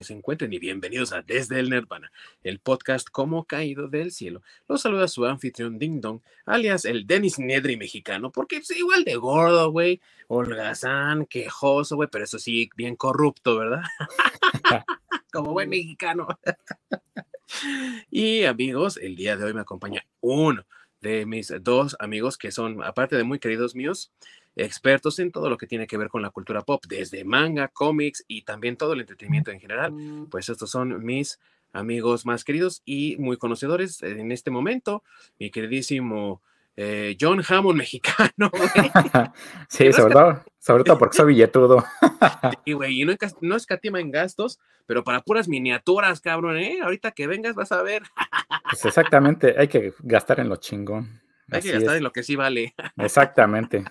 se 0.00 0.12
encuentren 0.12 0.52
y 0.52 0.58
bienvenidos 0.58 1.14
a 1.14 1.22
Desde 1.22 1.58
el 1.58 1.70
Nirvana, 1.70 2.12
el 2.44 2.58
podcast 2.58 3.08
como 3.08 3.44
caído 3.44 3.88
del 3.88 4.12
cielo. 4.12 4.42
Los 4.68 4.82
saluda 4.82 5.08
su 5.08 5.24
anfitrión 5.24 5.78
Ding 5.78 6.02
Dong, 6.02 6.20
alias 6.44 6.84
el 6.84 7.06
Dennis 7.06 7.38
Nedry 7.38 7.78
mexicano, 7.78 8.30
porque 8.30 8.56
es 8.56 8.70
igual 8.72 9.04
de 9.04 9.16
gordo, 9.16 9.70
güey, 9.70 10.02
holgazán, 10.28 11.24
quejoso, 11.24 11.96
güey, 11.96 12.10
pero 12.12 12.24
eso 12.24 12.38
sí, 12.38 12.68
bien 12.76 12.94
corrupto, 12.94 13.56
¿verdad? 13.56 13.84
como 15.32 15.52
buen 15.52 15.70
mexicano. 15.70 16.28
y 18.10 18.44
amigos, 18.44 18.98
el 18.98 19.16
día 19.16 19.38
de 19.38 19.44
hoy 19.44 19.54
me 19.54 19.62
acompaña 19.62 20.04
uno 20.20 20.66
de 21.00 21.24
mis 21.24 21.54
dos 21.62 21.96
amigos 22.00 22.36
que 22.36 22.52
son, 22.52 22.84
aparte 22.84 23.16
de 23.16 23.24
muy 23.24 23.38
queridos 23.38 23.74
míos, 23.74 24.12
expertos 24.56 25.18
en 25.18 25.30
todo 25.30 25.50
lo 25.50 25.58
que 25.58 25.66
tiene 25.66 25.86
que 25.86 25.98
ver 25.98 26.08
con 26.08 26.22
la 26.22 26.30
cultura 26.30 26.62
pop, 26.62 26.82
desde 26.88 27.24
manga, 27.24 27.68
cómics 27.68 28.24
y 28.26 28.42
también 28.42 28.76
todo 28.76 28.94
el 28.94 29.00
entretenimiento 29.00 29.50
en 29.50 29.60
general. 29.60 29.92
Pues 30.30 30.48
estos 30.48 30.70
son 30.70 31.04
mis 31.04 31.38
amigos 31.72 32.24
más 32.26 32.42
queridos 32.42 32.82
y 32.84 33.16
muy 33.18 33.36
conocedores 33.36 34.02
en 34.02 34.32
este 34.32 34.50
momento. 34.50 35.02
Mi 35.38 35.50
queridísimo 35.50 36.40
eh, 36.76 37.16
John 37.18 37.42
Hammond 37.46 37.78
mexicano. 37.78 38.50
sí, 39.68 39.92
sobre 39.92 40.12
todo, 40.12 40.44
sobre 40.58 40.84
todo 40.84 40.98
porque 40.98 41.16
soy 41.16 41.26
billetudo. 41.34 41.84
sí, 42.64 42.72
güey, 42.72 43.02
y 43.02 43.04
no, 43.04 43.14
no 43.40 43.56
escatima 43.56 44.00
en 44.00 44.10
gastos, 44.10 44.60
pero 44.84 45.02
para 45.02 45.22
puras 45.22 45.48
miniaturas, 45.48 46.20
cabrón, 46.20 46.58
¿eh? 46.58 46.78
Ahorita 46.82 47.12
que 47.12 47.26
vengas 47.26 47.54
vas 47.54 47.72
a 47.72 47.82
ver. 47.82 48.02
pues 48.70 48.84
exactamente, 48.84 49.54
hay 49.58 49.68
que 49.68 49.94
gastar 50.00 50.40
en 50.40 50.48
lo 50.48 50.56
chingón. 50.56 51.22
Hay 51.50 51.62
que 51.62 51.72
gastar 51.72 51.96
en 51.96 52.02
lo 52.02 52.12
que 52.12 52.22
sí 52.22 52.36
vale. 52.36 52.74
Exactamente. 52.96 53.84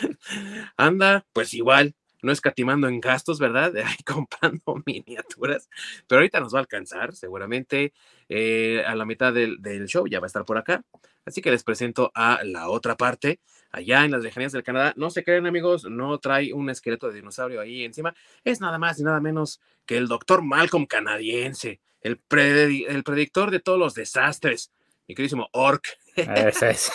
Anda, 0.76 1.26
pues 1.32 1.54
igual, 1.54 1.94
no 2.22 2.32
escatimando 2.32 2.88
en 2.88 3.00
gastos, 3.00 3.38
¿verdad? 3.38 3.72
Ahí 3.84 3.96
comprando 4.04 4.82
miniaturas, 4.86 5.68
pero 6.06 6.20
ahorita 6.20 6.40
nos 6.40 6.54
va 6.54 6.58
a 6.58 6.62
alcanzar, 6.62 7.14
seguramente 7.14 7.92
eh, 8.28 8.82
a 8.86 8.94
la 8.94 9.04
mitad 9.04 9.32
del, 9.32 9.58
show 9.86 10.06
ya 10.06 10.20
va 10.20 10.26
a 10.26 10.28
estar 10.28 10.44
por 10.44 10.58
acá. 10.58 10.82
Así 11.24 11.42
que 11.42 11.50
les 11.50 11.62
presento 11.62 12.10
a 12.14 12.42
la 12.42 12.70
otra 12.70 12.96
parte, 12.96 13.40
allá 13.70 14.04
en 14.04 14.12
las 14.12 14.22
lejanías 14.22 14.52
del 14.52 14.62
Canadá. 14.62 14.94
No 14.96 15.10
se 15.10 15.22
creen, 15.22 15.46
amigos, 15.46 15.84
no 15.84 16.16
trae 16.18 16.54
un 16.54 16.70
esqueleto 16.70 17.08
de 17.08 17.16
dinosaurio 17.16 17.60
ahí 17.60 17.84
encima. 17.84 18.14
Es 18.44 18.62
nada 18.62 18.78
más 18.78 18.98
y 18.98 19.02
nada 19.02 19.20
menos 19.20 19.60
que 19.84 19.98
el 19.98 20.08
doctor 20.08 20.42
Malcolm 20.42 20.86
canadiense, 20.86 21.80
el, 22.00 22.18
el 22.30 23.04
predictor 23.04 23.50
de 23.50 23.60
todos 23.60 23.78
los 23.78 23.92
desastres, 23.92 24.72
mi 25.06 25.14
queridísimo 25.14 25.48
Orc. 25.52 25.86
Ese 26.16 26.70
es. 26.70 26.92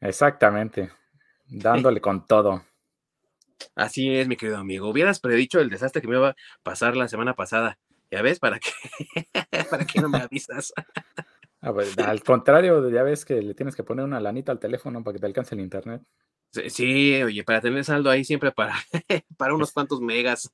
Exactamente. 0.00 0.90
Dándole 1.48 2.00
con 2.00 2.26
todo. 2.26 2.64
Así 3.74 4.14
es, 4.14 4.28
mi 4.28 4.36
querido 4.36 4.58
amigo. 4.58 4.88
Hubieras 4.88 5.20
predicho 5.20 5.60
el 5.60 5.70
desastre 5.70 6.02
que 6.02 6.08
me 6.08 6.16
iba 6.16 6.30
a 6.30 6.36
pasar 6.62 6.96
la 6.96 7.08
semana 7.08 7.34
pasada. 7.34 7.78
Ya 8.10 8.22
ves, 8.22 8.38
¿para 8.38 8.58
qué? 8.58 8.70
¿Para 9.70 9.84
qué 9.84 10.00
no 10.00 10.08
me 10.08 10.18
avisas? 10.18 10.72
Ah, 11.60 11.72
pues, 11.72 11.98
al 11.98 12.22
contrario, 12.22 12.88
ya 12.88 13.02
ves 13.02 13.24
que 13.24 13.42
le 13.42 13.52
tienes 13.52 13.74
que 13.74 13.82
poner 13.82 14.04
una 14.04 14.20
lanita 14.20 14.52
al 14.52 14.60
teléfono 14.60 15.02
para 15.02 15.14
que 15.14 15.18
te 15.18 15.26
alcance 15.26 15.56
el 15.56 15.60
internet. 15.60 16.02
Sí, 16.52 17.20
oye, 17.20 17.42
para 17.42 17.60
tener 17.60 17.84
saldo 17.84 18.10
ahí 18.10 18.22
siempre 18.22 18.52
para, 18.52 18.76
para 19.36 19.54
unos 19.54 19.72
cuantos 19.72 20.00
megas. 20.00 20.52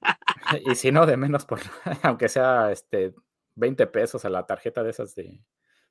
y 0.65 0.75
si 0.75 0.91
no, 0.91 1.05
de 1.05 1.19
menos 1.19 1.45
por, 1.45 1.61
aunque 2.03 2.31
sea 2.31 2.73
este 2.73 3.13
20 3.55 3.87
pesos 3.89 4.25
a 4.25 4.31
la 4.31 4.47
tarjeta 4.47 4.83
de 4.83 4.91
esas 4.91 5.15
de, 5.15 5.39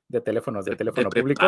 de 0.08 0.20
teléfonos, 0.20 0.64
de 0.64 0.74
teléfono 0.74 1.08
público. 1.08 1.44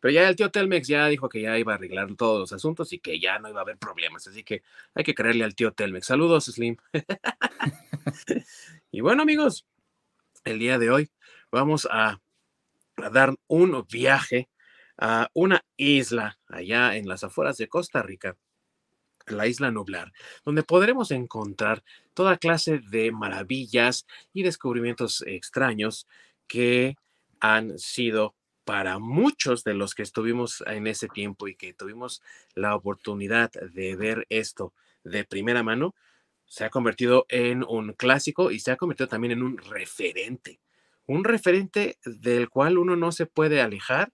Pero 0.00 0.12
ya 0.12 0.28
el 0.28 0.36
tío 0.36 0.50
Telmex 0.50 0.88
ya 0.88 1.06
dijo 1.08 1.28
que 1.28 1.42
ya 1.42 1.58
iba 1.58 1.72
a 1.72 1.76
arreglar 1.76 2.14
todos 2.16 2.40
los 2.40 2.52
asuntos 2.52 2.92
y 2.92 2.98
que 2.98 3.20
ya 3.20 3.38
no 3.38 3.48
iba 3.48 3.60
a 3.60 3.62
haber 3.62 3.78
problemas. 3.78 4.26
Así 4.26 4.44
que 4.44 4.62
hay 4.94 5.04
que 5.04 5.14
creerle 5.14 5.44
al 5.44 5.54
tío 5.54 5.72
Telmex. 5.72 6.06
Saludos, 6.06 6.46
Slim. 6.46 6.76
y 8.90 9.00
bueno, 9.00 9.22
amigos, 9.22 9.66
el 10.44 10.58
día 10.58 10.78
de 10.78 10.90
hoy 10.90 11.10
vamos 11.50 11.88
a, 11.90 12.20
dar 13.12 13.34
un 13.48 13.84
viaje 13.90 14.48
a 14.98 15.28
una 15.34 15.64
isla 15.76 16.38
allá 16.46 16.96
en 16.96 17.08
las 17.08 17.24
afueras 17.24 17.56
de 17.56 17.68
Costa 17.68 18.02
Rica 18.02 18.36
la 19.26 19.46
isla 19.46 19.70
Nublar, 19.70 20.12
donde 20.44 20.62
podremos 20.62 21.10
encontrar 21.10 21.82
toda 22.12 22.36
clase 22.36 22.80
de 22.90 23.10
maravillas 23.10 24.06
y 24.32 24.42
descubrimientos 24.42 25.24
extraños 25.26 26.06
que 26.46 26.96
han 27.40 27.78
sido 27.78 28.34
para 28.64 28.98
muchos 28.98 29.64
de 29.64 29.74
los 29.74 29.94
que 29.94 30.02
estuvimos 30.02 30.62
en 30.66 30.86
ese 30.86 31.08
tiempo 31.08 31.48
y 31.48 31.54
que 31.54 31.74
tuvimos 31.74 32.22
la 32.54 32.74
oportunidad 32.74 33.50
de 33.52 33.96
ver 33.96 34.26
esto 34.28 34.72
de 35.04 35.24
primera 35.24 35.62
mano, 35.62 35.94
se 36.46 36.64
ha 36.64 36.70
convertido 36.70 37.26
en 37.28 37.64
un 37.64 37.92
clásico 37.92 38.50
y 38.50 38.60
se 38.60 38.70
ha 38.70 38.76
convertido 38.76 39.08
también 39.08 39.32
en 39.32 39.42
un 39.42 39.58
referente. 39.58 40.60
Un 41.06 41.24
referente 41.24 41.98
del 42.04 42.48
cual 42.48 42.78
uno 42.78 42.96
no 42.96 43.12
se 43.12 43.26
puede 43.26 43.60
alejar, 43.60 44.12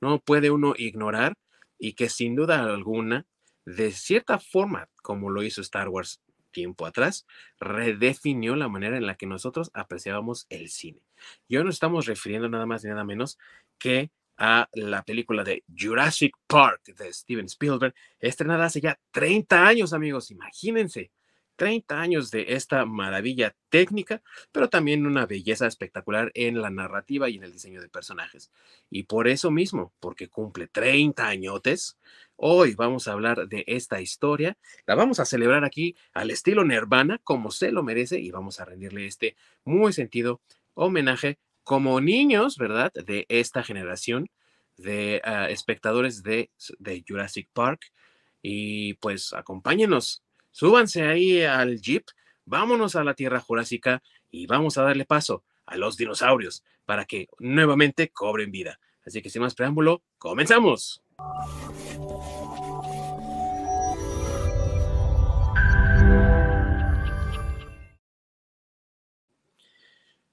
no 0.00 0.18
puede 0.18 0.50
uno 0.50 0.74
ignorar 0.76 1.34
y 1.78 1.94
que 1.94 2.08
sin 2.08 2.34
duda 2.34 2.64
alguna, 2.64 3.26
de 3.64 3.92
cierta 3.92 4.38
forma, 4.38 4.88
como 5.02 5.30
lo 5.30 5.42
hizo 5.42 5.60
Star 5.60 5.88
Wars 5.88 6.20
tiempo 6.50 6.86
atrás, 6.86 7.26
redefinió 7.58 8.56
la 8.56 8.68
manera 8.68 8.96
en 8.96 9.06
la 9.06 9.16
que 9.16 9.26
nosotros 9.26 9.70
apreciábamos 9.74 10.46
el 10.50 10.68
cine. 10.68 11.00
Y 11.48 11.56
hoy 11.56 11.64
nos 11.64 11.74
estamos 11.74 12.06
refiriendo 12.06 12.48
nada 12.48 12.66
más 12.66 12.84
y 12.84 12.88
nada 12.88 13.04
menos 13.04 13.38
que 13.78 14.10
a 14.36 14.68
la 14.72 15.02
película 15.02 15.44
de 15.44 15.64
Jurassic 15.78 16.34
Park 16.46 16.94
de 16.96 17.12
Steven 17.12 17.44
Spielberg, 17.44 17.94
estrenada 18.18 18.64
hace 18.64 18.80
ya 18.80 18.98
30 19.10 19.66
años, 19.66 19.92
amigos, 19.92 20.30
imagínense. 20.30 21.10
30 21.60 22.00
años 22.00 22.30
de 22.30 22.54
esta 22.54 22.86
maravilla 22.86 23.54
técnica, 23.68 24.22
pero 24.50 24.70
también 24.70 25.04
una 25.04 25.26
belleza 25.26 25.66
espectacular 25.66 26.32
en 26.32 26.62
la 26.62 26.70
narrativa 26.70 27.28
y 27.28 27.36
en 27.36 27.44
el 27.44 27.52
diseño 27.52 27.82
de 27.82 27.90
personajes. 27.90 28.50
Y 28.88 29.02
por 29.02 29.28
eso 29.28 29.50
mismo, 29.50 29.92
porque 30.00 30.30
cumple 30.30 30.68
30 30.68 31.28
añotes, 31.28 31.98
hoy 32.36 32.74
vamos 32.76 33.06
a 33.06 33.12
hablar 33.12 33.46
de 33.46 33.64
esta 33.66 34.00
historia. 34.00 34.56
La 34.86 34.94
vamos 34.94 35.20
a 35.20 35.26
celebrar 35.26 35.66
aquí 35.66 35.96
al 36.14 36.30
estilo 36.30 36.64
Nirvana, 36.64 37.20
como 37.24 37.50
se 37.50 37.72
lo 37.72 37.82
merece, 37.82 38.18
y 38.20 38.30
vamos 38.30 38.58
a 38.58 38.64
rendirle 38.64 39.04
este 39.04 39.36
muy 39.62 39.92
sentido 39.92 40.40
homenaje 40.72 41.38
como 41.62 42.00
niños, 42.00 42.56
¿verdad? 42.56 42.90
De 42.94 43.26
esta 43.28 43.62
generación 43.62 44.30
de 44.78 45.20
ah, 45.24 45.50
espectadores 45.50 46.22
de, 46.22 46.50
de 46.78 47.04
Jurassic 47.06 47.50
Park. 47.52 47.92
Y 48.40 48.94
pues 48.94 49.34
acompáñenos 49.34 50.22
Súbanse 50.50 51.02
ahí 51.02 51.42
al 51.42 51.80
jeep, 51.80 52.04
vámonos 52.44 52.96
a 52.96 53.04
la 53.04 53.14
Tierra 53.14 53.40
Jurásica 53.40 54.02
y 54.30 54.46
vamos 54.46 54.78
a 54.78 54.82
darle 54.82 55.04
paso 55.04 55.44
a 55.66 55.76
los 55.76 55.96
dinosaurios 55.96 56.64
para 56.84 57.04
que 57.04 57.28
nuevamente 57.38 58.10
cobren 58.10 58.50
vida. 58.50 58.80
Así 59.04 59.22
que 59.22 59.30
sin 59.30 59.42
más 59.42 59.54
preámbulo, 59.54 60.02
comenzamos. 60.18 61.02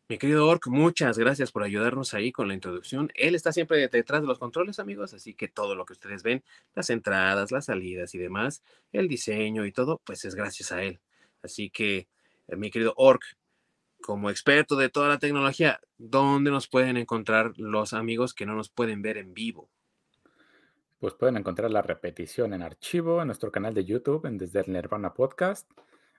Mi 0.09 0.17
querido 0.17 0.47
Orc, 0.47 0.67
muchas 0.67 1.17
gracias 1.17 1.51
por 1.51 1.63
ayudarnos 1.63 2.13
ahí 2.13 2.31
con 2.31 2.47
la 2.47 2.53
introducción. 2.53 3.11
Él 3.13 3.35
está 3.35 3.51
siempre 3.51 3.89
detrás 3.89 4.21
de 4.21 4.27
los 4.27 4.39
controles, 4.39 4.79
amigos, 4.79 5.13
así 5.13 5.33
que 5.33 5.49
todo 5.49 5.75
lo 5.75 5.83
que 5.83 5.91
ustedes 5.91 6.23
ven, 6.23 6.45
las 6.75 6.89
entradas, 6.89 7.51
las 7.51 7.65
salidas 7.65 8.15
y 8.15 8.17
demás, 8.17 8.63
el 8.93 9.09
diseño 9.09 9.65
y 9.65 9.73
todo, 9.73 9.99
pues 10.05 10.23
es 10.23 10.33
gracias 10.33 10.71
a 10.71 10.81
él. 10.81 11.01
Así 11.43 11.69
que, 11.69 12.07
eh, 12.47 12.55
mi 12.55 12.71
querido 12.71 12.93
Orc, 12.95 13.21
como 14.01 14.29
experto 14.29 14.77
de 14.77 14.87
toda 14.87 15.09
la 15.09 15.19
tecnología, 15.19 15.81
¿dónde 15.97 16.51
nos 16.51 16.69
pueden 16.69 16.95
encontrar 16.95 17.51
los 17.57 17.91
amigos 17.91 18.33
que 18.33 18.45
no 18.45 18.55
nos 18.55 18.69
pueden 18.69 19.01
ver 19.01 19.17
en 19.17 19.33
vivo? 19.33 19.69
Pues 20.99 21.15
pueden 21.15 21.35
encontrar 21.35 21.69
la 21.69 21.81
repetición 21.81 22.53
en 22.53 22.61
archivo 22.61 23.19
en 23.19 23.27
nuestro 23.27 23.51
canal 23.51 23.73
de 23.73 23.83
YouTube, 23.83 24.25
en 24.25 24.37
Desde 24.37 24.61
el 24.61 24.71
Nirvana 24.71 25.13
Podcast 25.13 25.69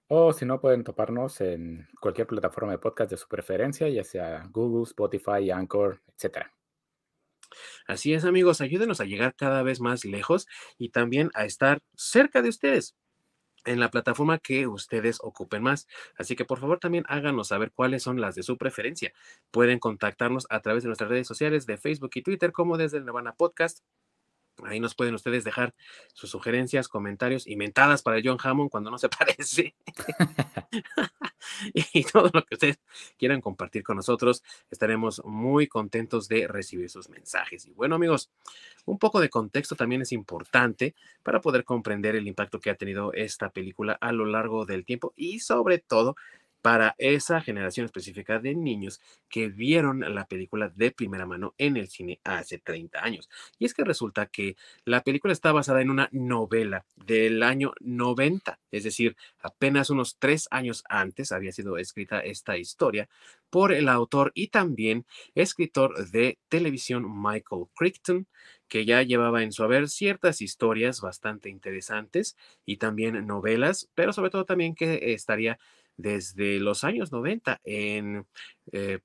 o 0.09 0.33
si 0.33 0.45
no, 0.45 0.61
pueden 0.61 0.85
toparnos 0.85 1.41
en 1.41 1.87
cualquier 2.01 2.27
plataforma 2.27 2.73
de 2.73 2.79
podcast 2.79 3.11
de 3.11 3.17
su 3.17 3.29
preferencia, 3.29 3.89
ya 3.89 4.05
sea 4.05 4.49
Google, 4.51 4.85
Spotify, 4.85 5.51
Anchor, 5.51 6.01
etc. 6.09 6.47
Así 7.87 8.15
es, 8.15 8.25
amigos, 8.25 8.61
ayúdenos 8.61 9.01
a 9.01 9.05
llegar 9.05 9.35
cada 9.35 9.63
vez 9.63 9.81
más 9.81 10.05
lejos 10.05 10.47
y 10.79 10.91
también 10.91 11.31
a 11.35 11.45
estar 11.45 11.81
cerca 11.95 12.43
de 12.43 12.49
ustedes 12.49 12.97
en 13.65 13.81
la 13.81 13.91
plataforma 13.91 14.39
que 14.39 14.67
ustedes 14.67 15.19
ocupen 15.23 15.63
más. 15.63 15.87
Así 16.17 16.37
que 16.37 16.45
por 16.45 16.59
favor 16.59 16.79
también 16.79 17.05
háganos 17.09 17.49
saber 17.49 17.73
cuáles 17.73 18.03
son 18.03 18.21
las 18.21 18.35
de 18.35 18.43
su 18.43 18.57
preferencia. 18.57 19.13
Pueden 19.51 19.79
contactarnos 19.79 20.47
a 20.51 20.61
través 20.61 20.83
de 20.83 20.89
nuestras 20.89 21.11
redes 21.11 21.27
sociales 21.27 21.67
de 21.67 21.77
Facebook 21.77 22.11
y 22.15 22.23
Twitter 22.23 22.53
como 22.53 22.77
desde 22.77 22.99
el 22.99 23.05
Nirvana 23.05 23.35
Podcast 23.35 23.81
Ahí 24.67 24.81
nos 24.81 24.95
pueden 24.95 25.15
ustedes 25.15 25.45
dejar 25.45 25.75
sus 26.13 26.31
sugerencias, 26.31 26.89
comentarios 26.89 27.47
y 27.47 27.57
mentadas 27.57 28.03
para 28.03 28.21
John 28.23 28.39
Hammond 28.43 28.71
cuando 28.71 28.91
no 28.91 28.99
se 28.99 29.09
parece. 29.09 29.75
y 31.93 32.05
todo 32.05 32.31
lo 32.33 32.45
que 32.45 32.55
ustedes 32.55 32.79
quieran 33.19 33.41
compartir 33.41 33.83
con 33.83 33.97
nosotros. 33.97 34.43
Estaremos 34.71 35.23
muy 35.25 35.67
contentos 35.67 36.29
de 36.29 36.47
recibir 36.49 36.91
sus 36.91 37.09
mensajes. 37.09 37.67
Y 37.67 37.73
bueno, 37.73 37.95
amigos, 37.95 38.31
un 38.87 38.99
poco 38.99 39.21
de 39.21 39.29
contexto 39.29 39.77
también 39.77 40.03
es 40.03 40.13
importante 40.13 40.95
para 41.23 41.41
poder 41.41 41.65
comprender 41.65 42.17
el 42.17 42.27
impacto 42.27 42.61
que 42.61 42.71
ha 42.71 42.75
tenido 42.75 43.13
esta 43.13 43.51
película 43.51 43.99
a 44.01 44.13
lo 44.13 44.27
largo 44.27 44.65
del 44.65 44.85
tiempo 44.85 45.13
y 45.17 45.41
sobre 45.41 45.79
todo 45.79 46.17
para 46.63 46.95
esa 46.99 47.41
generación 47.41 47.87
específica 47.87 48.39
de 48.39 48.55
niños 48.55 49.01
que 49.29 49.49
vieron 49.49 50.01
la 50.15 50.27
película 50.27 50.71
de 50.75 50.91
primera 50.91 51.27
mano 51.27 51.55
en 51.59 51.77
el 51.77 51.89
cine 51.89 52.21
hace 52.25 52.59
30 52.59 53.03
años. 53.03 53.29
Y 53.59 53.65
es 53.65 53.75
que 53.75 53.85
resulta 53.85 54.27
que 54.27 54.57
la 54.85 55.03
película 55.03 55.33
está 55.33 55.53
basada 55.53 55.83
en 55.83 55.91
una 55.91 56.09
novela 56.13 56.85
del 56.97 57.43
año 57.43 57.73
90, 57.81 58.59
es 58.71 58.85
decir, 58.85 59.17
apenas 59.41 59.91
unos 59.91 60.17
tres 60.19 60.49
años 60.51 60.85
antes 60.89 61.33
había 61.33 61.53
sido 61.53 61.79
escrita 61.79 62.21
esta 62.21 62.59
historia 62.59 63.09
por 63.51 63.73
el 63.73 63.89
autor 63.89 64.33
y 64.35 64.49
también 64.49 65.07
escritor 65.35 66.11
de 66.11 66.39
televisión 66.49 67.05
Michael 67.23 67.67
Crichton, 67.75 68.27
que 68.69 68.85
ya 68.85 69.03
llevaba 69.03 69.43
en 69.43 69.53
su 69.53 69.65
haber 69.65 69.89
ciertas 69.89 70.43
historias 70.43 71.01
bastante 71.01 71.49
interesantes 71.49 72.37
y 72.67 72.77
también 72.77 73.27
novelas, 73.27 73.89
pero 73.95 74.13
sobre 74.13 74.31
todo 74.31 74.45
también 74.45 74.75
que 74.75 75.15
estaría 75.15 75.59
desde 75.99 76.59
los 76.61 76.85
años 76.85 77.13
90 77.13 77.61
en 77.65 78.27
eh, 78.73 79.01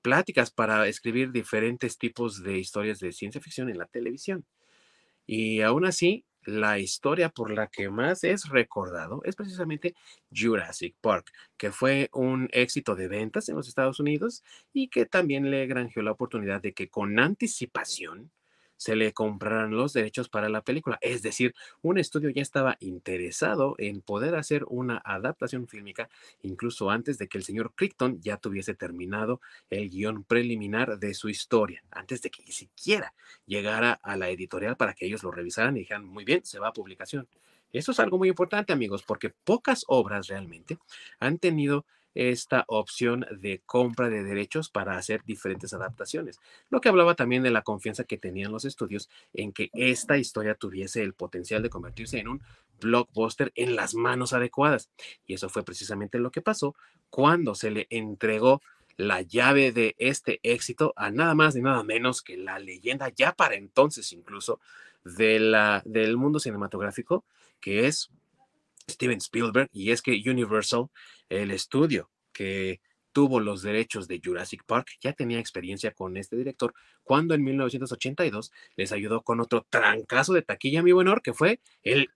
pláticas 0.00 0.50
para 0.50 0.86
escribir 0.86 1.32
diferentes 1.32 1.98
tipos 1.98 2.42
de 2.42 2.58
historias 2.58 3.00
de 3.00 3.12
ciencia 3.12 3.40
ficción 3.40 3.68
en 3.68 3.78
la 3.78 3.86
televisión. 3.86 4.46
Y 5.26 5.60
aún 5.60 5.84
así, 5.84 6.24
la 6.44 6.78
historia 6.78 7.28
por 7.28 7.50
la 7.50 7.66
que 7.66 7.90
más 7.90 8.22
es 8.22 8.48
recordado 8.48 9.20
es 9.24 9.34
precisamente 9.34 9.94
Jurassic 10.32 10.94
Park, 11.00 11.32
que 11.56 11.72
fue 11.72 12.08
un 12.12 12.48
éxito 12.52 12.94
de 12.94 13.08
ventas 13.08 13.48
en 13.48 13.56
los 13.56 13.66
Estados 13.66 13.98
Unidos 13.98 14.44
y 14.72 14.88
que 14.88 15.06
también 15.06 15.50
le 15.50 15.66
granjeó 15.66 16.02
la 16.02 16.12
oportunidad 16.12 16.62
de 16.62 16.72
que 16.72 16.88
con 16.88 17.18
anticipación 17.18 18.30
se 18.76 18.96
le 18.96 19.12
compraran 19.12 19.70
los 19.70 19.92
derechos 19.92 20.28
para 20.28 20.48
la 20.48 20.62
película. 20.62 20.98
Es 21.00 21.22
decir, 21.22 21.54
un 21.82 21.98
estudio 21.98 22.30
ya 22.30 22.42
estaba 22.42 22.76
interesado 22.80 23.74
en 23.78 24.00
poder 24.00 24.34
hacer 24.34 24.64
una 24.68 25.00
adaptación 25.04 25.66
fílmica 25.68 26.08
incluso 26.42 26.90
antes 26.90 27.18
de 27.18 27.28
que 27.28 27.38
el 27.38 27.44
señor 27.44 27.72
Crichton 27.74 28.20
ya 28.20 28.36
tuviese 28.36 28.74
terminado 28.74 29.40
el 29.70 29.90
guion 29.90 30.24
preliminar 30.24 30.98
de 30.98 31.14
su 31.14 31.28
historia, 31.28 31.82
antes 31.90 32.22
de 32.22 32.30
que 32.30 32.42
ni 32.42 32.52
siquiera 32.52 33.14
llegara 33.46 33.92
a 33.92 34.16
la 34.16 34.30
editorial 34.30 34.76
para 34.76 34.94
que 34.94 35.06
ellos 35.06 35.22
lo 35.22 35.30
revisaran 35.30 35.76
y 35.76 35.80
dijeran, 35.80 36.04
muy 36.04 36.24
bien, 36.24 36.44
se 36.44 36.58
va 36.58 36.68
a 36.68 36.72
publicación. 36.72 37.28
Eso 37.72 37.92
es 37.92 38.00
algo 38.00 38.18
muy 38.18 38.28
importante, 38.28 38.72
amigos, 38.72 39.02
porque 39.02 39.30
pocas 39.30 39.84
obras 39.88 40.28
realmente 40.28 40.78
han 41.18 41.38
tenido 41.38 41.84
esta 42.16 42.64
opción 42.66 43.26
de 43.30 43.60
compra 43.66 44.08
de 44.08 44.24
derechos 44.24 44.70
para 44.70 44.96
hacer 44.96 45.22
diferentes 45.24 45.72
adaptaciones, 45.72 46.40
lo 46.70 46.80
que 46.80 46.88
hablaba 46.88 47.14
también 47.14 47.42
de 47.42 47.50
la 47.50 47.62
confianza 47.62 48.04
que 48.04 48.16
tenían 48.16 48.52
los 48.52 48.64
estudios 48.64 49.08
en 49.34 49.52
que 49.52 49.70
esta 49.74 50.16
historia 50.16 50.54
tuviese 50.54 51.02
el 51.02 51.12
potencial 51.12 51.62
de 51.62 51.70
convertirse 51.70 52.18
en 52.18 52.28
un 52.28 52.42
blockbuster 52.80 53.52
en 53.54 53.76
las 53.76 53.94
manos 53.94 54.32
adecuadas. 54.32 54.90
Y 55.26 55.34
eso 55.34 55.48
fue 55.48 55.62
precisamente 55.62 56.18
lo 56.18 56.30
que 56.30 56.42
pasó 56.42 56.74
cuando 57.10 57.54
se 57.54 57.70
le 57.70 57.86
entregó 57.90 58.62
la 58.96 59.20
llave 59.20 59.72
de 59.72 59.94
este 59.98 60.40
éxito 60.42 60.94
a 60.96 61.10
nada 61.10 61.34
más 61.34 61.54
ni 61.54 61.60
nada 61.60 61.82
menos 61.82 62.22
que 62.22 62.36
la 62.38 62.58
leyenda 62.58 63.10
ya 63.10 63.32
para 63.32 63.54
entonces 63.54 64.10
incluso 64.12 64.58
de 65.04 65.38
la, 65.38 65.82
del 65.84 66.16
mundo 66.16 66.40
cinematográfico, 66.40 67.24
que 67.60 67.86
es 67.86 68.10
Steven 68.88 69.18
Spielberg, 69.18 69.68
y 69.72 69.90
es 69.90 70.02
que 70.02 70.22
Universal, 70.26 70.86
el 71.28 71.50
estudio 71.50 72.10
que 72.32 72.80
tuvo 73.12 73.40
los 73.40 73.62
derechos 73.62 74.08
de 74.08 74.20
Jurassic 74.22 74.62
Park, 74.66 74.88
ya 75.00 75.12
tenía 75.12 75.38
experiencia 75.38 75.92
con 75.92 76.16
este 76.16 76.36
director 76.36 76.74
cuando 77.02 77.34
en 77.34 77.42
1982 77.42 78.52
les 78.76 78.92
ayudó 78.92 79.22
con 79.22 79.40
otro 79.40 79.66
trancazo 79.70 80.34
de 80.34 80.42
taquilla, 80.42 80.82
mi 80.82 80.92
buen 80.92 81.08
que 81.24 81.32
fue 81.32 81.60
el 81.82 82.10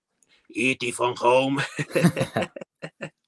E.T. 0.49 0.93
Phone 0.93 1.15
Home. 1.21 1.63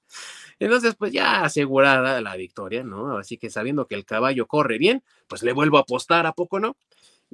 Entonces, 0.59 0.95
pues 0.95 1.11
ya 1.11 1.43
asegurada 1.43 2.21
la 2.21 2.35
victoria, 2.35 2.83
¿no? 2.83 3.17
Así 3.17 3.37
que 3.37 3.49
sabiendo 3.49 3.87
que 3.87 3.95
el 3.95 4.05
caballo 4.05 4.47
corre 4.47 4.77
bien, 4.77 5.03
pues 5.27 5.43
le 5.43 5.53
vuelvo 5.53 5.77
a 5.77 5.81
apostar, 5.81 6.25
¿a 6.25 6.33
poco 6.33 6.59
no? 6.59 6.77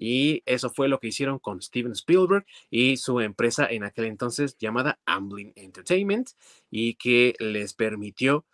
Y 0.02 0.44
eso 0.46 0.70
fue 0.70 0.88
lo 0.88 1.02
que 1.02 1.08
hicieron 1.08 1.40
con 1.40 1.62
Steven 1.62 1.92
Spielberg 1.92 2.46
y 2.70 2.96
su 2.96 3.20
empresa 3.20 3.68
en 3.70 3.84
aquel 3.84 4.06
entonces 4.06 4.58
llamada 4.58 4.98
Amblin 5.06 5.52
Entertainment 5.58 6.30
y 6.72 6.94
que 6.94 7.36
les 7.40 7.74
permitió 7.74 8.46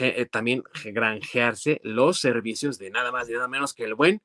eh, 0.00 0.26
también 0.26 0.64
granjearse 0.86 1.80
los 1.84 2.18
servicios 2.18 2.78
de 2.78 2.90
nada 2.90 3.12
más 3.12 3.30
y 3.30 3.32
nada 3.32 3.46
menos 3.46 3.74
que 3.74 3.84
el 3.84 3.94
buen 3.94 4.22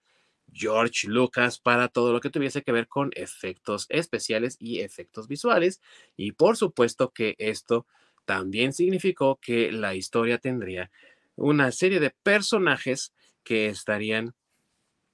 George 0.51 1.07
Lucas 1.07 1.59
para 1.59 1.89
todo 1.89 2.11
lo 2.11 2.19
que 2.19 2.31
tuviese 2.31 2.63
que 2.63 2.71
ver 2.71 2.87
con 2.87 3.11
efectos 3.13 3.85
especiales 3.89 4.57
y 4.59 4.79
efectos 4.79 5.27
visuales. 5.27 5.79
Y 6.17 6.31
por 6.31 6.57
supuesto 6.57 7.11
que 7.11 7.35
esto 7.37 7.85
también 8.25 8.73
significó 8.73 9.39
que 9.39 9.71
la 9.71 9.93
historia 9.93 10.39
tendría 10.39 10.89
una 11.35 11.71
serie 11.71 11.99
de 11.99 12.15
personajes 12.23 13.13
que 13.43 13.67
estarían 13.67 14.33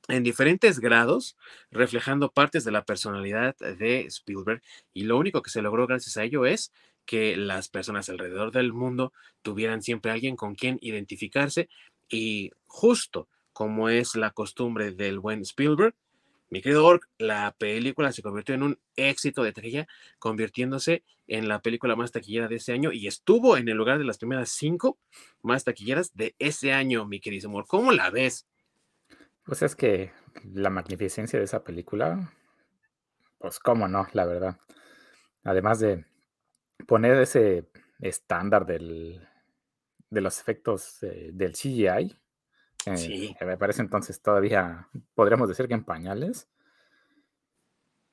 en 0.09 0.23
diferentes 0.23 0.79
grados, 0.79 1.37
reflejando 1.71 2.31
partes 2.31 2.65
de 2.65 2.71
la 2.71 2.83
personalidad 2.83 3.55
de 3.57 4.01
Spielberg. 4.01 4.61
Y 4.93 5.03
lo 5.03 5.17
único 5.17 5.41
que 5.41 5.51
se 5.51 5.61
logró 5.61 5.87
gracias 5.87 6.17
a 6.17 6.23
ello 6.23 6.45
es 6.45 6.73
que 7.05 7.37
las 7.37 7.69
personas 7.69 8.09
alrededor 8.09 8.51
del 8.51 8.73
mundo 8.73 9.13
tuvieran 9.41 9.81
siempre 9.81 10.11
alguien 10.11 10.35
con 10.35 10.55
quien 10.55 10.77
identificarse. 10.81 11.69
Y 12.09 12.51
justo 12.67 13.27
como 13.53 13.89
es 13.89 14.15
la 14.15 14.31
costumbre 14.31 14.91
del 14.91 15.19
buen 15.19 15.41
Spielberg, 15.41 15.95
mi 16.51 16.61
querido 16.61 16.83
Ork, 16.83 17.07
la 17.19 17.55
película 17.57 18.11
se 18.11 18.23
convirtió 18.23 18.55
en 18.55 18.63
un 18.63 18.79
éxito 18.95 19.43
de 19.43 19.53
taquilla, 19.53 19.87
convirtiéndose 20.17 21.03
en 21.27 21.47
la 21.47 21.61
película 21.61 21.95
más 21.95 22.11
taquillera 22.11 22.47
de 22.47 22.55
ese 22.55 22.73
año 22.73 22.91
y 22.91 23.05
estuvo 23.05 23.55
en 23.55 23.69
el 23.69 23.77
lugar 23.77 23.99
de 23.99 24.05
las 24.05 24.17
primeras 24.17 24.49
cinco 24.49 24.97
más 25.43 25.63
taquilleras 25.63 26.15
de 26.15 26.35
ese 26.39 26.73
año, 26.73 27.05
mi 27.05 27.19
querido 27.19 27.49
amor. 27.49 27.65
¿Cómo 27.67 27.91
la 27.91 28.09
ves? 28.09 28.47
Pues 29.49 29.63
es 29.63 29.75
que 29.75 30.11
la 30.43 30.69
magnificencia 30.69 31.39
de 31.39 31.45
esa 31.45 31.63
película, 31.63 32.31
pues 33.39 33.57
cómo 33.57 33.87
no, 33.87 34.05
la 34.13 34.25
verdad. 34.25 34.59
Además 35.43 35.79
de 35.79 36.05
poner 36.85 37.19
ese 37.19 37.67
estándar 37.99 38.67
del, 38.67 39.27
de 40.11 40.21
los 40.21 40.39
efectos 40.39 41.01
eh, 41.01 41.31
del 41.33 41.53
CGI, 41.53 42.15
eh, 42.85 43.35
me 43.43 43.57
parece 43.57 43.81
entonces 43.81 44.21
todavía, 44.21 44.87
podríamos 45.15 45.49
decir 45.49 45.67
que 45.67 45.73
en 45.73 45.83
pañales. 45.83 46.47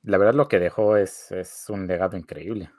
La 0.04 0.16
verdad 0.16 0.32
lo 0.32 0.48
que 0.48 0.58
dejó 0.58 0.96
es, 0.96 1.30
es 1.32 1.66
un 1.68 1.86
legado 1.86 2.16
increíble. 2.16 2.70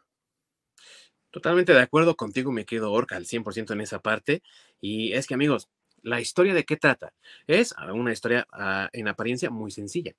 Totalmente 1.30 1.74
de 1.74 1.82
acuerdo 1.82 2.16
contigo, 2.16 2.52
me 2.52 2.66
quedo 2.66 2.92
Orca 2.92 3.18
al 3.18 3.28
100% 3.28 3.74
en 3.74 3.82
esa 3.82 4.00
parte. 4.00 4.42
Y 4.82 5.14
es 5.14 5.28
que 5.28 5.36
amigos, 5.36 5.70
¿La 6.02 6.22
historia 6.22 6.54
de 6.54 6.64
qué 6.64 6.78
trata? 6.78 7.14
Es 7.48 7.74
una 7.94 8.12
historia 8.12 8.48
ah, 8.52 8.90
en 8.94 9.08
apariencia 9.08 9.50
muy 9.50 9.72
sencilla. 9.72 10.14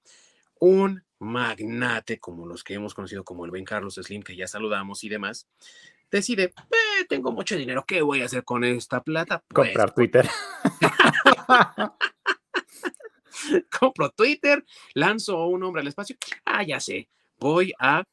Un 0.60 1.02
magnate, 1.18 2.18
como 2.18 2.46
los 2.46 2.64
que 2.64 2.74
hemos 2.74 2.94
conocido 2.94 3.24
como 3.24 3.44
el 3.44 3.50
Ben 3.50 3.64
Carlos 3.64 3.94
Slim, 3.94 4.22
que 4.22 4.36
ya 4.36 4.46
saludamos 4.46 5.04
y 5.04 5.08
demás, 5.08 5.48
decide, 6.10 6.52
eh, 6.70 7.04
tengo 7.08 7.32
mucho 7.32 7.56
dinero, 7.56 7.84
¿qué 7.86 8.02
voy 8.02 8.22
a 8.22 8.26
hacer 8.26 8.44
con 8.44 8.64
esta 8.64 9.02
plata? 9.02 9.42
Pues, 9.48 9.68
Comprar 9.68 9.94
Twitter. 9.94 10.28
Compro 13.78 14.10
Twitter, 14.10 14.64
lanzo 14.94 15.46
un 15.46 15.62
hombre 15.62 15.82
al 15.82 15.88
espacio. 15.88 16.16
Ah, 16.44 16.64
ya 16.64 16.80
sé, 16.80 17.08
voy 17.38 17.72
a 17.78 18.04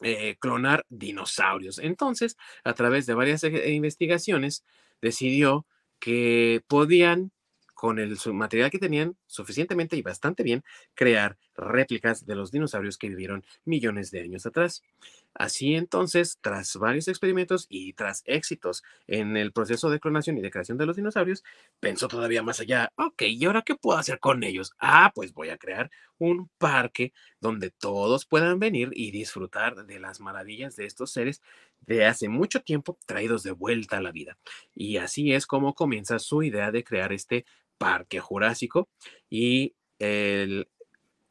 eh, 0.00 0.36
clonar 0.38 0.86
dinosaurios. 0.88 1.78
Entonces, 1.78 2.36
a 2.64 2.72
través 2.72 3.04
de 3.06 3.14
varias 3.14 3.44
eh, 3.44 3.72
investigaciones, 3.72 4.64
decidió 5.00 5.66
que 6.00 6.62
podían, 6.68 7.32
con 7.74 7.98
el 8.00 8.16
material 8.32 8.70
que 8.70 8.78
tenían, 8.78 9.16
suficientemente 9.26 9.96
y 9.96 10.02
bastante 10.02 10.42
bien, 10.42 10.64
crear 10.94 11.38
réplicas 11.56 12.26
de 12.26 12.34
los 12.34 12.50
dinosaurios 12.50 12.98
que 12.98 13.08
vivieron 13.08 13.44
millones 13.64 14.10
de 14.10 14.20
años 14.22 14.46
atrás. 14.46 14.82
Así 15.34 15.74
entonces, 15.76 16.38
tras 16.40 16.74
varios 16.76 17.06
experimentos 17.06 17.66
y 17.68 17.92
tras 17.92 18.22
éxitos 18.26 18.82
en 19.06 19.36
el 19.36 19.52
proceso 19.52 19.88
de 19.90 20.00
clonación 20.00 20.36
y 20.38 20.40
de 20.42 20.50
creación 20.50 20.78
de 20.78 20.86
los 20.86 20.96
dinosaurios, 20.96 21.44
pensó 21.78 22.08
todavía 22.08 22.42
más 22.42 22.58
allá, 22.60 22.92
ok, 22.96 23.22
¿y 23.22 23.44
ahora 23.44 23.62
qué 23.62 23.76
puedo 23.76 23.98
hacer 23.98 24.18
con 24.18 24.42
ellos? 24.42 24.72
Ah, 24.80 25.12
pues 25.14 25.32
voy 25.32 25.50
a 25.50 25.58
crear 25.58 25.90
un 26.18 26.50
parque 26.58 27.12
donde 27.40 27.70
todos 27.70 28.26
puedan 28.26 28.58
venir 28.58 28.90
y 28.92 29.12
disfrutar 29.12 29.86
de 29.86 30.00
las 30.00 30.20
maravillas 30.20 30.74
de 30.74 30.86
estos 30.86 31.12
seres 31.12 31.40
de 31.80 32.06
hace 32.06 32.28
mucho 32.28 32.60
tiempo 32.62 32.98
traídos 33.06 33.42
de 33.42 33.52
vuelta 33.52 33.98
a 33.98 34.02
la 34.02 34.12
vida. 34.12 34.38
Y 34.74 34.98
así 34.98 35.32
es 35.32 35.46
como 35.46 35.74
comienza 35.74 36.18
su 36.18 36.42
idea 36.42 36.70
de 36.70 36.84
crear 36.84 37.12
este 37.12 37.46
parque 37.78 38.20
jurásico 38.20 38.88
y 39.30 39.74
el, 39.98 40.68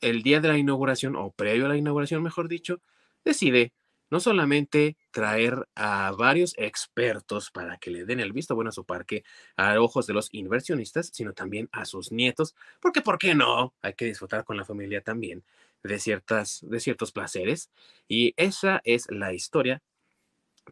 el 0.02 0.24
día 0.24 0.40
de 0.40 0.48
la 0.48 0.58
inauguración, 0.58 1.16
o 1.16 1.32
previo 1.32 1.66
a 1.66 1.70
la 1.70 1.78
inauguración, 1.78 2.24
mejor 2.24 2.48
dicho, 2.48 2.82
decide 3.24 3.74
no 4.10 4.20
solamente 4.20 4.98
traer 5.12 5.68
a 5.76 6.12
varios 6.18 6.54
expertos 6.58 7.52
para 7.52 7.78
que 7.78 7.92
le 7.92 8.06
den 8.06 8.20
el 8.20 8.32
visto 8.32 8.56
bueno 8.56 8.70
a 8.70 8.74
su 8.74 8.86
parque 8.86 9.24
a 9.58 9.80
ojos 9.82 10.08
de 10.08 10.14
los 10.14 10.30
inversionistas, 10.32 11.10
sino 11.14 11.34
también 11.34 11.68
a 11.72 11.86
sus 11.86 12.12
nietos, 12.12 12.56
porque 12.80 13.02
¿por 13.02 13.18
qué 13.18 13.36
no? 13.36 13.74
Hay 13.82 13.94
que 13.94 14.06
disfrutar 14.06 14.46
con 14.46 14.58
la 14.58 14.66
familia 14.66 15.02
también 15.02 15.44
de, 15.84 16.00
ciertas, 16.00 16.60
de 16.64 16.80
ciertos 16.80 17.12
placeres. 17.12 17.70
Y 18.08 18.34
esa 18.38 18.82
es 18.84 19.08
la 19.10 19.34
historia 19.34 19.82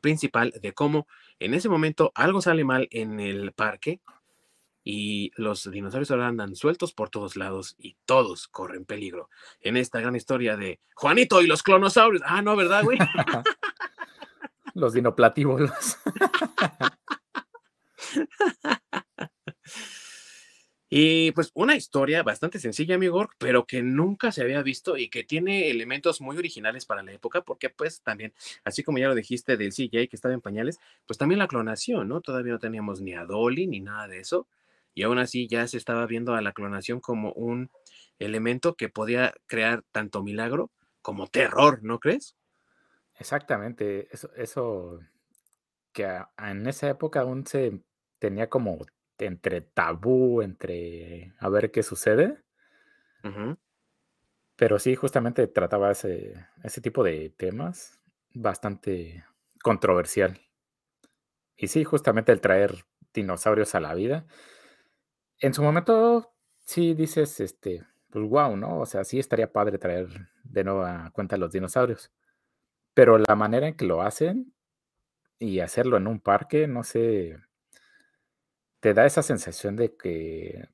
principal 0.01 0.53
de 0.61 0.73
cómo 0.73 1.07
en 1.39 1.53
ese 1.53 1.69
momento 1.69 2.11
algo 2.15 2.41
sale 2.41 2.63
mal 2.63 2.87
en 2.91 3.19
el 3.19 3.51
parque 3.51 3.99
y 4.83 5.31
los 5.35 5.69
dinosaurios 5.69 6.11
ahora 6.11 6.27
andan 6.27 6.55
sueltos 6.55 6.93
por 6.93 7.09
todos 7.09 7.35
lados 7.35 7.75
y 7.79 7.97
todos 8.05 8.47
corren 8.47 8.85
peligro. 8.85 9.29
En 9.59 9.77
esta 9.77 9.99
gran 9.99 10.15
historia 10.15 10.57
de 10.57 10.79
Juanito 10.93 11.41
y 11.41 11.47
los 11.47 11.63
clonosaurios. 11.63 12.21
Ah, 12.25 12.43
no, 12.43 12.55
¿verdad, 12.55 12.83
güey? 12.83 12.99
los 14.75 14.93
dinoplatívolos. 14.93 15.97
Y 20.97 21.33
pues 21.33 21.51
una 21.55 21.75
historia 21.75 22.23
bastante 22.23 22.57
sencilla, 22.57 22.95
amigo, 22.95 23.27
pero 23.37 23.65
que 23.65 23.83
nunca 23.83 24.31
se 24.31 24.41
había 24.41 24.63
visto 24.63 24.95
y 24.95 25.09
que 25.09 25.25
tiene 25.25 25.69
elementos 25.69 26.21
muy 26.21 26.37
originales 26.37 26.85
para 26.85 27.03
la 27.03 27.11
época, 27.11 27.41
porque 27.41 27.69
pues 27.69 28.01
también, 28.01 28.33
así 28.63 28.81
como 28.81 28.97
ya 28.97 29.09
lo 29.09 29.13
dijiste 29.15 29.57
del 29.57 29.73
CJ 29.73 30.07
que 30.07 30.15
estaba 30.15 30.33
en 30.33 30.39
pañales, 30.39 30.79
pues 31.05 31.17
también 31.17 31.39
la 31.39 31.49
clonación, 31.49 32.07
¿no? 32.07 32.21
Todavía 32.21 32.53
no 32.53 32.59
teníamos 32.59 33.01
ni 33.01 33.13
a 33.13 33.25
Dolly 33.25 33.67
ni 33.67 33.81
nada 33.81 34.07
de 34.07 34.19
eso, 34.19 34.47
y 34.93 35.03
aún 35.03 35.19
así 35.19 35.49
ya 35.49 35.67
se 35.67 35.75
estaba 35.75 36.05
viendo 36.05 36.33
a 36.33 36.41
la 36.41 36.53
clonación 36.53 37.01
como 37.01 37.33
un 37.33 37.71
elemento 38.17 38.75
que 38.75 38.87
podía 38.87 39.33
crear 39.47 39.83
tanto 39.91 40.23
milagro 40.23 40.71
como 41.01 41.27
terror, 41.27 41.79
¿no 41.83 41.99
crees? 41.99 42.37
Exactamente, 43.19 44.07
eso, 44.13 44.33
eso 44.37 45.01
que 45.91 46.07
en 46.37 46.67
esa 46.67 46.87
época 46.89 47.19
aún 47.19 47.45
se 47.45 47.81
tenía 48.17 48.49
como 48.49 48.79
entre 49.19 49.61
tabú, 49.61 50.41
entre 50.41 51.33
a 51.39 51.49
ver 51.49 51.71
qué 51.71 51.83
sucede. 51.83 52.43
Pero 54.55 54.79
sí, 54.79 54.95
justamente 54.95 55.47
trataba 55.47 55.91
ese, 55.91 56.33
ese 56.63 56.81
tipo 56.81 57.03
de 57.03 57.33
temas 57.35 57.99
bastante 58.33 59.25
controversial. 59.61 60.39
Y 61.57 61.67
sí, 61.67 61.83
justamente 61.83 62.31
el 62.31 62.41
traer 62.41 62.85
dinosaurios 63.13 63.75
a 63.75 63.79
la 63.79 63.93
vida. 63.93 64.25
En 65.39 65.53
su 65.53 65.63
momento, 65.63 66.33
sí 66.61 66.93
dices, 66.93 67.39
este, 67.39 67.85
pues 68.09 68.29
wow, 68.29 68.55
¿no? 68.55 68.79
O 68.79 68.85
sea, 68.85 69.03
sí 69.03 69.19
estaría 69.19 69.51
padre 69.51 69.77
traer 69.77 70.07
de 70.43 70.63
nuevo 70.63 70.83
a 70.83 71.09
cuenta 71.11 71.37
los 71.37 71.51
dinosaurios. 71.51 72.11
Pero 72.93 73.17
la 73.17 73.35
manera 73.35 73.67
en 73.67 73.75
que 73.75 73.85
lo 73.85 74.01
hacen 74.01 74.53
y 75.39 75.59
hacerlo 75.59 75.97
en 75.97 76.07
un 76.07 76.19
parque, 76.19 76.67
no 76.67 76.83
sé, 76.83 77.37
te 78.85 78.93
da 78.93 79.07
esa 79.07 79.23
sensación 79.23 79.75
de 79.75 79.95
que 79.95 80.69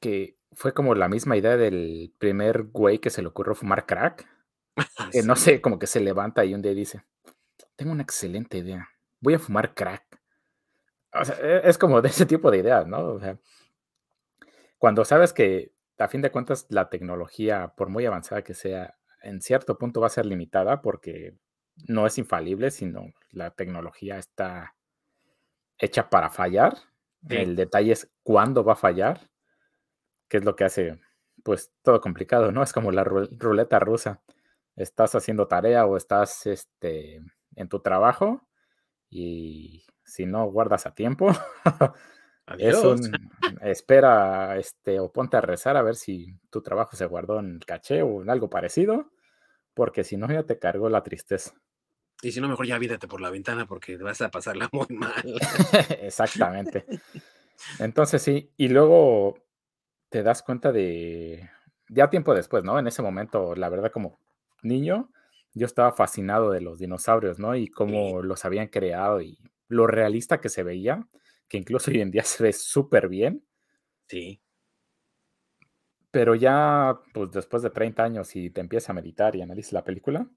que 0.00 0.36
fue 0.52 0.74
como 0.74 0.94
la 0.94 1.08
misma 1.08 1.38
idea 1.38 1.56
del 1.56 2.12
primer 2.18 2.64
güey 2.64 2.98
que 2.98 3.08
se 3.08 3.22
le 3.22 3.28
ocurrió 3.28 3.54
fumar 3.54 3.86
crack. 3.86 4.28
Que 5.10 5.22
no 5.22 5.34
sé, 5.34 5.62
como 5.62 5.78
que 5.78 5.86
se 5.86 6.00
levanta 6.00 6.44
y 6.44 6.52
un 6.52 6.60
día 6.60 6.74
dice: 6.74 7.06
"Tengo 7.74 7.92
una 7.92 8.02
excelente 8.02 8.58
idea, 8.58 8.86
voy 9.18 9.32
a 9.32 9.38
fumar 9.38 9.72
crack". 9.72 10.20
O 11.14 11.24
sea, 11.24 11.36
e 11.40 11.66
es 11.66 11.78
como 11.78 12.02
de 12.02 12.10
ese 12.10 12.26
tipo 12.26 12.50
de 12.50 12.58
ideas, 12.58 12.86
¿no? 12.86 13.14
O 13.14 13.18
sea 13.18 13.38
cuando 14.76 15.06
sabes 15.06 15.32
que, 15.32 15.72
a 15.96 16.08
fin 16.08 16.20
de 16.20 16.30
cuentas, 16.30 16.66
la 16.68 16.90
tecnología, 16.90 17.72
por 17.78 17.88
muy 17.88 18.04
avanzada 18.04 18.42
que 18.42 18.52
sea, 18.52 18.98
en 19.22 19.40
cierto 19.40 19.78
punto 19.78 20.02
va 20.02 20.08
a 20.08 20.10
ser 20.10 20.26
limitada, 20.26 20.82
porque 20.82 21.34
no 21.88 22.06
es 22.06 22.18
infalible, 22.18 22.70
sino 22.70 23.06
la 23.30 23.52
tecnología 23.52 24.18
está 24.18 24.74
hecha 25.82 26.08
para 26.08 26.30
fallar. 26.30 26.76
El 27.28 27.56
detalle 27.56 27.92
es 27.92 28.10
cuándo 28.22 28.64
va 28.64 28.72
a 28.72 28.76
fallar, 28.76 29.28
que 30.28 30.38
es 30.38 30.44
lo 30.44 30.56
que 30.56 30.64
hace, 30.64 30.98
pues, 31.44 31.72
todo 31.82 32.00
complicado, 32.00 32.50
¿no? 32.50 32.62
Es 32.62 32.72
como 32.72 32.90
la 32.90 33.04
ruleta 33.04 33.78
rusa. 33.78 34.22
Estás 34.76 35.14
haciendo 35.14 35.46
tarea 35.46 35.86
o 35.86 35.96
estás, 35.96 36.46
este, 36.46 37.20
en 37.56 37.68
tu 37.68 37.80
trabajo 37.80 38.48
y 39.10 39.84
si 40.04 40.26
no 40.26 40.46
guardas 40.46 40.86
a 40.86 40.94
tiempo, 40.94 41.28
es 42.58 42.82
un 42.82 43.00
espera, 43.60 44.56
este, 44.56 45.00
o 45.00 45.12
ponte 45.12 45.36
a 45.36 45.40
rezar 45.40 45.76
a 45.76 45.82
ver 45.82 45.96
si 45.96 46.34
tu 46.50 46.62
trabajo 46.62 46.96
se 46.96 47.06
guardó 47.06 47.38
en 47.40 47.56
el 47.56 47.64
caché 47.66 48.02
o 48.02 48.22
en 48.22 48.30
algo 48.30 48.48
parecido, 48.48 49.10
porque 49.74 50.04
si 50.04 50.16
no 50.16 50.28
ya 50.28 50.44
te 50.44 50.58
cargó 50.58 50.88
la 50.88 51.02
tristeza. 51.02 51.54
Y 52.22 52.30
si 52.30 52.40
no, 52.40 52.48
mejor 52.48 52.66
ya 52.66 52.78
vídate 52.78 53.08
por 53.08 53.20
la 53.20 53.30
ventana 53.30 53.66
porque 53.66 53.96
vas 53.96 54.20
a 54.22 54.30
pasarla 54.30 54.68
muy 54.72 54.86
mal. 54.90 55.22
Exactamente. 56.00 56.86
Entonces 57.80 58.22
sí, 58.22 58.52
y 58.56 58.68
luego 58.68 59.34
te 60.08 60.22
das 60.22 60.42
cuenta 60.42 60.72
de, 60.72 61.50
ya 61.88 62.10
tiempo 62.10 62.34
después, 62.34 62.62
¿no? 62.62 62.78
En 62.78 62.86
ese 62.86 63.02
momento, 63.02 63.56
la 63.56 63.68
verdad, 63.68 63.90
como 63.90 64.20
niño, 64.62 65.10
yo 65.52 65.66
estaba 65.66 65.92
fascinado 65.92 66.52
de 66.52 66.60
los 66.60 66.78
dinosaurios, 66.78 67.38
¿no? 67.40 67.56
Y 67.56 67.68
cómo 67.68 68.22
los 68.22 68.44
habían 68.44 68.68
creado 68.68 69.20
y 69.20 69.38
lo 69.68 69.86
realista 69.86 70.40
que 70.40 70.48
se 70.48 70.62
veía, 70.62 71.06
que 71.48 71.58
incluso 71.58 71.90
hoy 71.90 72.00
en 72.00 72.10
día 72.10 72.24
se 72.24 72.42
ve 72.42 72.52
súper 72.52 73.08
bien. 73.08 73.44
Sí. 74.06 74.40
Pero 76.12 76.34
ya, 76.34 77.00
pues 77.14 77.32
después 77.32 77.62
de 77.62 77.70
30 77.70 78.04
años 78.04 78.36
y 78.36 78.50
te 78.50 78.60
empiezas 78.60 78.90
a 78.90 78.92
meditar 78.92 79.34
y 79.34 79.42
analizas 79.42 79.72
la 79.72 79.84
película, 79.84 80.28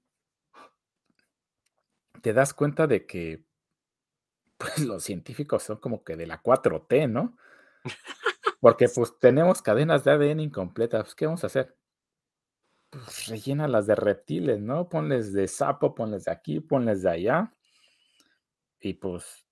te 2.22 2.32
das 2.32 2.54
cuenta 2.54 2.86
de 2.86 3.06
que, 3.06 3.44
pues, 4.58 4.78
los 4.80 5.02
científicos 5.04 5.62
son 5.62 5.78
como 5.78 6.02
que 6.04 6.16
de 6.16 6.26
la 6.26 6.42
4T, 6.42 7.08
¿no? 7.08 7.36
Porque, 8.60 8.88
pues, 8.94 9.18
tenemos 9.18 9.62
cadenas 9.62 10.04
de 10.04 10.12
ADN 10.12 10.40
incompletas, 10.40 11.02
pues, 11.04 11.14
¿qué 11.14 11.26
vamos 11.26 11.44
a 11.44 11.48
hacer? 11.48 11.74
Pues, 12.90 13.46
las 13.46 13.86
de 13.86 13.94
reptiles, 13.94 14.60
¿no? 14.60 14.88
Ponles 14.88 15.32
de 15.32 15.48
sapo, 15.48 15.94
ponles 15.94 16.24
de 16.24 16.32
aquí, 16.32 16.60
ponles 16.60 17.02
de 17.02 17.10
allá. 17.10 17.52
Y, 18.80 18.94
pues, 18.94 19.44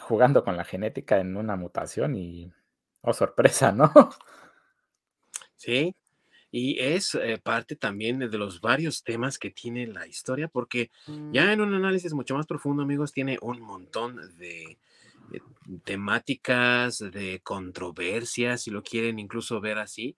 jugando 0.00 0.44
con 0.44 0.56
la 0.56 0.64
genética 0.64 1.18
en 1.18 1.36
una 1.36 1.56
mutación 1.56 2.16
y, 2.16 2.52
oh, 3.02 3.12
sorpresa, 3.12 3.72
¿no? 3.72 3.92
Sí, 5.56 5.94
y 6.50 6.78
es 6.80 7.14
eh, 7.14 7.38
parte 7.42 7.76
también 7.76 8.18
de 8.18 8.38
los 8.38 8.60
varios 8.60 9.02
temas 9.02 9.38
que 9.38 9.50
tiene 9.50 9.86
la 9.86 10.06
historia, 10.06 10.48
porque 10.48 10.90
ya 11.06 11.44
mm. 11.44 11.50
en 11.50 11.60
un 11.60 11.74
análisis 11.74 12.14
mucho 12.14 12.34
más 12.34 12.46
profundo, 12.46 12.82
amigos, 12.82 13.12
tiene 13.12 13.38
un 13.42 13.60
montón 13.60 14.16
de, 14.38 14.78
temáticas, 15.84 16.98
de 16.98 17.40
controversias, 17.42 18.62
si 18.62 18.70
lo 18.70 18.82
quieren 18.82 19.18
incluso 19.18 19.60
ver 19.60 19.78
así. 19.78 20.16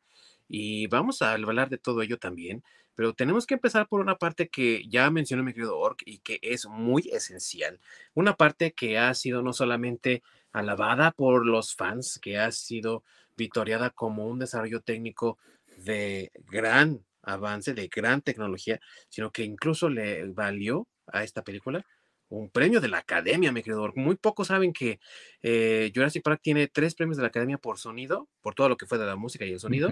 Y 0.48 0.86
vamos 0.86 1.22
a 1.22 1.32
hablar 1.32 1.68
de 1.68 1.78
todo 1.78 2.02
ello 2.02 2.18
también, 2.18 2.62
pero 2.94 3.12
tenemos 3.12 3.46
que 3.46 3.54
empezar 3.54 3.88
por 3.88 4.00
una 4.00 4.16
parte 4.16 4.48
que 4.48 4.84
ya 4.88 5.10
mencionó 5.10 5.42
mi 5.42 5.52
querido 5.52 5.78
Ork 5.78 6.02
y 6.04 6.18
que 6.18 6.38
es 6.42 6.66
muy 6.66 7.08
esencial. 7.12 7.80
Una 8.14 8.34
parte 8.34 8.72
que 8.72 8.98
ha 8.98 9.12
sido 9.14 9.42
no 9.42 9.52
solamente 9.52 10.22
alabada 10.52 11.12
por 11.12 11.46
los 11.46 11.74
fans, 11.74 12.18
que 12.20 12.38
ha 12.38 12.50
sido 12.52 13.02
victoriada 13.36 13.90
como 13.90 14.26
un 14.26 14.38
desarrollo 14.38 14.80
técnico 14.80 15.38
de 15.84 16.30
gran 16.50 17.04
avance, 17.22 17.74
de 17.74 17.88
gran 17.88 18.22
tecnología, 18.22 18.80
sino 19.08 19.30
que 19.30 19.44
incluso 19.44 19.88
le 19.88 20.24
valió 20.24 20.86
a 21.06 21.24
esta 21.24 21.42
película 21.42 21.84
un 22.28 22.48
premio 22.48 22.80
de 22.80 22.88
la 22.88 22.98
Academia, 22.98 23.52
mi 23.52 23.62
querido. 23.62 23.90
Muy 23.96 24.16
pocos 24.16 24.46
saben 24.48 24.72
que 24.72 25.00
eh, 25.42 25.90
Jurassic 25.94 26.22
Park 26.22 26.40
tiene 26.42 26.68
tres 26.68 26.94
premios 26.94 27.16
de 27.16 27.22
la 27.22 27.28
Academia 27.28 27.58
por 27.58 27.78
sonido, 27.78 28.28
por 28.40 28.54
todo 28.54 28.68
lo 28.68 28.76
que 28.76 28.86
fue 28.86 28.98
de 28.98 29.06
la 29.06 29.16
música 29.16 29.44
y 29.44 29.52
el 29.52 29.60
sonido, 29.60 29.90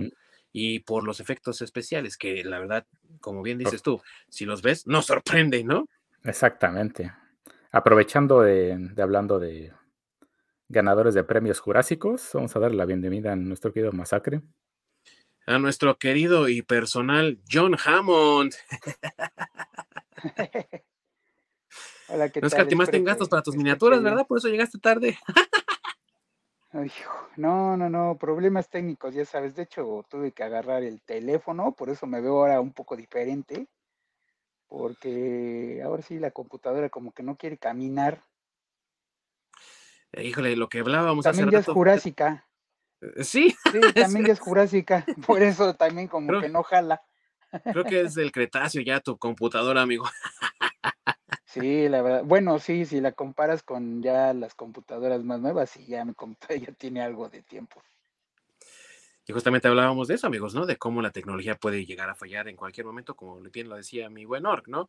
y 0.52 0.80
por 0.80 1.04
los 1.04 1.20
efectos 1.20 1.60
especiales, 1.62 2.16
que 2.16 2.44
la 2.44 2.60
verdad, 2.60 2.86
como 3.20 3.42
bien 3.42 3.58
dices 3.58 3.82
tú, 3.82 4.00
si 4.28 4.44
los 4.44 4.62
ves, 4.62 4.86
nos 4.86 5.06
sorprende, 5.06 5.64
¿no? 5.64 5.88
Exactamente. 6.24 7.12
Aprovechando 7.72 8.40
de, 8.40 8.94
hablando 8.98 9.40
de 9.40 9.72
ganadores 10.68 11.14
de 11.14 11.24
premios 11.24 11.58
jurásicos, 11.58 12.30
vamos 12.32 12.54
a 12.54 12.60
dar 12.60 12.72
la 12.72 12.84
bienvenida 12.84 13.32
a 13.32 13.36
nuestro 13.36 13.72
querido 13.72 13.92
Masacre 13.92 14.42
a 15.48 15.58
nuestro 15.58 15.98
querido 15.98 16.48
y 16.48 16.62
personal 16.62 17.40
John 17.50 17.76
Hammond. 17.82 18.54
Hola, 22.08 22.28
¿qué 22.28 22.40
no 22.40 22.46
escatimaste 22.46 22.98
en 22.98 23.04
gastos 23.04 23.28
para 23.28 23.42
tus 23.42 23.56
miniaturas, 23.56 24.02
¿verdad? 24.02 24.26
Por 24.26 24.38
eso 24.38 24.48
llegaste 24.48 24.78
tarde. 24.78 25.18
no, 27.36 27.76
no, 27.76 27.88
no, 27.88 28.18
problemas 28.18 28.68
técnicos, 28.68 29.14
ya 29.14 29.24
sabes. 29.24 29.54
De 29.54 29.62
hecho, 29.62 30.04
tuve 30.08 30.32
que 30.32 30.42
agarrar 30.42 30.82
el 30.82 31.00
teléfono, 31.02 31.72
por 31.72 31.88
eso 31.88 32.06
me 32.06 32.20
veo 32.20 32.40
ahora 32.40 32.60
un 32.60 32.72
poco 32.72 32.96
diferente. 32.96 33.68
Porque 34.66 35.80
ahora 35.82 36.02
sí 36.02 36.18
la 36.18 36.30
computadora 36.30 36.90
como 36.90 37.12
que 37.12 37.22
no 37.22 37.36
quiere 37.36 37.56
caminar. 37.56 38.22
Híjole, 40.12 40.56
lo 40.56 40.68
que 40.68 40.80
hablábamos 40.80 41.24
También 41.24 41.50
ya 41.50 41.60
es 41.60 41.66
jurásica. 41.66 42.47
Eh, 43.00 43.24
sí. 43.24 43.54
Sí, 43.72 43.80
también 43.94 44.30
es 44.30 44.40
jurásica, 44.40 45.04
por 45.26 45.42
eso 45.42 45.74
también 45.74 46.08
como 46.08 46.40
que 46.40 46.48
no 46.48 46.62
jala. 46.62 47.02
Creo 47.64 47.84
que 47.84 48.02
es 48.02 48.14
del 48.14 48.30
Cretáceo 48.30 48.82
ya 48.82 49.00
tu 49.00 49.16
computadora, 49.16 49.80
amigo. 49.80 50.04
Sí, 51.46 51.88
la 51.88 52.02
verdad. 52.02 52.22
Bueno, 52.24 52.58
sí, 52.58 52.84
si 52.84 53.00
la 53.00 53.12
comparas 53.12 53.62
con 53.62 54.02
ya 54.02 54.34
las 54.34 54.54
computadoras 54.54 55.24
más 55.24 55.40
nuevas, 55.40 55.70
sí, 55.70 55.86
ya 55.86 56.04
mi 56.04 56.12
computadora 56.12 56.66
ya 56.66 56.72
tiene 56.72 57.00
algo 57.00 57.30
de 57.30 57.42
tiempo. 57.42 57.82
Y 59.26 59.32
justamente 59.32 59.68
hablábamos 59.68 60.08
de 60.08 60.14
eso, 60.14 60.26
amigos, 60.26 60.54
¿no? 60.54 60.64
De 60.64 60.76
cómo 60.76 61.02
la 61.02 61.10
tecnología 61.10 61.54
puede 61.54 61.84
llegar 61.84 62.08
a 62.08 62.14
fallar 62.14 62.48
en 62.48 62.56
cualquier 62.56 62.86
momento, 62.86 63.14
como 63.14 63.38
bien 63.40 63.68
lo 63.68 63.76
decía 63.76 64.08
mi 64.08 64.24
buen 64.24 64.46
Orc, 64.46 64.68
¿no? 64.68 64.88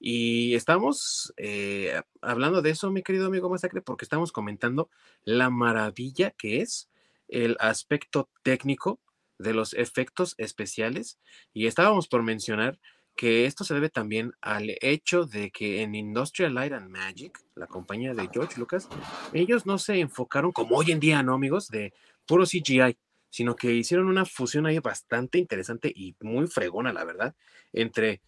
Y 0.00 0.56
estamos 0.56 1.32
eh, 1.36 2.00
hablando 2.20 2.62
de 2.62 2.70
eso, 2.70 2.90
mi 2.90 3.04
querido 3.04 3.26
amigo 3.26 3.48
Masacre, 3.48 3.82
porque 3.82 4.04
estamos 4.04 4.32
comentando 4.32 4.90
la 5.24 5.50
maravilla 5.50 6.32
que 6.32 6.62
es 6.62 6.88
el 7.28 7.56
aspecto 7.60 8.28
técnico 8.42 9.00
de 9.38 9.54
los 9.54 9.74
efectos 9.74 10.34
especiales. 10.38 11.18
Y 11.52 11.66
estábamos 11.66 12.08
por 12.08 12.22
mencionar 12.22 12.78
que 13.16 13.46
esto 13.46 13.64
se 13.64 13.74
debe 13.74 13.88
también 13.88 14.32
al 14.42 14.76
hecho 14.80 15.24
de 15.24 15.50
que 15.50 15.82
en 15.82 15.94
Industrial 15.94 16.54
Light 16.54 16.72
and 16.72 16.90
Magic, 16.90 17.38
la 17.54 17.66
compañía 17.66 18.14
de 18.14 18.28
George 18.32 18.60
Lucas, 18.60 18.88
ellos 19.32 19.64
no 19.64 19.78
se 19.78 19.98
enfocaron 20.00 20.52
como 20.52 20.76
hoy 20.76 20.92
en 20.92 21.00
día, 21.00 21.22
¿no, 21.22 21.34
amigos? 21.34 21.68
De 21.68 21.94
puro 22.26 22.44
CGI, 22.44 22.98
sino 23.30 23.56
que 23.56 23.72
hicieron 23.72 24.08
una 24.08 24.26
fusión 24.26 24.66
ahí 24.66 24.78
bastante 24.78 25.38
interesante 25.38 25.90
y 25.94 26.14
muy 26.20 26.46
fregona, 26.46 26.92
la 26.92 27.04
verdad, 27.04 27.34
entre 27.72 28.20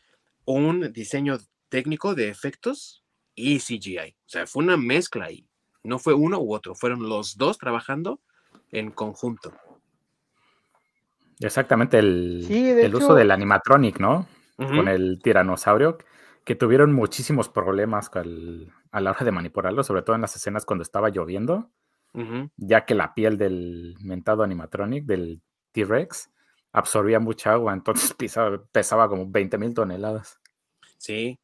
un 0.46 0.90
diseño 0.92 1.38
técnico 1.68 2.14
de 2.14 2.28
efectos 2.28 3.04
y 3.34 3.58
CGI. 3.58 4.16
O 4.26 4.28
sea, 4.28 4.46
fue 4.46 4.64
una 4.64 4.78
mezcla 4.78 5.26
ahí. 5.26 5.46
No 5.84 5.98
fue 5.98 6.14
uno 6.14 6.40
u 6.40 6.54
otro, 6.54 6.74
fueron 6.74 7.08
los 7.08 7.36
dos 7.36 7.58
trabajando 7.58 8.20
en 8.72 8.90
conjunto. 8.90 9.52
Exactamente, 11.40 11.98
el, 11.98 12.46
el 12.50 12.94
uso 12.94 13.14
del 13.14 13.30
animatronic, 13.30 14.00
¿no? 14.00 14.26
con 14.56 14.88
el 14.88 15.20
tiranosaurio, 15.22 15.98
que 16.44 16.56
tuvieron 16.56 16.92
muchísimos 16.92 17.48
problemas 17.48 18.10
a 18.90 19.00
la 19.00 19.10
hora 19.10 19.24
de 19.24 19.30
manipularlo, 19.30 19.84
sobre 19.84 20.02
todo 20.02 20.16
en 20.16 20.22
las 20.22 20.34
escenas 20.34 20.64
cuando 20.64 20.82
estaba 20.82 21.10
lloviendo, 21.10 21.70
ya 22.56 22.84
que 22.84 22.96
la 22.96 23.14
piel 23.14 23.38
del 23.38 23.96
mentado 24.00 24.42
animatronic, 24.42 25.04
del 25.04 25.42
T-Rex, 25.72 26.30
absorbía 26.72 27.20
mucha 27.20 27.52
agua, 27.52 27.72
entonces 27.72 28.14
pesaba, 28.72 29.08
como 29.08 29.30
20 29.30 29.58
mil 29.58 29.74
toneladas. 29.74 30.40
Sí. 30.96 31.38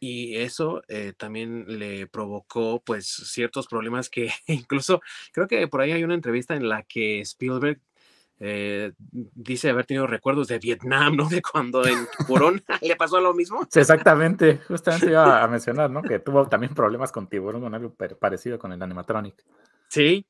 Y 0.00 0.36
eso 0.36 0.82
eh, 0.88 1.12
también 1.16 1.64
le 1.78 2.06
provocó 2.06 2.82
pues 2.84 3.06
ciertos 3.06 3.66
problemas 3.66 4.08
que 4.08 4.30
incluso 4.46 5.00
creo 5.32 5.48
que 5.48 5.66
por 5.68 5.80
ahí 5.80 5.92
hay 5.92 6.04
una 6.04 6.14
entrevista 6.14 6.54
en 6.54 6.68
la 6.68 6.82
que 6.84 7.20
Spielberg 7.20 7.80
eh, 8.40 8.92
dice 8.98 9.70
haber 9.70 9.84
tenido 9.84 10.06
recuerdos 10.06 10.46
de 10.46 10.60
Vietnam, 10.60 11.16
¿no? 11.16 11.28
De 11.28 11.42
cuando 11.42 11.84
en 11.84 12.06
Tiburón 12.18 12.62
le 12.82 12.96
pasó 12.96 13.20
lo 13.20 13.34
mismo. 13.34 13.66
Sí, 13.68 13.80
exactamente, 13.80 14.58
justamente 14.68 15.06
iba 15.06 15.42
a 15.42 15.48
mencionar, 15.48 15.90
¿no? 15.90 16.02
Que 16.02 16.20
tuvo 16.20 16.48
también 16.48 16.74
problemas 16.74 17.10
con 17.10 17.28
Tiburón, 17.28 17.62
con 17.62 17.74
algo 17.74 17.94
parecido 17.94 18.58
con 18.58 18.72
el 18.72 18.80
animatronic. 18.80 19.34
Sí, 19.88 20.24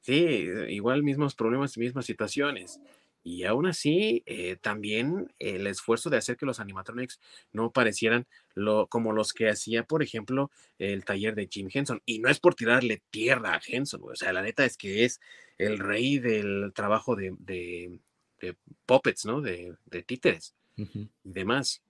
sí, 0.00 0.48
igual 0.68 1.04
mismos 1.04 1.36
problemas, 1.36 1.78
mismas 1.78 2.06
situaciones. 2.06 2.80
Y 3.22 3.44
aún 3.44 3.66
así, 3.66 4.22
eh, 4.26 4.56
también 4.60 5.32
el 5.38 5.66
esfuerzo 5.66 6.08
de 6.08 6.16
hacer 6.16 6.36
que 6.36 6.46
los 6.46 6.60
animatronics 6.60 7.20
no 7.52 7.72
parecieran 7.72 8.26
lo, 8.54 8.86
como 8.86 9.12
los 9.12 9.32
que 9.32 9.48
hacía, 9.48 9.84
por 9.84 10.02
ejemplo, 10.02 10.50
el 10.78 11.04
taller 11.04 11.34
de 11.34 11.48
Jim 11.50 11.68
Henson. 11.72 12.02
Y 12.06 12.20
no 12.20 12.28
es 12.28 12.40
por 12.40 12.54
tirarle 12.54 13.02
tierra 13.10 13.54
a 13.54 13.60
Henson, 13.64 14.00
o 14.04 14.14
sea, 14.14 14.32
la 14.32 14.42
neta 14.42 14.64
es 14.64 14.76
que 14.76 15.04
es 15.04 15.20
el 15.58 15.78
rey 15.78 16.18
del 16.18 16.72
trabajo 16.74 17.16
de, 17.16 17.34
de, 17.38 17.98
puppets, 18.86 19.26
¿no? 19.26 19.40
De, 19.40 19.76
títeres 20.06 20.54
y 20.76 21.10
demás. 21.24 21.82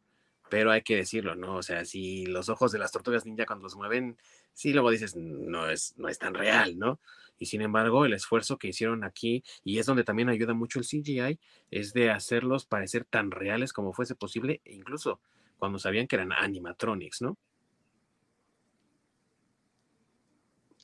Pero 0.50 0.70
hay 0.70 0.80
que 0.80 0.96
decirlo, 0.96 1.34
¿no? 1.34 1.56
O 1.56 1.62
sea, 1.62 1.84
si 1.84 2.24
los 2.24 2.48
ojos 2.48 2.72
de 2.72 2.78
las 2.78 2.90
tortugas 2.90 3.26
ninja 3.26 3.44
cuando 3.44 3.64
los 3.64 3.76
mueven, 3.76 4.16
sí, 4.58 4.72
luego 4.72 4.90
dices, 4.90 5.14
no 5.14 5.70
es, 5.70 5.96
no 5.98 6.08
es 6.08 6.18
tan 6.18 6.34
real, 6.34 6.76
¿no? 6.80 6.98
Y 7.38 7.46
sin 7.46 7.62
embargo, 7.62 8.04
el 8.04 8.12
esfuerzo 8.12 8.58
que 8.58 8.66
hicieron 8.66 9.04
aquí, 9.04 9.44
y 9.62 9.78
es 9.78 9.86
donde 9.86 10.02
también 10.02 10.28
ayuda 10.28 10.52
mucho 10.52 10.80
el 10.80 10.84
CGI, 10.84 11.38
es 11.70 11.92
de 11.92 12.10
hacerlos 12.10 12.66
parecer 12.66 13.04
tan 13.04 13.30
reales 13.30 13.72
como 13.72 13.92
fuese 13.92 14.16
posible, 14.16 14.60
e 14.64 14.74
incluso 14.74 15.20
cuando 15.58 15.78
sabían 15.78 16.08
que 16.08 16.16
eran 16.16 16.32
animatronics, 16.32 17.22
¿no? 17.22 17.38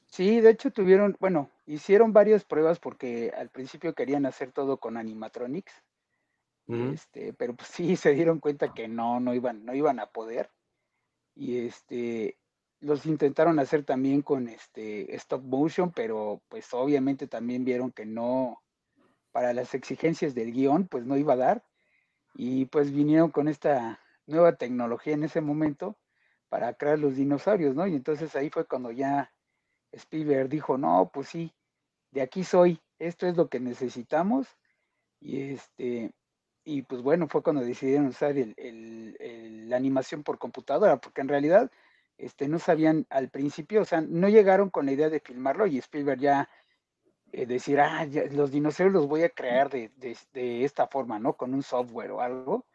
Sí, 0.06 0.40
de 0.40 0.50
hecho 0.50 0.70
tuvieron, 0.70 1.16
bueno, 1.18 1.50
hicieron 1.66 2.12
varias 2.12 2.44
pruebas 2.44 2.78
porque 2.78 3.32
al 3.36 3.48
principio 3.50 3.92
querían 3.92 4.24
hacer 4.24 4.52
todo 4.52 4.76
con 4.76 4.96
animatronics, 4.96 5.82
este, 6.68 7.32
pero 7.32 7.56
pues 7.56 7.70
sí 7.70 7.96
se 7.96 8.14
dieron 8.14 8.38
cuenta 8.38 8.72
que 8.72 8.86
no, 8.86 9.18
no 9.18 9.34
iban, 9.34 9.64
no 9.64 9.74
iban 9.74 9.98
a 9.98 10.06
poder. 10.06 10.52
Y 11.34 11.58
este, 11.58 12.38
los 12.84 13.06
intentaron 13.06 13.58
hacer 13.58 13.84
también 13.84 14.20
con 14.22 14.46
este 14.48 15.14
stop 15.16 15.42
motion, 15.42 15.90
pero 15.90 16.42
pues 16.48 16.72
obviamente 16.74 17.26
también 17.26 17.64
vieron 17.64 17.90
que 17.90 18.04
no, 18.04 18.62
para 19.32 19.52
las 19.54 19.74
exigencias 19.74 20.34
del 20.34 20.52
guion, 20.52 20.86
pues 20.86 21.06
no 21.06 21.16
iba 21.16 21.32
a 21.32 21.36
dar. 21.36 21.64
Y 22.34 22.66
pues 22.66 22.92
vinieron 22.92 23.30
con 23.30 23.48
esta 23.48 24.00
nueva 24.26 24.56
tecnología 24.56 25.14
en 25.14 25.24
ese 25.24 25.40
momento 25.40 25.96
para 26.48 26.74
crear 26.74 26.98
los 26.98 27.16
dinosaurios, 27.16 27.74
¿no? 27.74 27.86
Y 27.86 27.94
entonces 27.94 28.36
ahí 28.36 28.50
fue 28.50 28.66
cuando 28.66 28.90
ya 28.90 29.32
Spielberg 29.92 30.48
dijo, 30.48 30.76
no, 30.76 31.10
pues 31.12 31.28
sí, 31.28 31.54
de 32.10 32.20
aquí 32.22 32.44
soy, 32.44 32.80
esto 32.98 33.26
es 33.26 33.36
lo 33.36 33.48
que 33.48 33.60
necesitamos. 33.60 34.46
Y 35.20 35.40
este, 35.52 36.12
y 36.64 36.82
pues 36.82 37.02
bueno, 37.02 37.28
fue 37.28 37.42
cuando 37.42 37.62
decidieron 37.62 38.08
usar 38.08 38.34
la 38.36 39.76
animación 39.76 40.22
por 40.22 40.38
computadora, 40.38 41.00
porque 41.00 41.22
en 41.22 41.28
realidad 41.28 41.70
este, 42.18 42.48
no 42.48 42.58
sabían 42.58 43.06
al 43.10 43.30
principio, 43.30 43.82
o 43.82 43.84
sea, 43.84 44.00
no 44.00 44.28
llegaron 44.28 44.70
con 44.70 44.86
la 44.86 44.92
idea 44.92 45.10
de 45.10 45.20
filmarlo 45.20 45.66
y 45.66 45.78
Spielberg 45.78 46.20
ya 46.20 46.48
eh, 47.32 47.46
decir, 47.46 47.80
ah, 47.80 48.06
los 48.30 48.50
dinosaurios 48.50 48.94
los 48.94 49.08
voy 49.08 49.22
a 49.22 49.30
crear 49.30 49.70
de, 49.70 49.90
esta 50.34 50.86
forma, 50.86 51.18
¿no? 51.18 51.34
Con 51.34 51.54
un 51.54 51.62
software 51.62 52.12
o 52.12 52.20
algo. 52.20 52.66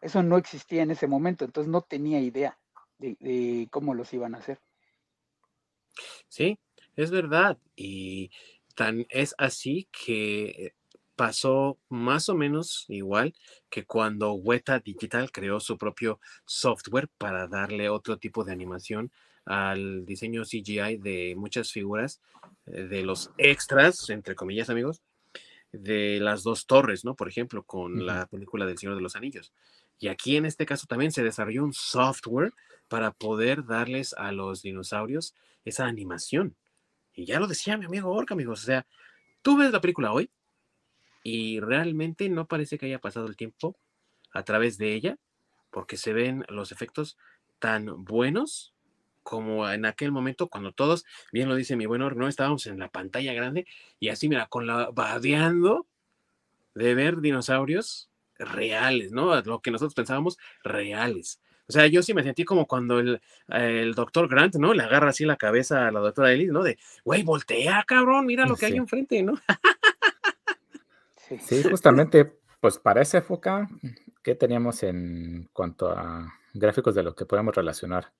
Eso 0.00 0.22
no 0.22 0.36
existía 0.36 0.82
en 0.82 0.90
ese 0.90 1.06
momento, 1.06 1.44
entonces 1.44 1.70
no 1.70 1.82
tenía 1.82 2.20
idea 2.20 2.58
de 2.98 3.68
cómo 3.70 3.94
los 3.94 4.12
iban 4.12 4.34
a 4.34 4.38
hacer. 4.38 4.60
Sí, 6.28 6.58
es 6.94 7.10
verdad. 7.10 7.58
Y 7.74 8.30
tan 8.74 9.06
es 9.08 9.34
así 9.38 9.88
que 9.90 10.74
pasó 11.16 11.78
más 11.88 12.28
o 12.28 12.34
menos 12.34 12.84
igual 12.88 13.34
que 13.70 13.84
cuando 13.84 14.34
Weta 14.34 14.78
Digital 14.78 15.32
creó 15.32 15.58
su 15.60 15.78
propio 15.78 16.20
software 16.44 17.08
para 17.18 17.48
darle 17.48 17.88
otro 17.88 18.18
tipo 18.18 18.44
de 18.44 18.52
animación 18.52 19.10
al 19.46 20.04
diseño 20.04 20.42
CGI 20.42 20.98
de 20.98 21.34
muchas 21.36 21.72
figuras 21.72 22.20
eh, 22.66 22.82
de 22.82 23.02
los 23.02 23.30
extras, 23.38 24.10
entre 24.10 24.34
comillas 24.34 24.70
amigos, 24.70 25.02
de 25.72 26.18
las 26.20 26.42
dos 26.42 26.66
torres, 26.66 27.04
¿no? 27.04 27.14
Por 27.14 27.28
ejemplo, 27.28 27.62
con 27.62 28.06
la 28.06 28.26
película 28.26 28.66
del 28.66 28.78
Señor 28.78 28.96
de 28.96 29.02
los 29.02 29.16
Anillos. 29.16 29.52
Y 29.98 30.08
aquí 30.08 30.36
en 30.36 30.44
este 30.46 30.66
caso 30.66 30.86
también 30.86 31.12
se 31.12 31.22
desarrolló 31.22 31.64
un 31.64 31.72
software 31.72 32.52
para 32.88 33.12
poder 33.12 33.64
darles 33.64 34.14
a 34.14 34.32
los 34.32 34.62
dinosaurios 34.62 35.34
esa 35.64 35.86
animación. 35.86 36.54
Y 37.14 37.24
ya 37.24 37.40
lo 37.40 37.46
decía 37.46 37.78
mi 37.78 37.86
amigo 37.86 38.12
Orca, 38.12 38.34
amigos. 38.34 38.62
O 38.62 38.66
sea, 38.66 38.86
tú 39.42 39.56
ves 39.56 39.70
la 39.70 39.80
película 39.80 40.12
hoy 40.12 40.30
y 41.28 41.58
realmente 41.58 42.28
no 42.28 42.46
parece 42.46 42.78
que 42.78 42.86
haya 42.86 43.00
pasado 43.00 43.26
el 43.26 43.36
tiempo 43.36 43.76
a 44.30 44.44
través 44.44 44.78
de 44.78 44.94
ella, 44.94 45.18
porque 45.72 45.96
se 45.96 46.12
ven 46.12 46.44
los 46.48 46.70
efectos 46.70 47.18
tan 47.58 48.04
buenos 48.04 48.74
como 49.24 49.68
en 49.68 49.86
aquel 49.86 50.12
momento 50.12 50.46
cuando 50.46 50.70
todos, 50.70 51.04
bien 51.32 51.48
lo 51.48 51.56
dice 51.56 51.74
mi 51.74 51.84
buen 51.84 52.00
no 52.00 52.28
estábamos 52.28 52.68
en 52.68 52.78
la 52.78 52.90
pantalla 52.90 53.32
grande 53.32 53.66
y 53.98 54.10
así, 54.10 54.28
mira, 54.28 54.46
con 54.46 54.68
la 54.68 54.90
badeando 54.90 55.88
de 56.76 56.94
ver 56.94 57.20
dinosaurios 57.20 58.08
reales, 58.38 59.10
¿no? 59.10 59.34
Lo 59.42 59.60
que 59.60 59.72
nosotros 59.72 59.94
pensábamos 59.94 60.38
reales. 60.62 61.40
O 61.68 61.72
sea, 61.72 61.88
yo 61.88 62.02
sí 62.04 62.14
me 62.14 62.22
sentí 62.22 62.44
como 62.44 62.66
cuando 62.66 63.00
el, 63.00 63.20
el 63.48 63.94
doctor 63.94 64.28
Grant, 64.28 64.54
¿no? 64.54 64.72
Le 64.72 64.84
agarra 64.84 65.10
así 65.10 65.24
la 65.24 65.36
cabeza 65.36 65.88
a 65.88 65.90
la 65.90 65.98
doctora 65.98 66.32
Ellis, 66.32 66.52
¿no? 66.52 66.62
De, 66.62 66.78
güey, 67.04 67.24
voltea, 67.24 67.82
cabrón, 67.84 68.26
mira 68.26 68.46
lo 68.46 68.54
que 68.54 68.66
hay 68.66 68.76
enfrente, 68.76 69.24
¿no? 69.24 69.34
sí, 71.40 71.62
justamente, 71.62 72.38
pues 72.60 72.78
para 72.78 73.02
esa 73.02 73.18
época, 73.18 73.68
¿qué 74.22 74.34
teníamos 74.34 74.82
en 74.82 75.48
cuanto 75.52 75.90
a 75.90 76.32
gráficos 76.54 76.94
de 76.94 77.02
lo 77.02 77.14
que 77.14 77.26
podemos 77.26 77.54
relacionar? 77.54 78.12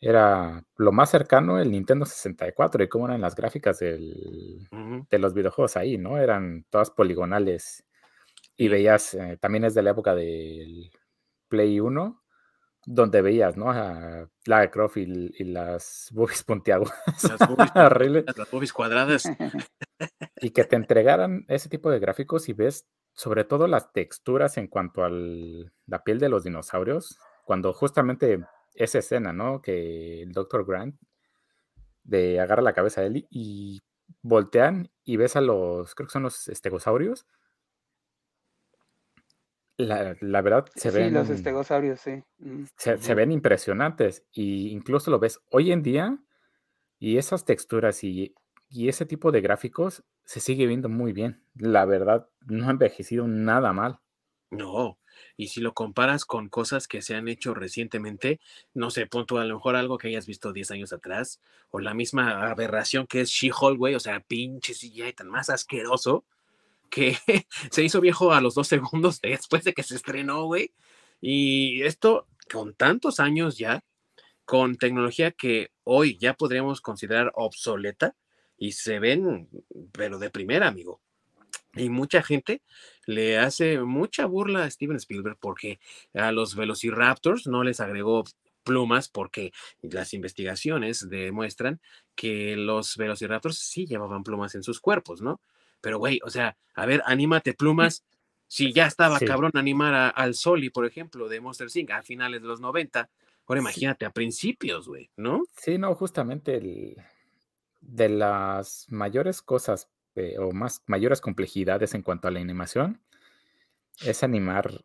Era 0.00 0.64
lo 0.76 0.92
más 0.92 1.10
cercano 1.10 1.58
el 1.58 1.70
Nintendo 1.70 2.04
64 2.04 2.84
y 2.84 2.88
cómo 2.88 3.06
eran 3.06 3.22
las 3.22 3.34
gráficas 3.34 3.78
del, 3.78 4.68
de 5.10 5.18
los 5.18 5.32
videojuegos 5.32 5.76
ahí, 5.76 5.96
¿no? 5.96 6.18
Eran 6.18 6.66
todas 6.70 6.90
poligonales 6.90 7.84
y 8.56 8.68
veías, 8.68 9.14
eh, 9.14 9.38
también 9.40 9.64
es 9.64 9.74
de 9.74 9.82
la 9.82 9.90
época 9.90 10.14
del 10.14 10.90
Play 11.48 11.80
1, 11.80 12.22
donde 12.86 13.20
veías, 13.20 13.56
¿no? 13.56 13.70
A 13.70 14.28
Lara 14.44 14.70
Croft 14.70 14.96
y, 14.98 15.44
las 15.44 16.08
boobies 16.12 16.44
puntiagudas. 16.44 16.94
Las 17.24 17.48
boobies, 17.48 18.24
las 18.36 18.72
cuadradas. 18.72 19.24
y 20.40 20.50
que 20.50 20.64
te 20.64 20.76
entregaran 20.76 21.44
ese 21.48 21.68
tipo 21.68 21.90
de 21.90 21.98
gráficos 21.98 22.48
y 22.48 22.52
ves 22.52 22.86
sobre 23.12 23.44
todo 23.44 23.66
las 23.66 23.92
texturas 23.92 24.58
en 24.58 24.68
cuanto 24.68 25.04
a 25.04 25.10
la 25.10 26.04
piel 26.04 26.18
de 26.18 26.28
los 26.28 26.44
dinosaurios, 26.44 27.18
cuando 27.44 27.72
justamente 27.72 28.44
esa 28.74 28.98
escena, 28.98 29.32
¿no? 29.32 29.62
Que 29.62 30.22
el 30.22 30.32
Dr. 30.32 30.66
Grant 30.66 30.96
de 32.04 32.40
agarra 32.40 32.62
la 32.62 32.74
cabeza 32.74 33.00
de 33.00 33.06
él 33.08 33.26
y 33.30 33.80
voltean 34.22 34.90
y 35.04 35.16
ves 35.16 35.36
a 35.36 35.40
los, 35.40 35.94
creo 35.94 36.06
que 36.06 36.12
son 36.12 36.24
los 36.24 36.48
estegosaurios. 36.48 37.26
La, 39.78 40.14
verdad 40.40 40.66
se 40.74 40.90
ven. 40.90 41.12
los 41.12 41.28
estegosaurios, 41.28 42.00
sí. 42.00 42.22
Se, 42.76 43.14
ven 43.14 43.30
impresionantes. 43.30 44.24
Y 44.32 44.70
incluso 44.70 45.10
lo 45.10 45.18
ves 45.18 45.40
hoy 45.50 45.70
en 45.70 45.82
día. 45.82 46.18
Y 46.98 47.18
esas 47.18 47.44
texturas 47.44 48.02
y, 48.02 48.34
y 48.68 48.88
ese 48.88 49.06
tipo 49.06 49.32
de 49.32 49.40
gráficos 49.40 50.02
se 50.24 50.40
sigue 50.40 50.66
viendo 50.66 50.88
muy 50.88 51.12
bien. 51.12 51.42
La 51.54 51.84
verdad, 51.84 52.28
no 52.46 52.68
ha 52.68 52.70
envejecido 52.70 53.26
nada 53.28 53.72
mal. 53.72 54.00
No, 54.50 54.98
y 55.36 55.48
si 55.48 55.60
lo 55.60 55.74
comparas 55.74 56.24
con 56.24 56.48
cosas 56.48 56.88
que 56.88 57.02
se 57.02 57.14
han 57.14 57.28
hecho 57.28 57.54
recientemente, 57.54 58.40
no 58.74 58.90
sé, 58.90 59.06
punto 59.06 59.38
a 59.38 59.44
lo 59.44 59.56
mejor 59.56 59.76
algo 59.76 59.98
que 59.98 60.08
hayas 60.08 60.26
visto 60.26 60.52
10 60.52 60.70
años 60.70 60.92
atrás, 60.92 61.40
o 61.70 61.80
la 61.80 61.94
misma 61.94 62.48
aberración 62.50 63.06
que 63.06 63.22
es 63.22 63.30
She-Hulk, 63.30 63.78
güey, 63.78 63.94
o 63.94 64.00
sea, 64.00 64.20
pinche 64.20 64.72
CGI 64.72 65.12
tan 65.12 65.28
más 65.28 65.50
asqueroso 65.50 66.24
que 66.90 67.16
se 67.70 67.82
hizo 67.82 68.00
viejo 68.00 68.32
a 68.32 68.40
los 68.40 68.54
dos 68.54 68.68
segundos 68.68 69.20
después 69.20 69.64
de 69.64 69.74
que 69.74 69.82
se 69.82 69.96
estrenó, 69.96 70.44
güey. 70.44 70.72
Y 71.20 71.82
esto 71.82 72.26
con 72.50 72.74
tantos 72.74 73.20
años 73.20 73.58
ya, 73.58 73.84
con 74.44 74.76
tecnología 74.76 75.32
que 75.32 75.70
hoy 75.84 76.18
ya 76.18 76.34
podríamos 76.34 76.80
considerar 76.80 77.32
obsoleta 77.34 78.14
y 78.56 78.72
se 78.72 78.98
ven, 78.98 79.48
pero 79.92 80.18
de 80.18 80.30
primera, 80.30 80.68
amigo. 80.68 81.00
Y 81.74 81.90
mucha 81.90 82.22
gente 82.22 82.62
le 83.04 83.38
hace 83.38 83.80
mucha 83.80 84.26
burla 84.26 84.64
a 84.64 84.70
Steven 84.70 84.96
Spielberg 84.96 85.36
porque 85.38 85.78
a 86.14 86.32
los 86.32 86.54
Velociraptors 86.56 87.46
no 87.46 87.62
les 87.62 87.80
agregó 87.80 88.24
plumas 88.64 89.08
porque 89.08 89.52
las 89.82 90.14
investigaciones 90.14 91.08
demuestran 91.08 91.80
que 92.14 92.56
los 92.56 92.96
Velociraptors 92.96 93.58
sí 93.58 93.86
llevaban 93.86 94.24
plumas 94.24 94.54
en 94.54 94.62
sus 94.62 94.80
cuerpos, 94.80 95.20
¿no? 95.20 95.40
Pero, 95.80 95.98
güey, 95.98 96.18
o 96.24 96.30
sea, 96.30 96.56
a 96.74 96.86
ver, 96.86 97.02
anímate 97.06 97.54
plumas. 97.54 98.04
Si 98.48 98.72
ya 98.72 98.86
estaba 98.86 99.20
cabrón 99.20 99.52
animar 99.54 100.12
al 100.14 100.34
Soli, 100.34 100.70
por 100.70 100.86
ejemplo, 100.86 101.28
de 101.28 101.40
Monster 101.40 101.68
Inc. 101.74 101.90
a 101.90 102.02
finales 102.02 102.42
de 102.42 102.48
los 102.48 102.60
90, 102.60 103.08
ahora 103.46 103.60
imagínate 103.60 104.04
a 104.04 104.10
principios, 104.10 104.88
güey, 104.88 105.10
¿no? 105.16 105.44
Sí, 105.56 105.78
no, 105.78 105.94
justamente 105.94 106.96
de 107.86 108.08
las 108.08 108.86
mayores 108.90 109.42
cosas 109.42 109.88
este, 110.16 110.38
o 110.38 110.50
más 110.52 110.82
mayores 110.86 111.20
complejidades 111.20 111.94
en 111.94 112.02
cuanto 112.02 112.26
a 112.26 112.30
la 112.30 112.40
animación 112.40 113.02
es 114.00 114.22
animar 114.22 114.84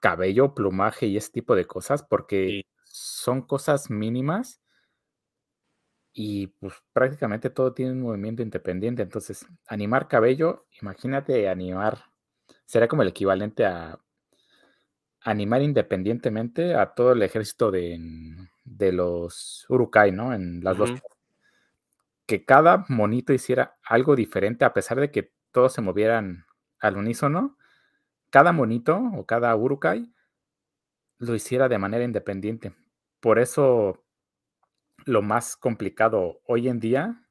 cabello, 0.00 0.54
plumaje 0.54 1.06
y 1.06 1.16
ese 1.16 1.32
tipo 1.32 1.56
de 1.56 1.66
cosas, 1.66 2.04
porque 2.04 2.62
son 2.84 3.42
cosas 3.42 3.90
mínimas 3.90 4.60
y 6.12 6.48
pues 6.48 6.74
prácticamente 6.92 7.50
todo 7.50 7.74
tiene 7.74 7.92
un 7.92 8.02
movimiento 8.02 8.42
independiente. 8.42 9.02
Entonces, 9.02 9.46
animar 9.66 10.08
cabello, 10.08 10.66
imagínate 10.80 11.48
animar, 11.48 12.04
será 12.64 12.88
como 12.88 13.02
el 13.02 13.08
equivalente 13.08 13.64
a 13.64 13.98
animar 15.20 15.62
independientemente 15.62 16.74
a 16.74 16.94
todo 16.94 17.12
el 17.12 17.22
ejército 17.22 17.70
de, 17.70 17.98
de 18.64 18.92
los 18.92 19.66
Urukai, 19.68 20.12
¿no? 20.12 20.32
En 20.32 20.62
las 20.62 20.76
dos 20.78 20.90
que 22.28 22.44
cada 22.44 22.84
monito 22.90 23.32
hiciera 23.32 23.78
algo 23.82 24.14
diferente, 24.14 24.66
a 24.66 24.74
pesar 24.74 25.00
de 25.00 25.10
que 25.10 25.32
todos 25.50 25.72
se 25.72 25.80
movieran 25.80 26.44
al 26.78 26.98
unísono, 26.98 27.56
cada 28.28 28.52
monito 28.52 29.00
o 29.16 29.24
cada 29.24 29.56
urukai 29.56 30.12
lo 31.16 31.34
hiciera 31.34 31.70
de 31.70 31.78
manera 31.78 32.04
independiente. 32.04 32.74
Por 33.20 33.38
eso 33.38 34.04
lo 35.06 35.22
más 35.22 35.56
complicado 35.56 36.42
hoy 36.44 36.68
en 36.68 36.80
día, 36.80 37.26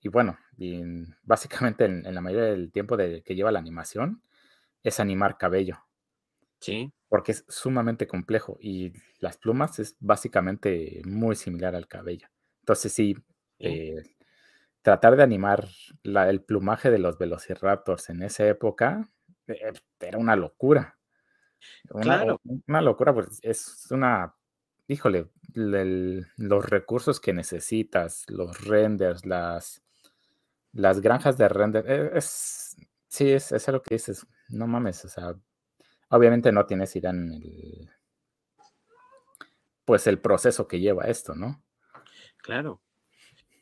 y 0.00 0.10
bueno, 0.10 0.38
básicamente 1.24 1.84
en, 1.84 2.14
la 2.14 2.20
mayoría 2.20 2.46
del 2.46 2.70
tiempo 2.70 2.96
de, 2.96 3.24
que 3.24 3.34
lleva 3.34 3.50
la 3.50 3.58
animación, 3.58 4.22
es 4.84 5.00
animar 5.00 5.38
cabello. 5.38 5.78
Sí. 6.60 6.92
Porque 7.08 7.32
es 7.32 7.44
sumamente 7.48 8.06
complejo 8.06 8.58
y 8.60 8.92
las 9.18 9.38
plumas 9.38 9.80
es 9.80 9.96
básicamente 9.98 11.02
muy 11.04 11.34
similar 11.34 11.74
al 11.74 11.88
cabello. 11.88 12.28
Entonces 12.60 12.92
sí, 12.92 13.16
eh, 13.58 14.15
tratar 14.86 15.16
de 15.16 15.24
animar 15.24 15.66
el 16.04 16.44
plumaje 16.44 16.92
de 16.92 17.00
los 17.00 17.18
velociraptors 17.18 18.08
en 18.08 18.22
esa 18.22 18.46
época 18.46 19.08
eh, 19.48 19.72
era 19.98 20.16
una 20.16 20.36
locura. 20.36 20.96
Una, 21.90 22.02
claro. 22.04 22.40
Una 22.68 22.80
locura, 22.82 23.12
pues 23.12 23.40
es 23.42 23.88
una, 23.90 24.36
híjole, 24.86 25.28
los 25.54 26.70
recursos 26.70 27.18
que 27.18 27.32
necesitas, 27.32 28.26
los 28.28 28.64
renders, 28.64 29.26
las, 29.26 29.82
las 30.72 31.00
granjas 31.00 31.36
de 31.36 31.48
render, 31.48 31.84
eh, 31.90 32.10
es, 32.14 32.76
sí, 33.08 33.32
es, 33.32 33.50
es 33.50 33.66
lo 33.66 33.82
que 33.82 33.96
dices, 33.96 34.24
no 34.50 34.68
mames, 34.68 35.04
o 35.04 35.08
sea, 35.08 35.34
obviamente 36.10 36.52
no 36.52 36.64
tienes 36.64 36.94
idea 36.94 37.10
en 37.10 37.32
el, 37.32 37.90
pues 39.84 40.06
el 40.06 40.20
proceso 40.20 40.68
que 40.68 40.78
lleva 40.78 41.06
esto, 41.06 41.34
¿no? 41.34 41.60
Claro. 42.36 42.80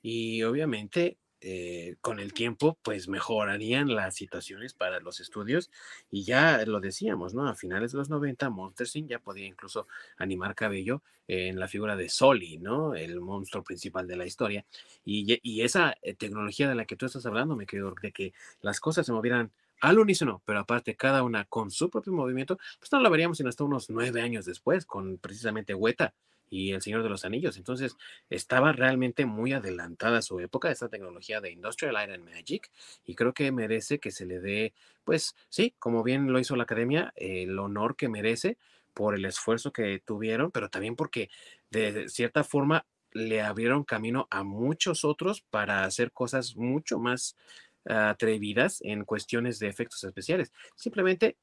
Y 0.04 0.42
obviamente 0.42 1.16
eh, 1.40 1.96
con 2.02 2.20
el 2.20 2.34
tiempo, 2.34 2.78
pues 2.82 3.08
mejorarían 3.08 3.94
las 3.94 4.14
situaciones 4.14 4.74
para 4.74 5.00
los 5.00 5.18
estudios. 5.18 5.70
Y 6.10 6.24
ya 6.24 6.62
lo 6.66 6.78
decíamos, 6.78 7.32
¿no? 7.32 7.48
A 7.48 7.54
finales 7.54 7.92
de 7.92 7.98
los 7.98 8.10
90, 8.10 8.50
Monster 8.50 8.86
Inc. 8.92 9.08
ya 9.08 9.18
podía 9.18 9.46
incluso 9.46 9.88
animar 10.18 10.54
cabello 10.54 11.02
en 11.26 11.58
la 11.58 11.66
figura 11.66 11.96
de 11.96 12.10
Soli, 12.10 12.58
¿no? 12.58 12.94
El 12.94 13.18
monstruo 13.22 13.64
principal 13.64 14.06
de 14.06 14.16
la 14.16 14.26
historia. 14.26 14.66
Y, 15.06 15.38
y 15.42 15.62
esa 15.62 15.94
eh, 16.02 16.14
tecnología 16.14 16.68
de 16.68 16.74
la 16.74 16.84
que 16.84 16.96
tú 16.96 17.06
estás 17.06 17.24
hablando, 17.24 17.56
me 17.56 17.66
quedo 17.66 17.94
de 18.02 18.12
que 18.12 18.34
las 18.60 18.78
cosas 18.78 19.06
se 19.06 19.12
movieran 19.12 19.52
al 19.80 19.98
unísono, 19.98 20.42
pero 20.44 20.60
aparte 20.60 20.96
cada 20.96 21.22
una 21.22 21.46
con 21.46 21.70
su 21.70 21.88
propio 21.88 22.12
movimiento, 22.12 22.58
pues 22.78 22.92
no 22.92 23.00
lo 23.00 23.10
veríamos 23.10 23.38
sino 23.38 23.48
hasta 23.48 23.64
unos 23.64 23.88
nueve 23.88 24.20
años 24.20 24.44
después, 24.44 24.84
con 24.84 25.16
precisamente 25.16 25.74
Weta 25.74 26.14
y 26.54 26.70
El 26.70 26.82
Señor 26.82 27.02
de 27.02 27.08
los 27.08 27.24
Anillos. 27.24 27.56
Entonces, 27.56 27.96
estaba 28.30 28.72
realmente 28.72 29.26
muy 29.26 29.52
adelantada 29.52 30.18
a 30.18 30.22
su 30.22 30.38
época 30.38 30.70
esta 30.70 30.88
tecnología 30.88 31.40
de 31.40 31.50
Industrial 31.50 31.92
Light 31.92 32.10
and 32.10 32.24
Magic 32.24 32.70
y 33.04 33.16
creo 33.16 33.34
que 33.34 33.50
merece 33.50 33.98
que 33.98 34.12
se 34.12 34.24
le 34.24 34.38
dé, 34.38 34.72
pues 35.02 35.34
sí, 35.48 35.74
como 35.80 36.04
bien 36.04 36.32
lo 36.32 36.38
hizo 36.38 36.54
la 36.54 36.62
academia, 36.62 37.12
el 37.16 37.58
honor 37.58 37.96
que 37.96 38.08
merece 38.08 38.56
por 38.92 39.16
el 39.16 39.24
esfuerzo 39.24 39.72
que 39.72 40.00
tuvieron, 40.04 40.52
pero 40.52 40.68
también 40.68 40.94
porque 40.94 41.28
de 41.70 42.08
cierta 42.08 42.44
forma 42.44 42.86
le 43.10 43.42
abrieron 43.42 43.82
camino 43.82 44.28
a 44.30 44.44
muchos 44.44 45.04
otros 45.04 45.42
para 45.50 45.84
hacer 45.84 46.12
cosas 46.12 46.54
mucho 46.54 47.00
más 47.00 47.36
atrevidas 47.84 48.80
en 48.82 49.04
cuestiones 49.04 49.58
de 49.58 49.66
efectos 49.66 50.04
especiales. 50.04 50.52
Simplemente 50.76 51.36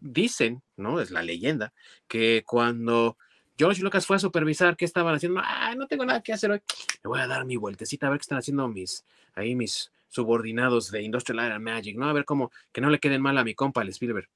dicen, 0.00 0.62
¿no? 0.76 1.00
Es 1.00 1.10
la 1.10 1.22
leyenda, 1.22 1.74
que 2.08 2.42
cuando 2.46 3.18
George 3.58 3.82
Lucas 3.82 4.06
fue 4.06 4.16
a 4.16 4.18
supervisar 4.18 4.76
qué 4.76 4.84
estaban 4.84 5.14
haciendo. 5.14 5.40
Ah, 5.42 5.74
no 5.76 5.86
tengo 5.86 6.04
nada 6.04 6.22
que 6.22 6.32
hacer 6.32 6.50
hoy. 6.50 6.60
Le 7.02 7.08
voy 7.08 7.20
a 7.20 7.26
dar 7.26 7.44
mi 7.44 7.56
vueltecita 7.56 8.06
a 8.06 8.10
ver 8.10 8.18
qué 8.18 8.22
están 8.22 8.38
haciendo 8.38 8.68
mis, 8.68 9.04
ahí 9.34 9.54
mis 9.54 9.90
subordinados 10.08 10.90
de 10.90 11.02
Industrial 11.02 11.36
Light 11.36 11.52
and 11.52 11.64
Magic, 11.64 11.96
¿no? 11.96 12.08
A 12.08 12.12
ver 12.12 12.24
cómo, 12.24 12.50
que 12.72 12.80
no 12.80 12.90
le 12.90 12.98
queden 12.98 13.22
mal 13.22 13.38
a 13.38 13.44
mi 13.44 13.54
compa, 13.54 13.82
el 13.82 13.88
Spielberg. 13.88 14.28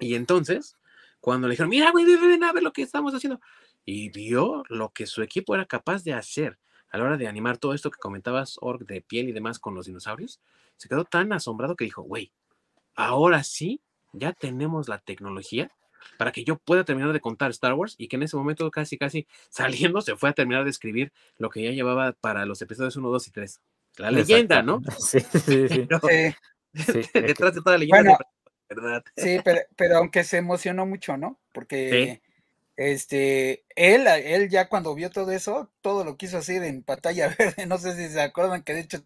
Y 0.00 0.14
entonces, 0.14 0.76
cuando 1.20 1.48
le 1.48 1.52
dijeron, 1.52 1.70
mira, 1.70 1.90
güey, 1.90 2.04
ven 2.04 2.44
a 2.44 2.52
ver 2.52 2.62
lo 2.62 2.72
que 2.72 2.82
estamos 2.82 3.14
haciendo. 3.14 3.40
Y 3.84 4.10
vio 4.10 4.64
lo 4.68 4.90
que 4.90 5.06
su 5.06 5.22
equipo 5.22 5.54
era 5.54 5.66
capaz 5.66 6.04
de 6.04 6.12
hacer 6.12 6.58
a 6.90 6.98
la 6.98 7.04
hora 7.04 7.16
de 7.16 7.28
animar 7.28 7.58
todo 7.58 7.74
esto 7.74 7.90
que 7.90 7.98
comentabas, 7.98 8.56
Org, 8.60 8.86
de 8.86 9.02
piel 9.02 9.28
y 9.28 9.32
demás 9.32 9.58
con 9.58 9.74
los 9.74 9.86
dinosaurios. 9.86 10.40
Se 10.76 10.88
quedó 10.88 11.04
tan 11.04 11.32
asombrado 11.32 11.76
que 11.76 11.84
dijo, 11.84 12.02
güey, 12.02 12.32
ahora 12.94 13.44
sí, 13.44 13.80
ya 14.12 14.32
tenemos 14.32 14.88
la 14.88 14.98
tecnología 14.98 15.70
para 16.16 16.32
que 16.32 16.44
yo 16.44 16.56
pueda 16.56 16.84
terminar 16.84 17.12
de 17.12 17.20
contar 17.20 17.50
Star 17.50 17.74
Wars 17.74 17.94
y 17.98 18.08
que 18.08 18.16
en 18.16 18.22
ese 18.22 18.36
momento 18.36 18.70
casi 18.70 18.98
casi 18.98 19.26
saliendo 19.50 20.00
se 20.00 20.16
fue 20.16 20.30
a 20.30 20.32
terminar 20.32 20.64
de 20.64 20.70
escribir 20.70 21.12
lo 21.38 21.50
que 21.50 21.62
ya 21.62 21.70
llevaba 21.70 22.12
para 22.12 22.46
los 22.46 22.60
episodios 22.62 22.96
1, 22.96 23.08
2 23.08 23.28
y 23.28 23.30
3. 23.30 23.60
La 23.98 24.10
leyenda, 24.10 24.62
¿no? 24.62 24.80
Sí, 24.98 25.20
sí, 25.20 25.68
sí. 25.68 25.88
detrás 27.14 27.54
de 27.54 27.62
toda 27.62 27.78
leyenda. 27.78 28.18
¿verdad? 28.68 29.02
Sí, 29.16 29.40
pero, 29.76 29.96
aunque 29.96 30.24
se 30.24 30.36
emocionó 30.36 30.84
mucho, 30.84 31.16
¿no? 31.16 31.38
Porque 31.52 32.20
este, 32.76 33.64
él, 33.74 34.06
él 34.06 34.48
ya 34.50 34.68
cuando 34.68 34.94
vio 34.94 35.10
todo 35.10 35.32
eso, 35.32 35.70
todo 35.80 36.04
lo 36.04 36.16
quiso 36.16 36.38
hacer 36.38 36.62
en 36.62 36.82
pantalla 36.82 37.34
verde. 37.38 37.66
No 37.66 37.78
sé 37.78 37.96
si 37.96 38.12
se 38.12 38.20
acuerdan 38.20 38.62
que 38.62 38.74
de 38.74 38.80
hecho 38.80 38.98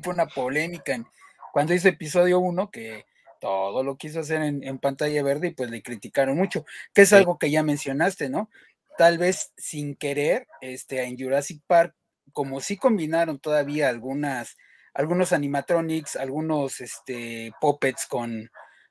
fue 0.00 0.14
una 0.14 0.26
polémica 0.26 0.94
en, 0.94 1.06
cuando 1.52 1.74
hizo 1.74 1.88
episodio 1.88 2.38
1 2.38 2.70
que 2.70 3.04
todo 3.40 3.82
lo 3.82 3.96
quiso 3.96 4.20
hacer 4.20 4.42
en, 4.42 4.78
pantalla 4.78 5.22
verde 5.22 5.48
y 5.48 5.54
pues 5.54 5.70
le 5.70 5.82
criticaron 5.82 6.36
mucho, 6.36 6.64
que 6.94 7.02
es 7.02 7.12
algo 7.12 7.38
que 7.38 7.50
ya 7.50 7.62
mencionaste, 7.62 8.28
¿no? 8.28 8.50
Tal 8.96 9.18
vez 9.18 9.52
sin 9.56 9.96
querer, 9.96 10.46
este, 10.60 11.02
en 11.02 11.18
Jurassic 11.18 11.62
Park, 11.66 11.94
como 12.32 12.60
sí 12.60 12.76
combinaron 12.76 13.38
todavía 13.38 13.88
algunas, 13.88 14.56
algunos 14.94 15.32
animatronics, 15.32 16.16
algunos 16.16 16.80
este, 16.80 17.52
puppets 17.60 18.06
con, 18.06 18.50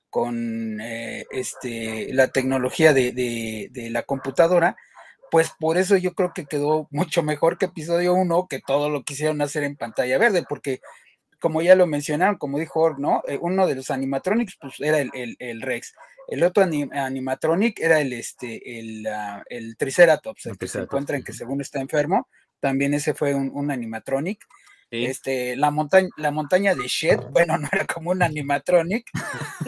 con 0.09 0.81
eh, 0.81 1.25
este, 1.31 2.11
la 2.13 2.29
tecnología 2.29 2.93
de, 2.93 3.11
de, 3.71 3.89
la 3.91 4.03
computadora, 4.03 4.75
pues 5.31 5.51
por 5.59 5.77
eso 5.77 5.95
yo 5.95 6.15
creo 6.15 6.33
que 6.33 6.45
quedó 6.45 6.87
mucho 6.89 7.21
mejor 7.21 7.57
que 7.57 7.65
episodio 7.65 8.15
1, 8.15 8.47
que 8.49 8.59
todo 8.65 8.89
lo 8.89 9.03
quisieron 9.03 9.41
hacer 9.41 9.63
en 9.63 9.77
pantalla 9.77 10.17
verde, 10.17 10.43
porque 10.49 10.81
como 11.39 11.61
ya 11.61 11.75
lo 11.75 11.87
mencionaron, 11.87 12.37
como 12.37 12.59
dijo 12.59 12.79
Org, 12.79 12.99
¿no? 12.99 13.23
Eh, 13.27 13.37
uno 13.41 13.67
de 13.67 13.75
los 13.75 13.89
animatronics, 13.89 14.57
pues 14.59 14.79
era 14.79 14.99
el, 14.99 15.35
el, 15.39 15.61
Rex. 15.61 15.93
El 16.27 16.43
otro 16.43 16.63
animatronic 16.63 17.79
era 17.79 18.01
el, 18.01 18.13
este, 18.13 18.79
el, 18.79 19.07
ah, 19.07 19.43
el 19.49 19.77
Triceratops, 19.77 20.45
el, 20.45 20.57
que 20.57 20.67
se 20.67 20.79
encuentra 20.79 21.17
en 21.17 21.23
que 21.23 21.33
según 21.33 21.61
está 21.61 21.79
enfermo. 21.79 22.27
También 22.59 22.93
ese 22.93 23.13
fue 23.13 23.33
un, 23.33 23.49
un 23.53 23.71
animatronic. 23.71 24.45
Este, 24.91 25.55
la 25.55 25.69
montaña, 25.69 26.09
la 26.17 26.31
montaña 26.31 26.73
de 26.73 26.87
Shed, 26.87 27.19
bueno, 27.31 27.57
no 27.59 27.69
era 27.71 27.85
como 27.85 28.11
un 28.11 28.23
animatronic, 28.23 29.09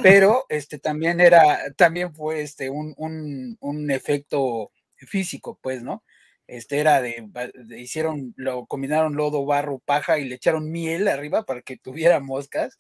pero 0.01 0.45
este 0.49 0.79
también 0.79 1.19
era, 1.19 1.59
también 1.77 2.13
fue 2.13 2.41
este 2.41 2.69
un, 2.69 2.93
un, 2.97 3.57
un 3.59 3.91
efecto 3.91 4.71
físico, 4.95 5.59
pues, 5.61 5.83
¿no? 5.83 6.03
Este 6.51 6.79
era 6.79 7.01
de, 7.01 7.29
hicieron, 7.77 8.33
lo 8.35 8.65
combinaron 8.65 9.15
lodo, 9.15 9.45
barro, 9.45 9.79
paja 9.79 10.19
y 10.19 10.25
le 10.25 10.35
echaron 10.35 10.69
miel 10.69 11.07
arriba 11.07 11.45
para 11.45 11.61
que 11.61 11.77
tuviera 12.11 12.19
moscas, 12.19 12.77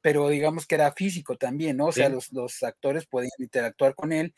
pero 0.00 0.28
digamos 0.28 0.64
que 0.64 0.76
era 0.76 0.92
físico 0.92 1.36
también, 1.36 1.76
¿no? 1.78 1.86
O 1.86 1.92
sea, 1.92 2.08
los, 2.08 2.32
los, 2.32 2.62
actores 2.62 3.06
podían 3.06 3.32
interactuar 3.38 3.96
con 3.96 4.12
él 4.12 4.32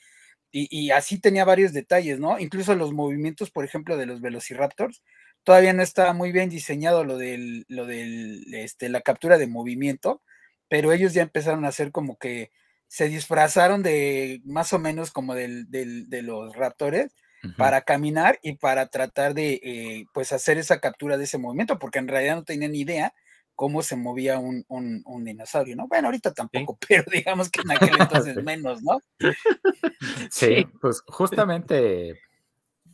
y, 0.51 0.69
y, 0.71 0.91
así 0.91 1.21
tenía 1.21 1.45
varios 1.45 1.75
detalles, 1.75 2.19
¿no? 2.19 2.39
Incluso 2.39 2.75
los 2.75 2.95
movimientos, 2.95 3.51
por 3.51 3.67
ejemplo, 3.67 3.99
de 3.99 4.07
los 4.07 4.23
velociraptors, 4.23 5.03
todavía 5.45 5.75
no 5.75 5.83
estaba 5.83 6.15
muy 6.15 6.33
bien 6.33 6.49
diseñado 6.49 7.05
lo 7.05 7.19
del, 7.19 7.67
lo 7.69 7.85
del, 7.85 8.55
este, 8.55 8.89
la 8.89 9.03
captura 9.03 9.37
de 9.37 9.49
movimiento, 9.49 10.23
pero 10.69 10.93
ellos 10.93 11.13
ya 11.13 11.21
empezaron 11.21 11.67
a 11.67 11.69
hacer 11.69 11.93
como 11.93 12.17
que 12.17 12.53
se 12.89 13.09
disfrazaron 13.11 13.83
de 13.83 14.41
más 14.45 14.73
o 14.73 14.79
menos 14.79 15.11
como 15.11 15.35
del, 15.35 15.71
del, 15.71 16.09
de 16.09 16.23
los 16.23 16.57
raptores 16.57 17.15
para 17.57 17.83
caminar 17.83 18.39
y 18.43 18.55
para 18.55 18.87
tratar 18.87 19.35
de 19.35 19.61
eh, 19.63 20.07
pues 20.13 20.33
hacer 20.33 20.59
esa 20.59 20.81
captura 20.81 21.17
de 21.17 21.25
ese 21.25 21.39
movimiento, 21.39 21.79
porque 21.79 21.99
en 21.99 22.09
realidad 22.09 22.37
no 22.37 22.45
tenían 22.45 22.73
ni 22.73 22.81
idea 22.81 23.15
cómo 23.55 23.83
se 23.83 23.97
movía 23.97 24.39
un, 24.39 24.65
un, 24.69 25.03
un 25.05 25.25
dinosaurio, 25.25 25.77
¿no? 25.77 25.89
Bueno, 25.89 26.09
ahorita 26.09 26.33
tampoco, 26.33 26.79
pero 26.89 27.05
digamos 27.11 27.51
que 27.51 27.61
en 27.63 27.71
aquel 27.71 27.91
entonces 28.01 28.43
menos, 28.43 28.83
¿no? 28.83 29.01
sí, 30.31 30.67
pues 30.81 31.03
justamente 31.07 32.21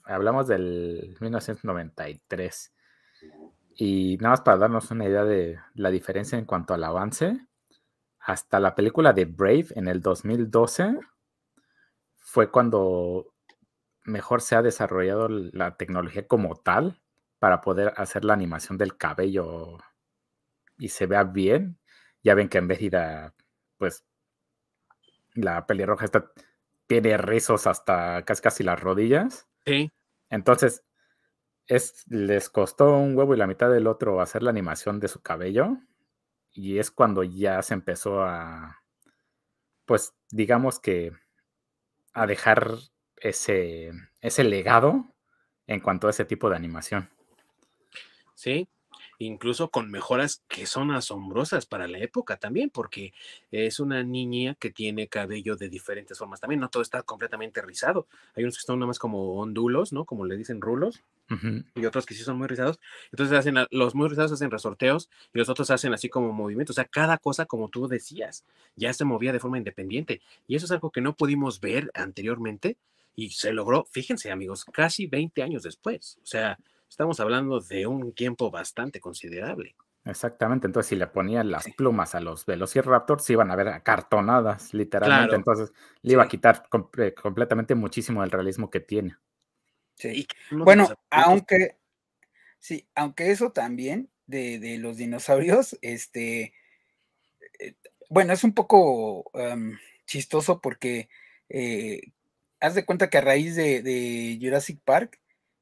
hablamos 0.04 0.48
del 0.48 1.16
1993. 1.20 2.72
Y 3.80 4.16
nada 4.16 4.30
más 4.30 4.40
para 4.40 4.58
darnos 4.58 4.90
una 4.90 5.06
idea 5.06 5.24
de 5.24 5.58
la 5.74 5.90
diferencia 5.90 6.38
en 6.38 6.44
cuanto 6.44 6.74
al 6.74 6.82
avance, 6.82 7.46
hasta 8.18 8.58
la 8.58 8.74
película 8.74 9.12
de 9.12 9.24
Brave 9.24 9.68
en 9.76 9.88
el 9.88 10.02
2012 10.02 10.98
fue 12.16 12.50
cuando 12.50 13.32
mejor 14.09 14.40
se 14.40 14.57
ha 14.57 14.62
desarrollado 14.62 15.29
la 15.29 15.77
tecnología 15.77 16.27
como 16.27 16.57
tal 16.57 17.01
para 17.38 17.61
poder 17.61 17.92
hacer 17.97 18.25
la 18.25 18.35
animación 18.35 18.79
del 18.79 18.97
cabello 18.97 19.79
y 20.79 20.88
se 20.88 21.07
vea 21.07 21.25
bien. 21.25 21.79
Ya 22.23 22.35
ven 22.35 22.49
que 22.49 22.59
en 22.59 22.68
vez 22.68 22.81
de 22.81 23.33
pues 23.77 24.05
la 25.35 25.66
pelirroja 25.66 26.07
está, 26.07 26.33
tiene 26.87 27.16
rizos 27.16 27.66
hasta 27.66 28.25
casi, 28.25 28.42
casi 28.42 28.64
las 28.64 28.81
rodillas. 28.81 29.47
Sí. 29.64 29.92
Entonces, 30.31 30.85
es, 31.66 32.05
les 32.09 32.51
costó 32.51 32.97
un 32.97 33.16
huevo 33.16 33.35
y 33.35 33.38
la 33.38 33.47
mitad 33.47 33.71
del 33.71 33.87
otro 33.87 34.21
hacer 34.21 34.42
la 34.42 34.51
animación 34.51 34.99
de 35.01 35.09
su 35.09 35.23
cabello. 35.23 35.77
Y 36.51 36.79
es 36.79 36.90
cuando 36.90 37.23
ya 37.23 37.62
se 37.62 37.75
empezó 37.75 38.23
a, 38.23 38.83
pues 39.85 40.14
digamos 40.31 40.81
que, 40.81 41.12
a 42.14 42.27
dejar 42.27 42.79
ese, 43.20 43.92
ese 44.20 44.44
legado 44.44 45.07
en 45.66 45.81
cuanto 45.81 46.07
a 46.07 46.11
ese 46.11 46.24
tipo 46.24 46.48
de 46.48 46.57
animación. 46.57 47.09
Sí, 48.35 48.68
incluso 49.18 49.68
con 49.70 49.90
mejoras 49.90 50.42
que 50.48 50.66
son 50.66 50.92
asombrosas 50.92 51.66
para 51.66 51.88
la 51.88 51.98
época 51.98 52.37
también, 52.37 52.70
porque 52.70 53.12
es 53.50 53.81
una 53.81 54.02
niña 54.02 54.54
que 54.54 54.70
tiene 54.70 55.09
cabello 55.09 55.57
de 55.57 55.68
diferentes 55.68 56.18
formas 56.18 56.40
también, 56.40 56.61
no 56.61 56.68
todo 56.68 56.83
está 56.83 57.02
completamente 57.02 57.61
rizado, 57.61 58.07
hay 58.35 58.44
unos 58.44 58.57
que 58.57 58.61
están 58.61 58.78
nada 58.78 58.87
más 58.87 58.98
como 58.98 59.40
ondulos, 59.40 59.92
¿no? 59.92 60.04
Como 60.04 60.24
le 60.24 60.37
dicen 60.37 60.61
rulos, 60.61 61.02
y 61.74 61.85
otros 61.85 62.07
que 62.07 62.14
sí 62.14 62.22
son 62.22 62.38
muy 62.38 62.46
rizados, 62.46 62.81
entonces 63.12 63.37
hacen, 63.37 63.57
los 63.70 63.94
muy 63.94 64.09
rizados 64.09 64.33
hacen 64.33 64.50
resorteos 64.50 65.11
y 65.35 65.38
los 65.38 65.50
otros 65.50 65.70
hacen 65.70 65.92
así 65.92 66.09
como 66.09 66.33
movimientos, 66.33 66.74
o 66.74 66.81
sea, 66.81 66.87
cada 66.87 67.18
cosa 67.18 67.44
como 67.44 67.68
tú 67.68 67.87
decías, 67.88 68.44
ya 68.76 68.92
se 68.94 69.04
movía 69.04 69.33
de 69.33 69.40
forma 69.40 69.59
independiente, 69.59 70.22
y 70.46 70.57
eso 70.57 70.64
es 70.64 70.70
algo 70.70 70.90
que 70.90 71.00
no 71.00 71.16
pudimos 71.16 71.61
ver 71.61 71.90
anteriormente, 71.92 72.76
y 73.18 73.31
se 73.31 73.52
logró, 73.52 73.85
fíjense 73.90 74.31
amigos, 74.31 74.64
casi 74.64 75.07
20 75.07 75.42
años 75.42 75.62
después, 75.62 76.18
o 76.22 76.26
sea, 76.26 76.59
Estamos 76.88 77.20
hablando 77.20 77.61
de 77.61 77.87
un 77.87 78.14
tiempo 78.14 78.50
bastante 78.50 78.98
considerable. 78.98 79.76
Exactamente, 80.04 80.66
entonces 80.66 80.88
si 80.88 80.96
le 80.96 81.07
ponían 81.07 81.50
las 81.50 81.68
plumas 81.76 82.14
a 82.14 82.20
los 82.20 82.46
Velociraptors, 82.46 83.24
se 83.24 83.35
iban 83.35 83.50
a 83.50 83.57
ver 83.57 83.68
acartonadas, 83.68 84.72
literalmente. 84.72 85.37
Entonces 85.37 85.72
le 86.00 86.14
iba 86.14 86.22
a 86.22 86.28
quitar 86.28 86.66
eh, 86.96 87.12
completamente 87.14 87.74
muchísimo 87.74 88.22
del 88.22 88.31
realismo 88.31 88.70
que 88.70 88.81
tiene. 88.81 89.16
Sí. 89.96 90.26
Bueno, 90.50 90.88
aunque 91.11 91.76
sí, 92.59 92.88
aunque 92.94 93.31
eso 93.31 93.52
también 93.52 94.09
de, 94.26 94.78
los 94.78 94.96
dinosaurios, 94.96 95.76
este, 95.83 96.54
eh, 97.59 97.74
bueno, 98.09 98.33
es 98.33 98.44
un 98.44 98.54
poco 98.54 99.31
chistoso 100.07 100.62
porque 100.62 101.11
eh, 101.50 102.00
haz 102.61 102.75
de 102.75 102.85
cuenta 102.85 103.11
que 103.11 103.18
a 103.18 103.23
raíz 103.23 103.57
de 103.57 104.38
Jurassic 104.40 104.81
Park, 104.85 105.18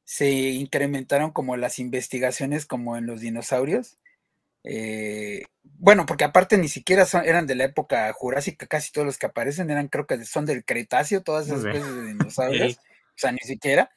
se 0.07 0.31
incrementaron 0.31 1.33
como 1.33 1.57
las 1.57 1.81
investigaciones 1.81 2.65
como 2.65 2.97
en 2.97 3.07
los 3.07 3.21
dinosaurios. 3.21 3.99
Eh, 4.63 5.43
bueno, 5.65 6.07
porque 6.07 6.25
aparte 6.25 6.57
ni 6.59 6.69
siquiera 6.69 7.05
eran 7.25 7.47
de 7.47 7.57
la 7.57 7.65
época 7.65 8.13
jurásica, 8.13 8.67
casi 8.69 8.93
todos 8.93 9.05
los 9.05 9.19
que 9.19 9.27
aparecen 9.27 9.69
eran 9.69 9.89
creo 9.89 10.07
que 10.07 10.25
son 10.25 10.47
del 10.47 10.65
Cretáceo, 10.65 11.23
todas 11.23 11.47
esas 11.47 11.59
especies 11.65 11.95
de 11.95 12.07
dinosaurios, 12.13 12.77
o 12.77 13.19
sea, 13.19 13.33
ni 13.33 13.41
siquiera. 13.41 13.91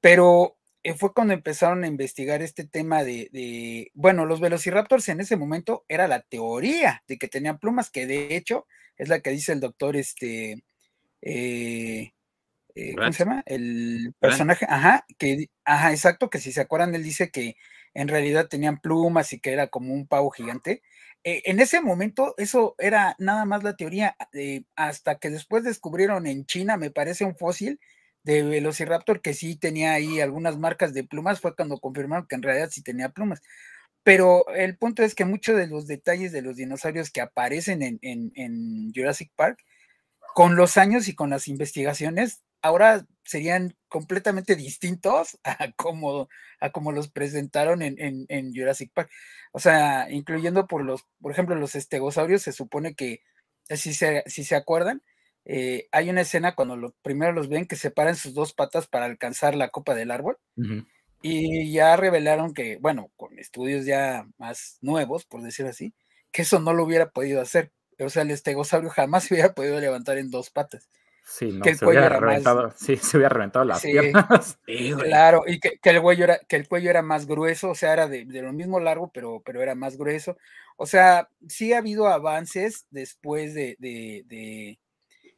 Pero 0.00 0.56
eh, 0.84 0.94
fue 0.94 1.12
cuando 1.12 1.34
empezaron 1.34 1.82
a 1.82 1.88
investigar 1.88 2.42
este 2.42 2.64
tema 2.64 3.02
de, 3.02 3.90
bueno, 3.94 4.26
los 4.26 4.38
velociraptors 4.38 5.08
en 5.08 5.20
ese 5.20 5.36
momento 5.36 5.84
era 5.88 6.06
la 6.06 6.20
teoría 6.20 7.02
de 7.08 7.18
que 7.18 7.26
tenían 7.26 7.58
plumas, 7.58 7.90
que 7.90 8.06
de 8.06 8.36
hecho 8.36 8.68
es 8.96 9.08
la 9.08 9.18
que 9.18 9.30
dice 9.30 9.50
el 9.52 9.60
doctor, 9.60 9.96
este, 9.96 10.62
eh, 11.22 12.12
eh, 12.74 12.94
¿cómo 12.94 13.12
se 13.12 13.24
llama? 13.24 13.42
El 13.46 14.14
personaje, 14.18 14.66
ajá, 14.68 15.04
que, 15.18 15.48
ajá, 15.64 15.90
exacto, 15.92 16.30
que 16.30 16.38
si 16.38 16.52
se 16.52 16.60
acuerdan, 16.60 16.94
él 16.94 17.02
dice 17.02 17.30
que 17.30 17.56
en 17.94 18.08
realidad 18.08 18.48
tenían 18.48 18.80
plumas 18.80 19.32
y 19.32 19.40
que 19.40 19.52
era 19.52 19.68
como 19.68 19.92
un 19.94 20.06
pavo 20.06 20.30
gigante. 20.30 20.82
Eh, 21.24 21.42
en 21.46 21.60
ese 21.60 21.80
momento, 21.80 22.34
eso 22.38 22.74
era 22.78 23.16
nada 23.18 23.44
más 23.44 23.62
la 23.62 23.76
teoría, 23.76 24.16
eh, 24.32 24.62
hasta 24.76 25.18
que 25.18 25.30
después 25.30 25.64
descubrieron 25.64 26.26
en 26.26 26.46
China, 26.46 26.76
me 26.76 26.90
parece, 26.90 27.24
un 27.24 27.36
fósil 27.36 27.80
de 28.22 28.42
Velociraptor 28.42 29.22
que 29.22 29.34
sí 29.34 29.56
tenía 29.56 29.92
ahí 29.92 30.20
algunas 30.20 30.58
marcas 30.58 30.94
de 30.94 31.04
plumas, 31.04 31.40
fue 31.40 31.56
cuando 31.56 31.78
confirmaron 31.78 32.26
que 32.26 32.36
en 32.36 32.42
realidad 32.42 32.70
sí 32.70 32.82
tenía 32.82 33.10
plumas. 33.10 33.40
Pero 34.02 34.48
el 34.54 34.78
punto 34.78 35.02
es 35.02 35.14
que 35.14 35.24
muchos 35.24 35.56
de 35.56 35.66
los 35.66 35.86
detalles 35.86 36.32
de 36.32 36.42
los 36.42 36.56
dinosaurios 36.56 37.10
que 37.10 37.20
aparecen 37.20 37.82
en, 37.82 37.98
en 38.02 38.92
Jurassic 38.94 39.30
Park, 39.36 39.58
con 40.34 40.56
los 40.56 40.76
años 40.76 41.08
y 41.08 41.14
con 41.14 41.30
las 41.30 41.48
investigaciones, 41.48 42.42
ahora 42.62 43.06
serían 43.24 43.76
completamente 43.88 44.56
distintos 44.56 45.38
a 45.44 45.72
como, 45.72 46.28
a 46.60 46.70
como 46.70 46.92
los 46.92 47.08
presentaron 47.08 47.82
en, 47.82 47.96
en, 47.98 48.54
Jurassic 48.54 48.92
Park. 48.92 49.10
O 49.52 49.58
sea, 49.58 50.10
incluyendo 50.10 50.66
por 50.66 50.84
los, 50.84 51.06
por 51.20 51.32
ejemplo, 51.32 51.54
los 51.56 51.74
estegosaurios, 51.74 52.42
se 52.42 52.52
supone 52.52 52.94
que, 52.94 53.22
eh, 53.68 53.76
si 53.76 53.94
se, 53.94 54.22
si 54.26 54.44
se 54.44 54.56
acuerdan, 54.56 55.02
eh, 55.44 55.88
hay 55.92 56.10
una 56.10 56.20
escena 56.22 56.54
cuando 56.54 56.76
lo, 56.76 56.94
primero 57.02 57.32
los 57.32 57.48
ven 57.48 57.66
que 57.66 57.76
separan 57.76 58.16
sus 58.16 58.34
dos 58.34 58.52
patas 58.52 58.86
para 58.86 59.06
alcanzar 59.06 59.54
la 59.54 59.70
copa 59.70 59.94
del 59.94 60.10
árbol. 60.10 60.38
Y 61.22 61.72
ya 61.72 61.96
revelaron 61.96 62.54
que, 62.54 62.78
bueno, 62.78 63.10
con 63.16 63.38
estudios 63.38 63.84
ya 63.84 64.26
más 64.38 64.78
nuevos, 64.80 65.26
por 65.26 65.42
decir 65.42 65.66
así, 65.66 65.94
que 66.32 66.42
eso 66.42 66.60
no 66.60 66.72
lo 66.72 66.84
hubiera 66.84 67.10
podido 67.10 67.40
hacer. 67.40 67.72
O 67.98 68.08
sea, 68.08 68.22
el 68.22 68.30
estegosaurio 68.30 68.90
jamás 68.90 69.24
se 69.24 69.34
hubiera 69.34 69.54
podido 69.54 69.78
levantar 69.80 70.18
en 70.18 70.30
dos 70.30 70.50
patas. 70.50 70.88
Sí, 71.30 71.52
no, 71.52 71.64
se 71.64 71.86
hubiera 71.86 72.08
reventado, 72.08 72.72
sí, 72.76 72.96
se 72.96 73.16
hubiera 73.16 73.32
reventado 73.32 73.64
las 73.64 73.82
piernas. 73.82 74.58
claro, 74.98 75.44
y 75.46 75.60
que, 75.60 75.78
el 75.84 76.02
cuello 76.02 76.24
era, 76.24 76.40
que 76.40 76.56
el 76.56 76.66
cuello 76.66 76.90
era 76.90 77.02
más 77.02 77.26
grueso, 77.26 77.70
o 77.70 77.74
sea, 77.76 77.92
era 77.92 78.08
de, 78.08 78.24
lo 78.24 78.52
mismo 78.52 78.80
largo, 78.80 79.12
pero, 79.12 79.40
pero 79.44 79.62
era 79.62 79.76
más 79.76 79.96
grueso. 79.96 80.36
O 80.76 80.86
sea, 80.86 81.28
sí 81.48 81.72
ha 81.72 81.78
habido 81.78 82.08
avances 82.08 82.86
después 82.90 83.54
de, 83.54 83.76
de, 83.78 84.78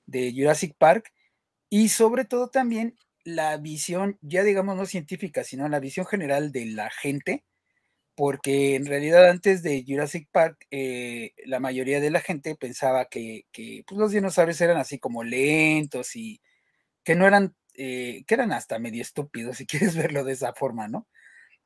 de 0.07 0.33
Jurassic 0.35 0.75
Park 0.79 1.13
y 1.69 1.91
sobre 1.91 2.25
todo 2.25 2.49
también 2.49 2.97
la 3.23 3.59
visión, 3.59 4.19
ya 4.23 4.45
digamos 4.45 4.77
no 4.77 4.87
científica, 4.87 5.45
sino 5.45 5.69
la 5.69 5.79
visión 5.79 6.07
general 6.07 6.53
de 6.53 6.67
la 6.67 6.89
gente 6.89 7.45
porque 8.15 8.75
en 8.77 8.87
realidad 8.87 9.29
antes 9.31 9.63
de 9.63 9.85
Jurassic 9.87 10.29
Park, 10.31 10.67
eh, 10.71 11.33
la 11.47 11.61
mayoría 11.61 12.01
de 12.01 12.11
la 12.11 12.21
gente 12.21 12.55
pensaba 12.57 13.07
que, 13.07 13.47
pues, 13.53 13.99
los 13.99 14.13
dinosaurios 14.13 14.61
eran 14.61 14.77
así 14.77 14.99
como 14.99 15.25
lentos 15.25 16.17
y 16.17 16.41
que 17.05 17.15
no 17.17 17.27
eran, 17.27 17.57
eh, 17.75 18.25
que 18.27 18.35
eran 18.35 18.53
hasta 18.53 18.79
medio 18.79 19.03
estúpidos, 19.03 19.59
si 19.59 19.67
quieres 19.95 19.97
verlo 19.97 20.25
de 20.25 20.35
esa 20.35 20.55
forma, 20.55 20.89
¿no? 20.89 21.09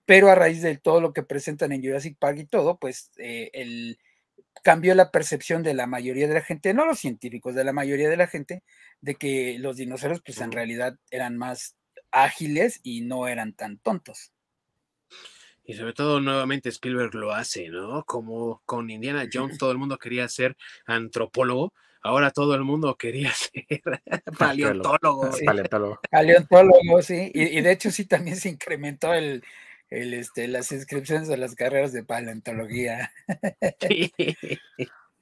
Pero 0.06 0.30
a 0.30 0.36
raíz 0.36 0.62
de 0.62 0.78
todo 0.78 1.00
lo 1.00 1.12
que 1.12 1.22
presentan 1.24 1.72
en 1.72 1.82
Jurassic 1.82 2.18
Park 2.18 2.38
y 2.38 2.46
todo, 2.46 2.78
pues 2.78 3.10
eh, 3.18 3.50
el, 3.54 3.98
cambió 4.62 4.94
la 4.94 5.10
percepción 5.10 5.62
de 5.62 5.74
la 5.74 5.86
mayoría 5.86 6.28
de 6.28 6.34
la 6.34 6.42
gente, 6.42 6.74
no 6.74 6.86
los 6.86 6.98
científicos, 7.00 7.54
de 7.54 7.64
la 7.64 7.72
mayoría 7.72 8.08
de 8.08 8.16
la 8.16 8.28
gente, 8.28 8.62
de 9.00 9.16
que 9.16 9.58
los 9.58 9.76
dinosaurios 9.76 10.22
pues 10.24 10.40
en 10.40 10.52
realidad 10.52 10.96
eran 11.10 11.36
más 11.36 11.76
ágiles 12.12 12.80
y 12.82 13.02
no 13.02 13.28
eran 13.28 13.52
tan 13.54 13.78
tontos. 13.78 14.32
Y 15.66 15.74
sobre 15.74 15.92
todo 15.92 16.20
nuevamente 16.20 16.68
Spielberg 16.68 17.14
lo 17.14 17.32
hace, 17.32 17.68
¿no? 17.68 18.04
Como 18.04 18.62
con 18.64 18.88
Indiana 18.88 19.28
Jones 19.32 19.58
todo 19.58 19.72
el 19.72 19.78
mundo 19.78 19.98
quería 19.98 20.28
ser 20.28 20.56
antropólogo, 20.86 21.72
ahora 22.02 22.30
todo 22.30 22.54
el 22.54 22.62
mundo 22.62 22.96
quería 22.96 23.32
ser 23.34 23.82
paleontólogo. 24.38 25.32
Sí. 25.32 25.44
Paleontólogo, 26.10 27.02
sí. 27.02 27.30
Y, 27.34 27.60
de 27.60 27.72
hecho 27.72 27.90
sí 27.90 28.04
también 28.04 28.36
se 28.36 28.48
incrementó 28.48 29.12
el, 29.12 29.42
el, 29.90 30.14
este, 30.14 30.46
las 30.48 30.70
inscripciones 30.72 31.30
a 31.30 31.36
las 31.36 31.54
carreras 31.54 31.92
de 31.92 32.04
paleontología. 32.04 33.12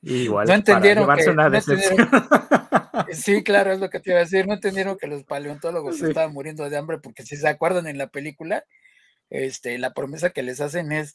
Igual, 0.03 0.47
no 0.47 0.53
entendieron 0.53 1.17
que, 1.17 1.31
una 1.31 1.63
sí, 3.13 3.43
claro, 3.43 3.73
es 3.73 3.81
lo 3.81 3.89
que 3.89 4.01
te 4.01 4.11
iba 4.11 4.19
a 4.19 4.25
decir. 4.25 4.47
No 4.47 4.53
entendieron 4.53 4.99
que 4.99 5.07
los 5.07 5.25
paleontólogos 5.25 6.03
estaban 6.03 6.35
muriendo 6.35 6.69
de 6.69 6.77
hambre, 6.77 6.99
porque 6.99 7.23
si 7.23 7.39
se 7.39 7.49
acuerdan 7.49 7.87
en 7.87 7.97
la 7.97 8.09
película, 8.09 8.65
este, 9.31 9.79
la 9.79 9.95
promesa 9.95 10.31
que 10.31 10.43
les 10.43 10.61
hacen 10.61 10.93
es 10.93 11.15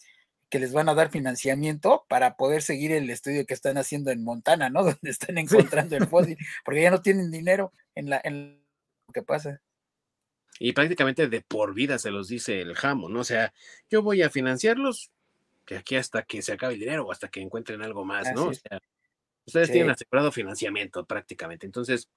que 0.49 0.59
les 0.59 0.73
van 0.73 0.89
a 0.89 0.95
dar 0.95 1.11
financiamiento 1.11 2.05
para 2.09 2.35
poder 2.35 2.61
seguir 2.61 2.91
el 2.91 3.09
estudio 3.09 3.45
que 3.45 3.53
están 3.53 3.77
haciendo 3.77 4.11
en 4.11 4.23
Montana, 4.23 4.69
¿no? 4.69 4.83
Donde 4.83 5.09
están 5.09 5.37
encontrando 5.37 5.95
el 5.95 6.07
fósil, 6.07 6.37
porque 6.65 6.81
ya 6.81 6.91
no 6.91 7.01
tienen 7.01 7.31
dinero 7.31 7.71
en, 7.95 8.09
la, 8.09 8.19
en 8.23 8.61
lo 9.07 9.13
que 9.13 9.21
pasa. 9.21 9.61
Y 10.59 10.73
prácticamente 10.73 11.29
de 11.29 11.41
por 11.41 11.73
vida 11.73 11.97
se 11.99 12.11
los 12.11 12.27
dice 12.27 12.61
el 12.61 12.75
jamo, 12.75 13.07
¿no? 13.07 13.21
O 13.21 13.23
sea, 13.23 13.53
yo 13.89 14.01
voy 14.01 14.21
a 14.23 14.29
financiarlos 14.29 15.11
que 15.65 15.77
aquí 15.77 15.95
hasta 15.95 16.23
que 16.23 16.41
se 16.41 16.51
acabe 16.51 16.73
el 16.73 16.79
dinero 16.79 17.05
o 17.05 17.11
hasta 17.11 17.29
que 17.29 17.41
encuentren 17.41 17.81
algo 17.81 18.03
más, 18.03 18.33
¿no? 18.33 18.47
O 18.47 18.53
sea, 18.53 18.81
ustedes 19.45 19.71
tienen 19.71 19.91
asegurado 19.91 20.31
financiamiento 20.31 21.05
prácticamente. 21.05 21.65
Entonces, 21.65 22.09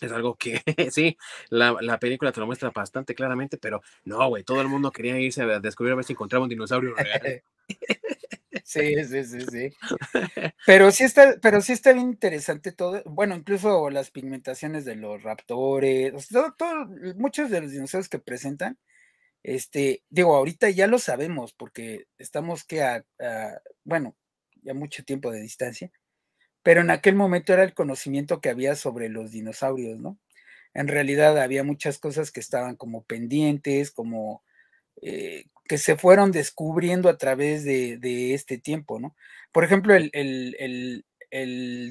es 0.00 0.12
algo 0.12 0.36
que 0.36 0.62
sí, 0.90 1.16
la, 1.50 1.98
película 1.98 2.32
te 2.32 2.40
lo 2.40 2.46
muestra 2.46 2.70
bastante 2.70 3.14
claramente, 3.14 3.58
pero 3.58 3.82
no, 4.04 4.28
güey, 4.28 4.44
todo 4.44 4.60
el 4.60 4.68
mundo 4.68 4.90
quería 4.90 5.18
irse 5.18 5.42
a 5.42 5.60
descubrir 5.60 5.92
a 5.92 5.96
ver 5.96 6.04
si 6.04 6.12
encontraba 6.12 6.44
un 6.44 6.50
dinosaurio 6.50 6.94
real. 6.94 7.42
Sí, 8.64 9.04
sí, 9.04 9.24
sí, 9.24 9.40
sí. 9.42 9.70
Pero 10.66 10.90
sí 10.90 11.04
está, 11.04 11.36
pero 11.40 11.60
sí 11.60 11.72
está 11.72 11.92
bien 11.92 12.08
interesante 12.08 12.72
todo. 12.72 13.00
Bueno, 13.04 13.36
incluso 13.36 13.90
las 13.90 14.10
pigmentaciones 14.10 14.84
de 14.84 14.96
los 14.96 15.22
raptores, 15.22 16.12
todo, 16.58 16.88
muchos 17.16 17.48
de 17.50 17.60
los 17.60 17.70
dinosaurios 17.70 18.08
que 18.08 18.18
presentan, 18.18 18.76
este, 19.44 20.02
digo, 20.10 20.34
ahorita 20.34 20.68
ya 20.70 20.88
lo 20.88 20.98
sabemos 20.98 21.52
porque 21.52 22.06
estamos 22.18 22.64
que 22.64 22.82
a 22.82 23.04
bueno, 23.84 24.16
ya 24.62 24.74
mucho 24.74 25.04
tiempo 25.04 25.30
de 25.30 25.42
distancia 25.42 25.92
pero 26.66 26.80
en 26.80 26.90
aquel 26.90 27.14
momento 27.14 27.52
era 27.52 27.62
el 27.62 27.74
conocimiento 27.74 28.40
que 28.40 28.48
había 28.48 28.74
sobre 28.74 29.08
los 29.08 29.30
dinosaurios, 29.30 30.00
¿no? 30.00 30.18
En 30.74 30.88
realidad 30.88 31.38
había 31.40 31.62
muchas 31.62 32.00
cosas 32.00 32.32
que 32.32 32.40
estaban 32.40 32.74
como 32.74 33.04
pendientes, 33.04 33.92
como 33.92 34.42
eh, 35.00 35.44
que 35.68 35.78
se 35.78 35.94
fueron 35.94 36.32
descubriendo 36.32 37.08
a 37.08 37.18
través 37.18 37.62
de, 37.62 38.34
este 38.34 38.58
tiempo, 38.58 38.98
¿no? 38.98 39.14
Por 39.52 39.62
ejemplo, 39.62 39.94
el, 39.94 41.04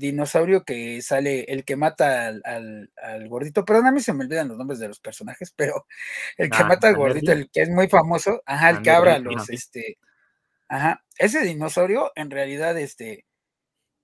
dinosaurio 0.01 0.65
que 0.65 1.01
sale, 1.01 1.45
el 1.45 1.63
que 1.63 1.77
mata 1.77 2.27
al, 2.27 3.29
gordito, 3.29 3.63
perdón, 3.63 3.87
a 3.87 3.91
mí 3.93 4.01
se 4.01 4.11
me 4.11 4.25
olvidan 4.25 4.49
los 4.49 4.57
nombres 4.57 4.79
de 4.79 4.89
los 4.89 4.99
personajes, 4.99 5.53
pero 5.55 5.87
el 6.35 6.49
que 6.49 6.57
ah, 6.63 6.65
mata 6.65 6.89
al 6.89 6.97
gordito, 6.97 7.31
el 7.31 7.49
que 7.49 7.61
es 7.61 7.69
muy 7.69 7.87
famoso, 7.87 8.43
ajá, 8.45 8.71
el 8.71 8.81
que 8.81 8.91
abra 8.91 9.19
los, 9.19 9.49
este, 9.49 9.99
ajá, 10.67 11.01
ese 11.17 11.45
dinosaurio 11.45 12.11
en 12.15 12.29
realidad, 12.29 12.77
este, 12.77 13.23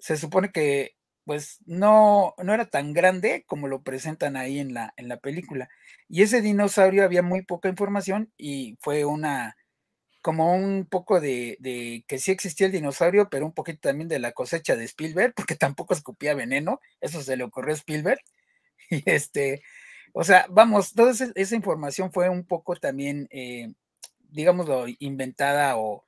se 0.02 0.18
supone 0.18 0.52
que 0.52 0.96
pues 1.26 1.60
no, 1.66 2.34
no 2.44 2.54
era 2.54 2.66
tan 2.66 2.94
grande 2.94 3.46
como 3.48 3.68
lo 3.68 3.84
presentan 3.84 4.36
ahí 4.36 4.60
en 4.60 4.74
la, 4.74 4.94
en 4.98 5.08
la 5.08 5.18
película. 5.18 5.70
Y 6.10 6.24
ese 6.24 6.42
dinosaurio 6.42 7.04
había 7.04 7.22
muy 7.22 7.44
poca 7.44 7.70
información 7.70 8.34
y 8.38 8.78
fue 8.82 9.06
una, 9.06 9.56
como 10.22 10.54
un 10.56 10.88
poco 10.90 11.22
de, 11.22 11.58
de, 11.60 12.04
que 12.08 12.20
sí 12.20 12.32
existía 12.32 12.68
el 12.68 12.74
dinosaurio, 12.74 13.30
pero 13.30 13.46
un 13.46 13.54
poquito 13.54 13.82
también 13.82 14.10
de 14.10 14.20
la 14.20 14.32
cosecha 14.34 14.76
de 14.76 14.86
Spielberg, 14.86 15.34
porque 15.36 15.56
tampoco 15.56 15.94
escupía 15.94 16.34
veneno, 16.34 16.80
eso 17.02 17.22
se 17.22 17.38
le 17.38 17.44
ocurrió 17.44 17.74
a 17.74 17.78
Spielberg. 17.78 18.20
Y 18.90 19.04
este, 19.06 19.64
o 20.14 20.24
sea, 20.26 20.48
vamos, 20.50 20.94
toda 20.94 21.12
esa, 21.12 21.56
información 21.56 22.12
fue 22.12 22.30
un 22.30 22.46
poco 22.46 22.76
también, 22.76 23.28
eh, 23.32 23.74
digámoslo, 24.30 24.86
inventada 25.00 25.78
o 25.78 26.04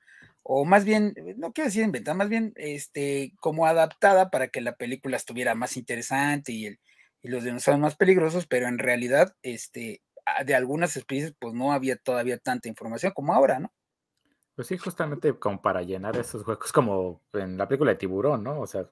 o 0.46 0.64
más 0.66 0.84
bien, 0.84 1.14
no 1.36 1.52
quiero 1.52 1.68
decir 1.68 1.82
inventada, 1.82 2.14
más 2.14 2.28
bien 2.28 2.52
este, 2.56 3.32
como 3.40 3.66
adaptada 3.66 4.30
para 4.30 4.48
que 4.48 4.60
la 4.60 4.76
película 4.76 5.16
estuviera 5.16 5.54
más 5.54 5.78
interesante 5.78 6.52
y, 6.52 6.66
el, 6.66 6.80
y 7.22 7.28
los 7.28 7.44
dinosaurios 7.44 7.80
más 7.80 7.96
peligrosos, 7.96 8.46
pero 8.46 8.68
en 8.68 8.78
realidad, 8.78 9.34
este, 9.42 10.02
de 10.44 10.54
algunas 10.54 10.96
especies, 10.98 11.34
pues 11.38 11.54
no 11.54 11.72
había 11.72 11.96
todavía 11.96 12.36
tanta 12.38 12.68
información 12.68 13.12
como 13.12 13.32
ahora, 13.32 13.58
¿no? 13.58 13.72
Pues 14.54 14.68
sí, 14.68 14.76
justamente 14.76 15.32
como 15.38 15.62
para 15.62 15.82
llenar 15.82 16.16
esos 16.16 16.46
huecos, 16.46 16.72
como 16.72 17.22
en 17.32 17.56
la 17.56 17.66
película 17.66 17.92
de 17.92 17.96
Tiburón, 17.96 18.44
¿no? 18.44 18.60
O 18.60 18.66
sea, 18.66 18.88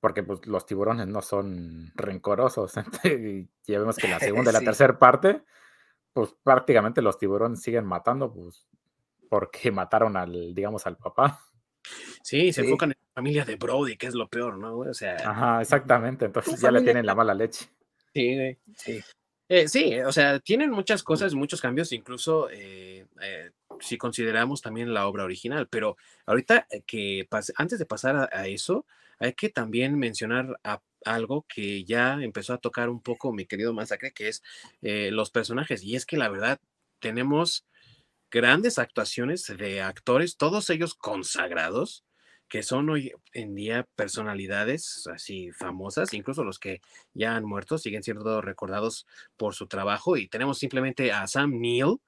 porque 0.00 0.22
pues 0.24 0.44
los 0.46 0.66
tiburones 0.66 1.06
no 1.06 1.22
son 1.22 1.92
rencorosos. 1.94 2.74
y 3.04 3.48
ya 3.64 3.78
vemos 3.78 3.96
que 3.96 4.06
en 4.06 4.12
la 4.12 4.18
segunda 4.18 4.50
y 4.50 4.54
la 4.54 4.60
tercera 4.72 4.98
parte, 4.98 5.44
pues 6.12 6.34
prácticamente 6.42 7.00
los 7.00 7.16
tiburones 7.16 7.62
siguen 7.62 7.84
matando, 7.84 8.32
pues 8.32 8.66
porque 9.30 9.70
mataron 9.70 10.18
al, 10.18 10.54
digamos, 10.54 10.86
al 10.86 10.98
papá. 10.98 11.40
Sí, 12.22 12.52
se 12.52 12.60
enfocan 12.60 12.90
en 12.90 12.98
la 13.00 13.14
familia 13.14 13.44
de 13.46 13.56
Brody, 13.56 13.96
que 13.96 14.08
es 14.08 14.14
lo 14.14 14.28
peor, 14.28 14.58
¿no? 14.58 14.76
O 14.76 14.92
sea. 14.92 15.16
Ajá, 15.24 15.62
exactamente. 15.62 16.26
Entonces 16.26 16.60
ya 16.60 16.70
le 16.70 16.82
tienen 16.82 17.06
la 17.06 17.14
mala 17.14 17.32
leche. 17.32 17.70
Sí, 18.12 18.58
sí. 18.76 19.00
Eh, 19.48 19.66
sí, 19.66 19.98
o 19.98 20.12
sea, 20.12 20.38
tienen 20.38 20.70
muchas 20.70 21.02
cosas, 21.02 21.34
muchos 21.34 21.60
cambios, 21.60 21.92
incluso 21.92 22.48
eh, 22.50 23.06
eh, 23.20 23.50
si 23.80 23.98
consideramos 23.98 24.62
también 24.62 24.94
la 24.94 25.08
obra 25.08 25.24
original, 25.24 25.66
pero 25.68 25.96
ahorita 26.26 26.68
que 26.86 27.26
antes 27.56 27.80
de 27.80 27.86
pasar 27.86 28.28
a, 28.32 28.46
eso, 28.46 28.86
hay 29.18 29.32
que 29.32 29.48
también 29.48 29.98
mencionar 29.98 30.60
algo 31.04 31.46
que 31.48 31.82
ya 31.82 32.14
empezó 32.22 32.52
a 32.52 32.58
tocar 32.58 32.90
un 32.90 33.00
poco 33.00 33.32
mi 33.32 33.44
querido 33.44 33.72
Masacre, 33.72 34.12
que 34.12 34.28
es 34.28 34.42
los 34.80 35.30
personajes, 35.30 35.82
y 35.82 35.96
es 35.96 36.06
que 36.06 36.16
la 36.16 36.28
verdad 36.28 36.60
tenemos 37.00 37.66
grandes 38.30 38.78
actuaciones 38.78 39.46
de 39.56 39.82
actores, 39.82 40.36
todos 40.36 40.70
ellos 40.70 40.94
consagrados, 40.94 42.04
que 42.48 42.62
son 42.64 42.90
hoy 42.90 43.12
en 43.32 43.54
día 43.54 43.86
personalidades 43.94 45.06
así 45.06 45.52
famosas, 45.52 46.12
incluso 46.14 46.42
los 46.42 46.58
que 46.58 46.80
ya 47.14 47.36
han 47.36 47.44
muerto 47.44 47.78
siguen 47.78 48.02
siendo 48.02 48.40
recordados 48.42 49.06
por 49.36 49.54
su 49.54 49.68
trabajo. 49.68 50.16
Y 50.16 50.28
tenemos 50.28 50.58
simplemente 50.58 51.12
a 51.12 51.26
Sam 51.28 51.60
Neill 51.60 51.98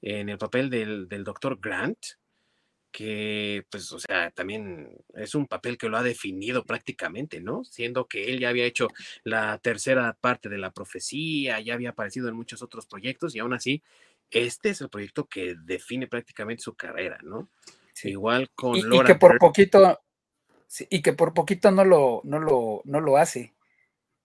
en 0.00 0.30
el 0.30 0.38
papel 0.38 0.70
del, 0.70 1.06
del 1.08 1.24
doctor 1.24 1.58
Grant, 1.60 1.98
que 2.92 3.64
pues, 3.70 3.92
o 3.92 3.98
sea, 3.98 4.30
también 4.30 4.88
es 5.14 5.34
un 5.34 5.46
papel 5.46 5.78
que 5.78 5.88
lo 5.88 5.96
ha 5.96 6.02
definido 6.02 6.64
prácticamente, 6.64 7.40
¿no? 7.40 7.62
Siendo 7.64 8.06
que 8.06 8.30
él 8.30 8.40
ya 8.40 8.48
había 8.48 8.64
hecho 8.64 8.88
la 9.22 9.58
tercera 9.58 10.16
parte 10.20 10.48
de 10.48 10.58
la 10.58 10.72
profecía, 10.72 11.60
ya 11.60 11.74
había 11.74 11.90
aparecido 11.90 12.28
en 12.28 12.34
muchos 12.36 12.62
otros 12.62 12.86
proyectos 12.86 13.34
y 13.34 13.38
aún 13.38 13.52
así 13.52 13.82
este 14.30 14.70
es 14.70 14.80
el 14.80 14.88
proyecto 14.88 15.26
que 15.26 15.54
define 15.64 16.06
prácticamente 16.06 16.62
su 16.62 16.74
carrera, 16.74 17.18
¿no? 17.22 17.48
Igual 18.04 18.50
con 18.54 18.76
y, 18.76 18.80
y 18.80 19.04
que 19.04 19.14
por 19.14 19.38
poquito, 19.38 20.00
y 20.88 21.02
que 21.02 21.12
por 21.12 21.34
poquito 21.34 21.70
no 21.70 21.84
lo, 21.84 22.20
no 22.24 22.38
lo, 22.38 22.82
no 22.84 23.00
lo 23.00 23.16
hace. 23.16 23.54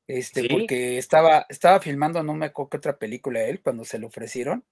Este, 0.07 0.47
porque 0.47 0.97
estaba, 0.97 1.45
estaba 1.49 1.79
filmando, 1.79 2.21
no 2.23 2.35
me 2.35 2.45
acuerdo 2.47 2.69
qué 2.69 2.77
otra 2.77 2.97
película 2.97 3.43
él, 3.43 3.61
cuando 3.61 3.85
se 3.85 3.97
lo 3.97 4.07
ofrecieron, 4.07 4.63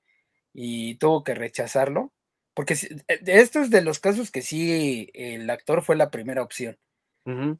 y 0.53 0.95
tuvo 0.95 1.23
que 1.23 1.33
rechazarlo. 1.33 2.13
Porque 2.53 2.75
eh, 2.75 3.19
esto 3.25 3.61
es 3.61 3.71
de 3.71 3.81
los 3.81 3.99
casos 3.99 4.29
que 4.29 4.43
sí 4.43 5.09
el 5.13 5.49
actor 5.49 5.81
fue 5.81 5.95
la 5.95 6.11
primera 6.11 6.43
opción. 6.43 6.77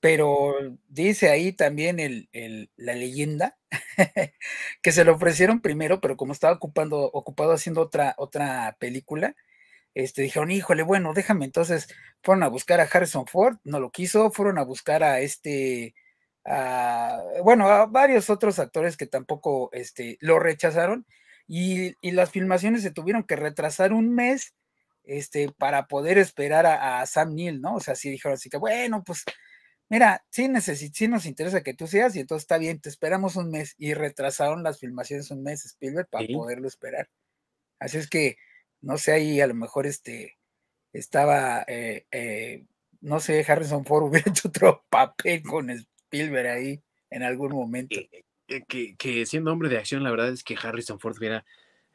Pero 0.02 0.56
dice 0.90 1.30
ahí 1.30 1.54
también 1.54 2.00
el, 2.00 2.30
la 2.76 2.94
leyenda 2.96 3.58
que 4.82 4.92
se 4.92 5.06
lo 5.06 5.14
ofrecieron 5.14 5.62
primero, 5.62 6.02
pero 6.02 6.18
como 6.18 6.34
estaba 6.34 6.54
ocupando, 6.54 7.00
ocupado 7.00 7.54
haciendo 7.54 7.82
otra, 7.82 8.14
otra 8.18 8.76
película, 8.80 9.36
este, 9.94 10.24
dijeron, 10.24 10.52
híjole, 10.52 10.84
bueno, 10.84 11.14
déjame. 11.14 11.46
Entonces 11.46 11.88
fueron 12.22 12.44
a 12.44 12.50
buscar 12.50 12.82
a 12.82 12.90
Harrison 12.92 13.26
Ford, 13.26 13.58
no 13.64 13.80
lo 13.80 13.92
quiso, 13.92 14.32
fueron 14.32 14.58
a 14.58 14.64
buscar 14.64 15.04
a 15.04 15.22
este, 15.22 15.96
bueno, 17.44 17.70
a 17.70 17.86
varios 17.86 18.30
otros 18.30 18.60
actores 18.60 18.98
que 18.98 19.08
tampoco 19.08 19.70
este, 19.72 20.18
lo 20.20 20.40
rechazaron 20.40 21.06
y, 21.48 21.96
y 22.02 22.12
las 22.12 22.32
filmaciones 22.32 22.84
se 22.84 22.92
tuvieron 22.92 23.24
que 23.24 23.36
retrasar 23.36 23.94
un 23.94 24.14
mes 24.14 24.54
este, 25.06 25.52
para 25.52 25.88
poder 25.88 26.18
esperar 26.18 26.66
a, 26.66 27.06
Sam 27.06 27.36
Neill, 27.36 27.62
¿no? 27.62 27.76
O 27.76 27.80
sea, 27.80 27.96
sí 27.96 28.10
dijeron 28.10 28.36
así 28.36 28.50
que, 28.50 28.58
bueno, 28.58 29.04
pues, 29.04 29.24
mira, 29.90 30.26
sí, 30.30 30.48
sí 30.94 31.08
nos 31.08 31.26
interesa 31.26 31.64
que 31.64 31.74
tú 31.74 31.88
seas 31.88 32.16
y 32.16 32.20
entonces 32.20 32.44
está 32.44 32.58
bien, 32.58 32.80
te 32.80 32.90
esperamos 32.90 33.36
un 33.36 33.50
mes 33.50 33.76
y 33.78 33.94
retrasaron 33.94 34.64
las 34.64 34.80
filmaciones 34.80 35.32
un 35.32 35.44
mes, 35.44 35.66
Spielberg, 35.66 36.08
para 36.10 36.28
poderlo 36.28 36.68
esperar. 36.68 37.10
Así 37.80 37.98
es 37.98 38.10
que, 38.10 38.38
no 38.82 38.98
sé, 38.98 39.14
ahí 39.14 39.42
a 39.42 39.48
lo 39.48 39.54
mejor 39.54 39.86
este, 39.86 40.38
estaba, 40.94 41.64
eh, 41.68 42.06
eh, 42.12 42.66
no 43.02 43.20
sé, 43.20 43.46
Harrison 43.48 43.86
Ford 43.86 44.04
hubiera 44.10 44.30
hecho 44.30 44.48
otro 44.48 44.86
papel 44.90 45.44
con 45.44 45.70
Spielberg 45.70 46.48
ahí 46.48 46.82
en 47.10 47.24
algún 47.24 47.52
momento. 47.52 48.00
Eh, 48.48 48.64
que, 48.68 48.96
que, 48.96 49.26
siendo 49.26 49.52
hombre 49.52 49.70
de 49.70 49.78
acción, 49.78 50.04
la 50.04 50.12
verdad 50.12 50.30
es 50.30 50.44
que 50.44 50.58
Harrison 50.62 51.00
Ford 51.00 51.18
hubiera 51.18 51.46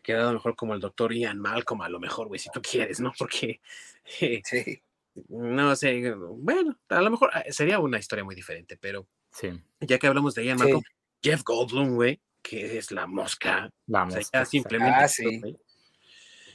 quedado 0.03 0.33
mejor 0.33 0.57
como 0.57 0.75
el 0.75 0.81
doctor 0.81 1.13
Ian 1.13 1.39
Malcolm, 1.39 1.83
a 1.83 1.89
lo 1.89 2.01
mejor, 2.01 2.29
güey, 2.29 2.39
si 2.39 2.51
tú 2.51 2.63
quieres, 2.63 3.01
¿no? 3.01 3.13
Porque, 3.19 3.61
sí. 4.45 4.83
No 5.29 5.77
sé, 5.77 6.15
bueno, 6.15 6.79
a 6.89 7.01
lo 7.01 7.11
mejor 7.11 7.31
sería 7.51 7.79
una 7.79 7.99
historia 7.99 8.25
muy 8.25 8.35
diferente, 8.35 8.77
pero 8.77 9.07
sí. 9.31 9.51
ya 9.81 9.99
que 9.99 10.07
hablamos 10.07 10.35
de 10.35 10.45
Ian 10.45 10.59
Malcolm, 10.59 10.83
Jeff 11.23 11.43
Goldblum, 11.45 11.95
güey, 11.95 12.21
que 12.43 12.79
es 12.79 12.91
la 12.91 13.07
mosca. 13.07 13.71
La 13.87 14.05
mosca. 14.05 14.45
simplemente. 14.45 14.97
Ah, 14.97 15.09
sí. 15.09 15.41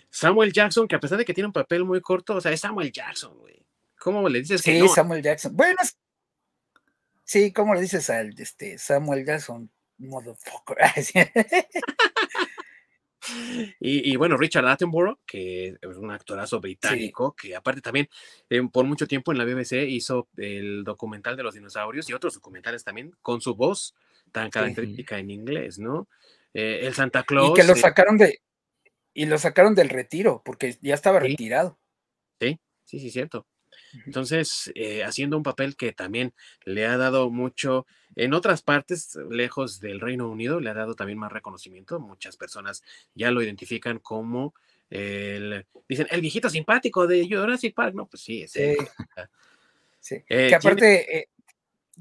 Samuel 0.09 0.53
Jackson, 0.53 0.87
que 0.87 0.95
a 0.95 0.99
pesar 0.99 1.17
de 1.17 1.25
que 1.25 1.33
tiene 1.33 1.47
un 1.47 1.53
papel 1.53 1.83
muy 1.85 1.99
corto, 2.01 2.35
o 2.35 2.41
sea, 2.41 2.51
es 2.51 2.61
Samuel 2.61 2.91
Jackson, 2.91 3.37
güey. 3.37 3.65
¿Cómo 3.99 4.27
le 4.29 4.39
dices 4.39 4.61
que 4.61 4.79
no? 4.79 4.87
Samuel 4.87 5.23
Jackson. 5.23 5.55
Bueno, 5.55 5.79
sí, 7.23 7.51
¿cómo 7.51 7.73
le 7.73 7.81
dices 7.81 8.09
al 8.09 8.33
este, 8.37 8.77
Samuel 8.77 9.25
Jackson? 9.25 9.71
Motherfucker. 9.97 10.77
y, 13.79 14.15
bueno, 14.15 14.37
Richard 14.37 14.67
Attenborough, 14.67 15.19
que 15.25 15.77
es 15.81 15.97
un 15.97 16.11
actorazo 16.11 16.59
británico, 16.59 17.35
que 17.35 17.55
aparte 17.55 17.81
también 17.81 18.09
eh, 18.49 18.61
por 18.71 18.85
mucho 18.85 19.07
tiempo 19.07 19.31
en 19.31 19.37
la 19.37 19.45
BBC 19.45 19.87
hizo 19.87 20.27
el 20.37 20.83
documental 20.83 21.35
de 21.35 21.43
los 21.43 21.53
dinosaurios 21.53 22.09
y 22.09 22.13
otros 22.13 22.35
documentales 22.35 22.83
también 22.83 23.15
con 23.21 23.41
su 23.41 23.55
voz 23.55 23.95
tan 24.31 24.49
característica 24.49 25.17
en 25.19 25.29
inglés, 25.29 25.79
¿no? 25.79 26.07
Eh, 26.53 26.81
el 26.83 26.93
Santa 26.93 27.23
Claus. 27.23 27.51
Y 27.51 27.53
que 27.53 27.67
lo 27.67 27.73
eh, 27.73 27.77
sacaron 27.77 28.17
de, 28.17 28.41
y 29.13 29.25
lo 29.25 29.37
sacaron 29.37 29.75
del 29.75 29.89
retiro, 29.89 30.41
porque 30.43 30.77
ya 30.81 30.95
estaba 30.95 31.19
retirado. 31.19 31.79
Sí, 32.39 32.59
sí, 32.83 32.99
sí, 32.99 33.11
cierto. 33.11 33.45
Entonces, 34.05 34.71
eh, 34.75 35.03
haciendo 35.03 35.37
un 35.37 35.43
papel 35.43 35.75
que 35.75 35.91
también 35.91 36.33
le 36.65 36.85
ha 36.85 36.97
dado 36.97 37.29
mucho, 37.29 37.85
en 38.15 38.33
otras 38.33 38.61
partes, 38.61 39.17
lejos 39.29 39.79
del 39.79 39.99
Reino 39.99 40.29
Unido, 40.29 40.59
le 40.59 40.69
ha 40.69 40.73
dado 40.73 40.95
también 40.95 41.19
más 41.19 41.31
reconocimiento. 41.31 41.99
Muchas 41.99 42.37
personas 42.37 42.83
ya 43.15 43.31
lo 43.31 43.41
identifican 43.41 43.99
como 43.99 44.53
el, 44.89 45.65
dicen, 45.89 46.07
el 46.11 46.21
viejito 46.21 46.49
simpático 46.49 47.07
de 47.07 47.27
Jurassic 47.27 47.73
Park. 47.73 47.95
No, 47.95 48.05
pues 48.05 48.21
sí, 48.23 48.43
es 48.43 48.51
sí. 48.51 48.75
sí. 49.99 50.15
Eh, 50.29 50.47
que 50.49 50.55
aparte, 50.55 51.29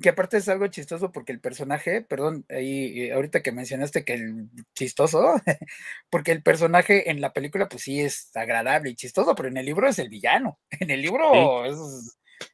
que 0.00 0.08
aparte 0.08 0.38
es 0.38 0.48
algo 0.48 0.66
chistoso 0.68 1.12
porque 1.12 1.32
el 1.32 1.40
personaje, 1.40 2.02
perdón, 2.02 2.46
ahí 2.48 3.02
eh, 3.02 3.12
ahorita 3.12 3.42
que 3.42 3.52
mencionaste 3.52 4.04
que 4.04 4.14
el 4.14 4.48
chistoso, 4.74 5.34
porque 6.10 6.32
el 6.32 6.42
personaje 6.42 7.10
en 7.10 7.20
la 7.20 7.32
película 7.32 7.68
pues 7.68 7.82
sí 7.82 8.00
es 8.00 8.34
agradable 8.34 8.90
y 8.90 8.94
chistoso, 8.96 9.34
pero 9.34 9.48
en 9.48 9.56
el 9.58 9.66
libro 9.66 9.88
es 9.88 9.98
el 9.98 10.08
villano. 10.08 10.58
En 10.80 10.90
el 10.90 11.02
libro 11.02 11.64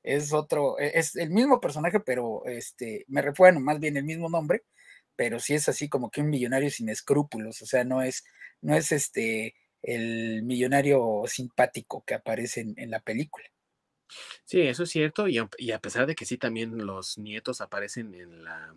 es, 0.03 0.33
otro, 0.33 0.79
e, 0.79 0.99
es 0.99 1.17
el 1.17 1.31
mismo 1.31 1.61
personaje, 1.61 2.01
pero 2.01 2.45
este, 2.47 3.05
me 3.09 3.23
refiero 3.23 3.61
más 3.61 3.81
bien 3.81 3.97
el 3.97 4.05
mismo 4.05 4.29
nombre, 4.29 4.65
pero 5.17 5.41
sí 5.41 5.55
es 5.55 5.69
así 5.69 5.89
como 5.89 6.11
que 6.11 6.21
un 6.23 6.31
millonario 6.31 6.71
sin 6.71 6.89
escrúpulos, 6.89 7.63
o 7.63 7.67
sea, 7.67 7.85
no 7.85 8.03
es, 8.03 8.25
no 8.63 8.75
es 8.77 8.93
este 8.93 9.55
el 9.83 10.43
millonario 10.43 11.23
simpático 11.27 12.05
que 12.05 12.15
aparece 12.15 12.67
en 12.77 12.91
la 12.91 13.01
película. 13.01 13.47
Sí, 14.45 14.61
eso 14.61 14.85
es 14.85 14.91
cierto, 14.91 15.29
y 15.29 15.39
a, 15.39 15.79
pesar 15.79 16.07
de 16.07 16.15
que 16.15 16.25
sí 16.25 16.39
también 16.39 16.87
los 16.87 17.19
nietos 17.19 17.61
aparecen 17.61 18.15
en 18.15 18.45
la, 18.45 18.75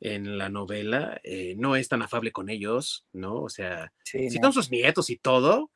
en 0.00 0.38
la 0.38 0.48
novela, 0.48 1.20
eh, 1.24 1.54
no 1.56 1.76
es 1.76 1.88
tan 1.88 2.02
afable 2.02 2.32
con 2.32 2.48
ellos, 2.48 3.06
¿no? 3.12 3.42
O 3.42 3.48
sea, 3.48 3.92
sí, 4.04 4.30
son 4.30 4.52
sus 4.52 4.70
nietos 4.70 5.10
y 5.10 5.16
todo, 5.16 5.70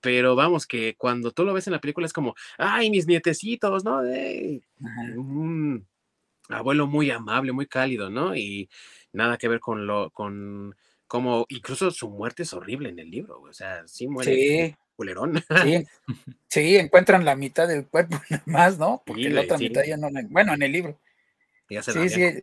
pero 0.00 0.36
vamos, 0.36 0.66
que 0.66 0.96
cuando 0.96 1.30
tú 1.30 1.44
lo 1.44 1.54
ves 1.54 1.66
en 1.66 1.72
la 1.72 1.80
película 1.80 2.06
es 2.06 2.12
como, 2.12 2.34
ay, 2.58 2.90
mis 2.90 3.06
nietecitos, 3.06 3.84
¿no? 3.84 4.00
un 5.16 5.86
abuelo 6.48 6.86
muy 6.86 7.10
amable, 7.10 7.52
muy 7.52 7.66
cálido, 7.66 8.10
¿no? 8.10 8.36
Y 8.36 8.68
nada 9.12 9.38
que 9.38 9.48
ver 9.48 9.60
con 9.60 9.86
lo, 9.86 10.10
con 10.10 10.74
como, 11.06 11.46
incluso 11.48 11.90
su 11.90 12.10
muerte 12.10 12.42
es 12.42 12.52
horrible 12.52 12.88
en 12.88 12.98
el 12.98 13.10
libro, 13.10 13.40
o 13.40 13.52
sea, 13.52 13.86
sí 13.86 14.08
muere 14.08 14.76
culerón. 14.94 15.42
Sí, 15.62 15.86
sí, 16.48 16.76
encuentran 16.76 17.24
la 17.24 17.36
mitad 17.36 17.68
del 17.68 17.86
cuerpo 17.86 18.20
más, 18.46 18.78
¿no? 18.78 19.02
Porque 19.04 19.30
la 19.30 19.42
otra 19.42 19.58
mitad 19.58 19.82
ya 19.84 19.96
no 19.96 20.08
Bueno, 20.28 20.54
en 20.54 20.62
el 20.62 20.72
libro. 20.72 20.98
Ya 21.68 21.82
se 21.82 21.92
sí, 21.92 22.08
sí. 22.08 22.40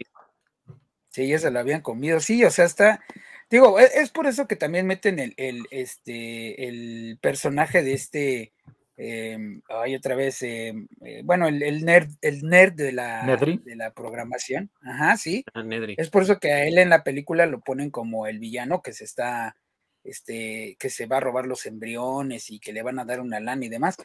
Sí, 1.10 1.28
ya 1.28 1.40
se 1.40 1.52
lo 1.52 1.60
habían 1.60 1.82
comido. 1.82 2.20
Sí, 2.20 2.44
o 2.46 2.50
sea, 2.50 2.66
está. 2.66 3.02
Digo, 3.50 3.80
e, 3.80 3.90
es, 3.96 4.10
por 4.12 4.28
eso 4.28 4.48
que 4.48 4.56
también 4.56 4.88
meten 4.88 5.20
el, 5.20 5.34
el, 5.36 5.66
este, 5.72 6.68
el 6.68 7.20
personaje 7.22 7.84
de 7.84 7.94
este. 7.94 8.54
Eh, 8.96 9.38
ay, 9.68 9.96
otra 9.96 10.16
vez. 10.16 10.42
Em, 10.42 10.88
eh, 11.02 11.22
bueno, 11.26 11.48
el, 11.48 11.62
el, 11.64 11.84
nerd, 11.84 12.10
el 12.22 12.44
nerd 12.44 12.74
de 12.74 12.94
la, 12.94 13.26
de 13.26 13.76
la 13.76 13.92
programación. 13.92 14.72
Ajá, 14.82 15.18
sí. 15.18 15.44
Ah, 15.54 15.64
es 15.98 16.10
por 16.10 16.24
eso 16.24 16.40
que 16.40 16.54
a 16.54 16.66
él 16.66 16.78
en 16.78 16.90
la 16.90 17.04
película 17.04 17.46
lo 17.46 17.60
ponen 17.60 17.90
como 17.90 18.26
el 18.26 18.40
villano 18.40 18.82
que 18.82 18.94
se 18.94 19.04
está 19.04 19.58
este, 20.04 20.76
que 20.80 20.90
se 20.90 21.06
va 21.06 21.18
a 21.18 21.22
robar 21.22 21.46
los 21.46 21.66
embriones 21.66 22.50
y 22.50 22.60
que 22.60 22.74
le 22.74 22.84
van 22.84 23.00
a 23.00 23.06
dar 23.06 23.20
una 23.20 23.40
lana 23.40 23.66
y 23.66 23.70
demás, 23.70 23.98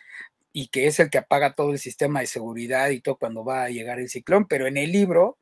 y 0.52 0.68
que 0.68 0.86
es 0.86 1.00
el 1.00 1.10
que 1.10 1.18
apaga 1.18 1.54
todo 1.54 1.72
el 1.72 1.78
sistema 1.78 2.20
de 2.20 2.26
seguridad 2.26 2.90
y 2.90 3.00
todo 3.00 3.16
cuando 3.16 3.44
va 3.44 3.64
a 3.64 3.70
llegar 3.70 3.98
el 3.98 4.08
ciclón, 4.08 4.46
pero 4.48 4.66
en 4.66 4.76
el 4.76 4.92
libro, 4.92 5.38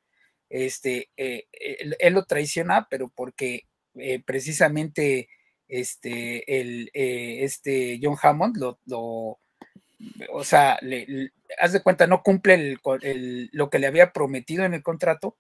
este, 0.51 1.11
eh, 1.17 1.47
él, 1.53 2.15
lo 2.15 2.25
traiciona, 2.25 2.89
pero 2.91 3.09
porque 3.09 3.67
eh, 3.95 4.23
precisamente 4.25 5.29
este, 5.69 6.61
el, 6.61 6.91
eh, 6.95 7.45
este 7.45 8.01
John 8.03 8.17
Hammond 8.21 8.57
lo, 8.57 9.39
o 10.33 10.45
sea, 10.45 10.79
haz 11.59 11.73
de 11.73 11.83
cuenta, 11.83 12.07
no 12.07 12.23
cumple 12.23 12.77
lo 13.53 13.71
que 13.71 13.79
le 13.79 13.87
había 13.87 14.13
prometido 14.13 14.65
en 14.65 14.75
el 14.75 14.83
contrato 14.83 15.37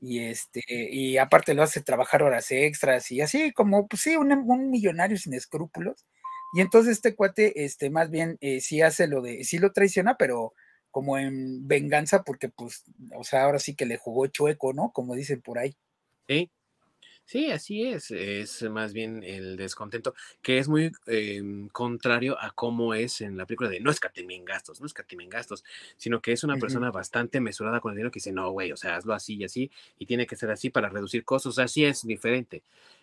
y 0.00 0.20
este, 0.20 0.62
y 0.68 1.16
aparte 1.16 1.54
lo 1.54 1.62
hace 1.62 1.80
trabajar 1.80 2.22
horas 2.22 2.50
extras 2.50 3.10
y 3.10 3.20
así 3.20 3.52
como, 3.52 3.88
pues 3.88 4.02
sí, 4.02 4.16
un, 4.16 4.70
millonario 4.70 5.16
sin 5.16 5.34
escrúpulos. 5.34 6.06
Y 6.54 6.60
entonces 6.60 6.92
este 6.92 7.14
cuate, 7.14 7.64
este, 7.64 7.88
más 7.88 8.10
bien 8.10 8.36
eh, 8.40 8.60
sí 8.60 8.82
hace 8.82 9.06
lo 9.06 9.22
de, 9.22 9.44
sí 9.44 9.58
lo 9.58 9.72
traiciona, 9.72 10.16
pero 10.18 10.52
como 10.90 11.16
en 11.18 11.66
venganza, 11.66 12.22
porque 12.22 12.50
pues, 12.50 12.84
o 13.16 13.24
sea, 13.24 13.44
ahora 13.44 13.58
sí 13.58 13.74
que 13.74 13.86
le 13.86 13.96
jugó 13.96 14.26
chueco, 14.26 14.74
¿no? 14.74 14.92
Como 14.92 15.14
dicen 15.14 15.40
por 15.40 15.58
ahí. 15.58 15.74
Sí, 16.28 16.50
Sí, 17.24 17.50
así 17.50 17.84
es. 17.84 18.10
Es 18.10 18.62
más 18.70 18.92
bien 18.92 19.22
el 19.24 19.56
descontento, 19.56 20.14
que 20.42 20.58
es 20.58 20.68
muy 20.68 20.92
em, 21.06 21.68
contrario 21.68 22.36
a 22.38 22.50
cómo 22.50 22.92
es 22.94 23.22
en 23.22 23.38
la 23.38 23.46
película 23.46 23.70
de 23.70 23.80
no 23.80 23.90
escatimen 23.90 24.44
gastos, 24.44 24.80
no 24.80 24.86
escatimen 24.86 25.30
gastos, 25.30 25.64
sino 25.96 26.20
que 26.20 26.32
es 26.32 26.44
una 26.44 26.58
persona 26.58 26.90
bastante 26.90 27.40
mesurada 27.40 27.80
con 27.80 27.92
el 27.92 27.96
dinero 27.96 28.10
que 28.10 28.18
dice, 28.18 28.32
no, 28.32 28.50
güey, 28.50 28.72
o 28.72 28.76
sea, 28.76 28.96
hazlo 28.96 29.14
así 29.14 29.36
y 29.36 29.44
así, 29.44 29.70
y 29.98 30.04
tiene 30.06 30.26
que 30.26 30.36
ser 30.36 30.50
así 30.50 30.68
para 30.68 30.90
reducir 30.90 31.24
costos. 31.24 31.58
Así 31.58 31.84
es 31.84 32.02
diferente. 32.02 32.62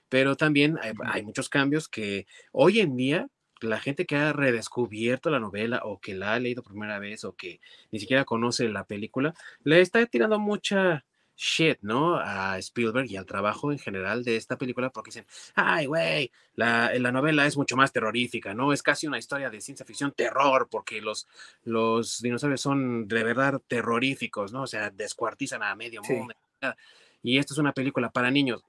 Pero 0.10 0.36
también 0.36 0.78
hay, 0.82 0.94
hay 1.06 1.24
muchos 1.24 1.50
cambios 1.50 1.88
que 1.88 2.28
hoy 2.52 2.82
en 2.82 2.96
día 2.98 3.30
la 3.62 3.80
gente 3.80 4.06
que 4.06 4.16
ha 4.16 4.34
redescubierto 4.34 5.30
la 5.30 5.40
novela 5.40 5.82
o 5.84 6.00
que 6.00 6.14
la 6.16 6.34
ha 6.34 6.40
leído 6.40 6.64
por 6.64 6.74
primera 6.74 7.00
vez 7.00 7.24
o 7.26 7.36
que 7.36 7.60
ni 7.92 8.00
siquiera 8.00 8.26
conoce 8.26 8.70
la 8.70 8.86
película, 8.86 9.34
le 9.64 9.82
está 9.82 10.06
tirando 10.06 10.40
mucha 10.40 11.06
shit, 11.40 11.78
¿no? 11.82 12.18
A 12.18 12.58
Spielberg 12.58 13.10
y 13.10 13.16
al 13.16 13.26
trabajo 13.26 13.72
en 13.72 13.80
general 13.80 14.26
de 14.26 14.36
esta 14.36 14.58
película 14.58 14.90
porque 14.90 15.10
dicen, 15.10 15.26
ay, 15.56 15.86
güey, 15.86 16.32
la, 16.56 16.92
la, 17.00 17.14
novela 17.14 17.46
es 17.46 17.56
mucho 17.56 17.78
más 17.78 17.94
terrorífica, 17.94 18.54
¿no? 18.54 18.74
Es 18.74 18.84
casi 18.84 19.08
una 19.08 19.18
historia 19.18 19.50
de 19.50 19.62
ciencia 19.62 19.86
ficción 19.86 20.12
terror 20.12 20.68
porque 20.70 21.02
los, 21.02 21.30
los 21.64 22.22
dinosaurios 22.22 22.60
son 22.60 23.08
de 23.08 23.24
verdad 23.24 23.62
terroríficos, 23.70 24.52
¿no? 24.52 24.64
O 24.64 24.68
sea, 24.68 24.90
descuartizan 24.90 25.64
a 25.64 25.74
medio 25.76 26.02
mundo. 26.04 26.36
Y 27.24 27.38
esto 27.38 27.54
es 27.54 27.58
una 27.58 27.72
película 27.72 28.10
para 28.10 28.30
niños. 28.30 28.62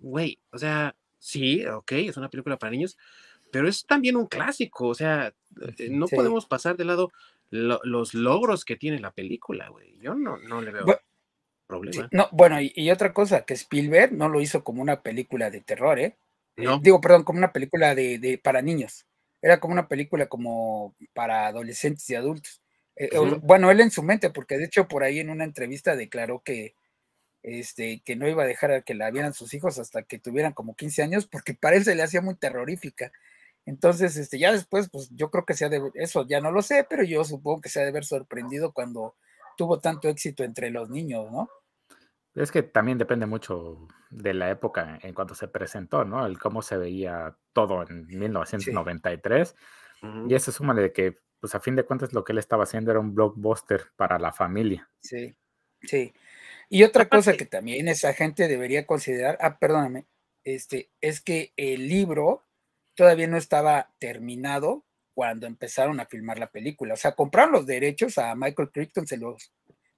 Güey, 0.00 0.38
o 0.52 0.58
sea, 0.58 0.96
sí, 1.18 1.66
ok, 1.66 1.92
es 1.92 2.16
una 2.16 2.30
película 2.30 2.56
para 2.56 2.70
niños, 2.70 2.96
pero 3.52 3.68
es 3.68 3.84
también 3.84 4.16
un 4.16 4.26
clásico, 4.26 4.88
o 4.88 4.94
sea, 4.94 5.34
eh, 5.78 5.88
no 5.90 6.06
podemos 6.06 6.46
pasar 6.46 6.78
de 6.78 6.86
lado 6.86 7.12
los 7.50 8.14
logros 8.14 8.64
que 8.64 8.76
tiene 8.76 9.00
la 9.00 9.10
película, 9.10 9.68
güey. 9.68 9.98
Yo 10.00 10.14
no, 10.14 10.38
no 10.38 10.62
le 10.62 10.72
veo 10.72 10.86
problema. 11.66 12.08
no, 12.12 12.28
bueno, 12.32 12.58
y, 12.60 12.90
otra 12.90 13.12
cosa, 13.12 13.44
que 13.44 13.54
Spielberg 13.54 14.12
no 14.12 14.28
lo 14.28 14.40
hizo 14.40 14.64
como 14.64 14.82
una 14.82 15.02
película 15.02 15.50
de 15.50 15.60
terror, 15.60 15.98
¿eh? 15.98 16.16
No. 16.56 16.78
digo, 16.78 17.00
perdón, 17.00 17.24
como 17.24 17.38
una 17.38 17.52
película 17.52 17.94
de, 17.94 18.40
para 18.42 18.62
niños. 18.62 19.06
Era 19.42 19.60
como 19.60 19.72
una 19.72 19.88
película 19.88 20.26
como 20.26 20.96
para 21.12 21.46
adolescentes 21.46 22.08
y 22.08 22.14
adultos. 22.14 22.62
Eh, 22.96 23.10
bueno, 23.42 23.70
él 23.70 23.80
en 23.80 23.90
su 23.90 24.02
mente, 24.02 24.30
porque 24.30 24.56
de 24.56 24.64
hecho 24.64 24.88
por 24.88 25.02
ahí 25.02 25.20
en 25.20 25.28
una 25.28 25.44
entrevista 25.44 25.94
declaró 25.96 26.42
que, 26.42 26.74
este, 27.42 28.00
que 28.04 28.16
no 28.16 28.26
iba 28.26 28.42
a 28.42 28.46
dejar 28.46 28.72
a 28.72 28.80
que 28.80 28.94
la 28.94 29.10
vieran 29.10 29.34
sus 29.34 29.52
hijos 29.52 29.78
hasta 29.78 30.02
que 30.02 30.18
tuvieran 30.18 30.54
como 30.54 30.74
15 30.74 31.02
años, 31.02 31.26
porque 31.26 31.52
para 31.52 31.76
él 31.76 31.84
se 31.84 31.94
le 31.94 32.02
hacía 32.02 32.22
muy 32.22 32.36
terrorífica. 32.36 33.12
Entonces, 33.66 34.16
este, 34.16 34.38
ya 34.38 34.52
después, 34.52 34.88
pues 34.90 35.10
yo 35.10 35.30
creo 35.30 35.44
que 35.44 35.54
sea 35.54 35.68
de, 35.68 35.82
eso 35.94 36.26
ya 36.26 36.40
no 36.40 36.52
lo 36.52 36.62
sé, 36.62 36.86
pero 36.88 37.02
yo 37.02 37.24
supongo 37.24 37.60
que 37.60 37.68
se 37.68 37.80
ha 37.80 37.82
de 37.82 37.90
haber 37.90 38.04
sorprendido 38.04 38.72
cuando 38.72 39.16
tuvo 39.56 39.80
tanto 39.80 40.08
éxito 40.08 40.44
entre 40.44 40.70
los 40.70 40.90
niños, 40.90 41.30
¿no? 41.30 41.48
Es 42.34 42.52
que 42.52 42.62
también 42.62 42.98
depende 42.98 43.24
mucho 43.26 43.88
de 44.10 44.34
la 44.34 44.50
época 44.50 44.98
en 45.02 45.14
cuanto 45.14 45.34
se 45.34 45.48
presentó, 45.48 46.04
¿no? 46.04 46.26
El 46.26 46.38
cómo 46.38 46.60
se 46.60 46.76
veía 46.76 47.36
todo 47.52 47.82
en 47.88 48.06
1993. 48.06 49.54
Y 50.28 50.34
eso 50.34 50.52
suma 50.52 50.74
de 50.74 50.92
que, 50.92 51.16
pues 51.40 51.54
a 51.54 51.60
fin 51.60 51.74
de 51.74 51.84
cuentas, 51.84 52.12
lo 52.12 52.22
que 52.22 52.32
él 52.32 52.38
estaba 52.38 52.64
haciendo 52.64 52.90
era 52.90 53.00
un 53.00 53.14
blockbuster 53.14 53.86
para 53.96 54.18
la 54.18 54.32
familia. 54.32 54.88
Sí, 55.00 55.36
sí. 55.82 56.12
Y 56.68 56.82
otra 56.82 57.08
cosa 57.08 57.32
que 57.34 57.46
también 57.46 57.88
esa 57.88 58.12
gente 58.12 58.48
debería 58.48 58.86
considerar, 58.86 59.38
ah, 59.40 59.58
perdóname, 59.58 60.06
este, 60.44 60.90
es 61.00 61.20
que 61.20 61.52
el 61.56 61.88
libro 61.88 62.44
todavía 62.94 63.26
no 63.26 63.36
estaba 63.36 63.94
terminado 63.98 64.85
cuando 65.16 65.46
empezaron 65.46 65.98
a 65.98 66.04
filmar 66.04 66.38
la 66.38 66.50
película. 66.50 66.92
O 66.92 66.96
sea, 66.98 67.12
compraron 67.12 67.52
los 67.52 67.64
derechos 67.64 68.18
a 68.18 68.34
Michael 68.34 68.70
Crichton, 68.70 69.06
se 69.06 69.16
los 69.16 69.50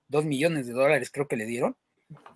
dos 0.06 0.24
millones 0.24 0.68
de 0.68 0.74
dólares 0.74 1.10
creo 1.10 1.26
que 1.26 1.36
le 1.36 1.44
dieron, 1.44 1.76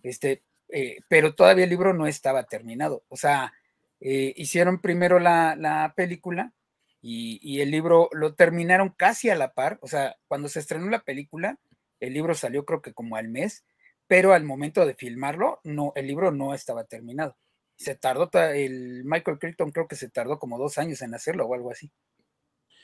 este, 0.03 0.43
eh, 0.69 0.99
pero 1.07 1.37
todavía 1.37 1.63
el 1.63 1.71
libro 1.71 1.95
no 1.95 2.09
estaba 2.09 2.43
terminado. 2.43 3.05
O 3.09 3.17
sea, 3.17 3.53
eh, 4.01 4.35
hicieron 4.37 4.81
primero 4.81 5.21
la, 5.21 5.93
película 5.95 6.53
y, 7.01 7.39
y, 7.41 7.61
el 7.61 7.71
libro 7.71 8.09
lo 8.11 8.35
terminaron 8.35 8.91
casi 8.91 9.31
a 9.31 9.37
la 9.37 9.55
par. 9.55 9.79
O 9.81 9.87
sea, 9.87 10.17
cuando 10.27 10.49
se 10.49 10.59
estrenó 10.59 10.91
la 10.91 11.05
película, 11.05 11.61
el 12.01 12.13
libro 12.13 12.35
salió 12.35 12.65
creo 12.65 12.83
que 12.83 12.95
como 12.95 13.15
al 13.15 13.29
mes, 13.29 13.65
pero 14.09 14.33
al 14.33 14.43
momento 14.43 14.85
de 14.87 14.95
filmarlo, 14.95 15.61
no, 15.63 15.93
el 15.95 16.09
libro 16.09 16.33
no 16.33 16.53
estaba 16.53 16.83
terminado 16.83 17.37
se 17.83 17.95
tardó, 17.97 18.31
el 18.33 19.05
Michael 19.05 19.39
Crichton 19.39 19.73
creo 19.73 19.89
que 19.89 19.97
se 19.97 20.09
tardó 20.09 20.39
como 20.39 20.59
dos 20.59 20.79
años 20.79 21.03
en 21.03 21.15
hacerlo 21.15 21.47
o 21.47 21.55
algo 21.55 21.71
así. 21.71 21.91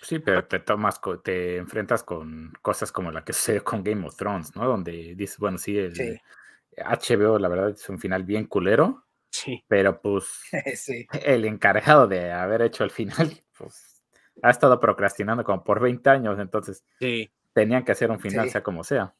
Sí, 0.02 0.18
pero 0.18 0.44
te 0.46 0.60
tomas, 0.60 1.00
te 1.22 1.56
enfrentas 1.56 2.02
con 2.02 2.52
cosas 2.62 2.92
como 2.92 3.10
la 3.10 3.24
que 3.24 3.32
sucede 3.34 3.60
con 3.62 3.82
Game 3.82 4.06
of 4.06 4.16
Thrones, 4.16 4.54
¿no? 4.56 4.66
Donde 4.66 5.14
dices, 5.16 5.38
bueno, 5.38 5.58
sí, 5.58 5.76
el 5.76 6.20
HBO 6.76 7.38
la 7.38 7.48
verdad 7.48 7.70
es 7.70 7.88
un 7.88 7.98
final 7.98 8.24
bien 8.24 8.46
culero. 8.46 9.04
Sí. 9.30 9.62
Pero 9.68 10.00
pues 10.00 10.26
el 11.24 11.44
encargado 11.44 12.06
de 12.06 12.32
haber 12.32 12.62
hecho 12.62 12.84
el 12.84 12.90
final, 12.90 13.42
pues 13.58 14.02
ha 14.42 14.50
estado 14.50 14.78
procrastinando 14.80 15.44
como 15.44 15.64
por 15.64 15.80
20 15.80 16.08
años, 16.10 16.38
entonces 16.38 16.84
sí. 16.98 17.30
tenían 17.52 17.84
que 17.84 17.92
hacer 17.92 18.10
un 18.10 18.20
final, 18.20 18.48
sea 18.50 18.62
como 18.62 18.84
sea. 18.84 19.14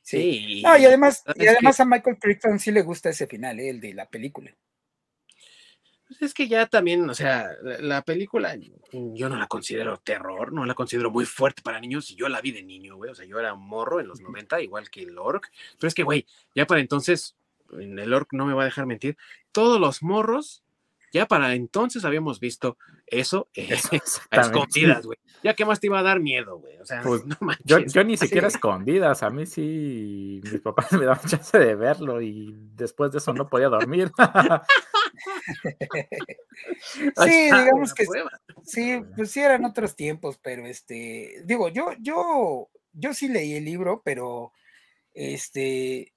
Sí. 0.00 0.62
No, 0.64 0.78
y 0.78 0.86
además, 0.86 1.22
y 1.34 1.46
además 1.46 1.80
a 1.80 1.84
Michael 1.84 2.18
Crichton 2.18 2.58
sí 2.58 2.70
le 2.70 2.82
gusta 2.82 3.10
ese 3.10 3.26
final, 3.26 3.60
¿eh? 3.60 3.68
el 3.68 3.80
de 3.80 3.92
la 3.92 4.08
película. 4.08 4.50
Pues 6.08 6.22
es 6.22 6.32
que 6.32 6.48
ya 6.48 6.64
también, 6.66 7.08
o 7.08 7.14
sea, 7.14 7.50
la 7.62 8.00
película 8.02 8.56
yo 8.92 9.28
no 9.28 9.36
la 9.36 9.46
considero 9.46 9.98
terror, 9.98 10.54
no 10.54 10.64
la 10.64 10.74
considero 10.74 11.10
muy 11.10 11.26
fuerte 11.26 11.60
para 11.62 11.80
niños. 11.80 12.10
Y 12.10 12.16
yo 12.16 12.30
la 12.30 12.40
vi 12.40 12.50
de 12.50 12.62
niño, 12.62 12.96
güey. 12.96 13.10
O 13.10 13.14
sea, 13.14 13.26
yo 13.26 13.38
era 13.38 13.52
un 13.52 13.68
morro 13.68 14.00
en 14.00 14.08
los 14.08 14.20
90, 14.22 14.62
igual 14.62 14.88
que 14.88 15.02
el 15.02 15.18
Orc. 15.18 15.50
Pero 15.78 15.88
es 15.88 15.94
que, 15.94 16.04
güey, 16.04 16.26
ya 16.54 16.66
para 16.66 16.80
entonces, 16.80 17.36
en 17.72 17.98
el 17.98 18.14
Orc 18.14 18.32
no 18.32 18.46
me 18.46 18.54
va 18.54 18.62
a 18.62 18.64
dejar 18.64 18.86
mentir, 18.86 19.18
todos 19.52 19.78
los 19.78 20.02
morros 20.02 20.62
ya 21.12 21.26
para 21.26 21.54
entonces 21.54 22.04
habíamos 22.04 22.40
visto 22.40 22.76
eso 23.06 23.48
a 24.30 24.40
escondidas, 24.40 25.06
güey. 25.06 25.18
Ya 25.42 25.54
que 25.54 25.64
más 25.64 25.80
te 25.80 25.86
iba 25.86 25.98
a 25.98 26.02
dar 26.02 26.20
miedo, 26.20 26.58
güey. 26.58 26.78
O 26.78 26.84
sea, 26.84 27.02
pues, 27.02 27.24
no 27.26 27.36
yo, 27.64 27.78
yo, 27.78 28.04
ni 28.04 28.16
siquiera 28.16 28.48
escondidas. 28.48 29.22
A 29.22 29.30
mí 29.30 29.46
sí, 29.46 30.40
mis 30.42 30.60
papás 30.60 30.92
me 30.92 31.04
daban 31.04 31.26
chance 31.26 31.58
de 31.58 31.74
verlo 31.74 32.20
y 32.20 32.54
después 32.74 33.12
de 33.12 33.18
eso 33.18 33.32
no 33.32 33.48
podía 33.48 33.68
dormir. 33.68 34.10
sí, 37.16 37.44
digamos 37.44 37.94
que 37.94 38.06
sí, 38.64 39.02
pues 39.16 39.30
sí 39.30 39.40
eran 39.40 39.64
otros 39.64 39.96
tiempos, 39.96 40.38
pero 40.42 40.66
este, 40.66 41.42
digo, 41.44 41.68
yo, 41.68 41.92
yo, 42.00 42.68
yo 42.92 43.14
sí 43.14 43.28
leí 43.28 43.54
el 43.54 43.64
libro, 43.64 44.02
pero 44.04 44.52
este, 45.14 46.12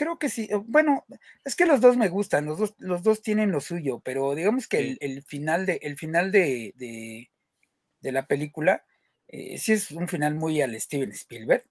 creo 0.00 0.18
que 0.18 0.30
sí. 0.30 0.48
Bueno, 0.64 1.04
es 1.44 1.54
que 1.54 1.66
los 1.66 1.82
dos 1.82 1.98
me 1.98 2.08
gustan, 2.08 2.46
los 2.46 2.58
dos, 2.58 2.74
los 2.78 3.02
dos 3.02 3.20
tienen 3.20 3.52
lo 3.52 3.60
suyo, 3.60 4.00
pero 4.02 4.34
digamos 4.34 4.66
que 4.66 4.96
el, 4.98 5.22
final 5.22 5.66
de, 5.66 5.78
el 5.82 5.98
final 5.98 6.32
de, 6.32 6.72
de, 8.00 8.12
la 8.12 8.26
película 8.26 8.82
eh, 9.28 9.58
sí 9.58 9.72
es 9.72 9.90
un 9.90 10.08
final 10.08 10.34
muy 10.36 10.62
al 10.62 10.80
Steven 10.80 11.10
Spielberg. 11.12 11.66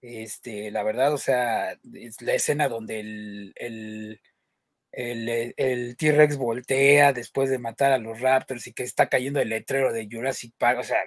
Este, 0.00 0.70
la 0.70 0.82
verdad, 0.82 1.12
o 1.12 1.18
sea, 1.18 1.72
es 1.92 2.22
la 2.22 2.32
escena 2.32 2.66
donde 2.68 3.00
el, 3.00 3.52
el, 3.56 4.20
el, 4.90 5.96
T-Rex 5.98 6.38
voltea 6.38 7.12
después 7.12 7.50
de 7.50 7.58
matar 7.58 7.92
a 7.92 7.98
los 7.98 8.20
Raptors 8.20 8.66
y 8.68 8.72
que 8.72 8.84
está 8.84 9.10
cayendo 9.10 9.38
el 9.38 9.50
letrero 9.50 9.92
de 9.92 10.08
Jurassic 10.10 10.54
Park, 10.56 10.78
o 10.78 10.84
sea, 10.84 10.98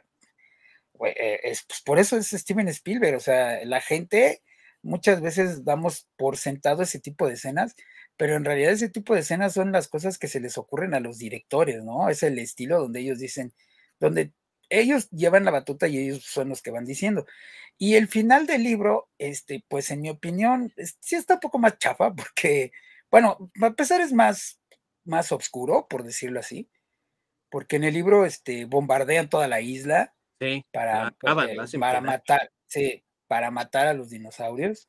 eh, 1.08 1.40
es, 1.44 1.64
pues 1.64 1.82
por 1.82 1.98
eso 1.98 2.16
es 2.16 2.28
Steven 2.28 2.68
Spielberg, 2.68 3.16
o 3.16 3.20
sea, 3.20 3.66
la 3.66 3.82
gente 3.82 4.44
muchas 4.84 5.22
veces 5.22 5.66
damos 5.66 6.08
por 6.18 6.38
sentado 6.38 6.84
ese 6.84 7.00
tipo 7.00 7.28
de 7.28 7.34
escenas, 7.34 7.76
pero 8.18 8.36
en 8.36 8.46
realidad 8.46 8.72
ese 8.72 8.90
tipo 8.90 9.14
de 9.16 9.22
escenas 9.22 9.54
son 9.54 9.72
las 9.72 9.88
cosas 9.88 10.18
que 10.20 10.28
se 10.28 10.40
les 10.40 10.58
ocurren 10.58 10.94
a 10.94 11.00
los 11.00 11.18
directores, 11.18 11.84
¿no? 11.84 12.10
Es 12.10 12.22
el 12.24 12.38
estilo 12.40 12.80
donde 12.80 13.00
ellos 13.00 13.20
dicen, 13.20 13.54
donde 14.00 14.34
ellos 14.70 15.10
llevan 15.12 15.46
la 15.46 15.52
batuta 15.52 15.88
y 15.88 15.98
ellos 15.98 16.24
son 16.26 16.50
los 16.50 16.62
que 16.62 16.72
van 16.72 16.86
diciendo. 16.86 17.26
Y 17.78 17.96
el 17.96 18.08
final 18.08 18.46
del 18.46 18.64
libro, 18.64 19.10
este, 19.18 19.64
pues 19.68 19.92
en 19.92 20.02
mi 20.02 20.10
opinión, 20.10 20.74
sí 21.00 21.16
está 21.16 21.36
un 21.36 21.40
poco 21.40 21.60
más 21.60 21.78
chafa, 21.80 22.14
porque, 22.16 22.72
bueno, 23.12 23.52
a 23.62 23.72
pesar 23.74 24.02
es 24.02 24.14
más, 24.14 24.60
más 25.06 25.32
oscuro, 25.32 25.88
por 25.90 26.04
decirlo 26.04 26.40
así, 26.40 26.70
porque 27.50 27.78
en 27.78 27.84
el 27.84 27.94
libro 27.94 28.26
este, 28.26 28.66
bombardean 28.66 29.30
toda 29.30 29.48
la 29.48 29.62
isla 29.62 30.16
para, 30.72 31.16
pues, 31.20 31.36
para 31.80 32.02
matar, 32.02 32.52
sí, 32.68 33.03
para 33.28 33.52
matar 33.52 33.88
a 33.88 33.94
los 33.94 34.10
dinosaurios. 34.10 34.88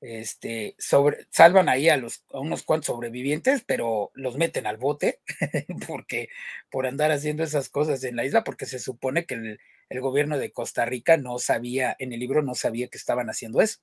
Este, 0.00 0.76
sobre, 0.78 1.26
salvan 1.30 1.68
ahí 1.68 1.90
a, 1.90 1.98
los, 1.98 2.24
a 2.32 2.40
unos 2.40 2.62
cuantos 2.62 2.86
sobrevivientes, 2.86 3.62
pero 3.66 4.10
los 4.14 4.38
meten 4.38 4.66
al 4.66 4.78
bote 4.78 5.20
porque 5.86 6.30
por 6.70 6.86
andar 6.86 7.10
haciendo 7.10 7.44
esas 7.44 7.68
cosas 7.68 8.02
en 8.04 8.16
la 8.16 8.24
isla, 8.24 8.42
porque 8.42 8.64
se 8.64 8.78
supone 8.78 9.26
que 9.26 9.34
el, 9.34 10.00
gobierno 10.00 10.38
de 10.38 10.52
Costa 10.52 10.84
Rica 10.86 11.16
no 11.16 11.38
sabía, 11.38 11.96
en 11.98 12.12
el 12.12 12.20
libro 12.20 12.42
no 12.42 12.54
sabía 12.54 12.88
que 12.88 12.98
estaban 12.98 13.28
haciendo 13.28 13.60
eso. 13.60 13.80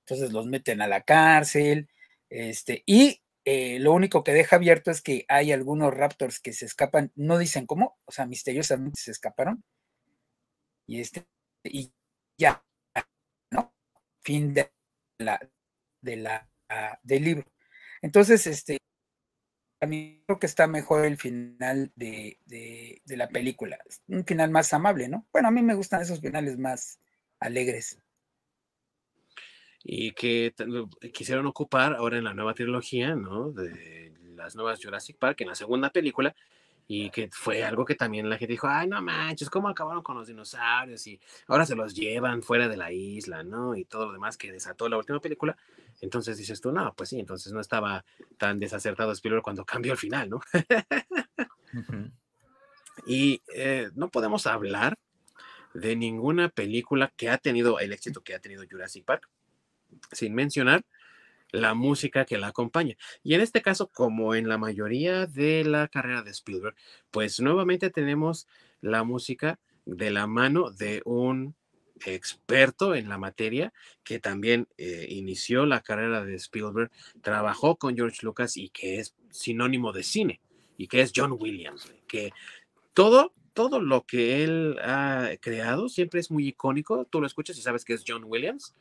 Entonces 0.00 0.32
los 0.32 0.46
meten 0.46 0.80
a 0.80 0.88
la 0.88 1.02
cárcel, 1.02 1.88
este, 2.30 2.82
y 2.86 3.22
eh, 3.44 3.78
lo 3.80 3.92
único 3.92 4.24
que 4.24 4.32
deja 4.32 4.56
abierto 4.56 4.90
es 4.90 5.02
que 5.02 5.24
hay 5.28 5.52
algunos 5.52 5.92
raptors 5.94 6.40
que 6.40 6.52
se 6.52 6.66
escapan, 6.66 7.12
no 7.16 7.38
dicen 7.38 7.66
cómo, 7.66 7.98
o 8.04 8.12
sea, 8.12 8.26
misteriosamente 8.26 9.00
se 9.00 9.10
escaparon. 9.10 9.64
Y 10.86 11.00
este, 11.00 11.26
y 11.64 11.92
ya, 12.38 12.64
fin 14.22 14.54
de 14.54 14.70
la, 15.18 15.40
de 16.00 16.16
la, 16.16 16.48
del 17.02 17.24
libro. 17.24 17.46
Entonces, 18.02 18.46
este, 18.46 18.78
a 19.80 19.86
mí 19.86 20.22
creo 20.26 20.38
que 20.38 20.46
está 20.46 20.66
mejor 20.66 21.04
el 21.04 21.16
final 21.16 21.90
de, 21.96 22.38
de, 22.46 23.16
la 23.16 23.28
película. 23.28 23.78
Un 24.08 24.24
final 24.24 24.50
más 24.50 24.72
amable, 24.72 25.08
¿no? 25.08 25.26
Bueno, 25.32 25.48
a 25.48 25.50
mí 25.50 25.62
me 25.62 25.74
gustan 25.74 26.02
esos 26.02 26.20
finales 26.20 26.58
más 26.58 27.00
alegres. 27.38 27.98
Y 29.82 30.12
que 30.12 30.54
quisieron 31.14 31.46
ocupar 31.46 31.94
ahora 31.94 32.18
en 32.18 32.24
la 32.24 32.34
nueva 32.34 32.52
trilogía, 32.52 33.14
¿no? 33.14 33.50
De 33.50 34.12
las 34.34 34.54
nuevas 34.54 34.82
Jurassic 34.82 35.16
Park, 35.18 35.40
en 35.40 35.48
la 35.48 35.54
segunda 35.54 35.90
película, 35.90 36.34
y 36.92 37.08
que 37.10 37.28
fue 37.30 37.62
algo 37.62 37.84
que 37.84 37.94
también 37.94 38.28
la 38.28 38.36
gente 38.36 38.54
dijo, 38.54 38.66
ay, 38.66 38.88
no 38.88 39.00
manches, 39.00 39.48
¿cómo 39.48 39.68
acabaron 39.68 40.02
con 40.02 40.16
los 40.16 40.26
dinosaurios? 40.26 41.06
Y 41.06 41.20
ahora 41.46 41.64
se 41.64 41.76
los 41.76 41.94
llevan 41.94 42.42
fuera 42.42 42.66
de 42.66 42.76
la 42.76 42.90
isla, 42.90 43.44
¿no? 43.44 43.76
Y 43.76 43.84
todo 43.84 44.06
lo 44.06 44.12
demás 44.12 44.36
que 44.36 44.50
desató 44.50 44.88
la 44.88 44.96
última 44.98 45.20
película. 45.20 45.56
Entonces 46.00 46.36
dices 46.36 46.60
tú, 46.60 46.72
no, 46.72 46.92
pues 46.96 47.10
sí, 47.10 47.20
entonces 47.20 47.52
no 47.52 47.60
estaba 47.60 48.04
tan 48.38 48.58
desacertado 48.58 49.12
Spielberg 49.12 49.44
cuando 49.44 49.64
cambió 49.64 49.92
el 49.92 49.98
final, 49.98 50.30
¿no? 50.30 50.40
Y 53.06 53.40
eh, 53.54 53.90
no 53.94 54.10
podemos 54.10 54.46
hablar 54.46 54.98
de 55.72 55.94
ninguna 55.94 56.48
película 56.48 57.12
que 57.16 57.30
ha 57.30 57.38
tenido 57.38 57.78
el 57.78 57.92
éxito 57.92 58.20
que 58.22 58.34
ha 58.34 58.40
tenido 58.40 58.64
Jurassic 58.68 59.04
Park 59.04 59.28
sin 60.10 60.34
mencionar 60.34 60.84
la 61.52 61.74
música 61.74 62.24
que 62.24 62.38
la 62.38 62.48
acompaña. 62.48 62.96
Y 63.22 63.34
en 63.34 63.40
este 63.40 63.62
caso, 63.62 63.88
como 63.88 64.34
en 64.34 64.48
la 64.48 64.58
mayoría 64.58 65.26
de 65.26 65.64
la 65.64 65.88
carrera 65.88 66.22
de 66.22 66.30
Spielberg, 66.30 66.74
pues 67.10 67.40
nuevamente 67.40 67.90
tenemos 67.90 68.46
la 68.80 69.04
música 69.04 69.58
de 69.84 70.10
la 70.10 70.26
mano 70.26 70.70
de 70.70 71.02
un 71.04 71.54
experto 72.06 72.94
en 72.94 73.08
la 73.08 73.18
materia 73.18 73.72
que 74.04 74.18
también 74.18 74.68
eh, 74.78 75.06
inició 75.10 75.66
la 75.66 75.80
carrera 75.80 76.24
de 76.24 76.34
Spielberg, 76.36 76.90
trabajó 77.22 77.76
con 77.76 77.94
George 77.94 78.20
Lucas 78.22 78.56
y 78.56 78.70
que 78.70 78.98
es 78.98 79.14
sinónimo 79.30 79.92
de 79.92 80.02
cine 80.02 80.40
y 80.78 80.88
que 80.88 81.02
es 81.02 81.12
John 81.14 81.36
Williams, 81.38 81.92
que 82.06 82.32
todo 82.94 83.34
todo 83.52 83.80
lo 83.80 84.06
que 84.06 84.44
él 84.44 84.78
ha 84.82 85.30
creado 85.40 85.88
siempre 85.88 86.20
es 86.20 86.30
muy 86.30 86.48
icónico. 86.48 87.04
Tú 87.04 87.20
lo 87.20 87.26
escuchas 87.26 87.58
y 87.58 87.62
sabes 87.62 87.84
que 87.84 87.94
es 87.94 88.04
John 88.06 88.24
Williams. 88.24 88.74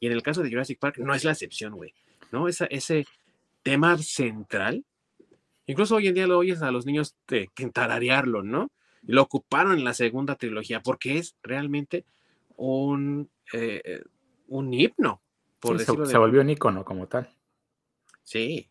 Y 0.00 0.06
en 0.06 0.12
el 0.12 0.22
caso 0.22 0.42
de 0.42 0.50
Jurassic 0.50 0.78
Park 0.78 0.98
no 0.98 1.14
es 1.14 1.24
la 1.24 1.32
excepción, 1.32 1.74
güey. 1.74 1.94
¿No? 2.30 2.48
ese 2.48 3.06
tema 3.62 3.98
central. 3.98 4.84
Incluso 5.66 5.96
hoy 5.96 6.08
en 6.08 6.14
día 6.14 6.26
lo 6.26 6.38
oyes 6.38 6.62
a 6.62 6.70
los 6.70 6.86
niños 6.86 7.16
de, 7.28 7.50
tararearlo, 7.72 8.42
¿no? 8.42 8.70
y 9.02 9.12
lo 9.12 9.22
ocuparon 9.22 9.78
en 9.78 9.84
la 9.84 9.94
segunda 9.94 10.36
trilogía 10.36 10.80
porque 10.80 11.18
es 11.18 11.36
realmente 11.42 12.04
un, 12.56 13.30
eh, 13.52 14.02
un 14.48 14.72
himno. 14.72 15.22
Por 15.60 15.78
se, 15.80 16.18
volvió 16.18 16.40
un 16.40 16.50
icono 16.50 16.84
como 16.84 17.06
tal. 17.08 17.28
Sí, 18.22 18.68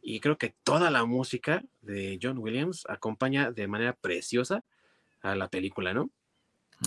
y 0.00 0.20
creo 0.20 0.38
que 0.38 0.54
toda 0.62 0.90
la 0.90 1.04
música 1.06 1.64
de 1.80 2.18
John 2.22 2.38
Williams 2.38 2.84
acompaña 2.88 3.50
de 3.50 3.66
manera 3.66 3.94
preciosa 3.94 4.62
a 5.22 5.34
la 5.34 5.48
película, 5.48 5.94
¿no? 5.94 6.10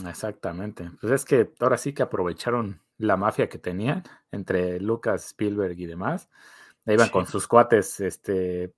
Exactamente. 0.08 0.92
Pues 1.02 1.12
es 1.12 1.26
que 1.26 1.50
ahora 1.60 1.78
sí 1.78 1.94
que 1.94 2.04
aprovecharon 2.04 2.80
la 2.98 3.18
mafia 3.18 3.50
que 3.50 3.60
tenían 3.60 4.04
entre 4.32 4.80
Lucas, 4.80 5.26
Spielberg 5.28 5.80
y 5.80 5.86
demás. 5.86 6.30
iban 6.86 7.10
con 7.10 7.28
sus 7.28 7.48
cuates, 7.48 8.00
este, 8.00 8.74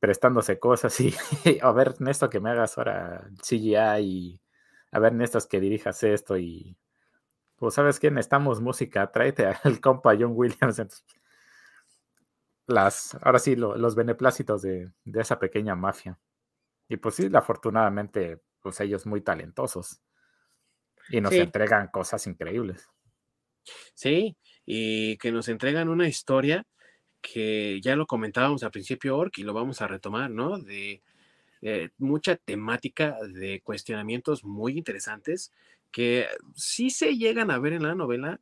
prestándose 0.00 0.58
cosas 0.58 0.98
y 1.00 1.14
a 1.62 1.72
ver, 1.72 2.00
Néstor, 2.00 2.30
que 2.30 2.40
me 2.40 2.50
hagas 2.50 2.78
ahora 2.78 3.28
CGI 3.42 4.00
y 4.00 4.40
a 4.90 4.98
ver, 4.98 5.14
Néstor, 5.14 5.46
que 5.48 5.60
dirijas 5.60 6.02
esto 6.02 6.36
y 6.36 6.76
pues, 7.56 7.74
¿sabes 7.74 8.00
qué? 8.00 8.10
Necesitamos 8.10 8.60
música, 8.60 9.10
tráete 9.12 9.46
al 9.64 9.80
compa 9.80 10.14
John 10.18 10.32
Williams. 10.34 11.04
las, 12.66 13.16
ahora 13.22 13.38
sí, 13.38 13.56
los 13.56 13.94
beneplácitos 13.94 14.62
de, 14.62 14.92
de 15.04 15.20
esa 15.20 15.38
pequeña 15.38 15.74
mafia. 15.76 16.18
Y 16.88 16.96
pues 16.96 17.14
sí, 17.16 17.30
afortunadamente, 17.32 18.40
pues 18.60 18.80
ellos 18.80 19.06
muy 19.06 19.20
talentosos. 19.20 20.00
Y 21.10 21.20
nos 21.20 21.32
entregan 21.32 21.88
cosas 21.88 22.26
increíbles. 22.26 22.88
Sí, 23.94 24.36
y 24.64 25.16
que 25.18 25.32
nos 25.32 25.48
entregan 25.48 25.88
una 25.88 26.08
historia 26.08 26.66
que 27.20 27.80
ya 27.80 27.96
lo 27.96 28.06
comentábamos 28.06 28.62
al 28.64 28.72
principio, 28.72 29.16
Ork, 29.16 29.38
y 29.38 29.44
lo 29.44 29.54
vamos 29.54 29.80
a 29.80 29.86
retomar, 29.86 30.30
¿no? 30.30 30.58
De 30.58 31.02
eh, 31.62 31.90
mucha 31.98 32.36
temática 32.36 33.16
de 33.22 33.60
cuestionamientos 33.60 34.44
muy 34.44 34.76
interesantes 34.76 35.52
que 35.92 36.26
sí 36.54 36.90
se 36.90 37.16
llegan 37.16 37.50
a 37.50 37.58
ver 37.58 37.74
en 37.74 37.84
la 37.84 37.94
novela, 37.94 38.40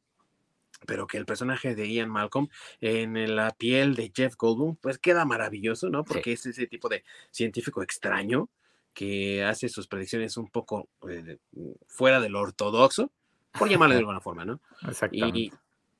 pero 0.86 1.06
que 1.06 1.18
el 1.18 1.26
personaje 1.26 1.74
de 1.74 1.92
Ian 1.92 2.08
Malcolm 2.08 2.48
en 2.80 3.36
la 3.36 3.50
piel 3.50 3.94
de 3.94 4.11
Jeff 4.14 4.36
Goldblum, 4.36 4.76
pues 4.76 4.98
queda 4.98 5.26
maravilloso, 5.26 5.90
¿no? 5.90 6.04
Porque 6.04 6.32
es 6.32 6.46
ese 6.46 6.66
tipo 6.66 6.88
de 6.88 7.04
científico 7.30 7.82
extraño 7.82 8.48
que 8.95 9.45
hace 9.45 9.68
sus 9.68 9.88
predicciones 9.88 10.36
un 10.36 10.49
poco 10.49 10.88
eh, 11.09 11.38
fuera 11.86 12.20
de 12.20 12.28
lo 12.28 12.41
ortodoxo, 12.41 13.12
por 13.59 13.68
llamarle 13.68 13.95
de 13.95 14.01
alguna 14.01 14.20
forma, 14.20 14.45
¿no? 14.45 14.61
Exactamente. 14.88 15.51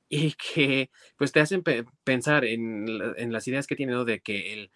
Y, 0.09 0.33
que 0.33 0.89
pues 1.17 1.31
te 1.31 1.39
hacen 1.39 1.63
pensar 2.03 2.43
en, 2.43 2.85
en, 3.15 3.31
las 3.31 3.47
ideas 3.47 3.65
que 3.65 3.77
tiene, 3.77 3.93
¿no? 3.93 4.03
De 4.03 4.19
que 4.19 4.51
el 4.53 4.71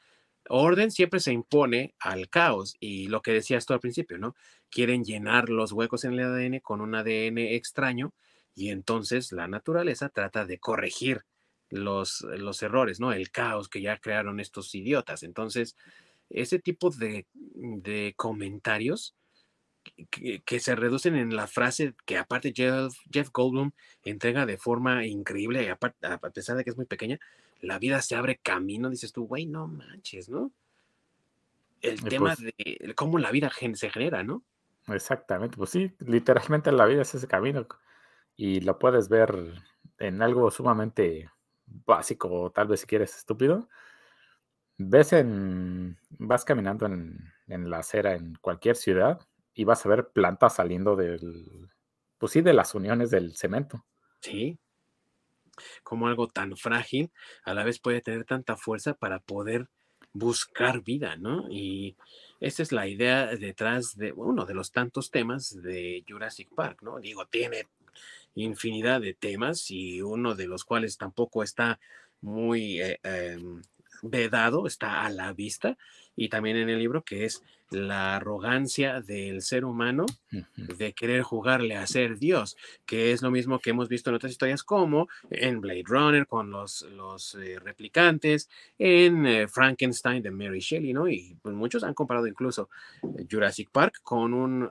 orden 0.47 0.91
siempre 0.91 1.19
se 1.19 1.33
impone 1.33 1.93
al 1.99 2.29
caos 2.29 2.77
y 2.79 3.07
lo 3.07 3.21
que 3.21 3.33
decías 3.33 3.65
tú 3.65 3.73
al 3.73 3.81
principio, 3.81 4.17
¿no? 4.17 4.35
Quieren 4.69 5.03
llenar 5.03 5.49
los 5.49 5.73
huecos 5.73 6.05
en 6.05 6.13
el 6.13 6.21
ADN 6.21 6.59
con 6.59 6.79
un 6.79 6.95
ADN 6.95 7.39
extraño 7.39 8.13
y 8.53 8.69
entonces 8.69 9.33
la 9.33 9.49
naturaleza 9.49 10.07
trata 10.07 10.45
de 10.45 10.57
corregir 10.59 11.25
los, 11.69 12.21
los 12.21 12.61
errores, 12.63 12.99
¿no? 12.99 13.11
El 13.11 13.31
caos 13.31 13.67
que 13.67 13.81
ya 13.81 13.97
crearon 13.97 14.39
estos 14.39 14.73
idiotas. 14.75 15.23
Entonces, 15.23 15.75
ese 16.29 16.59
tipo 16.59 16.89
de, 16.89 17.25
comentarios 18.15 19.15
que, 20.09 20.59
se 20.59 20.75
reducen 20.75 21.15
en 21.15 21.35
la 21.35 21.47
frase 21.47 21.93
que 22.05 22.17
aparte 22.17 22.53
Jeff, 22.55 23.29
Goldblum 23.31 23.71
entrega 24.03 24.45
de 24.45 24.57
forma 24.57 25.05
increíble, 25.05 25.69
a, 25.69 25.77
a 26.01 26.17
pesar 26.31 26.57
de 26.57 26.63
que 26.63 26.71
es 26.71 26.77
muy 26.77 26.85
pequeña, 26.85 27.19
la 27.61 27.79
vida 27.79 28.01
se 28.01 28.15
abre 28.15 28.37
camino, 28.37 28.89
dices 28.89 29.11
tú, 29.11 29.27
güey, 29.27 29.45
no 29.45 29.67
manches, 29.67 30.29
¿no? 30.29 30.51
El 31.81 32.03
tema 32.03 32.35
pues 32.35 32.53
de 32.55 32.95
cómo 32.95 33.19
la 33.19 33.31
vida 33.31 33.51
se 33.75 33.89
genera, 33.89 34.23
¿no? 34.23 34.43
Exactamente, 34.87 35.57
pues 35.57 35.69
sí, 35.71 35.91
literalmente 35.99 36.71
la 36.71 36.85
vida 36.85 37.01
es 37.01 37.13
ese 37.15 37.27
camino 37.27 37.67
y 38.35 38.61
lo 38.61 38.77
puedes 38.77 39.09
ver 39.09 39.53
en 39.97 40.21
algo 40.21 40.51
sumamente 40.51 41.29
básico 41.85 42.51
tal 42.51 42.67
vez 42.67 42.81
si 42.81 42.87
quieres 42.87 43.15
estúpido. 43.15 43.67
Ves 44.77 45.13
en, 45.13 45.97
vas 46.09 46.43
caminando 46.43 46.85
en, 46.85 47.33
la 47.47 47.79
acera 47.79 48.15
en 48.15 48.35
cualquier 48.41 48.75
ciudad 48.75 49.21
y 49.53 49.63
vas 49.63 49.85
a 49.85 49.89
ver 49.89 50.09
plantas 50.09 50.55
saliendo 50.55 50.95
del, 50.95 51.69
pues 52.17 52.33
sí, 52.33 52.41
de 52.41 52.53
las 52.53 52.75
uniones 52.75 53.09
del 53.09 53.35
cemento. 53.35 53.85
Sí. 54.19 54.59
Como 55.83 56.07
algo 56.07 56.27
tan 56.27 56.57
frágil, 56.57 57.11
a 57.43 57.53
la 57.53 57.63
vez 57.63 57.79
puede 57.79 58.01
tener 58.01 58.25
tanta 58.25 58.57
fuerza 58.57 58.93
para 58.93 59.19
poder 59.19 59.69
buscar 60.11 60.81
vida, 60.83 61.15
¿no? 61.15 61.47
Y 61.49 61.95
esa 62.39 62.63
es 62.63 62.71
la 62.71 62.87
idea 62.87 63.27
detrás 63.27 63.97
de 63.97 64.11
uno 64.11 64.45
de 64.45 64.53
los 64.53 64.71
tantos 64.71 65.11
temas 65.11 65.61
de 65.61 66.03
Jurassic 66.07 66.49
Park, 66.53 66.81
¿no? 66.81 66.99
Digo, 66.99 67.25
tiene 67.27 67.67
infinidad 68.35 69.01
de 69.01 69.13
temas 69.13 69.71
y 69.71 70.01
uno 70.01 70.35
de 70.35 70.47
los 70.47 70.65
cuales 70.65 70.97
tampoco 70.97 71.43
está 71.43 71.79
muy 72.21 72.81
eh, 72.81 72.99
em, 73.03 73.61
vedado, 74.09 74.67
está 74.67 75.05
a 75.05 75.09
la 75.09 75.33
vista, 75.33 75.77
y 76.15 76.29
también 76.29 76.57
en 76.57 76.69
el 76.69 76.79
libro, 76.79 77.03
que 77.03 77.25
es 77.25 77.43
la 77.71 78.15
arrogancia 78.15 79.01
del 79.01 79.41
ser 79.41 79.65
humano 79.65 80.05
de 80.55 80.93
querer 80.93 81.23
jugarle 81.23 81.75
a 81.75 81.87
ser 81.87 82.19
Dios, 82.19 82.55
que 82.85 83.11
es 83.11 83.21
lo 83.21 83.31
mismo 83.31 83.59
que 83.59 83.71
hemos 83.71 83.89
visto 83.89 84.09
en 84.09 84.15
otras 84.15 84.31
historias 84.31 84.63
como 84.63 85.07
en 85.29 85.61
Blade 85.61 85.83
Runner 85.85 86.27
con 86.27 86.51
los, 86.51 86.83
los 86.83 87.35
eh, 87.35 87.59
replicantes, 87.59 88.49
en 88.77 89.25
eh, 89.25 89.47
Frankenstein 89.47 90.21
de 90.21 90.31
Mary 90.31 90.59
Shelley, 90.59 90.93
¿no? 90.93 91.09
Y 91.09 91.37
pues, 91.41 91.55
muchos 91.55 91.83
han 91.83 91.93
comparado 91.93 92.27
incluso 92.27 92.69
Jurassic 93.29 93.69
Park 93.71 93.99
con 94.03 94.33
un 94.33 94.69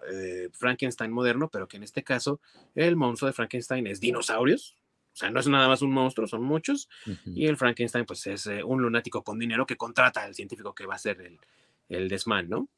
Frankenstein 0.53 1.11
moderno, 1.11 1.49
pero 1.49 1.67
que 1.67 1.77
en 1.77 1.83
este 1.83 2.03
caso 2.03 2.41
el 2.75 2.97
monstruo 2.97 3.27
de 3.27 3.33
Frankenstein 3.33 3.87
es 3.87 4.01
dinosaurios, 4.01 4.77
o 5.15 5.17
sea, 5.17 5.31
no 5.31 5.39
es 5.39 5.47
nada 5.47 5.69
más 5.69 5.81
un 5.81 5.93
monstruo, 5.93 6.27
son 6.27 6.43
muchos. 6.43 6.89
Y 7.25 7.47
el 7.47 7.57
Frankenstein, 7.57 8.05
pues 8.05 8.27
es 8.27 8.49
eh, 8.49 8.65
un 8.65 8.83
lunático 8.83 9.23
con 9.23 9.39
dinero 9.39 9.65
que 9.65 9.77
contrata 9.77 10.25
al 10.25 10.35
científico 10.35 10.75
que 10.75 10.87
va 10.87 10.97
a 10.97 10.99
ser 10.99 11.21
el, 11.21 11.39
el 11.89 12.09
desmán, 12.09 12.49
¿no? 12.49 12.69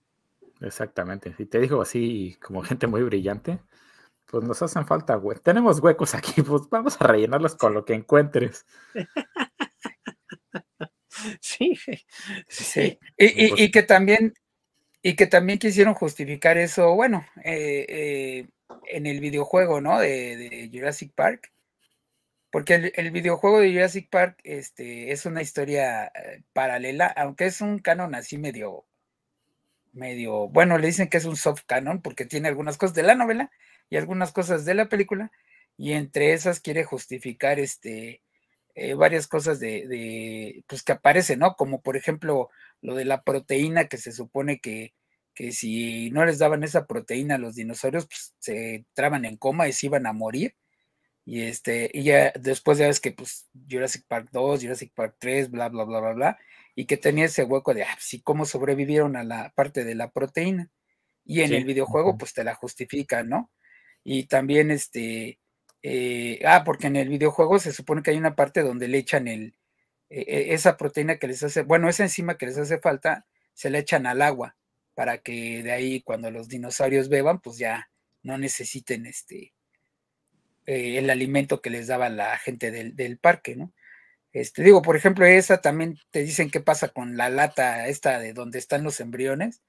Exactamente. 0.61 1.34
Y 1.39 1.47
te 1.47 1.61
digo 1.61 1.80
así, 1.80 2.37
como 2.43 2.62
gente 2.62 2.87
muy 2.87 3.03
brillante, 3.05 3.59
pues 4.26 4.45
nos 4.45 4.61
hacen 4.61 4.87
falta, 4.87 5.14
güey. 5.14 5.39
Tenemos 5.43 5.80
huecos 5.80 6.14
aquí, 6.14 6.43
pues 6.43 6.64
vamos 6.70 7.01
a 7.01 7.07
rellenarlos 7.07 7.55
con 7.55 7.72
lo 7.72 7.87
que 7.87 7.95
encuentres. 7.95 8.66
sí, 11.41 11.72
sí. 12.49 12.99
Y, 13.16 13.49
pues 13.49 13.70
que 13.70 13.82
también, 13.82 14.34
y 15.01 15.16
que 15.16 15.26
también 15.26 15.59
quisieron 15.59 15.95
justificar 15.95 16.59
eso, 16.59 16.95
bueno, 16.95 17.24
eh, 17.43 17.87
eh, 17.89 18.49
en 18.89 19.07
el 19.07 19.20
videojuego, 19.20 19.80
¿no? 19.80 20.01
de 20.01 20.68
Jurassic 20.70 21.14
Park 21.14 21.51
porque 22.57 22.90
el, 22.94 23.11
videojuego 23.11 23.61
de 23.61 23.70
Jurassic 23.70 24.09
Park 24.09 24.40
este, 24.42 25.12
es 25.12 25.26
una 25.26 25.42
historia 25.42 26.07
eh, 26.07 26.42
paralela, 26.54 27.04
aunque 27.07 27.44
es 27.44 27.61
un 27.61 27.80
canon 27.80 28.14
así 28.14 28.38
medio, 28.38 28.86
medio, 29.92 30.48
bueno, 30.48 30.78
le 30.78 30.86
dicen 30.86 31.09
que 31.11 31.18
es 31.18 31.26
un 31.26 31.36
soft 31.36 31.64
canon 31.66 32.00
porque 32.00 32.24
tiene 32.24 32.48
algunas 32.48 32.78
cosas 32.78 32.94
de 32.94 33.02
la 33.02 33.14
novela 33.14 33.50
y 33.90 33.98
algunas 33.98 34.32
cosas 34.32 34.64
de 34.64 34.72
la 34.72 34.88
película, 34.88 35.30
y 35.76 35.92
entre 35.92 36.32
esas 36.32 36.61
quiere 36.61 36.82
justificar 36.82 37.59
este, 37.61 38.22
eh, 38.74 38.94
varias 38.94 39.28
cosas 39.28 39.61
de, 39.61 39.86
de, 39.86 40.64
pues 40.66 40.82
que 40.82 40.92
aparecen, 40.92 41.40
¿no? 41.40 41.57
Como 41.57 41.82
por 41.82 41.94
ejemplo 41.94 42.48
lo 42.80 42.94
de 42.94 43.04
la 43.04 43.22
proteína 43.22 43.88
que 43.88 43.98
se 43.98 44.12
supone 44.12 44.61
que, 44.61 44.94
que 45.34 45.52
si 45.52 46.11
no 46.11 46.24
les 46.24 46.38
daban 46.38 46.64
esa 46.64 46.86
proteína 46.86 47.34
a 47.34 47.38
los 47.38 47.54
dinosaurios, 47.54 48.07
pues 48.07 48.34
se 48.38 48.86
traban 48.94 49.26
en 49.26 49.36
coma 49.36 49.68
y 49.68 49.74
se 49.74 49.88
iban 49.88 50.07
a 50.07 50.14
morir 50.14 50.54
y 51.27 51.43
este, 51.43 51.91
y 51.93 52.05
ya 52.05 52.33
después 52.41 52.79
ya 52.79 52.87
ves 52.87 53.01
que 53.01 53.11
pues 53.11 53.49
Jurassic 53.68 54.07
Park 54.07 54.29
2, 54.33 54.62
Jurassic 54.62 54.93
Park 54.95 55.16
3, 55.18 55.51
bla, 55.51 55.68
bla, 55.68 55.83
bla, 55.85 56.01
bla, 56.01 56.12
bla, 56.12 56.39
y 56.77 56.87
que 56.87 56.97
tenía 56.97 57.24
ese 57.24 57.43
hueco 57.43 57.74
de, 57.74 57.83
ah, 57.83 57.97
sí, 57.99 58.22
cómo 58.22 58.45
sobrevivieron 58.47 59.16
a 59.16 59.24
la 59.24 59.53
parte 59.57 59.85
de 59.85 59.97
la 59.97 60.12
proteína. 60.12 60.70
Y 61.24 61.41
en 61.43 61.53
el 61.53 61.64
videojuego, 61.64 62.16
pues 62.16 62.33
te 62.33 62.45
la 62.45 62.55
justifican, 62.55 63.29
¿no? 63.29 63.51
Y 64.05 64.27
también 64.29 64.70
este, 64.70 65.41
eh, 65.83 66.41
ah, 66.47 66.62
porque 66.64 66.87
en 66.87 66.97
el 66.97 67.09
videojuego 67.09 67.59
se 67.59 67.72
supone 67.72 68.03
que 68.03 68.12
hay 68.12 68.18
una 68.18 68.37
parte 68.37 68.62
donde 68.62 68.87
le 68.87 68.99
echan 68.99 69.27
el, 69.27 69.57
e, 70.11 70.20
e, 70.20 70.55
esa 70.55 70.77
proteína 70.77 71.18
que 71.18 71.27
les 71.27 71.43
hace, 71.43 71.62
bueno, 71.62 71.89
esa 71.89 72.05
enzima 72.05 72.39
que 72.39 72.47
les 72.47 72.59
hace 72.59 72.79
falta, 72.79 73.27
se 73.53 73.70
la 73.70 73.79
echan 73.81 74.07
al 74.07 74.22
agua 74.22 74.57
para 74.95 75.18
que 75.18 75.62
de 75.64 75.72
ahí 75.72 76.03
cuando 76.03 76.31
los 76.31 76.49
dinosaurios 76.49 77.09
beban, 77.09 77.41
pues 77.41 77.59
ya 77.59 77.91
no 78.22 78.39
necesiten 78.39 79.07
este, 79.07 79.55
eh, 80.67 80.99
el 80.99 81.11
alimento 81.11 81.61
que 81.61 81.71
les 81.71 81.87
daba 81.87 82.09
la 82.09 82.37
gente 82.39 82.71
del, 82.71 83.19
parque, 83.19 83.57
¿no? 83.57 83.73
Este, 84.33 84.62
digo, 84.62 84.83
por 84.83 84.97
ejemplo, 84.97 85.25
esa 85.25 85.61
también 85.61 85.99
te 86.11 86.23
dicen 86.23 86.51
qué 86.51 86.61
pasa 86.61 86.89
con 86.89 87.17
la 87.17 87.31
lata 87.31 87.89
esta 87.89 88.19
de 88.19 88.33
donde 88.35 88.59
están 88.59 88.85
los 88.85 89.01
embriones, 89.01 89.62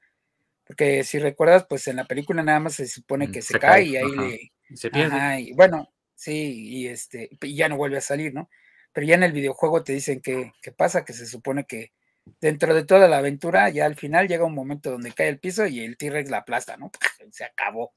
porque 0.66 1.04
si 1.04 1.20
recuerdas, 1.20 1.66
pues 1.70 1.88
en 1.88 1.95
la 1.95 2.06
película 2.06 2.43
nada 2.43 2.60
más 2.60 2.76
se 2.76 2.88
supone 2.88 3.28
mm, 3.28 3.32
que 3.32 3.41
se, 3.41 3.60
cae, 3.60 3.84
y 3.84 3.98
ahí 3.98 4.12
le... 4.12 4.76
Se 4.76 4.89
pierde. 4.91 5.41
y 5.41 5.54
bueno, 5.54 5.93
sí, 6.16 6.68
y 6.68 6.88
este, 6.88 7.30
y 7.41 7.56
ya 7.56 7.70
no 7.70 7.78
vuelve 7.78 7.98
a 7.98 8.02
salir, 8.02 8.34
¿no? 8.34 8.50
Pero 8.91 9.08
ya 9.08 9.16
en 9.16 9.24
el 9.24 9.32
videojuego 9.32 9.84
te 9.84 9.93
dicen 9.93 10.22
qué 10.22 10.52
pasa, 10.76 11.06
que 11.06 11.14
se 11.14 11.26
supone 11.26 11.66
que 11.66 11.93
dentro 12.41 12.74
de 12.74 12.86
toda 12.86 13.08
la 13.08 13.18
aventura, 13.18 13.70
ya 13.70 13.86
al 13.86 13.95
final 13.95 14.28
llega 14.28 14.45
un 14.45 14.54
momento 14.54 14.91
donde 14.91 15.14
cae 15.14 15.30
el 15.30 15.39
piso 15.39 15.66
y 15.68 15.82
el 15.82 15.98
T-Rex 15.98 16.30
la 16.30 16.39
aplasta, 16.39 16.78
¿no? 16.78 16.91
Se 17.32 17.43
acabó. 17.43 17.93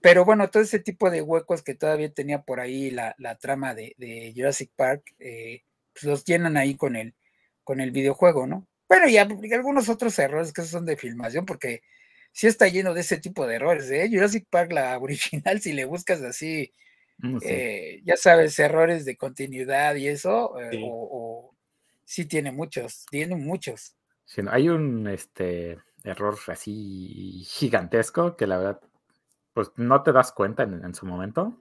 Pero 0.00 0.24
bueno, 0.24 0.48
todo 0.48 0.62
ese 0.62 0.78
tipo 0.78 1.10
de 1.10 1.22
huecos 1.22 1.62
que 1.62 1.74
todavía 1.74 2.12
tenía 2.12 2.42
por 2.42 2.60
ahí 2.60 2.90
la, 2.90 3.14
trama 3.40 3.74
de, 3.74 4.32
Jurassic 4.36 4.70
Park, 4.76 5.14
eh, 5.18 5.62
pues 5.92 6.04
los 6.04 6.24
llenan 6.24 6.56
ahí 6.56 6.76
con 6.76 6.96
el, 6.96 7.14
con 7.64 7.80
el 7.80 7.90
videojuego, 7.90 8.46
¿no? 8.46 8.66
Bueno, 8.88 9.08
y, 9.08 9.18
algunos 9.18 9.88
otros 9.88 10.18
errores 10.18 10.52
que 10.52 10.62
son 10.62 10.86
de 10.86 10.96
filmación, 10.96 11.44
porque 11.44 11.82
sí 12.32 12.46
está 12.46 12.68
lleno 12.68 12.94
de 12.94 13.02
ese 13.02 13.18
tipo 13.18 13.46
de 13.46 13.56
errores, 13.56 13.90
¿eh? 13.90 14.08
Jurassic 14.10 14.46
Park, 14.48 14.72
la 14.72 14.98
original, 15.00 15.60
si 15.60 15.72
le 15.72 15.84
buscas 15.84 16.22
así, 16.22 16.72
mm, 17.18 17.38
eh, 17.42 18.00
ya 18.04 18.16
sabes, 18.16 18.58
errores 18.58 19.04
de 19.04 19.16
continuidad 19.16 19.96
y 19.96 20.08
eso, 20.08 20.58
eh, 20.60 20.80
o, 20.82 21.54
sí 22.04 22.24
tiene 22.24 22.52
muchos, 22.52 23.04
tiene 23.10 23.36
muchos. 23.36 23.94
Sí, 24.24 24.42
hay 24.48 24.68
un 24.68 25.08
este, 25.08 25.78
error 26.04 26.38
así 26.46 27.44
gigantesco 27.46 28.36
que 28.36 28.46
la 28.46 28.58
verdad 28.58 28.80
pues 29.52 29.72
no 29.76 30.02
te 30.02 30.12
das 30.12 30.32
cuenta 30.32 30.62
en, 30.62 30.94
su 30.94 31.06
momento, 31.06 31.60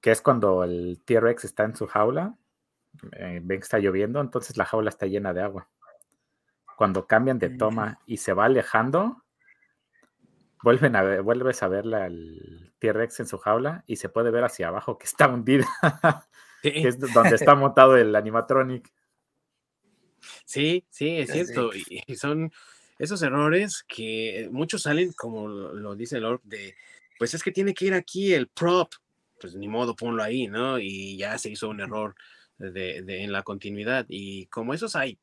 que 0.00 0.10
es 0.10 0.22
cuando 0.22 0.64
el 0.64 1.00
T-Rex 1.04 1.44
está 1.44 1.64
en 1.64 1.76
su 1.76 1.86
jaula, 1.86 2.36
eh, 3.12 3.40
ven 3.42 3.58
que 3.58 3.64
está 3.64 3.78
lloviendo, 3.78 4.20
entonces 4.20 4.56
la 4.56 4.64
jaula 4.64 4.90
está 4.90 5.06
llena 5.06 5.32
de 5.32 5.42
agua. 5.42 5.68
Cuando 6.76 7.06
cambian 7.06 7.38
de 7.38 7.50
toma 7.50 8.00
y 8.06 8.16
se 8.18 8.32
va 8.32 8.46
alejando, 8.46 9.22
vuelven 10.62 10.96
a 10.96 11.02
ver, 11.02 11.22
vuelves 11.22 11.62
a 11.62 11.68
ver 11.68 11.92
al 11.94 12.72
T-Rex 12.78 13.20
en 13.20 13.26
su 13.26 13.38
jaula 13.38 13.84
y 13.86 13.96
se 13.96 14.08
puede 14.08 14.30
ver 14.30 14.44
hacia 14.44 14.68
abajo 14.68 14.98
que 14.98 15.06
está 15.06 15.28
hundida, 15.28 15.66
que 16.62 16.88
es 16.88 16.98
donde 16.98 17.34
está 17.34 17.54
montado 17.54 17.96
el 17.96 18.14
animatronic. 18.14 18.92
Sí, 20.44 20.86
sí, 20.88 21.18
es 21.18 21.30
cierto. 21.30 21.70
Y, 21.74 22.14
son 22.16 22.52
esos 23.02 23.20
errores 23.22 23.84
que 23.88 24.48
muchos 24.52 24.82
salen, 24.82 25.12
como 25.12 25.48
lo 25.48 25.96
dice 25.96 26.20
Lord, 26.20 26.40
de 26.44 26.76
pues 27.18 27.34
es 27.34 27.42
que 27.42 27.50
tiene 27.50 27.74
que 27.74 27.86
ir 27.86 27.94
aquí 27.94 28.32
el 28.32 28.48
prop, 28.48 28.92
pues 29.40 29.56
ni 29.56 29.68
modo, 29.68 29.96
ponlo 29.96 30.22
ahí, 30.22 30.46
¿no? 30.46 30.78
Y 30.78 31.16
ya 31.16 31.36
se 31.36 31.50
hizo 31.50 31.68
un 31.68 31.80
error 31.80 32.14
de, 32.58 32.98
en 33.24 33.32
la 33.32 33.42
continuidad. 33.42 34.06
Y 34.08 34.46
como 34.46 34.72
esos 34.72 34.94
hay. 34.94 35.18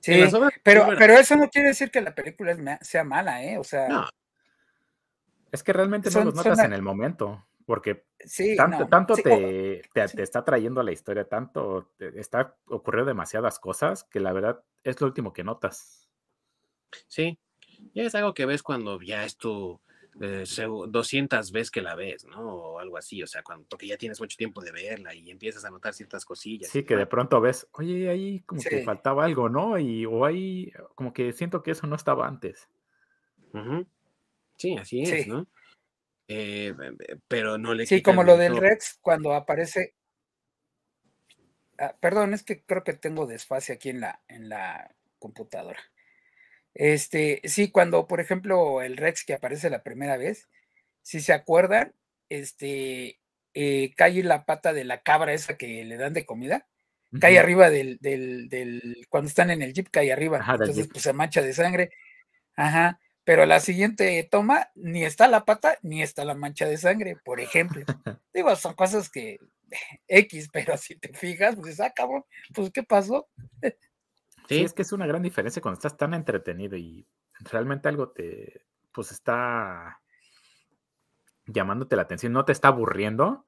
Sí, 0.00 0.22
pero, 0.62 0.88
pero 0.98 1.14
eso 1.14 1.36
no 1.36 1.48
quiere 1.48 1.68
decir 1.68 1.90
que 1.90 2.00
la 2.00 2.14
película 2.14 2.78
sea 2.82 3.04
mala, 3.04 3.44
¿eh? 3.44 3.58
O 3.58 3.64
sea. 3.64 4.08
Es 5.52 5.62
que 5.62 5.72
realmente 5.72 6.10
no 6.10 6.24
los 6.24 6.34
notas 6.34 6.58
en 6.60 6.72
el 6.72 6.82
momento, 6.82 7.46
porque 7.66 8.06
tanto, 8.56 8.86
tanto 8.86 9.14
te, 9.14 9.82
te, 9.92 10.22
está 10.22 10.44
trayendo 10.44 10.80
a 10.80 10.84
la 10.84 10.92
historia, 10.92 11.28
tanto 11.28 11.92
está 11.98 12.56
ocurriendo 12.68 13.08
demasiadas 13.08 13.58
cosas 13.58 14.04
que 14.04 14.20
la 14.20 14.32
verdad 14.32 14.62
es 14.84 15.00
lo 15.00 15.08
último 15.08 15.32
que 15.32 15.44
notas. 15.44 16.08
Sí, 17.08 17.38
ya 17.92 18.04
es 18.04 18.14
algo 18.14 18.32
que 18.32 18.46
ves 18.46 18.62
cuando 18.62 19.00
ya 19.02 19.24
es 19.24 19.36
tu, 19.36 19.80
200 20.18 21.52
veces 21.52 21.70
que 21.70 21.82
la 21.82 21.94
ves, 21.94 22.24
¿no? 22.24 22.40
O 22.40 22.78
algo 22.78 22.96
así, 22.96 23.22
o 23.22 23.26
sea, 23.26 23.42
cuando, 23.42 23.66
porque 23.68 23.86
ya 23.86 23.98
tienes 23.98 24.20
mucho 24.20 24.36
tiempo 24.36 24.62
de 24.62 24.72
verla 24.72 25.14
y 25.14 25.30
empiezas 25.30 25.64
a 25.64 25.70
notar 25.70 25.92
ciertas 25.92 26.24
cosillas. 26.24 26.70
Sí, 26.70 26.84
que 26.84 26.96
de 26.96 27.06
pronto 27.06 27.40
ves, 27.40 27.68
oye, 27.72 28.08
ahí 28.08 28.40
como 28.40 28.62
que 28.62 28.82
faltaba 28.82 29.24
algo, 29.24 29.48
¿no? 29.48 29.78
Y 29.78 30.06
o 30.06 30.24
ahí 30.24 30.72
como 30.94 31.12
que 31.12 31.32
siento 31.32 31.62
que 31.62 31.72
eso 31.72 31.86
no 31.86 31.96
estaba 31.96 32.26
antes. 32.26 32.68
Sí, 34.56 34.76
así 34.76 35.02
es, 35.02 35.26
¿no? 35.26 35.46
Eh, 36.28 36.74
pero 37.28 37.58
no 37.58 37.74
le 37.74 37.86
Sí, 37.86 38.02
como 38.02 38.24
lo 38.24 38.36
del 38.36 38.56
Rex 38.56 38.98
cuando 39.00 39.32
aparece. 39.32 39.94
Ah, 41.78 41.94
perdón, 42.00 42.34
es 42.34 42.42
que 42.42 42.64
creo 42.64 42.82
que 42.84 42.94
tengo 42.94 43.26
desfase 43.26 43.72
aquí 43.72 43.90
en 43.90 44.00
la, 44.00 44.22
en 44.28 44.48
la 44.48 44.94
computadora. 45.18 45.80
Este, 46.74 47.40
sí, 47.44 47.70
cuando, 47.70 48.06
por 48.06 48.20
ejemplo, 48.20 48.82
el 48.82 48.96
Rex 48.96 49.24
que 49.24 49.34
aparece 49.34 49.70
la 49.70 49.82
primera 49.82 50.16
vez, 50.16 50.48
si 51.02 51.20
se 51.20 51.32
acuerdan, 51.32 51.94
este, 52.28 53.20
eh, 53.54 53.94
cae 53.96 54.22
la 54.22 54.44
pata 54.44 54.72
de 54.72 54.84
la 54.84 55.02
cabra 55.02 55.32
esa 55.32 55.56
que 55.56 55.84
le 55.84 55.96
dan 55.96 56.12
de 56.12 56.26
comida, 56.26 56.66
cae 57.20 57.38
arriba 57.38 57.70
del, 57.70 57.98
del, 58.00 58.48
del, 58.50 59.06
cuando 59.08 59.28
están 59.28 59.50
en 59.50 59.62
el 59.62 59.72
jeep, 59.72 59.88
cae 59.90 60.12
arriba, 60.12 60.44
entonces 60.46 60.88
pues 60.88 61.02
se 61.02 61.14
mancha 61.14 61.40
de 61.40 61.54
sangre, 61.54 61.90
ajá, 62.56 63.00
pero 63.26 63.44
la 63.44 63.58
siguiente 63.58 64.26
toma, 64.30 64.70
ni 64.76 65.04
está 65.04 65.26
la 65.26 65.44
pata, 65.44 65.78
ni 65.82 66.00
está 66.00 66.24
la 66.24 66.36
mancha 66.36 66.64
de 66.64 66.76
sangre, 66.76 67.16
por 67.16 67.40
ejemplo. 67.40 67.84
Digo, 68.32 68.54
son 68.54 68.74
cosas 68.74 69.10
que 69.10 69.40
X, 70.06 70.48
pero 70.52 70.76
si 70.76 70.94
te 70.94 71.12
fijas, 71.12 71.56
pues, 71.56 71.80
ah, 71.80 71.92
cabrón, 71.92 72.24
pues, 72.54 72.70
¿qué 72.70 72.82
pasó? 72.82 73.28
Sí, 74.48 74.62
es 74.62 74.72
que 74.72 74.82
es 74.82 74.92
una 74.92 75.08
gran 75.08 75.24
diferencia 75.24 75.60
cuando 75.60 75.76
estás 75.76 75.96
tan 75.96 76.14
entretenido 76.14 76.76
y 76.76 77.04
realmente 77.40 77.88
algo 77.88 78.10
te, 78.10 78.64
pues 78.92 79.10
está 79.10 80.00
llamándote 81.46 81.96
la 81.96 82.02
atención, 82.02 82.32
no 82.32 82.44
te 82.44 82.52
está 82.52 82.68
aburriendo. 82.68 83.44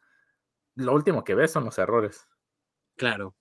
Lo 0.74 0.92
último 0.92 1.22
que 1.22 1.36
ves 1.36 1.52
son 1.52 1.64
los 1.64 1.78
errores. 1.78 2.26
Claro. 2.96 3.36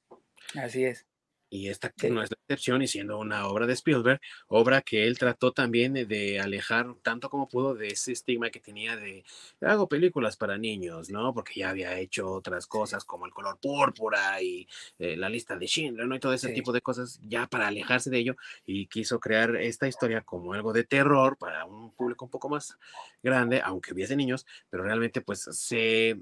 Así 0.54 0.86
es. 0.86 1.08
Y 1.50 1.70
esta 1.70 1.94
no 2.10 2.22
es 2.22 2.30
la 2.32 2.38
excepción, 2.48 2.82
y 2.82 2.88
siendo 2.88 3.18
una 3.18 3.48
obra 3.48 3.66
de 3.66 3.74
Spielberg, 3.74 4.20
obra 4.48 4.82
que 4.82 5.08
él 5.08 5.18
trató 5.18 5.54
también 5.54 5.94
de 5.94 6.40
alejar 6.42 6.94
tanto 7.02 7.30
como 7.30 7.48
pudo 7.48 7.74
de 7.74 7.88
ese 7.88 8.12
estigma 8.12 8.50
que 8.50 8.60
tenía 8.60 8.98
de 8.98 9.24
hago 9.62 9.88
películas 9.88 10.36
para 10.36 10.58
niños, 10.58 11.10
¿no? 11.10 11.34
Porque 11.34 11.60
ya 11.60 11.70
había 11.70 11.98
hecho 12.00 12.30
otras 12.30 12.68
cosas 12.68 13.06
como 13.06 13.26
el 13.26 13.32
color 13.32 13.60
púrpura 13.60 14.42
y 14.42 14.68
eh, 15.00 15.16
la 15.16 15.30
lista 15.30 15.58
de 15.58 15.68
Schindler, 15.68 16.08
¿no? 16.08 16.16
Y 16.16 16.20
todo 16.20 16.34
ese 16.34 16.50
tipo 16.50 16.74
de 16.74 16.82
cosas, 16.82 17.20
ya 17.24 17.48
para 17.48 17.68
alejarse 17.68 18.10
de 18.10 18.20
ello, 18.20 18.36
y 18.66 18.88
quiso 18.88 19.20
crear 19.20 19.56
esta 19.56 19.88
historia 19.88 20.22
como 20.22 20.54
algo 20.54 20.74
de 20.74 20.84
terror 20.84 21.38
para 21.38 21.66
un 21.66 21.92
público 21.94 22.26
un 22.26 22.32
poco 22.32 22.50
más 22.50 22.78
grande, 23.24 23.62
aunque 23.64 23.94
hubiese 23.94 24.16
niños, 24.16 24.46
pero 24.70 24.84
realmente 24.84 25.22
pues 25.22 25.48
se 25.52 26.18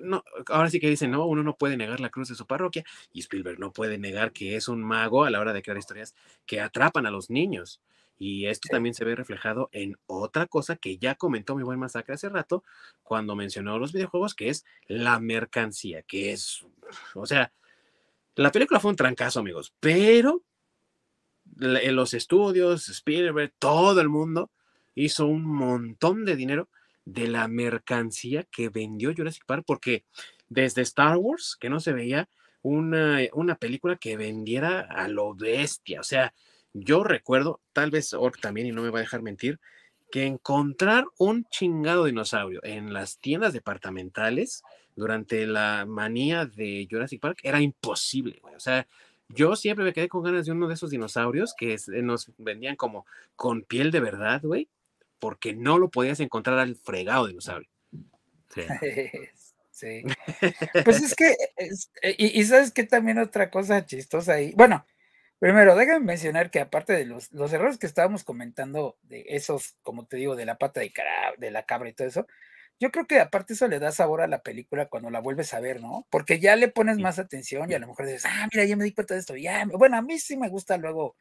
no, 0.00 0.24
ahora 0.48 0.70
sí 0.70 0.80
que 0.80 0.88
dicen, 0.88 1.10
no, 1.10 1.26
uno 1.26 1.42
no 1.42 1.56
puede 1.56 1.76
negar 1.76 2.00
la 2.00 2.10
cruz 2.10 2.28
de 2.28 2.34
su 2.34 2.46
parroquia 2.46 2.84
y 3.12 3.20
Spielberg 3.20 3.58
no 3.58 3.72
puede 3.72 3.98
negar 3.98 4.32
que 4.32 4.56
es 4.56 4.68
un 4.68 4.82
mago 4.82 5.24
a 5.24 5.30
la 5.30 5.40
hora 5.40 5.52
de 5.52 5.62
crear 5.62 5.78
historias 5.78 6.14
que 6.46 6.60
atrapan 6.60 7.06
a 7.06 7.10
los 7.10 7.30
niños. 7.30 7.80
Y 8.18 8.46
esto 8.46 8.68
también 8.70 8.94
se 8.94 9.04
ve 9.04 9.16
reflejado 9.16 9.68
en 9.72 9.96
otra 10.06 10.46
cosa 10.46 10.76
que 10.76 10.96
ya 10.96 11.16
comentó 11.16 11.56
mi 11.56 11.64
buen 11.64 11.80
masacre 11.80 12.14
hace 12.14 12.28
rato 12.28 12.62
cuando 13.02 13.34
mencionó 13.34 13.78
los 13.78 13.92
videojuegos, 13.92 14.34
que 14.34 14.48
es 14.48 14.64
la 14.86 15.18
mercancía, 15.18 16.02
que 16.02 16.32
es, 16.32 16.64
o 17.14 17.26
sea, 17.26 17.52
la 18.36 18.52
película 18.52 18.78
fue 18.78 18.92
un 18.92 18.96
trancazo, 18.96 19.40
amigos, 19.40 19.74
pero 19.80 20.42
en 21.60 21.96
los 21.96 22.14
estudios, 22.14 22.88
Spielberg, 22.88 23.52
todo 23.58 24.00
el 24.00 24.08
mundo 24.08 24.50
hizo 24.94 25.26
un 25.26 25.44
montón 25.44 26.24
de 26.24 26.36
dinero 26.36 26.68
de 27.04 27.28
la 27.28 27.48
mercancía 27.48 28.44
que 28.44 28.68
vendió 28.68 29.12
Jurassic 29.14 29.44
Park, 29.46 29.64
porque 29.66 30.04
desde 30.48 30.82
Star 30.82 31.16
Wars, 31.16 31.56
que 31.58 31.70
no 31.70 31.80
se 31.80 31.92
veía 31.92 32.28
una, 32.62 33.20
una 33.32 33.56
película 33.56 33.96
que 33.96 34.16
vendiera 34.16 34.80
a 34.80 35.08
lo 35.08 35.34
bestia, 35.34 36.00
o 36.00 36.04
sea, 36.04 36.32
yo 36.72 37.04
recuerdo, 37.04 37.60
tal 37.72 37.90
vez 37.90 38.14
Ork 38.14 38.40
también, 38.40 38.66
y 38.66 38.72
no 38.72 38.82
me 38.82 38.90
va 38.90 38.98
a 38.98 39.02
dejar 39.02 39.22
mentir, 39.22 39.60
que 40.10 40.24
encontrar 40.26 41.06
un 41.18 41.44
chingado 41.46 42.04
dinosaurio 42.04 42.60
en 42.62 42.92
las 42.92 43.18
tiendas 43.18 43.52
departamentales 43.52 44.62
durante 44.94 45.46
la 45.46 45.86
manía 45.86 46.44
de 46.44 46.86
Jurassic 46.90 47.20
Park 47.20 47.38
era 47.42 47.60
imposible, 47.60 48.40
O 48.54 48.60
sea, 48.60 48.86
yo 49.28 49.56
siempre 49.56 49.84
me 49.84 49.94
quedé 49.94 50.08
con 50.08 50.22
ganas 50.22 50.44
de 50.44 50.52
uno 50.52 50.68
de 50.68 50.74
esos 50.74 50.90
dinosaurios 50.90 51.54
que 51.56 51.78
nos 52.02 52.30
vendían 52.36 52.76
como 52.76 53.06
con 53.34 53.62
piel 53.62 53.90
de 53.90 54.00
verdad, 54.00 54.42
güey 54.42 54.68
porque 55.22 55.54
no 55.54 55.78
lo 55.78 55.88
podías 55.88 56.18
encontrar 56.18 56.58
al 56.58 56.74
fregado 56.74 57.28
dinosaurio. 57.28 57.70
Sí. 58.52 58.62
sí. 59.70 60.02
Pues 60.84 61.00
es 61.00 61.14
que, 61.16 61.36
eh, 62.02 62.16
y, 62.18 62.42
sabes 62.42 62.72
que 62.72 62.82
también 62.82 63.18
otra 63.18 63.48
cosa 63.48 63.86
chistosa 63.86 64.32
ahí. 64.32 64.52
Bueno, 64.56 64.84
primero, 65.38 65.76
déjame 65.76 66.04
mencionar 66.04 66.50
que 66.50 66.58
aparte 66.58 66.94
de 66.94 67.04
los, 67.04 67.30
los 67.30 67.52
errores 67.52 67.78
que 67.78 67.86
estábamos 67.86 68.24
comentando, 68.24 68.98
de 69.02 69.24
esos, 69.28 69.76
como 69.82 70.06
te 70.06 70.16
digo, 70.16 70.34
de 70.34 70.44
la 70.44 70.58
pata 70.58 70.80
de, 70.80 70.92
cara, 70.92 71.34
de 71.38 71.52
la 71.52 71.66
cabra 71.66 71.88
y 71.88 71.92
todo 71.92 72.08
eso, 72.08 72.26
yo 72.80 72.90
creo 72.90 73.06
que 73.06 73.20
aparte 73.20 73.52
eso 73.52 73.68
le 73.68 73.78
da 73.78 73.92
sabor 73.92 74.22
a 74.22 74.26
la 74.26 74.42
película 74.42 74.86
cuando 74.86 75.08
la 75.08 75.20
vuelves 75.20 75.54
a 75.54 75.60
ver, 75.60 75.80
¿no? 75.80 76.04
Porque 76.10 76.40
ya 76.40 76.56
le 76.56 76.66
pones 76.66 76.98
más 76.98 77.20
atención 77.20 77.70
y 77.70 77.74
a 77.74 77.78
lo 77.78 77.86
mejor 77.86 78.06
dices, 78.06 78.26
ah, 78.26 78.48
mira, 78.52 78.64
ya 78.64 78.74
me 78.74 78.82
di 78.82 78.92
cuenta 78.92 79.14
de 79.14 79.20
esto, 79.20 79.36
ya, 79.36 79.64
bueno, 79.66 79.96
a 79.96 80.02
mí 80.02 80.18
sí 80.18 80.36
me 80.36 80.48
gusta 80.48 80.78
luego, 80.78 81.14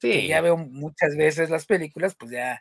sí. 0.00 0.10
que 0.10 0.26
ya 0.26 0.40
veo 0.40 0.56
muchas 0.56 1.14
veces 1.16 1.48
las 1.48 1.64
películas, 1.64 2.16
pues 2.16 2.32
ya 2.32 2.60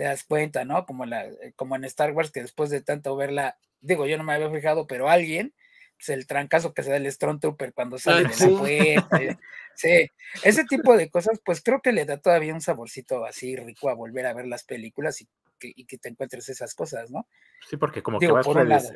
te 0.00 0.06
das 0.06 0.24
cuenta, 0.24 0.64
¿no? 0.64 0.86
Como, 0.86 1.04
la, 1.04 1.26
eh, 1.26 1.52
como 1.56 1.76
en 1.76 1.84
Star 1.84 2.12
Wars, 2.12 2.30
que 2.30 2.40
después 2.40 2.70
de 2.70 2.80
tanto 2.80 3.14
verla, 3.16 3.58
digo, 3.82 4.06
yo 4.06 4.16
no 4.16 4.24
me 4.24 4.32
había 4.32 4.50
fijado, 4.50 4.86
pero 4.86 5.10
alguien, 5.10 5.52
pues 5.98 6.08
el 6.08 6.26
trancazo 6.26 6.72
que 6.72 6.82
se 6.82 6.88
da 6.88 6.96
el 6.96 7.12
Stormtrooper 7.12 7.74
cuando 7.74 7.98
sale 7.98 8.26
de 8.26 8.30
la 8.30 8.58
puerta, 8.58 9.38
sí, 9.74 10.10
ese 10.42 10.64
tipo 10.64 10.96
de 10.96 11.10
cosas, 11.10 11.38
pues 11.44 11.60
creo 11.62 11.82
que 11.82 11.92
le 11.92 12.06
da 12.06 12.16
todavía 12.16 12.54
un 12.54 12.62
saborcito 12.62 13.26
así 13.26 13.56
rico 13.56 13.90
a 13.90 13.94
volver 13.94 14.24
a 14.24 14.32
ver 14.32 14.46
las 14.46 14.64
películas 14.64 15.20
y 15.20 15.28
que, 15.58 15.98
te 15.98 16.08
encuentres 16.08 16.48
esas 16.48 16.74
cosas, 16.74 17.10
¿no? 17.10 17.26
Sí, 17.68 17.76
porque 17.76 18.02
como 18.02 18.20
que 18.20 18.32
vas 18.32 18.46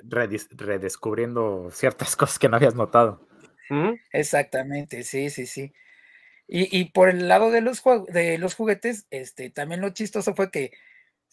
redescubriendo 0.05 1.69
ciertas 1.71 2.17
cosas 2.17 2.39
que 2.39 2.49
no 2.49 2.57
habías 2.57 2.77
notado. 2.77 3.29
Exactamente, 4.11 5.05
sí, 5.05 5.29
sí, 5.29 5.45
sí. 5.45 5.71
Y, 6.47 6.79
y, 6.79 6.87
por 6.87 7.11
el 7.11 7.29
lado 7.29 7.51
de 7.51 7.61
los, 7.61 7.83
de 8.09 8.39
los 8.39 8.55
juguetes, 8.55 9.07
este, 9.11 9.51
también 9.51 9.83
lo 9.83 9.91
chistoso 9.91 10.35
fue 10.35 10.51
que 10.51 10.73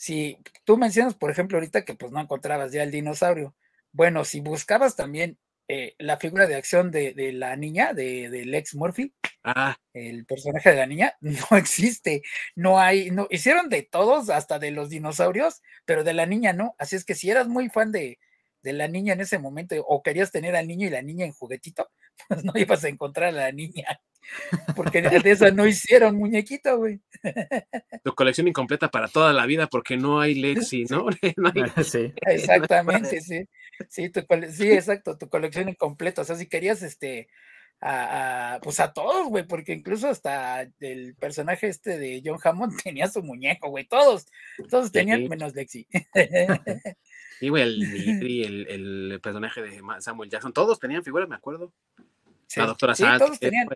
si 0.02 0.40
tú 0.64 0.78
mencionas, 0.78 1.14
por 1.14 1.30
ejemplo, 1.30 1.58
ahorita 1.60 1.86
que 1.86 1.94
pues 1.94 2.12
no 2.12 2.20
encontrabas 2.20 2.72
ya 2.72 2.82
el 2.82 2.90
dinosaurio, 2.90 3.56
bueno, 3.92 4.26
si 4.26 4.40
buscabas 4.40 4.96
también 4.96 5.38
eh, 5.68 5.94
la 6.00 6.18
figura 6.18 6.48
de 6.48 6.56
acción 6.56 6.90
de, 6.90 7.14
de 7.14 7.32
la 7.34 7.56
niña, 7.56 7.94
de, 7.94 8.32
de 8.32 8.46
Lex 8.46 8.74
Murphy, 8.74 9.14
ah. 9.44 9.78
el 9.94 10.26
personaje 10.26 10.72
de 10.72 10.76
la 10.78 10.88
niña, 10.88 11.14
no 11.22 11.56
existe, 11.56 12.24
no 12.56 12.80
hay, 12.80 13.12
no, 13.12 13.28
hicieron 13.30 13.70
de 13.70 13.84
todos, 13.84 14.32
hasta 14.32 14.58
de 14.58 14.72
los 14.72 14.90
dinosaurios, 14.90 15.62
pero 15.86 16.04
de 16.04 16.16
la 16.16 16.26
niña 16.26 16.52
no, 16.52 16.74
así 16.80 16.96
es 16.96 17.06
que 17.06 17.14
si 17.14 17.30
eras 17.30 17.48
muy 17.48 17.70
fan 17.70 17.92
de, 17.92 18.18
de 18.64 18.74
la 18.74 18.88
niña 18.88 19.14
en 19.14 19.22
ese 19.22 19.38
momento 19.38 19.76
o 19.88 20.02
querías 20.02 20.32
tener 20.32 20.56
al 20.56 20.68
niño 20.68 20.88
y 20.88 20.90
la 20.90 21.04
niña 21.04 21.26
en 21.28 21.34
juguetito, 21.34 21.92
pues 22.28 22.44
no 22.44 22.54
ibas 22.56 22.84
a 22.86 22.90
encontrar 22.90 23.30
a 23.30 23.34
la 23.34 23.52
niña. 23.52 23.86
Porque 24.76 25.02
de 25.02 25.32
esa 25.32 25.52
no 25.52 25.68
hicieron 25.68 26.16
muñequito, 26.16 26.78
güey. 26.78 27.00
Tu 28.04 28.14
colección 28.14 28.48
incompleta 28.48 28.90
para 28.90 29.08
toda 29.08 29.34
la 29.34 29.46
vida 29.46 29.68
porque 29.68 29.98
no 29.98 30.20
hay 30.20 30.36
Lexi, 30.36 30.86
¿no? 30.86 31.08
sí. 31.84 32.14
Exactamente, 32.22 33.22
sí. 33.22 33.48
Sí, 33.90 34.12
sí, 34.52 34.72
exacto, 34.72 35.18
tu 35.18 35.30
colección 35.30 35.70
incompleta. 35.70 36.22
O 36.22 36.26
sea, 36.26 36.36
si 36.36 36.48
querías 36.48 36.82
este 36.84 37.28
a, 37.82 38.60
pues 38.62 38.80
a 38.80 38.94
todos, 38.94 39.28
güey, 39.28 39.44
porque 39.46 39.74
incluso 39.74 40.08
hasta 40.08 40.62
el 40.80 41.16
personaje 41.16 41.68
este 41.68 41.98
de 41.98 42.22
John 42.24 42.40
Hammond 42.44 42.80
tenía 42.84 43.08
su 43.08 43.24
muñeco, 43.24 43.70
güey, 43.70 43.86
todos, 43.86 44.28
todos 44.70 44.92
tenían 44.92 45.28
menos 45.28 45.56
Lexi. 45.56 45.88
Sí, 47.40 47.50
güey, 47.50 47.64
el, 47.64 48.68
el, 48.70 49.20
personaje 49.20 49.64
de 49.64 49.82
Samuel 50.00 50.30
Jackson, 50.30 50.54
todos 50.54 50.80
tenían 50.80 51.04
figuras, 51.04 51.28
me 51.28 51.36
acuerdo. 51.36 51.74
La 52.56 52.68
doctora 52.68 52.94
sí, 52.94 53.04
todos 53.18 53.40
tenían. 53.40 53.68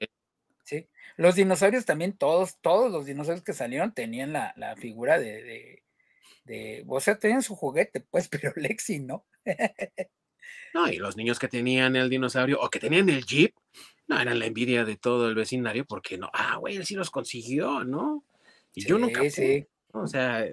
Sí, 0.66 0.90
los 1.16 1.36
dinosaurios 1.36 1.86
también, 1.86 2.18
todos, 2.18 2.58
todos 2.60 2.92
los 2.92 3.06
dinosaurios 3.06 3.44
que 3.44 3.54
salieron 3.54 3.94
tenían 3.94 4.34
la, 4.34 4.52
la 4.58 4.76
figura 4.76 5.20
de, 5.20 5.44
de, 5.44 5.84
de, 6.44 6.84
o 6.88 7.00
sea, 7.00 7.20
tenían 7.20 7.44
su 7.44 7.56
juguete, 7.56 8.02
pues, 8.02 8.28
pero 8.30 8.52
Lexi, 8.56 9.00
¿no? 9.00 9.28
no, 10.74 10.90
y 10.90 10.98
los 10.98 11.18
niños 11.18 11.38
que 11.38 11.48
tenían 11.48 11.96
el 11.96 12.10
dinosaurio 12.10 12.60
o 12.60 12.70
que 12.72 12.80
tenían 12.80 13.10
el 13.10 13.26
Jeep, 13.26 13.54
no, 14.08 14.20
eran 14.20 14.40
la 14.40 14.48
envidia 14.48 14.86
de 14.86 14.98
todo 14.98 15.30
el 15.30 15.36
vecindario 15.36 15.86
porque 15.86 16.18
no, 16.18 16.32
ah, 16.34 16.58
güey, 16.58 16.78
él 16.78 16.86
sí 16.86 16.96
los 16.96 17.12
consiguió, 17.12 17.84
¿no? 17.84 18.26
Y 18.74 18.86
yo 18.86 18.98
nunca. 18.98 19.30
sí. 19.30 19.68
O 19.94 20.08
sea, 20.08 20.46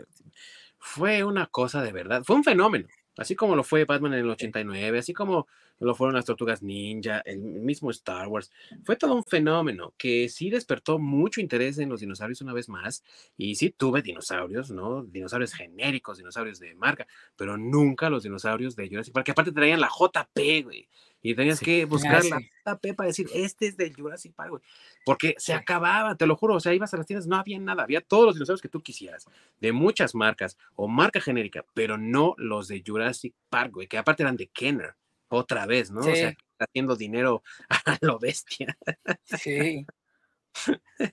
fue 0.78 1.24
una 1.24 1.46
cosa 1.46 1.82
de 1.82 1.92
verdad, 1.92 2.22
fue 2.22 2.36
un 2.36 2.44
fenómeno. 2.44 2.86
Así 3.16 3.34
como 3.34 3.56
lo 3.56 3.64
fue 3.64 3.84
Batman 3.84 4.14
en 4.14 4.20
el 4.20 4.30
89, 4.30 4.98
así 4.98 5.12
como 5.12 5.46
lo 5.86 5.94
fueron 5.94 6.14
las 6.14 6.24
tortugas 6.24 6.62
ninja, 6.62 7.20
el 7.24 7.38
mismo 7.38 7.90
Star 7.90 8.28
Wars. 8.28 8.50
Fue 8.84 8.96
todo 8.96 9.14
un 9.14 9.24
fenómeno 9.24 9.94
que 9.96 10.28
sí 10.28 10.50
despertó 10.50 10.98
mucho 10.98 11.40
interés 11.40 11.78
en 11.78 11.88
los 11.88 12.00
dinosaurios 12.00 12.40
una 12.40 12.52
vez 12.52 12.68
más. 12.68 13.02
Y 13.36 13.56
sí 13.56 13.70
tuve 13.70 14.02
dinosaurios, 14.02 14.70
¿no? 14.70 15.02
Dinosaurios 15.02 15.52
genéricos, 15.54 16.18
dinosaurios 16.18 16.58
de 16.58 16.74
marca, 16.74 17.06
pero 17.36 17.56
nunca 17.56 18.10
los 18.10 18.22
dinosaurios 18.22 18.76
de 18.76 18.88
Jurassic 18.88 19.12
Park, 19.12 19.26
que 19.26 19.32
aparte 19.32 19.52
traían 19.52 19.80
la 19.80 19.88
JP, 19.88 20.64
güey. 20.64 20.88
Y 21.24 21.36
tenías 21.36 21.60
que 21.60 21.84
buscar 21.84 22.24
la 22.24 22.40
JP 22.40 22.96
para 22.96 23.06
decir, 23.06 23.28
este 23.32 23.68
es 23.68 23.76
del 23.76 23.94
Jurassic 23.94 24.34
Park, 24.34 24.50
güey. 24.50 24.62
Porque 25.04 25.36
se 25.38 25.54
acababa, 25.54 26.16
te 26.16 26.26
lo 26.26 26.34
juro. 26.34 26.56
O 26.56 26.60
sea, 26.60 26.74
ibas 26.74 26.92
a 26.94 26.96
las 26.96 27.06
tiendas, 27.06 27.28
no 27.28 27.36
había 27.36 27.60
nada. 27.60 27.84
Había 27.84 28.00
todos 28.00 28.26
los 28.26 28.34
dinosaurios 28.34 28.60
que 28.60 28.68
tú 28.68 28.80
quisieras, 28.80 29.26
de 29.60 29.72
muchas 29.72 30.16
marcas 30.16 30.58
o 30.74 30.88
marca 30.88 31.20
genérica, 31.20 31.64
pero 31.74 31.96
no 31.96 32.34
los 32.38 32.66
de 32.66 32.82
Jurassic 32.84 33.34
Park, 33.48 33.72
güey, 33.72 33.86
que 33.86 33.98
aparte 33.98 34.24
eran 34.24 34.36
de 34.36 34.48
Kenner. 34.48 34.96
Otra 35.34 35.64
vez, 35.64 35.90
¿no? 35.90 36.00
O 36.00 36.14
sea, 36.14 36.34
haciendo 36.58 36.94
dinero 36.94 37.42
a 37.86 37.98
lo 38.02 38.18
bestia. 38.18 38.76
Sí. 39.24 39.86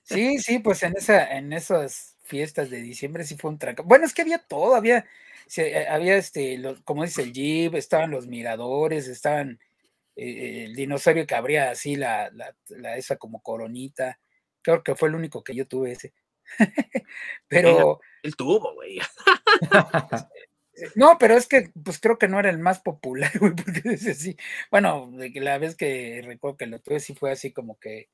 Sí, 0.04 0.38
sí, 0.38 0.58
pues 0.58 0.82
en 0.82 0.94
esa, 0.94 1.38
en 1.38 1.54
esas 1.54 2.18
fiestas 2.22 2.68
de 2.68 2.82
diciembre 2.82 3.24
sí 3.24 3.38
fue 3.38 3.50
un 3.50 3.58
tranca. 3.58 3.82
Bueno, 3.82 4.04
es 4.04 4.12
que 4.12 4.20
había 4.20 4.38
todo, 4.38 4.74
había, 4.74 5.06
eh, 5.56 5.86
había 5.88 6.16
este, 6.16 6.60
como 6.84 7.04
dice 7.04 7.22
el 7.22 7.32
Jeep, 7.32 7.74
estaban 7.76 8.10
los 8.10 8.26
miradores, 8.26 9.08
estaban 9.08 9.58
eh, 10.16 10.64
el 10.66 10.74
dinosaurio 10.74 11.26
que 11.26 11.34
abría 11.34 11.70
así 11.70 11.96
la, 11.96 12.30
la, 12.68 12.96
esa 12.98 13.16
como 13.16 13.40
coronita. 13.42 14.20
Creo 14.60 14.82
que 14.82 14.96
fue 14.96 15.08
el 15.08 15.14
único 15.14 15.42
que 15.42 15.54
yo 15.54 15.66
tuve 15.66 15.92
ese. 15.92 16.12
pero. 17.48 18.00
El 18.22 18.36
tuvo, 18.36 18.74
güey. 18.74 19.00
no, 20.94 21.16
pero 21.18 21.36
es 21.36 21.46
que, 21.46 21.70
pues 21.84 21.98
creo 22.00 22.18
que 22.18 22.28
no 22.28 22.38
era 22.38 22.50
el 22.50 22.58
más 22.58 22.80
popular, 22.80 23.30
güey, 23.40 23.54
porque 23.54 23.82
dice 23.84 24.12
así. 24.12 24.36
Bueno, 24.70 25.10
de 25.12 25.32
que 25.32 25.40
la 25.40 25.58
vez 25.58 25.76
que 25.76 26.22
recuerdo 26.24 26.56
que 26.56 26.66
lo 26.66 26.80
tuve, 26.80 27.00
sí 27.00 27.14
fue 27.14 27.32
así 27.32 27.52
como 27.52 27.78
que 27.78 28.08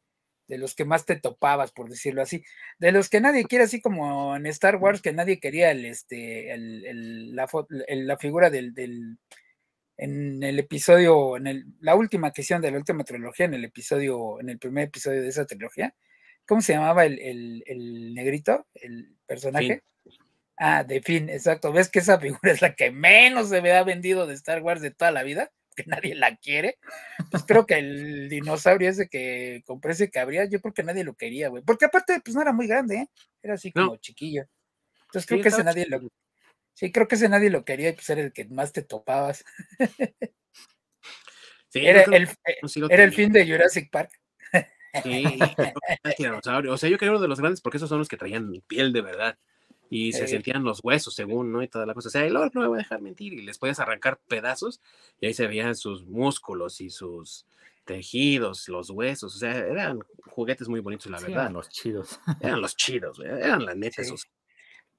de 0.48 0.58
los 0.58 0.74
que 0.74 0.84
más 0.84 1.04
te 1.06 1.16
topabas, 1.16 1.72
por 1.72 1.88
decirlo 1.88 2.22
así. 2.22 2.44
De 2.78 2.92
los 2.92 3.08
que 3.08 3.20
nadie 3.20 3.44
quiere, 3.44 3.64
así 3.64 3.80
como 3.80 4.36
en 4.36 4.46
Star 4.46 4.76
Wars, 4.76 5.02
que 5.02 5.12
nadie 5.12 5.40
quería 5.40 5.70
el, 5.70 5.84
este, 5.84 6.52
el, 6.52 7.34
la, 7.34 7.48
la, 7.68 8.16
figura 8.16 8.50
del, 8.50 8.72
del 8.74 9.18
en 9.96 10.42
el 10.42 10.58
episodio, 10.58 11.36
en 11.36 11.46
el, 11.46 11.64
la 11.80 11.94
última 11.94 12.32
que 12.32 12.42
hicieron 12.42 12.62
de 12.62 12.70
la 12.70 12.78
última 12.78 13.04
trilogía, 13.04 13.46
en 13.46 13.54
el 13.54 13.64
episodio, 13.64 14.40
en 14.40 14.50
el 14.50 14.58
primer 14.58 14.84
episodio 14.84 15.22
de 15.22 15.28
esa 15.28 15.46
trilogía, 15.46 15.94
¿cómo 16.46 16.60
se 16.60 16.74
llamaba 16.74 17.04
el, 17.04 17.62
el, 17.66 18.14
negrito, 18.14 18.66
el 18.74 19.16
personaje? 19.26 19.82
Ah, 20.56 20.84
de 20.84 21.02
fin, 21.02 21.28
exacto. 21.28 21.72
¿Ves 21.72 21.88
que 21.90 21.98
esa 21.98 22.18
figura 22.18 22.40
es 22.52 22.62
la 22.62 22.74
que 22.74 22.90
menos 22.90 23.48
se 23.48 23.60
me 23.60 23.72
ha 23.72 23.82
vendido 23.84 24.26
de 24.26 24.34
Star 24.34 24.62
Wars 24.62 24.80
de 24.80 24.90
toda 24.90 25.10
la 25.10 25.22
vida? 25.22 25.50
Que 25.76 25.84
nadie 25.84 26.14
la 26.14 26.34
quiere. 26.36 26.78
Pues 27.30 27.44
creo 27.46 27.66
que 27.66 27.74
el 27.74 28.30
dinosaurio 28.30 28.88
ese 28.88 29.10
que 29.10 29.62
compré 29.66 29.92
ese 29.92 30.10
que 30.10 30.18
habría, 30.18 30.46
yo 30.46 30.58
creo 30.62 30.72
que 30.72 30.82
nadie 30.82 31.04
lo 31.04 31.12
quería, 31.12 31.50
güey. 31.50 31.62
Porque 31.62 31.84
aparte, 31.84 32.18
pues 32.24 32.34
no 32.34 32.40
era 32.40 32.54
muy 32.54 32.66
grande, 32.66 32.96
¿eh? 32.96 33.08
Era 33.42 33.54
así 33.56 33.72
como 33.72 33.94
chiquillo. 33.98 34.46
Entonces 35.02 35.26
creo 35.26 35.42
que 35.42 35.48
ese 35.48 35.62
nadie 35.62 35.84
lo, 35.84 36.00
Sí, 36.72 36.92
creo 36.92 37.06
que 37.08 37.16
ese 37.16 37.28
nadie 37.28 37.50
lo 37.50 37.64
quería 37.66 37.90
y 37.90 37.92
pues 37.92 38.08
era 38.08 38.22
el 38.22 38.32
que 38.32 38.46
más 38.46 38.72
te 38.72 38.82
topabas. 38.82 39.44
era, 41.74 42.04
el, 42.04 42.28
era 42.88 43.04
el 43.04 43.12
fin 43.12 43.32
de 43.32 43.46
Jurassic 43.46 43.90
Park. 43.90 44.12
Sí, 45.02 45.38
o 46.70 46.76
sea, 46.78 46.88
yo 46.88 46.96
creo 46.96 47.10
uno 47.12 47.20
de 47.20 47.28
los 47.28 47.40
grandes 47.40 47.60
porque 47.60 47.76
esos 47.76 47.90
son 47.90 47.98
los 47.98 48.08
que 48.08 48.16
traían 48.16 48.50
piel 48.66 48.94
de 48.94 49.02
verdad 49.02 49.38
y 49.90 50.12
se 50.12 50.26
sentían 50.26 50.64
los 50.64 50.82
huesos 50.82 51.14
según, 51.14 51.52
¿no? 51.52 51.62
Y 51.62 51.68
toda 51.68 51.86
la 51.86 51.94
cosa. 51.94 52.08
O 52.08 52.10
sea, 52.10 52.24
el 52.24 52.32
no 52.32 52.50
me 52.54 52.66
voy 52.66 52.76
a 52.76 52.82
dejar 52.82 53.00
mentir 53.00 53.32
y 53.32 53.42
les 53.42 53.58
puedes 53.58 53.78
arrancar 53.78 54.18
pedazos 54.28 54.80
y 55.20 55.26
ahí 55.26 55.34
se 55.34 55.46
veían 55.46 55.76
sus 55.76 56.04
músculos 56.06 56.80
y 56.80 56.90
sus 56.90 57.46
tejidos, 57.84 58.68
los 58.68 58.90
huesos, 58.90 59.36
o 59.36 59.38
sea, 59.38 59.56
eran 59.56 60.00
juguetes 60.24 60.68
muy 60.68 60.80
bonitos, 60.80 61.06
la 61.06 61.20
verdad. 61.20 61.42
Eran 61.42 61.52
los 61.52 61.68
chidos. 61.68 62.18
Eran 62.40 62.60
los 62.60 62.74
chidos, 62.74 63.20
eran 63.20 63.64
la 63.64 63.76
neta 63.76 64.02
esos. 64.02 64.26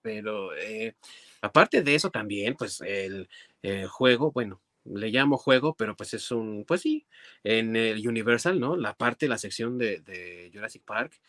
Pero 0.01 0.55
eh, 0.55 0.95
Aparte 1.41 1.83
de 1.83 1.95
eso 1.95 2.09
también, 2.09 2.55
pues 2.55 2.81
el, 2.81 3.29
eh, 3.61 3.85
juego, 3.85 4.31
bueno, 4.31 4.61
le 4.85 5.09
llamo 5.09 5.37
juego, 5.37 5.75
pero 5.75 5.95
pues 5.95 6.13
es 6.13 6.31
un, 6.31 6.65
pues 6.65 6.81
sí, 6.81 7.05
en 7.43 7.75
el 7.75 8.07
Universal, 8.07 8.59
¿no? 8.59 8.75
La 8.75 8.95
parte, 8.95 9.27
la 9.27 9.37
sección 9.37 9.77
de, 9.77 10.49
Jurassic 10.53 10.83
Park, 10.83 11.19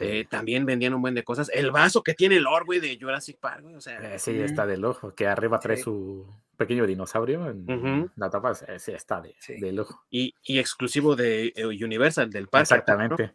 eh, 0.00 0.26
también 0.28 0.66
vendían 0.66 0.94
un 0.94 1.02
buen 1.02 1.14
de 1.14 1.24
cosas. 1.24 1.50
El 1.52 1.70
vaso 1.70 2.02
que 2.02 2.14
tiene 2.14 2.36
el 2.36 2.46
orbe 2.46 2.80
de 2.80 2.98
Jurassic 3.00 3.38
Park, 3.38 3.64
o 3.76 3.80
sea. 3.80 4.14
Eh, 4.14 4.18
sí, 4.18 4.38
está 4.38 4.66
del 4.66 4.84
ojo, 4.84 5.14
que 5.14 5.26
arriba 5.26 5.58
trae 5.58 5.76
su 5.76 6.26
pequeño 6.56 6.86
dinosaurio. 6.86 7.48
En 7.48 8.10
la 8.16 8.30
tapa 8.30 8.54
sí 8.54 8.92
está 8.92 9.20
de, 9.20 9.34
del 9.60 9.80
ojo. 9.80 10.04
Y, 10.10 10.34
exclusivo 10.46 11.16
de 11.16 11.52
Universal, 11.82 12.30
del 12.30 12.48
parque. 12.48 12.62
Exactamente. 12.62 13.34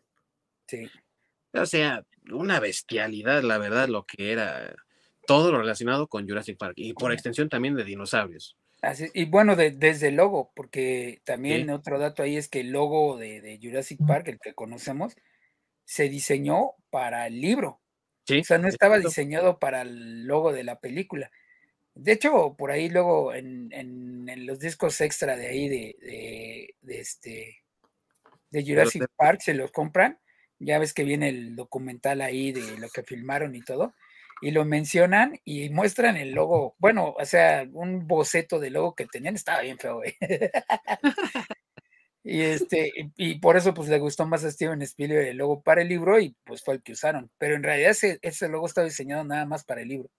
Sí. 0.68 0.90
O 1.54 1.66
sea, 1.66 2.06
una 2.32 2.60
bestialidad, 2.60 3.44
la 3.44 3.58
verdad, 3.58 3.90
lo 3.90 4.06
que 4.06 4.32
era 4.32 4.74
todo 5.28 5.52
lo 5.52 5.60
relacionado 5.60 6.08
con 6.08 6.28
Jurassic 6.28 6.58
Park 6.58 6.74
y 6.76 6.94
por 6.94 7.12
extensión 7.12 7.50
también 7.50 7.76
de 7.76 7.84
dinosaurios. 7.84 8.58
y 9.14 9.26
bueno, 9.26 9.56
desde 9.56 10.08
el 10.08 10.16
logo, 10.16 10.52
porque 10.56 11.22
también 11.24 11.70
otro 11.70 12.00
dato 12.00 12.24
ahí 12.24 12.38
es 12.38 12.50
que 12.50 12.62
el 12.62 12.72
logo 12.72 13.18
de, 13.18 13.60
Jurassic 13.62 14.00
Park, 14.06 14.28
el 14.28 14.40
que 14.40 14.54
conocemos, 14.54 15.16
se 15.92 16.08
diseñó 16.08 16.76
para 16.90 17.28
el 17.28 17.42
libro. 17.42 17.82
o 18.30 18.44
sea, 18.46 18.58
no 18.58 18.70
estaba 18.70 18.98
diseñado 18.98 19.60
para 19.60 19.82
el 19.82 20.24
logo 20.24 20.54
de 20.54 20.64
la 20.64 20.80
película. 20.80 21.30
De 21.96 22.14
hecho, 22.14 22.56
por 22.58 22.72
ahí 22.72 22.88
luego 22.88 23.34
en, 23.34 24.26
los 24.46 24.60
discos 24.60 25.02
extra 25.02 25.36
de 25.36 25.48
ahí 25.48 25.68
de, 25.68 26.74
de 26.82 27.00
este 27.00 27.58
de 28.52 28.64
Jurassic 28.64 29.06
Park 29.18 29.42
se 29.42 29.54
los 29.54 29.74
compran. 29.74 30.18
Ya 30.60 30.80
ves 30.80 30.94
que 30.94 31.04
viene 31.04 31.28
el 31.28 31.58
documental 31.58 32.22
ahí 32.22 32.54
de 32.54 32.78
lo 32.78 32.88
que 32.88 33.04
filmaron 33.04 33.54
y 33.54 33.62
todo 33.62 33.94
y 34.42 34.52
lo 34.52 34.64
mencionan 34.64 35.42
y 35.44 35.70
muestran 35.72 36.16
el 36.16 36.32
logo, 36.32 36.76
bueno, 36.80 37.14
o 37.18 37.26
sea, 37.26 37.68
un 37.74 38.08
boceto 38.08 38.60
del 38.60 38.74
logo 38.74 38.96
que 38.96 39.06
tenían, 39.06 39.36
estaba 39.36 39.62
bien 39.62 39.78
feo, 39.78 39.98
güey. 39.98 40.16
y 42.24 42.42
este, 42.42 43.12
y, 43.18 43.40
por 43.40 43.58
eso 43.58 43.74
pues 43.74 43.90
le 43.90 43.98
gustó 43.98 44.28
más 44.28 44.44
a 44.44 44.52
Steven 44.52 44.82
Spielberg 44.84 45.28
el 45.28 45.38
logo 45.38 45.62
para 45.62 45.82
el 45.82 45.90
libro 45.90 46.20
y 46.20 46.36
pues 46.44 46.64
fue 46.64 46.76
el 46.76 46.84
que 46.84 46.92
usaron, 46.92 47.32
pero 47.40 47.56
en 47.56 47.64
realidad 47.64 47.96
ese, 48.22 48.50
logo 48.50 48.68
está 48.68 48.84
diseñado 48.84 49.24
nada 49.24 49.46
más 49.46 49.64
para 49.64 49.82
el 49.82 49.88
libro. 49.88 50.10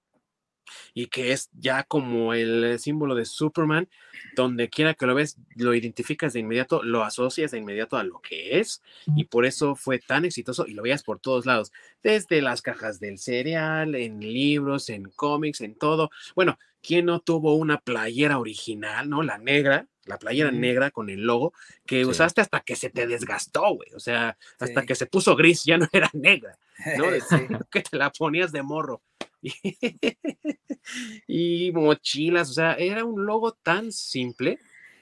y 0.95 1.07
que 1.07 1.33
es 1.33 1.51
ya 1.53 1.85
como 1.85 2.35
el 2.35 2.79
símbolo 2.81 3.15
de 3.15 3.25
Superman, 3.25 3.89
donde 4.37 4.69
quiera 4.69 4.95
que 4.95 5.07
lo 5.07 5.15
ves, 5.15 5.37
lo 5.57 5.75
identificas 5.75 6.33
de 6.33 6.41
inmediato, 6.41 6.83
lo 6.83 7.05
asocias 7.05 7.51
de 7.51 7.59
inmediato 7.59 7.97
a 7.97 8.05
lo 8.05 8.21
que 8.21 8.59
es, 8.59 8.83
y 9.17 9.25
por 9.25 9.45
eso 9.45 9.77
fue 9.77 9.99
tan 9.99 10.25
exitoso 10.25 10.67
y 10.67 10.73
lo 10.75 10.83
veías 10.83 11.03
por 11.05 11.21
todos 11.21 11.47
lados, 11.47 11.73
desde 12.03 12.43
las 12.43 12.63
cajas 12.63 13.01
del 13.01 13.19
cereal, 13.19 13.95
en 13.95 14.21
libros, 14.21 14.89
en 14.89 15.05
cómics, 15.05 15.61
en 15.61 15.77
todo. 15.77 16.11
Bueno, 16.35 16.59
¿quién 16.83 17.07
no 17.07 17.21
tuvo 17.21 17.55
una 17.55 17.81
playera 17.81 18.39
original, 18.39 19.09
no? 19.09 19.23
La 19.23 19.39
negra, 19.39 19.89
la 20.05 20.19
playera 20.19 20.51
negra 20.51 20.91
con 20.91 21.11
el 21.11 21.23
logo, 21.23 21.53
que 21.87 22.05
usaste 22.05 22.41
hasta 22.41 22.61
que 22.61 22.77
se 22.77 22.91
te 22.91 23.07
desgastó, 23.07 23.75
güey. 23.75 23.93
O 23.95 24.01
sea, 24.01 24.37
hasta 24.59 24.85
que 24.85 24.95
se 24.95 25.07
puso 25.07 25.37
gris, 25.37 25.65
ya 25.65 25.79
no 25.79 25.89
era 25.93 26.11
negra, 26.13 26.59
¿no? 26.99 27.05
que 27.71 27.83
te 27.83 27.97
la 27.97 28.11
ponías 28.11 28.53
de 28.53 28.63
morro. 28.63 29.03
y 31.27 31.73
mochilas, 31.73 32.51
o 32.51 32.53
sea, 32.53 32.75
era 32.75 33.05
un 33.05 33.27
logo 33.27 33.53
tan 33.53 33.93
simple 33.93 34.59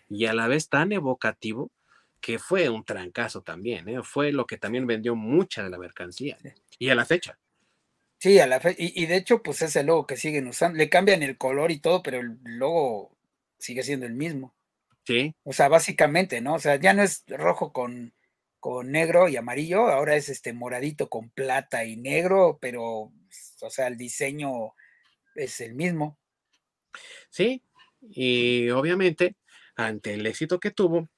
y 0.08 0.26
a 0.26 0.34
la 0.34 0.48
vez 0.48 0.68
tan 0.68 0.92
evocativo 0.92 1.70
que 2.20 2.38
fue 2.38 2.68
un 2.68 2.84
trancazo 2.84 3.42
también, 3.42 3.88
¿eh? 3.88 4.00
fue 4.02 4.32
lo 4.32 4.46
que 4.46 4.58
también 4.58 4.86
vendió 4.86 5.14
mucha 5.14 5.62
de 5.62 5.70
la 5.70 5.78
mercancía 5.78 6.36
y 6.78 6.90
a 6.90 6.94
la 6.94 7.04
fecha. 7.04 7.38
Sí, 8.18 8.38
a 8.38 8.46
la 8.46 8.60
fecha, 8.60 8.76
y, 8.78 9.06
de 9.06 9.16
hecho, 9.16 9.42
pues 9.42 9.62
es 9.62 9.74
el 9.76 9.86
logo 9.86 10.06
que 10.06 10.18
siguen 10.18 10.46
usando, 10.46 10.76
le 10.76 10.90
cambian 10.90 11.22
el 11.22 11.38
color 11.38 11.70
y 11.70 11.78
todo, 11.78 12.02
pero 12.02 12.20
el 12.20 12.38
logo 12.44 13.16
sigue 13.58 13.82
siendo 13.82 14.04
el 14.04 14.12
mismo. 14.12 14.54
Sí. 15.04 15.34
O 15.44 15.52
sea, 15.52 15.68
básicamente, 15.68 16.40
¿no? 16.40 16.54
O 16.54 16.58
sea, 16.58 16.76
ya 16.76 16.92
no 16.94 17.02
es 17.02 17.24
rojo 17.26 17.72
con, 17.72 18.14
con 18.60 18.92
negro 18.92 19.28
y 19.28 19.36
amarillo, 19.36 19.88
ahora 19.88 20.16
es 20.16 20.28
este 20.28 20.52
moradito 20.52 21.08
con 21.08 21.30
plata 21.30 21.84
y 21.84 21.96
negro, 21.96 22.58
pero 22.60 23.12
o 23.62 23.70
sea, 23.70 23.88
el 23.88 23.96
diseño 23.96 24.74
es 25.34 25.60
el 25.60 25.74
mismo. 25.74 26.18
Sí, 27.30 27.62
y 28.00 28.70
obviamente, 28.70 29.36
ante 29.76 30.14
el 30.14 30.26
éxito 30.26 30.60
que 30.60 30.70
tuvo, 30.70 31.08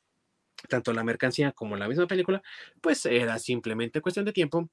tanto 0.68 0.92
la 0.92 1.04
mercancía 1.04 1.52
como 1.52 1.76
la 1.76 1.88
misma 1.88 2.06
película, 2.06 2.42
pues 2.80 3.06
era 3.06 3.38
simplemente 3.38 4.00
cuestión 4.00 4.24
de 4.24 4.32
tiempo 4.32 4.68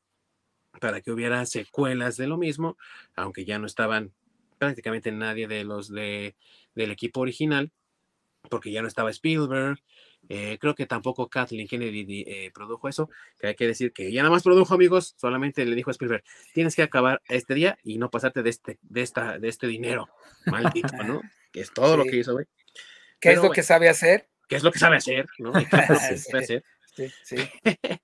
para 0.80 1.02
que 1.02 1.12
hubiera 1.12 1.46
secuelas 1.46 2.18
de 2.18 2.28
lo 2.28 2.38
mismo, 2.38 2.78
aunque 3.16 3.46
ya 3.46 3.58
no 3.58 3.66
estaban 3.66 4.14
prácticamente 4.58 5.12
nadie 5.12 5.48
de 5.48 5.64
los 5.64 5.90
de, 5.90 6.36
del 6.76 6.92
equipo 6.92 7.22
original, 7.22 7.72
porque 8.50 8.72
ya 8.72 8.82
no 8.82 8.88
estaba 8.88 9.10
Spielberg, 9.10 9.80
eh, 10.28 10.58
creo 10.60 10.76
que 10.76 10.86
tampoco 10.86 11.30
Kathleen 11.30 11.68
Kennedy 11.68 12.24
eh, 12.28 12.52
produjo 12.54 12.88
eso, 12.88 13.10
que 13.40 13.48
hay 13.48 13.56
que 13.56 13.68
decir 13.68 13.94
que 13.94 14.08
ella 14.08 14.22
nada 14.22 14.34
más 14.34 14.44
produjo, 14.44 14.74
amigos, 14.74 15.16
solamente 15.18 15.66
le 15.66 15.76
dijo 15.76 15.90
a 15.90 15.94
Spielberg, 15.94 16.24
tienes 16.54 16.76
que 16.76 16.84
acabar 16.84 17.22
este 17.30 17.54
día 17.56 17.78
y 17.84 17.98
no 17.98 18.10
pasarte 18.10 18.44
de 18.44 18.50
este, 18.50 18.78
de 18.82 19.02
esta, 19.02 19.40
de 19.40 19.48
este 19.48 19.68
dinero, 19.68 20.10
maldito, 20.46 20.88
¿no? 21.04 21.22
Que 21.52 21.62
es 21.62 21.74
todo 21.74 21.98
lo 21.98 22.04
que 22.04 22.18
hizo, 22.18 22.34
güey. 22.34 22.46
¿Qué 23.20 23.32
es 23.32 23.42
lo 23.42 23.52
que 23.52 23.64
sabe 23.64 23.90
hacer? 23.90 24.30
¿Qué 24.48 24.56
es 24.56 24.64
lo 24.64 24.72
que 24.72 24.80
sabe 24.80 24.98
hacer, 24.98 25.28
no? 25.40 25.54
sí, 26.96 27.12
sí. 27.24 27.38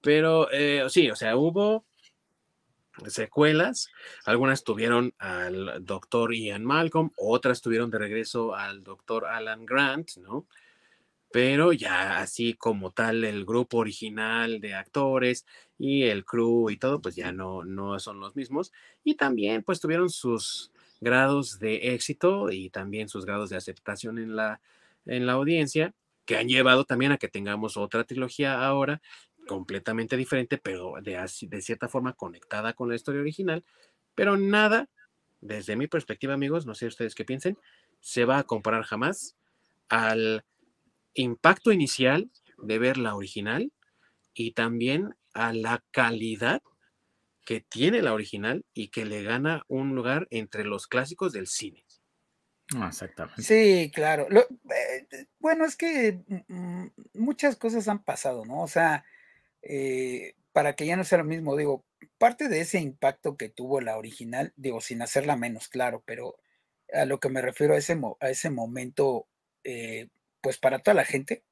Pero 0.00 0.50
eh, 0.52 0.84
sí, 0.88 1.10
o 1.10 1.16
sea, 1.16 1.36
hubo 1.36 1.84
secuelas, 3.06 3.88
algunas 4.24 4.64
tuvieron 4.64 5.14
al 5.18 5.84
doctor 5.84 6.34
Ian 6.34 6.64
Malcolm, 6.64 7.10
otras 7.16 7.60
tuvieron 7.60 7.90
de 7.90 7.98
regreso 7.98 8.54
al 8.54 8.82
doctor 8.82 9.26
Alan 9.26 9.64
Grant, 9.64 10.16
¿no? 10.16 10.46
pero 11.30 11.72
ya 11.72 12.18
así 12.18 12.54
como 12.54 12.90
tal 12.90 13.24
el 13.24 13.44
grupo 13.44 13.78
original 13.78 14.60
de 14.60 14.74
actores 14.74 15.46
y 15.78 16.04
el 16.04 16.24
crew 16.24 16.70
y 16.70 16.78
todo, 16.78 17.00
pues 17.00 17.16
ya 17.16 17.32
no, 17.32 17.64
no 17.64 17.98
son 18.00 18.20
los 18.20 18.34
mismos. 18.34 18.72
Y 19.04 19.14
también 19.14 19.62
pues 19.62 19.80
tuvieron 19.80 20.10
sus 20.10 20.72
grados 21.00 21.58
de 21.58 21.94
éxito 21.94 22.50
y 22.50 22.70
también 22.70 23.08
sus 23.08 23.24
grados 23.26 23.50
de 23.50 23.56
aceptación 23.56 24.18
en 24.18 24.36
la, 24.36 24.60
en 25.06 25.26
la 25.26 25.34
audiencia, 25.34 25.94
que 26.24 26.36
han 26.36 26.48
llevado 26.48 26.84
también 26.84 27.12
a 27.12 27.18
que 27.18 27.28
tengamos 27.28 27.76
otra 27.76 28.04
trilogía 28.04 28.64
ahora 28.64 29.00
completamente 29.48 30.16
diferente, 30.16 30.58
pero 30.58 30.94
de, 31.02 31.18
de 31.42 31.62
cierta 31.62 31.88
forma 31.88 32.12
conectada 32.12 32.74
con 32.74 32.88
la 32.88 32.94
historia 32.94 33.22
original, 33.22 33.64
pero 34.14 34.36
nada, 34.36 34.88
desde 35.40 35.74
mi 35.74 35.88
perspectiva 35.88 36.34
amigos, 36.34 36.66
no 36.66 36.74
sé 36.76 36.86
ustedes 36.86 37.16
qué 37.16 37.24
piensen, 37.24 37.58
se 38.00 38.24
va 38.24 38.38
a 38.38 38.44
comparar 38.44 38.84
jamás 38.84 39.36
al 39.88 40.44
impacto 41.14 41.72
inicial 41.72 42.30
de 42.58 42.78
ver 42.78 42.98
la 42.98 43.16
original 43.16 43.72
y 44.34 44.52
también 44.52 45.16
a 45.32 45.52
la 45.52 45.82
calidad 45.90 46.62
que 47.44 47.60
tiene 47.60 48.02
la 48.02 48.12
original 48.12 48.66
y 48.74 48.88
que 48.88 49.06
le 49.06 49.22
gana 49.22 49.62
un 49.68 49.94
lugar 49.94 50.28
entre 50.30 50.64
los 50.64 50.86
clásicos 50.86 51.32
del 51.32 51.46
cine. 51.46 51.84
Ah, 52.76 52.88
exactamente. 52.88 53.42
Sí, 53.42 53.90
claro. 53.94 54.28
Eh, 54.30 55.26
bueno, 55.38 55.64
es 55.64 55.74
que 55.74 56.20
mm, 56.28 56.54
mm, 56.54 56.92
muchas 57.14 57.56
cosas 57.56 57.88
han 57.88 58.04
pasado, 58.04 58.44
¿no? 58.44 58.62
O 58.62 58.68
sea, 58.68 59.04
eh, 59.62 60.34
para 60.52 60.74
que 60.74 60.86
ya 60.86 60.96
no 60.96 61.04
sea 61.04 61.18
lo 61.18 61.24
mismo, 61.24 61.56
digo, 61.56 61.84
parte 62.18 62.48
de 62.48 62.60
ese 62.60 62.80
impacto 62.80 63.36
que 63.36 63.48
tuvo 63.48 63.80
la 63.80 63.96
original, 63.96 64.52
digo, 64.56 64.80
sin 64.80 65.02
hacerla 65.02 65.36
menos, 65.36 65.68
claro, 65.68 66.02
pero 66.06 66.36
a 66.92 67.04
lo 67.04 67.20
que 67.20 67.28
me 67.28 67.42
refiero 67.42 67.74
a 67.74 67.78
ese, 67.78 67.98
a 68.20 68.30
ese 68.30 68.50
momento 68.50 69.26
eh, 69.64 70.08
pues 70.40 70.58
para 70.58 70.78
toda 70.78 70.94
la 70.94 71.04
gente, 71.04 71.42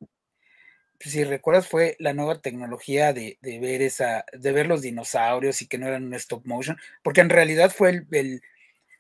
pues, 0.99 1.13
si 1.13 1.25
recuerdas, 1.25 1.69
fue 1.69 1.97
la 1.99 2.15
nueva 2.15 2.41
tecnología 2.41 3.13
de, 3.13 3.39
ver 3.43 3.83
esa, 3.83 4.25
de 4.33 4.53
ver 4.53 4.67
los 4.67 4.83
dinosaurios 4.83 5.61
y 5.63 5.67
que 5.67 5.79
no 5.79 5.87
eran 5.87 6.05
un 6.05 6.15
stop 6.15 6.47
motion, 6.47 6.79
porque 7.03 7.21
en 7.21 7.31
realidad 7.31 7.71
fue 7.71 8.07
el, 8.11 8.43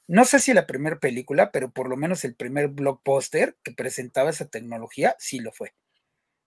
no 0.07 0.25
sé 0.25 0.39
si 0.41 0.53
la 0.53 0.67
primera 0.67 0.99
película, 0.99 1.51
pero 1.51 1.71
por 1.71 1.89
lo 1.89 1.97
menos 1.97 2.25
el 2.25 2.35
primer 2.35 2.69
blockbuster 2.69 3.57
que 3.63 3.73
presentaba 3.73 4.31
esa 4.31 4.49
tecnología, 4.49 5.17
sí 5.19 5.41
lo 5.41 5.53
fue. 5.53 5.75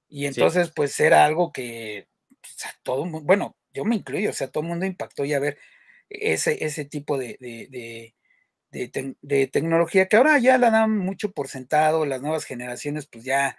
Y 0.08 0.26
entonces, 0.26 0.72
pues 0.72 1.00
era 1.00 1.26
algo 1.26 1.52
que 1.52 2.08
pues, 2.42 2.56
todo 2.84 3.06
mundo, 3.06 3.26
bueno, 3.26 3.58
yo 3.74 3.86
me 3.86 3.96
incluyo, 3.96 4.32
o 4.32 4.34
sea, 4.34 4.50
todo 4.50 4.64
el 4.64 4.70
mundo 4.70 4.86
impactó 4.86 5.26
ya 5.26 5.40
ver 5.40 5.58
ese, 6.10 6.64
ese 6.66 6.86
tipo 6.86 7.18
de, 7.18 7.38
de, 7.40 8.16
tecnología 9.48 10.08
que 10.08 10.18
ahora 10.18 10.38
ya 10.40 10.58
la 10.58 10.72
dan 10.72 10.98
mucho 10.98 11.32
por 11.32 11.48
sentado, 11.48 12.06
las 12.06 12.22
nuevas 12.22 12.46
generaciones 12.46 13.08
pues 13.08 13.24
ya, 13.24 13.58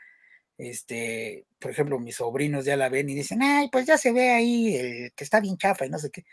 este, 0.59 1.47
por 1.59 1.71
ejemplo, 1.71 1.99
mis 1.99 2.17
sobrinos 2.17 2.65
ya 2.65 2.77
la 2.77 2.89
ven 2.89 3.09
y 3.09 3.15
dicen, 3.15 3.43
ay, 3.43 3.69
pues 3.71 3.87
ya 3.87 3.99
se 3.99 4.13
ve 4.13 4.31
ahí 4.31 5.11
que 5.17 5.25
está 5.25 5.41
bien 5.41 5.57
chafa 5.59 5.87
y 5.87 5.91
no 5.91 5.99
sé 5.99 6.11
qué, 6.11 6.25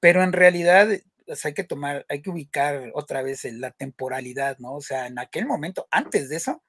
pero 0.00 0.22
en 0.22 0.32
realidad 0.32 0.88
pues, 1.26 1.44
hay 1.44 1.54
que 1.54 1.64
tomar, 1.64 2.06
hay 2.08 2.22
que 2.22 2.30
ubicar 2.30 2.90
otra 2.94 3.22
vez 3.22 3.44
la 3.44 3.70
temporalidad, 3.70 4.58
¿no? 4.58 4.74
O 4.74 4.80
sea, 4.80 5.06
en 5.06 5.18
aquel 5.18 5.46
momento, 5.46 5.86
antes 5.90 6.28
de 6.28 6.36
eso, 6.36 6.62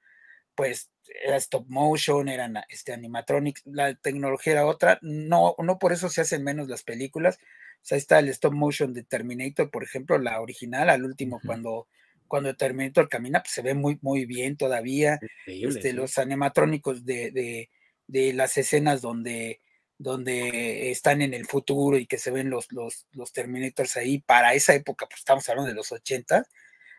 pues 0.54 0.90
era 1.24 1.36
stop 1.36 1.66
motion, 1.68 2.28
eran 2.28 2.58
este, 2.68 2.92
animatronics, 2.92 3.62
la 3.66 3.94
tecnología 3.94 4.52
era 4.54 4.66
otra, 4.66 4.98
no, 5.02 5.54
no 5.58 5.78
por 5.78 5.92
eso 5.92 6.08
se 6.08 6.20
hacen 6.20 6.44
menos 6.44 6.68
las 6.68 6.82
películas, 6.82 7.38
sea, 7.82 7.98
está 7.98 8.18
el 8.18 8.28
stop 8.28 8.52
motion 8.52 8.92
de 8.92 9.02
Terminator, 9.02 9.70
por 9.70 9.82
ejemplo, 9.82 10.18
la 10.18 10.40
original, 10.40 10.90
al 10.90 11.04
último, 11.04 11.40
cuando, 11.44 11.88
cuando 12.28 12.54
Terminator 12.54 13.08
camina, 13.08 13.42
pues 13.42 13.52
se 13.52 13.62
ve 13.62 13.74
muy, 13.74 13.98
muy 14.02 14.26
bien 14.26 14.56
todavía. 14.56 15.18
Este, 15.46 15.92
Los 15.92 16.18
animatrónicos 16.18 17.04
de, 17.04 17.68
las 18.06 18.56
escenas 18.58 19.00
donde, 19.00 19.60
donde 19.98 20.90
están 20.90 21.22
en 21.22 21.34
el 21.34 21.46
futuro 21.46 21.96
y 21.96 22.06
que 22.06 22.18
se 22.18 22.30
ven 22.30 22.50
los, 22.50 22.70
los, 22.72 23.06
los 23.12 23.32
Terminators 23.32 23.96
ahí, 23.96 24.20
para 24.20 24.54
esa 24.54 24.74
época, 24.74 25.06
pues 25.06 25.20
estamos 25.20 25.48
hablando 25.48 25.68
de 25.68 25.76
los 25.76 25.90
80, 25.92 26.38
e-, 26.38 26.42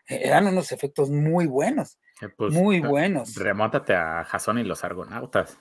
eran 0.07 0.47
unos 0.47 0.71
efectos 0.71 1.09
muy 1.09 1.47
buenos. 1.47 1.99
Eh, 2.21 2.29
pues, 2.35 2.53
muy 2.53 2.79
buenos. 2.79 3.35
Remóntate 3.35 3.95
a 3.95 4.23
Jason 4.23 4.59
y 4.59 4.63
los 4.63 4.83
Argonautas. 4.83 5.59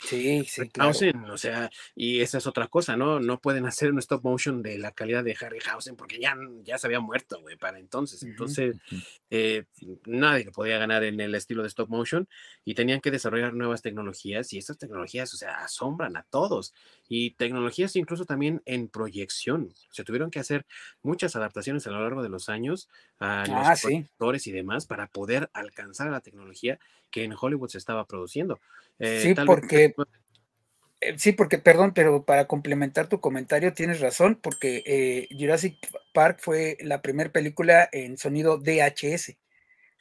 Sí, 0.00 0.44
sí, 0.44 0.68
claro. 0.68 0.90
o 1.32 1.38
sea, 1.38 1.70
y 1.94 2.20
esa 2.20 2.38
es 2.38 2.46
otra 2.46 2.68
cosa, 2.68 2.96
¿no? 2.96 3.18
No 3.18 3.40
pueden 3.40 3.66
hacer 3.66 3.90
un 3.90 3.98
stop 3.98 4.22
motion 4.22 4.62
de 4.62 4.78
la 4.78 4.92
calidad 4.92 5.24
de 5.24 5.36
Harryhausen 5.38 5.96
porque 5.96 6.20
ya, 6.20 6.36
ya 6.62 6.78
se 6.78 6.86
había 6.86 7.00
muerto, 7.00 7.40
güey, 7.40 7.56
para 7.56 7.78
entonces. 7.78 8.22
Entonces, 8.22 8.76
eh, 9.30 9.64
nadie 10.06 10.44
lo 10.44 10.52
podía 10.52 10.78
ganar 10.78 11.02
en 11.02 11.20
el 11.20 11.34
estilo 11.34 11.62
de 11.62 11.68
stop 11.68 11.88
motion 11.88 12.28
y 12.64 12.74
tenían 12.74 13.00
que 13.00 13.10
desarrollar 13.10 13.54
nuevas 13.54 13.82
tecnologías 13.82 14.52
y 14.52 14.58
estas 14.58 14.78
tecnologías, 14.78 15.34
o 15.34 15.36
sea, 15.36 15.64
asombran 15.64 16.16
a 16.16 16.22
todos. 16.22 16.74
Y 17.08 17.32
tecnologías 17.32 17.96
incluso 17.96 18.24
también 18.24 18.62
en 18.66 18.88
proyección. 18.88 19.74
Se 19.90 20.04
tuvieron 20.04 20.30
que 20.30 20.38
hacer 20.38 20.64
muchas 21.02 21.34
adaptaciones 21.34 21.86
a 21.86 21.90
lo 21.90 22.02
largo 22.02 22.22
de 22.22 22.28
los 22.28 22.48
años 22.48 22.88
a 23.18 23.44
los 23.46 23.84
ah, 23.84 24.38
y 24.44 24.52
demás 24.52 24.86
para 24.86 25.08
poder 25.08 25.50
alcanzar 25.52 26.10
la 26.10 26.20
tecnología 26.20 26.78
que 27.10 27.24
en 27.24 27.34
Hollywood 27.38 27.68
se 27.68 27.78
estaba 27.78 28.06
produciendo. 28.06 28.60
Eh, 28.98 29.20
sí, 29.22 29.34
porque... 29.46 29.94
Eh, 31.00 31.14
sí, 31.16 31.32
porque, 31.32 31.58
perdón, 31.58 31.92
pero 31.94 32.24
para 32.24 32.48
complementar 32.48 33.08
tu 33.08 33.20
comentario, 33.20 33.72
tienes 33.72 34.00
razón, 34.00 34.38
porque 34.42 34.82
eh, 34.84 35.28
Jurassic 35.30 35.76
Park 36.12 36.40
fue 36.40 36.76
la 36.80 37.02
primera 37.02 37.30
película 37.30 37.88
en 37.92 38.18
sonido 38.18 38.58
DHS, 38.58 39.36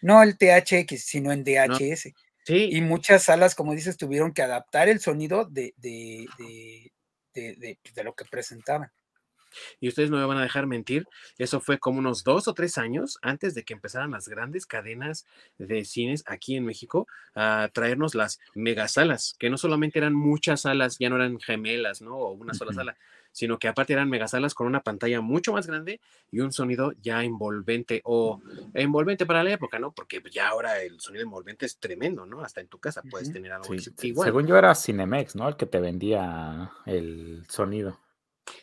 no 0.01 0.23
el 0.23 0.37
THX, 0.37 1.03
sino 1.03 1.31
en 1.31 1.43
DHS. 1.43 2.13
Sí. 2.45 2.69
Y 2.71 2.81
muchas 2.81 3.23
salas, 3.23 3.55
como 3.55 3.73
dices, 3.73 3.97
tuvieron 3.97 4.33
que 4.33 4.41
adaptar 4.41 4.89
el 4.89 4.99
sonido 4.99 5.45
de, 5.45 5.73
de, 5.77 6.25
de, 7.33 7.77
de, 7.93 8.03
lo 8.03 8.15
que 8.15 8.25
presentaban. 8.25 8.89
Y 9.79 9.87
ustedes 9.87 10.09
no 10.09 10.17
me 10.17 10.25
van 10.25 10.37
a 10.37 10.43
dejar 10.43 10.67
mentir, 10.67 11.07
eso 11.37 11.59
fue 11.59 11.79
como 11.79 11.99
unos 11.99 12.23
dos 12.23 12.47
o 12.47 12.53
tres 12.53 12.77
años 12.77 13.17
antes 13.21 13.53
de 13.55 13.63
que 13.63 13.73
empezaran 13.73 14.11
las 14.11 14.27
grandes 14.27 14.65
cadenas 14.65 15.25
de 15.57 15.85
cines 15.85 16.23
aquí 16.27 16.55
en 16.55 16.65
México 16.65 17.07
a 17.35 17.69
traernos 17.73 18.15
las 18.15 18.39
megasalas, 18.55 19.35
que 19.39 19.49
no 19.49 19.57
solamente 19.57 19.99
eran 19.99 20.13
muchas 20.13 20.61
salas, 20.61 20.97
ya 20.99 21.09
no 21.09 21.15
eran 21.17 21.39
gemelas, 21.39 22.01
¿no? 22.01 22.15
O 22.17 22.31
una 22.31 22.53
sola 22.53 22.73
sala, 22.73 22.97
sino 23.31 23.59
que 23.59 23.67
aparte 23.67 23.93
eran 23.93 24.09
megasalas 24.09 24.53
con 24.53 24.67
una 24.67 24.81
pantalla 24.81 25.21
mucho 25.21 25.53
más 25.53 25.67
grande 25.67 26.01
y 26.31 26.39
un 26.39 26.51
sonido 26.51 26.93
ya 27.01 27.23
envolvente 27.23 28.01
o 28.03 28.41
envolvente 28.73 29.25
para 29.25 29.43
la 29.43 29.51
época, 29.51 29.79
¿no? 29.79 29.91
Porque 29.91 30.23
ya 30.31 30.49
ahora 30.49 30.81
el 30.81 30.99
sonido 30.99 31.23
envolvente 31.23 31.65
es 31.65 31.77
tremendo, 31.77 32.25
¿no? 32.25 32.41
Hasta 32.41 32.61
en 32.61 32.67
tu 32.67 32.79
casa 32.79 33.03
puedes 33.09 33.31
tener 33.31 33.51
algo 33.51 33.73
igual. 34.01 34.27
Según 34.27 34.47
yo 34.47 34.57
era 34.57 34.73
Cinemex, 34.73 35.35
¿no? 35.35 35.47
El 35.47 35.55
que 35.55 35.67
te 35.67 35.79
vendía 35.79 36.71
el 36.85 37.43
sonido. 37.47 37.99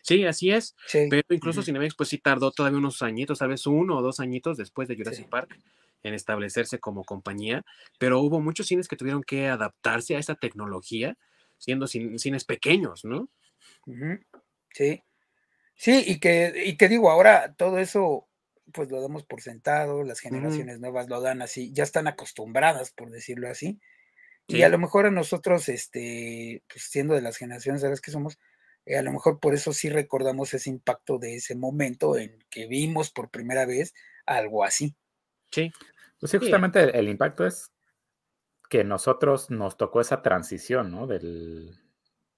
Sí, 0.03 0.25
así 0.25 0.51
es. 0.51 0.75
Pero 1.11 1.23
incluso 1.31 1.63
Cinemex, 1.63 1.95
pues 1.95 2.09
sí 2.09 2.19
tardó 2.19 2.51
todavía 2.51 2.79
unos 2.79 3.03
añitos, 3.03 3.39
tal 3.39 3.49
vez 3.49 3.67
uno 3.67 3.99
o 3.99 4.03
dos 4.03 4.21
añitos 4.21 4.57
después 4.57 4.89
de 4.89 4.97
Jurassic 4.97 5.29
Park 5.29 5.59
en 6.03 6.15
establecerse 6.15 6.79
como 6.79 7.05
compañía, 7.05 7.65
pero 7.99 8.21
hubo 8.21 8.41
muchos 8.41 8.67
cines 8.67 8.89
que 8.89 8.97
tuvieron 8.97 9.23
que 9.23 9.49
adaptarse 9.49 10.17
a 10.17 10.19
esa 10.19 10.35
tecnología, 10.35 11.17
siendo 11.57 11.87
cines 11.87 12.45
pequeños, 12.45 13.05
¿no? 13.05 13.31
Sí, 14.73 15.03
sí, 15.75 16.05
y 16.07 16.21
que, 16.21 16.53
y 16.67 16.77
que 16.77 16.89
digo, 16.89 17.11
ahora 17.11 17.55
todo 17.55 17.79
eso, 17.79 18.29
pues 18.73 18.91
lo 18.91 19.01
damos 19.01 19.25
por 19.25 19.41
sentado, 19.41 20.03
las 20.05 20.21
generaciones 20.21 20.79
nuevas 20.81 21.09
lo 21.09 21.21
dan 21.23 21.41
así, 21.41 21.73
ya 21.73 21.85
están 21.85 22.07
acostumbradas, 22.07 22.91
por 22.91 23.11
decirlo 23.11 23.49
así. 23.49 23.81
Y 24.47 24.61
a 24.61 24.69
lo 24.69 24.79
mejor 24.79 25.07
a 25.07 25.11
nosotros, 25.11 25.71
este, 25.71 26.63
pues 26.69 26.85
siendo 26.85 27.15
de 27.15 27.23
las 27.23 27.39
generaciones 27.39 27.81
de 27.81 27.89
las 27.89 28.03
que 28.03 28.11
somos, 28.11 28.39
eh, 28.87 28.97
a 28.97 29.03
lo 29.03 29.13
mejor 29.13 29.41
por 29.41 29.55
eso 29.55 29.73
sí 29.73 29.89
recordamos 29.89 30.55
ese 30.55 30.71
impacto 30.71 31.19
de 31.19 31.37
ese 31.37 31.57
momento 31.57 32.17
en 32.17 32.39
que 32.51 32.67
vimos 32.67 33.11
por 33.11 33.31
primera 33.31 33.67
vez 33.67 33.95
algo 34.27 34.65
así. 34.65 34.95
Sí. 35.51 35.73
Pues 36.19 36.31
sí, 36.31 36.39
justamente 36.39 36.99
el, 36.99 37.09
impacto 37.09 37.47
es 37.47 37.73
que 38.69 38.85
nosotros 38.85 39.51
nos 39.51 39.77
tocó 39.77 40.01
esa 40.01 40.23
transición, 40.23 40.91
¿no? 40.91 41.07
Del 41.07 41.79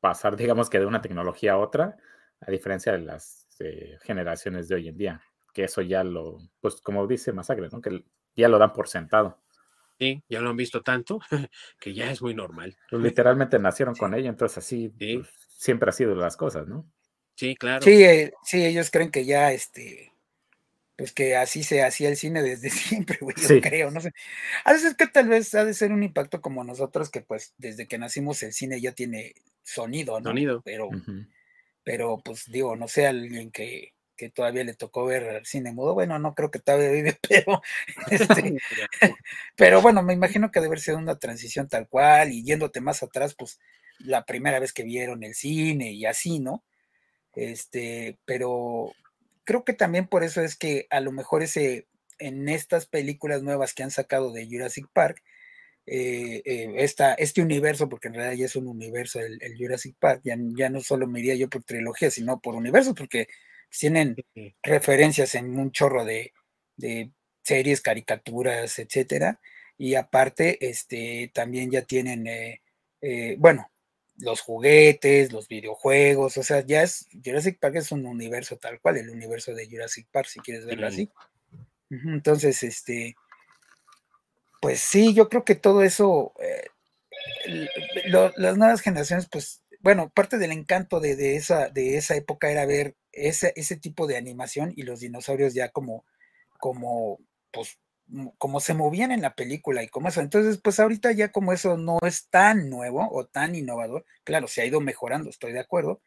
pasar, 0.00 0.36
digamos 0.36 0.70
que 0.70 0.78
de 0.78 0.86
una 0.86 1.00
tecnología 1.00 1.52
a 1.52 1.58
otra, 1.58 1.96
a 2.40 2.50
diferencia 2.50 2.92
de 2.92 2.98
las 2.98 3.46
eh, 3.60 3.96
generaciones 4.02 4.68
de 4.68 4.74
hoy 4.74 4.88
en 4.88 4.96
día, 4.96 5.22
que 5.52 5.64
eso 5.64 5.82
ya 5.82 6.04
lo, 6.04 6.38
pues 6.60 6.80
como 6.80 7.06
dice 7.06 7.32
Masacre, 7.32 7.68
¿no? 7.70 7.80
que 7.80 8.04
ya 8.34 8.48
lo 8.48 8.58
dan 8.58 8.72
por 8.72 8.88
sentado. 8.88 9.40
Sí, 9.98 10.22
ya 10.28 10.40
lo 10.40 10.50
han 10.50 10.56
visto 10.56 10.82
tanto 10.82 11.20
que 11.80 11.94
ya 11.94 12.10
es 12.10 12.20
muy 12.20 12.34
normal. 12.34 12.76
Pues, 12.90 13.02
literalmente 13.02 13.58
nacieron 13.58 13.94
con 13.94 14.12
ello, 14.14 14.28
entonces 14.28 14.58
así 14.58 14.88
pues, 14.90 15.28
siempre 15.56 15.90
ha 15.90 15.92
sido 15.92 16.14
las 16.14 16.36
cosas, 16.36 16.66
¿no? 16.66 16.90
Sí, 17.34 17.56
claro. 17.56 17.82
Sí, 17.82 18.02
eh, 18.02 18.32
sí, 18.44 18.64
ellos 18.64 18.90
creen 18.90 19.10
que 19.10 19.24
ya 19.24 19.52
este, 19.52 20.12
pues 20.96 21.12
que 21.12 21.36
así 21.36 21.62
se 21.62 21.82
hacía 21.82 22.08
el 22.08 22.16
cine 22.16 22.42
desde 22.42 22.70
siempre, 22.70 23.18
güey, 23.20 23.36
yo 23.36 23.60
creo, 23.60 23.90
no 23.90 24.00
sé. 24.00 24.12
A 24.64 24.72
veces 24.72 24.94
que 24.94 25.06
tal 25.06 25.28
vez 25.28 25.54
ha 25.54 25.64
de 25.64 25.74
ser 25.74 25.92
un 25.92 26.02
impacto 26.02 26.40
como 26.40 26.64
nosotros, 26.64 27.10
que 27.10 27.20
pues 27.20 27.54
desde 27.58 27.86
que 27.86 27.98
nacimos 27.98 28.42
el 28.42 28.52
cine 28.52 28.80
ya 28.80 28.92
tiene 28.92 29.34
sonido, 29.62 30.18
¿no? 30.20 30.30
Sonido. 30.30 30.62
Pero, 30.64 30.88
pero 31.84 32.18
pues 32.24 32.50
digo, 32.50 32.76
no 32.76 32.88
sé, 32.88 33.06
alguien 33.06 33.50
que, 33.50 33.92
que 34.16 34.30
todavía 34.30 34.64
le 34.64 34.74
tocó 34.74 35.04
ver 35.04 35.22
el 35.24 35.46
cine 35.46 35.72
mudo, 35.72 35.94
bueno, 35.94 36.18
no 36.18 36.34
creo 36.34 36.50
que 36.50 36.58
todavía 36.58 36.90
vive, 36.90 37.18
pero, 37.28 37.62
este, 38.10 38.56
pero 39.54 39.82
bueno, 39.82 40.02
me 40.02 40.14
imagino 40.14 40.50
que 40.50 40.60
debe 40.60 40.68
haber 40.68 40.80
sido 40.80 40.96
una 40.96 41.18
transición 41.18 41.68
tal 41.68 41.88
cual, 41.88 42.32
y 42.32 42.42
yéndote 42.42 42.80
más 42.80 43.02
atrás, 43.02 43.34
pues 43.34 43.58
la 43.98 44.24
primera 44.24 44.58
vez 44.58 44.72
que 44.72 44.82
vieron 44.84 45.22
el 45.22 45.34
cine 45.34 45.92
y 45.92 46.06
así, 46.06 46.40
¿no? 46.40 46.64
Este, 47.34 48.18
pero 48.24 48.92
creo 49.44 49.64
que 49.64 49.74
también 49.74 50.08
por 50.08 50.24
eso 50.24 50.42
es 50.42 50.56
que 50.56 50.86
a 50.90 51.00
lo 51.00 51.12
mejor 51.12 51.42
ese, 51.42 51.86
en 52.18 52.48
estas 52.48 52.86
películas 52.86 53.42
nuevas 53.42 53.74
que 53.74 53.82
han 53.82 53.90
sacado 53.90 54.32
de 54.32 54.46
Jurassic 54.46 54.86
Park, 54.92 55.22
eh, 55.86 56.42
eh, 56.44 56.88
este 57.18 57.42
universo, 57.42 57.88
porque 57.88 58.08
en 58.08 58.14
realidad 58.14 58.36
ya 58.36 58.46
es 58.46 58.56
un 58.56 58.66
universo 58.66 59.20
el, 59.20 59.38
Jurassic 59.56 59.96
Park, 59.98 60.22
ya, 60.24 60.36
ya, 60.56 60.68
no 60.68 60.80
solo 60.80 61.06
me 61.06 61.20
iría 61.20 61.36
yo 61.36 61.48
por 61.48 61.62
trilogía, 61.62 62.10
sino 62.10 62.40
por 62.40 62.56
universo, 62.56 62.94
porque 62.94 63.28
tienen 63.70 64.16
referencias 64.62 65.34
en 65.36 65.58
un 65.58 65.70
chorro 65.70 66.04
de, 66.04 66.32
series, 67.42 67.80
caricaturas, 67.80 68.78
etcétera, 68.78 69.40
y 69.78 69.94
aparte, 69.94 70.66
este, 70.68 71.30
también 71.32 71.70
ya 71.70 71.82
tienen, 71.82 72.26
eh, 72.26 73.36
bueno, 73.38 73.70
los 74.18 74.40
juguetes, 74.40 75.32
los 75.32 75.48
videojuegos, 75.48 76.36
o 76.36 76.42
sea, 76.42 76.60
ya 76.64 76.82
es, 76.82 77.08
Jurassic 77.24 77.58
Park 77.58 77.76
es 77.76 77.92
un 77.92 78.06
universo 78.06 78.56
tal 78.56 78.80
cual, 78.80 78.96
el 78.96 79.10
universo 79.10 79.54
de 79.54 79.68
Jurassic 79.68 80.06
Park, 80.10 80.28
si 80.28 80.40
quieres 80.40 80.64
verlo 80.64 80.86
así. 80.86 81.10
Entonces, 81.90 82.62
este, 82.62 83.14
pues 84.60 84.80
sí, 84.80 85.14
yo 85.14 85.28
creo 85.28 85.44
que 85.44 85.54
todo 85.54 85.82
eso, 85.82 86.32
eh, 86.40 86.68
las 88.06 88.56
nuevas 88.56 88.80
generaciones, 88.80 89.28
pues, 89.30 89.62
bueno, 89.80 90.10
parte 90.10 90.38
del 90.38 90.52
encanto 90.52 90.98
de, 91.00 91.36
esa, 91.36 91.68
de 91.68 91.96
esa 91.96 92.16
época 92.16 92.50
era 92.50 92.66
ver 92.66 92.96
ese, 93.12 93.52
ese 93.56 93.76
tipo 93.76 94.06
de 94.06 94.16
animación 94.16 94.72
y 94.74 94.82
los 94.82 95.00
dinosaurios 95.00 95.54
ya 95.54 95.68
como, 95.68 96.04
como, 96.58 97.20
pues, 97.52 97.78
como 98.38 98.60
se 98.60 98.74
movían 98.74 99.10
en 99.10 99.22
la 99.22 99.34
película 99.34 99.82
y 99.82 99.88
como 99.88 100.08
eso. 100.08 100.20
Entonces, 100.20 100.58
pues 100.58 100.78
ahorita 100.78 101.12
ya 101.12 101.32
como 101.32 101.52
eso 101.52 101.76
no 101.76 101.98
es 102.06 102.28
tan 102.28 102.70
nuevo 102.70 103.08
o 103.10 103.26
tan 103.26 103.54
innovador, 103.54 104.04
claro, 104.24 104.48
se 104.48 104.62
ha 104.62 104.66
ido 104.66 104.80
mejorando, 104.80 105.30
estoy 105.30 105.52
de 105.52 105.60
acuerdo, 105.60 106.00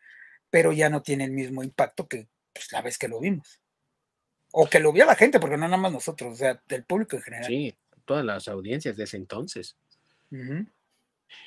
pero 0.50 0.72
ya 0.72 0.90
no 0.90 1.02
tiene 1.02 1.26
el 1.26 1.32
mismo 1.32 1.64
impacto 1.64 2.08
que 2.08 2.28
pues, 2.54 2.72
la 2.72 2.82
vez 2.82 2.98
que 2.98 3.08
lo 3.08 3.20
vimos. 3.20 3.62
O 4.52 4.68
que 4.68 4.80
lo 4.80 4.92
vio 4.92 5.06
la 5.06 5.16
gente, 5.16 5.40
porque 5.40 5.58
no 5.58 5.68
nada 5.68 5.78
más 5.78 5.92
nosotros, 5.92 6.34
o 6.34 6.36
sea, 6.36 6.62
del 6.68 6.84
público 6.84 7.16
en 7.16 7.22
general. 7.22 7.48
Sí, 7.48 7.76
todas 8.06 8.26
las 8.26 8.48
audiencias 8.48 8.98
de 8.98 9.04
ese 9.04 9.18
entonces. 9.18 9.78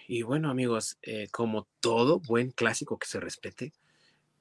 Y 0.06 0.22
bueno, 0.22 0.50
amigos, 0.50 0.98
eh, 1.02 1.26
como 1.32 1.66
todo 1.80 2.20
buen 2.20 2.52
clásico 2.52 2.98
que 2.98 3.08
se 3.08 3.18
respete, 3.18 3.72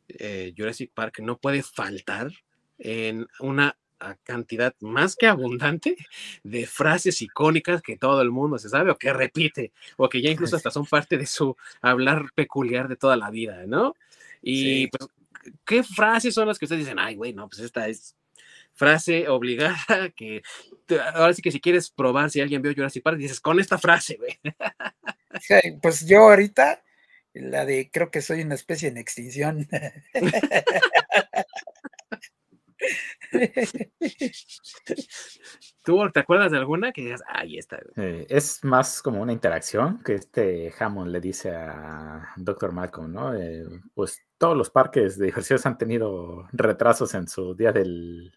eh, 0.07 0.53
Jurassic 0.55 0.91
Park 0.93 1.19
no 1.21 1.39
puede 1.39 1.63
faltar 1.63 2.31
en 2.77 3.27
una 3.39 3.77
cantidad 4.23 4.73
más 4.81 5.15
que 5.15 5.27
abundante 5.27 5.95
de 6.43 6.65
frases 6.65 7.21
icónicas 7.21 7.81
que 7.81 7.97
todo 7.97 8.21
el 8.21 8.31
mundo 8.31 8.57
se 8.57 8.69
sabe 8.69 8.91
o 8.91 8.97
que 8.97 9.13
repite, 9.13 9.71
o 9.97 10.09
que 10.09 10.21
ya 10.21 10.29
incluso 10.29 10.55
hasta 10.55 10.71
son 10.71 10.85
parte 10.85 11.17
de 11.17 11.25
su 11.25 11.55
hablar 11.81 12.25
peculiar 12.35 12.87
de 12.87 12.95
toda 12.95 13.15
la 13.15 13.29
vida, 13.29 13.65
¿no? 13.67 13.95
Y 14.41 14.87
pues, 14.87 15.09
¿qué 15.65 15.83
frases 15.83 16.33
son 16.33 16.47
las 16.47 16.57
que 16.57 16.65
ustedes 16.65 16.85
dicen? 16.85 16.99
Ay, 16.99 17.15
güey, 17.15 17.33
no, 17.33 17.47
pues 17.47 17.61
esta 17.61 17.87
es 17.87 18.15
frase 18.73 19.27
obligada 19.27 20.09
que 20.15 20.41
ahora 21.13 21.33
sí 21.33 21.41
que 21.41 21.51
si 21.51 21.59
quieres 21.59 21.89
probar 21.89 22.29
si 22.29 22.41
alguien 22.41 22.61
vio 22.61 22.73
Jurassic 22.73 23.03
Park, 23.03 23.17
dices 23.17 23.39
con 23.39 23.59
esta 23.59 23.77
frase, 23.77 24.17
güey. 24.17 24.39
pues 25.81 26.05
yo 26.05 26.19
ahorita, 26.29 26.83
la 27.33 27.65
de 27.65 27.89
creo 27.91 28.11
que 28.11 28.21
soy 28.21 28.41
una 28.41 28.55
especie 28.55 28.89
en 28.89 28.97
extinción. 28.97 29.67
¿Tú 35.83 36.09
te 36.13 36.19
acuerdas 36.19 36.51
de 36.51 36.57
alguna 36.57 36.91
que 36.91 37.01
digas, 37.01 37.23
ahí 37.27 37.57
está? 37.57 37.79
Eh, 37.95 38.25
es 38.29 38.63
más 38.63 39.01
como 39.01 39.21
una 39.21 39.33
interacción 39.33 40.01
que 40.03 40.15
este 40.15 40.73
Hammond 40.77 41.11
le 41.11 41.21
dice 41.21 41.55
a 41.55 42.33
Dr. 42.37 42.71
Malcolm, 42.71 43.11
¿no? 43.11 43.35
Eh, 43.35 43.65
pues 43.93 44.21
todos 44.37 44.57
los 44.57 44.69
parques 44.69 45.17
de 45.17 45.27
diversiones 45.27 45.65
han 45.65 45.77
tenido 45.77 46.47
retrasos 46.51 47.13
en 47.13 47.27
su 47.27 47.55
día 47.55 47.71
del, 47.71 48.31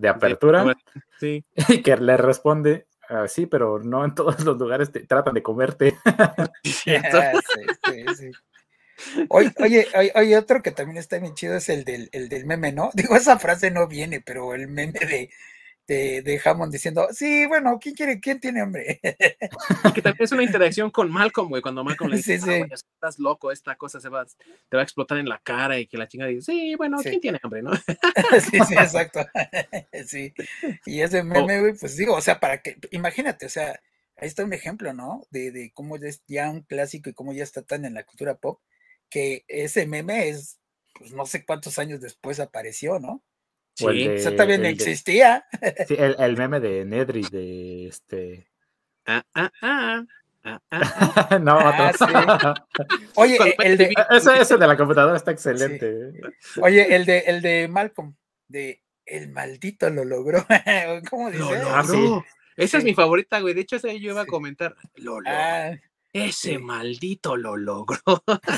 de 0.00 0.08
apertura. 0.08 0.76
Sí. 1.18 1.44
Y 1.68 1.82
que 1.82 1.96
le 1.96 2.16
responde, 2.16 2.86
ah, 3.08 3.28
sí, 3.28 3.46
pero 3.46 3.78
no 3.78 4.04
en 4.04 4.14
todos 4.14 4.44
los 4.44 4.58
lugares 4.58 4.90
te 4.90 5.06
tratan 5.06 5.34
de 5.34 5.42
comerte. 5.42 5.96
Oye, 9.28 9.52
oye, 9.58 9.86
hay, 10.14 10.34
otro 10.34 10.62
que 10.62 10.70
también 10.70 10.98
está 10.98 11.18
bien 11.18 11.34
chido, 11.34 11.56
es 11.56 11.68
el 11.68 11.84
del, 11.84 12.08
el 12.12 12.28
del 12.28 12.46
meme, 12.46 12.72
¿no? 12.72 12.90
Digo, 12.94 13.16
esa 13.16 13.38
frase 13.38 13.70
no 13.70 13.86
viene, 13.86 14.20
pero 14.20 14.54
el 14.54 14.68
meme 14.68 14.98
de, 15.00 15.30
de, 15.86 16.22
de 16.22 16.40
Hammond 16.44 16.72
diciendo, 16.72 17.08
sí, 17.12 17.46
bueno, 17.46 17.78
¿quién 17.80 17.94
quiere, 17.94 18.20
quién 18.20 18.40
tiene 18.40 18.60
hambre? 18.60 19.00
que 19.94 20.02
también 20.02 20.24
es 20.24 20.32
una 20.32 20.42
interacción 20.42 20.90
con 20.90 21.10
Malcolm, 21.10 21.48
güey, 21.48 21.62
cuando 21.62 21.84
Malcolm 21.84 22.10
le 22.10 22.16
dice, 22.18 22.38
sí, 22.38 22.50
ah, 22.50 22.66
estás 22.74 23.18
loco, 23.18 23.50
esta 23.50 23.76
cosa 23.76 24.00
se 24.00 24.08
va, 24.08 24.24
te 24.24 24.76
va 24.76 24.80
a 24.80 24.84
explotar 24.84 25.18
en 25.18 25.28
la 25.28 25.40
cara 25.42 25.78
y 25.78 25.86
que 25.86 25.98
la 25.98 26.08
chinga 26.08 26.26
dice, 26.26 26.52
sí, 26.52 26.74
bueno, 26.76 26.98
¿quién 27.02 27.20
tiene 27.20 27.40
hambre, 27.42 27.62
no? 27.62 27.74
sí, 27.74 28.58
sí, 28.68 28.74
exacto. 28.74 29.26
sí. 30.06 30.32
Y 30.86 31.00
ese 31.00 31.22
meme, 31.22 31.60
güey, 31.60 31.74
pues 31.74 31.96
digo, 31.96 32.14
o 32.14 32.20
sea, 32.20 32.38
para 32.38 32.62
que, 32.62 32.76
imagínate, 32.92 33.46
o 33.46 33.50
sea, 33.50 33.80
ahí 34.16 34.28
está 34.28 34.44
un 34.44 34.52
ejemplo, 34.52 34.92
¿no? 34.92 35.26
De, 35.30 35.50
de 35.50 35.72
cómo 35.72 35.96
es 35.96 36.22
ya 36.28 36.50
un 36.50 36.60
clásico 36.62 37.10
y 37.10 37.14
cómo 37.14 37.32
ya 37.32 37.42
está 37.42 37.62
tan 37.62 37.84
en 37.84 37.94
la 37.94 38.04
cultura 38.04 38.34
pop, 38.34 38.60
que 39.10 39.44
ese 39.48 39.86
meme 39.86 40.28
es, 40.28 40.58
pues 40.94 41.12
no 41.12 41.26
sé 41.26 41.44
cuántos 41.44 41.78
años 41.78 42.00
después 42.00 42.40
apareció, 42.40 42.98
¿no? 42.98 43.22
Sí, 43.74 44.06
eso 44.06 44.34
también 44.34 44.64
existía. 44.66 45.44
sí, 45.86 45.96
el, 45.98 46.16
el, 46.18 46.36
meme 46.36 46.60
de 46.60 46.84
Nedry 46.84 47.22
de 47.30 47.88
este. 47.88 48.46
Ah, 49.06 49.24
ah, 49.34 49.50
ah. 49.62 50.04
Ah, 50.42 50.58
ah, 50.70 51.38
no, 51.42 51.58
Oye, 53.14 53.36
el 53.58 53.76
de. 53.76 53.92
Ese, 54.10 54.56
de 54.56 54.66
la 54.66 54.76
computadora 54.76 55.16
está 55.16 55.32
excelente. 55.32 56.12
Oye, 56.62 56.94
el 56.94 57.04
de, 57.04 57.18
el 57.20 57.42
de 57.42 57.68
Malcolm, 57.68 58.14
de 58.48 58.82
El 59.04 59.28
maldito 59.28 59.90
lo 59.90 60.04
logró. 60.04 60.46
¿Cómo 61.10 61.30
dice? 61.30 61.42
Lo 61.42 62.24
Esa 62.56 62.78
es 62.78 62.84
mi 62.84 62.94
favorita, 62.94 63.40
güey. 63.40 63.52
De 63.52 63.60
hecho, 63.60 63.76
esa 63.76 63.92
yo 63.92 64.12
iba 64.12 64.22
a 64.22 64.26
comentar. 64.26 64.74
Lo 64.96 65.20
logró. 65.20 65.30
Ese 66.12 66.58
maldito 66.58 67.36
lo 67.36 67.56
logró. 67.56 68.00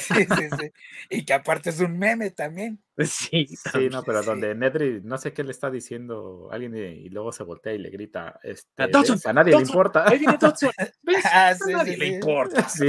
Sí, 0.01 0.15
sí, 0.25 0.49
sí. 0.59 0.73
Y 1.11 1.25
que 1.25 1.35
aparte 1.35 1.71
es 1.71 1.81
un 1.81 1.99
meme 1.99 2.31
también. 2.31 2.83
Sí, 2.99 3.47
sí, 3.47 3.89
no, 3.91 4.03
pero 4.03 4.23
donde 4.23 4.55
Nedry 4.55 5.01
no 5.03 5.19
sé 5.19 5.33
qué 5.33 5.45
le 5.45 5.51
está 5.51 5.71
diciendo 5.71 6.49
alguien 6.51 6.77
y, 6.77 7.09
luego 7.09 7.33
se 7.33 7.43
voltea 7.43 7.73
y 7.73 7.79
le 7.79 7.91
grita, 7.91 8.39
este, 8.43 8.83
a 8.83 9.33
nadie 9.33 9.57
le 9.57 9.63
importa. 9.63 10.09
Ahí 10.09 10.19
viene 10.19 10.39
Ah, 11.25 11.55
sí, 11.55 11.73
a 11.73 11.77
nadie 11.77 11.97
le 11.97 12.07
importa. 12.07 12.69
Sí. 12.69 12.89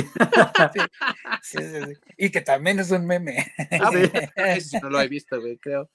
Sí, 1.41 1.57
Y 2.17 2.29
que 2.29 2.41
también 2.41 2.79
es 2.79 2.91
un 2.91 3.05
meme. 3.05 3.53
Ah, 3.81 3.91
sí. 4.59 4.77
no 4.81 4.89
lo 4.89 5.01
he 5.01 5.07
visto, 5.07 5.39
güey, 5.39 5.57
creo. 5.57 5.89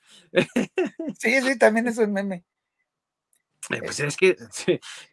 Sí, 1.18 1.40
sí, 1.40 1.58
también 1.58 1.88
es 1.88 1.98
un 1.98 2.12
meme. 2.12 2.44
Eh, 3.70 3.80
pues 3.82 4.00
es 4.00 4.16
que 4.16 4.36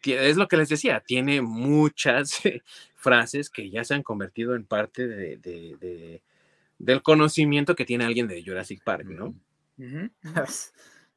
es 0.04 0.36
lo 0.36 0.48
que 0.48 0.56
les 0.56 0.68
decía, 0.68 1.02
tiene 1.06 1.42
muchas 1.42 2.40
frases 3.06 3.50
que 3.50 3.70
ya 3.70 3.84
se 3.84 3.94
han 3.94 4.02
convertido 4.02 4.56
en 4.56 4.64
parte 4.64 5.06
de, 5.06 6.22
del 6.78 7.02
conocimiento 7.02 7.76
que 7.76 7.84
tiene 7.84 8.04
alguien 8.04 8.26
de 8.26 8.42
Jurassic 8.44 8.82
Park, 8.82 9.06
¿no? 9.06 9.32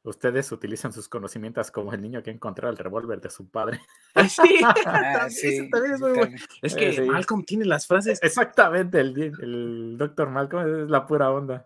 Ustedes 0.02 0.50
utilizan 0.50 0.94
sus 0.94 1.08
conocimientos 1.08 1.70
como 1.70 1.92
el 1.92 2.00
niño 2.00 2.22
que 2.22 2.30
encontró 2.30 2.70
el 2.70 2.78
revólver 2.78 3.20
de 3.20 3.28
su 3.30 3.48
padre. 3.48 3.80
Ah, 4.14 4.28
sí, 4.28 4.60
ah, 4.64 5.28
también 5.70 5.94
es 5.94 6.00
muy 6.00 6.12
bueno. 6.12 6.36
Es 6.62 6.74
que 6.74 6.90
eh, 6.90 7.02
Malcolm 7.02 7.44
tiene 7.44 7.64
las 7.64 7.86
frases. 7.86 8.18
Exactamente, 8.22 8.98
el, 8.98 9.16
el 9.40 9.96
doctor 9.96 10.30
Malcolm 10.30 10.84
es 10.84 10.90
la 10.90 11.06
pura 11.06 11.30
onda. 11.30 11.64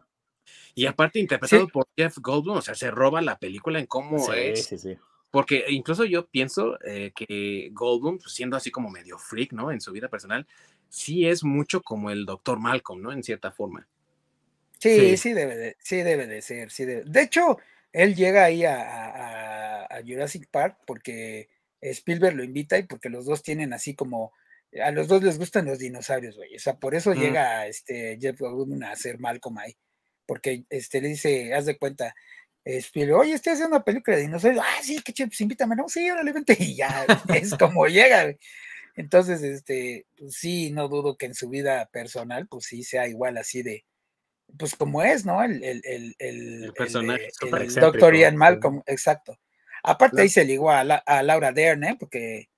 Y 0.75 0.87
aparte 0.87 1.21
interpretado 1.21 1.69
por 1.69 1.87
Jeff 1.97 2.19
Goldblum, 2.19 2.59
o 2.59 2.63
sea, 2.63 2.75
se 2.75 2.91
roba 2.91 3.23
la 3.23 3.39
película 3.39 3.79
en 3.79 3.87
cómo 3.87 4.33
es. 4.33 4.67
Sí, 4.67 4.79
sí. 4.79 4.99
Porque 5.35 5.65
incluso 5.71 6.05
yo 6.05 6.29
pienso 6.29 6.79
eh, 6.85 7.11
que 7.13 7.71
Goldblum, 7.73 8.19
pues, 8.19 8.33
siendo 8.33 8.57
así 8.57 8.71
como 8.71 8.89
medio 8.89 9.19
freak, 9.19 9.53
¿no? 9.53 9.73
En 9.73 9.81
su 9.81 9.91
vida 9.91 10.09
personal, 10.09 10.47
sí 10.89 11.27
es 11.27 11.43
mucho 11.43 11.83
como 11.83 12.13
el 12.13 12.25
doctor 12.25 12.61
Malcolm, 12.61 13.03
¿no? 13.03 13.11
En 13.11 13.25
cierta 13.25 13.51
forma. 13.51 13.85
Sí, 14.79 15.17
sí, 15.17 15.33
debe, 15.33 15.57
de, 15.57 15.77
sí 15.81 16.03
debe 16.03 16.29
de 16.29 16.41
ser. 16.41 16.71
Sí 16.71 16.85
De 16.85 17.21
hecho, 17.21 17.59
él 17.93 18.15
llega 18.15 18.45
ahí 18.45 18.65
a, 18.65 19.89
Jurassic 20.07 20.47
Park 20.53 20.79
porque 20.87 21.49
Spielberg 21.81 22.37
lo 22.37 22.45
invita 22.45 22.79
y 22.79 22.85
porque 22.85 23.09
los 23.09 23.27
dos 23.27 23.43
tienen 23.43 23.73
así 23.73 23.97
como 23.97 24.33
a 24.85 24.93
los 24.93 25.09
dos 25.09 25.21
les 25.21 25.37
gustan 25.37 25.67
los 25.67 25.81
dinosaurios, 25.81 26.37
güey. 26.37 26.55
O 26.55 26.61
sea, 26.61 26.79
por 26.79 26.95
eso 26.95 27.13
llega 27.13 27.67
este 27.67 28.19
Jeff 28.21 28.39
Goldblum 28.39 28.85
a 28.85 28.95
ser 28.95 29.19
Malcolm 29.19 29.59
ahí. 29.59 29.77
Porque 30.27 30.65
este 30.71 31.01
le 31.01 31.09
dice, 31.09 31.53
haz 31.55 31.67
de 31.67 31.77
cuenta, 31.77 32.15
este, 32.65 33.13
oye, 33.13 33.35
estoy 33.35 33.53
haciendo 33.53 33.77
una 33.77 33.85
película 33.85 34.17
de 34.17 34.23
dinosaurios. 34.23 34.65
Ah, 34.67 34.83
sí, 34.83 35.01
qué 35.05 35.13
chido, 35.13 35.29
pues 35.29 35.41
invítame. 35.41 35.77
No, 35.77 35.89
sí, 35.89 36.11
órale, 36.11 36.33
vente. 36.33 36.57
Y 36.61 36.77
ya, 36.77 37.07
es 37.35 37.55
como 37.55 37.87
llega. 37.87 38.35
Entonces, 38.97 39.43
este, 39.43 40.07
pues 40.17 40.35
sí, 40.35 40.71
no 40.71 40.89
dudo 40.89 41.17
que 41.17 41.27
en 41.27 41.35
su 41.35 41.49
vida 41.49 41.87
personal, 41.93 42.47
pues 42.49 42.65
sí 42.67 42.83
sea 42.85 43.07
igual 43.09 43.37
así 43.37 43.63
de, 43.63 43.85
pues 44.57 44.77
como 44.77 45.03
es, 45.03 45.27
¿no? 45.27 45.43
El, 45.43 45.63
el, 45.63 45.83
el, 45.85 46.17
el, 46.19 46.73
personaje. 46.73 47.29
El, 47.43 47.75
doctor 47.75 48.17
Ian 48.17 48.37
Malcolm, 48.37 48.83
exacto. 48.87 49.39
Aparte 49.83 50.23
ahí 50.23 50.29
se 50.29 50.45
ligó 50.45 50.71
a, 50.71 50.81
a, 50.81 51.23
Laura 51.23 51.53
Dern, 51.53 51.85
¿eh? 51.85 51.97
Porque 51.99 52.49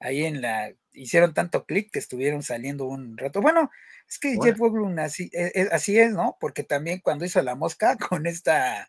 ahí 0.00 0.24
en 0.24 0.40
la, 0.40 0.72
hicieron 0.92 1.34
tanto 1.34 1.64
clic 1.66 1.90
que 1.92 1.98
estuvieron 1.98 2.42
saliendo 2.42 2.86
un 2.86 3.16
rato. 3.16 3.40
Bueno, 3.40 3.70
es 4.08 4.18
que 4.18 4.36
Jeff 4.42 4.58
Goldblum 4.58 4.98
así, 4.98 5.30
e, 5.32 5.52
e, 5.54 5.68
así 5.70 5.98
es, 5.98 6.12
¿no? 6.12 6.36
Porque 6.40 6.64
también 6.64 7.00
cuando 7.00 7.24
hizo 7.24 7.40
La 7.42 7.54
Mosca 7.54 7.96
con 8.10 8.26
esta 8.26 8.88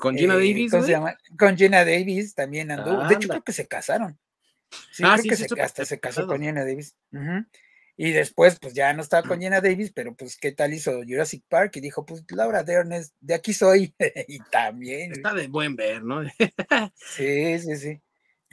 con 0.00 0.16
Gina 0.16 0.34
eh, 0.34 0.38
Davis. 0.38 0.70
¿cómo 0.70 0.82
se 0.82 0.90
llama? 0.90 1.16
Con 1.38 1.56
Gina 1.56 1.84
Davis 1.84 2.34
también 2.34 2.70
andó. 2.70 3.06
de 3.06 3.14
hecho, 3.14 3.28
creo 3.28 3.44
que 3.44 3.52
se 3.52 3.68
casaron. 3.68 4.18
Sí, 4.92 5.02
ah, 5.04 5.16
creo 5.18 5.30
que 5.30 5.36
se, 5.36 5.60
hasta 5.60 5.84
se 5.84 6.00
casó 6.00 6.26
con 6.26 6.40
Gina 6.40 6.64
Davis. 6.64 6.96
Y 7.96 8.12
después, 8.12 8.58
pues 8.58 8.72
ya 8.72 8.94
no 8.94 9.02
estaba 9.02 9.28
con 9.28 9.40
Gina 9.40 9.60
Davis, 9.60 9.92
pero 9.92 10.14
pues, 10.14 10.38
¿qué 10.38 10.52
tal 10.52 10.72
hizo 10.72 11.02
Jurassic 11.06 11.44
Park? 11.48 11.76
Y 11.76 11.80
dijo, 11.80 12.06
pues 12.06 12.24
Laura 12.30 12.62
Dern 12.62 12.92
es 12.92 13.12
de 13.20 13.34
aquí 13.34 13.52
soy. 13.52 13.94
y 14.26 14.38
también. 14.50 15.12
Está 15.12 15.34
de 15.34 15.48
buen 15.48 15.76
ver, 15.76 16.02
¿no? 16.02 16.22
sí, 16.94 17.58
sí, 17.58 17.76
sí. 17.76 18.00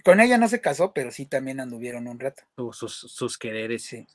Con 0.04 0.20
ella 0.20 0.38
no 0.38 0.50
se 0.50 0.60
casó, 0.60 0.94
pero 0.94 1.12
sí 1.12 1.26
también 1.28 1.62
anduvieron 1.62 2.08
un 2.08 2.20
rato. 2.20 2.44
Sus, 2.74 2.94
sus 2.94 3.38
quereres. 3.38 3.84
Sí. 3.84 4.06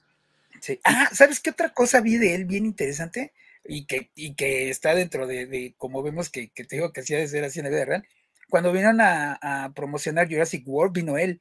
sí. 0.61 0.79
Ah, 0.85 1.09
¿sabes 1.13 1.41
qué 1.41 1.51
otra 1.51 1.71
cosa 1.71 2.03
vi 2.03 2.19
de 2.19 2.35
él 2.35 2.45
bien 2.45 2.67
interesante? 2.67 3.33
Y 3.65 3.87
que, 3.87 4.11
y 4.15 4.35
que 4.35 4.71
está 4.71 4.95
dentro 4.95 5.27
de, 5.27 5.75
como 5.79 6.03
vemos 6.03 6.31
que, 6.31 6.51
que, 6.51 6.65
te 6.65 6.77
digo 6.77 6.93
que 6.93 7.01
hacía 7.01 7.19
de 7.19 7.29
ser 7.29 7.45
así 7.45 7.61
en 7.61 7.65
la 7.65 7.71
vida 7.71 7.85
real. 7.85 8.09
Cuando 8.49 8.73
vinieron 8.73 9.01
a, 9.01 9.73
promocionar 9.75 10.29
Jurassic 10.29 10.67
World, 10.67 10.95
vino 10.95 11.17
él. 11.17 11.41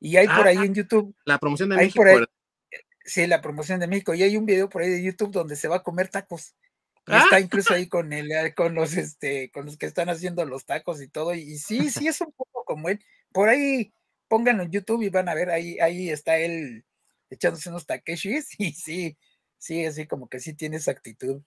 Y 0.00 0.16
hay 0.16 0.28
por 0.28 0.46
ahí 0.46 0.56
ah, 0.58 0.64
en 0.64 0.74
YouTube. 0.74 1.14
La 1.24 1.38
promoción 1.38 1.70
de 1.70 1.76
México. 1.76 2.02
Por 2.02 2.30
sí, 3.04 3.26
la 3.26 3.40
promoción 3.40 3.80
de 3.80 3.88
México. 3.88 4.14
Y 4.14 4.22
hay 4.22 4.36
un 4.36 4.46
video 4.46 4.68
por 4.68 4.82
ahí 4.82 4.90
de 4.90 5.02
YouTube 5.02 5.32
donde 5.32 5.56
se 5.56 5.68
va 5.68 5.76
a 5.76 5.82
comer 5.82 6.08
tacos. 6.08 6.54
Está 7.06 7.36
ah. 7.36 7.40
incluso 7.40 7.74
ahí 7.74 7.88
con 7.88 8.12
el, 8.12 8.54
con 8.54 8.74
los 8.74 8.96
este, 8.96 9.50
con 9.50 9.66
los 9.66 9.76
que 9.76 9.86
están 9.86 10.08
haciendo 10.08 10.44
los 10.44 10.64
tacos 10.64 11.02
y 11.02 11.08
todo. 11.08 11.34
Y, 11.34 11.58
sí, 11.58 11.90
sí 11.90 12.06
es 12.06 12.20
un 12.20 12.32
poco 12.32 12.64
como 12.64 12.88
él. 12.88 13.02
Por 13.32 13.48
ahí 13.48 13.92
pónganlo 14.28 14.62
en 14.62 14.70
YouTube 14.70 15.02
y 15.02 15.08
van 15.08 15.28
a 15.28 15.34
ver, 15.34 15.50
ahí, 15.50 15.78
ahí 15.80 16.10
está 16.10 16.38
él 16.38 16.84
echándose 17.30 17.70
unos 17.70 17.86
takeshis, 17.86 18.48
y 18.58 18.72
sí, 18.72 19.16
sí, 19.58 19.84
así 19.84 20.06
como 20.06 20.28
que 20.28 20.40
sí 20.40 20.54
tiene 20.54 20.76
esa 20.76 20.90
actitud. 20.90 21.42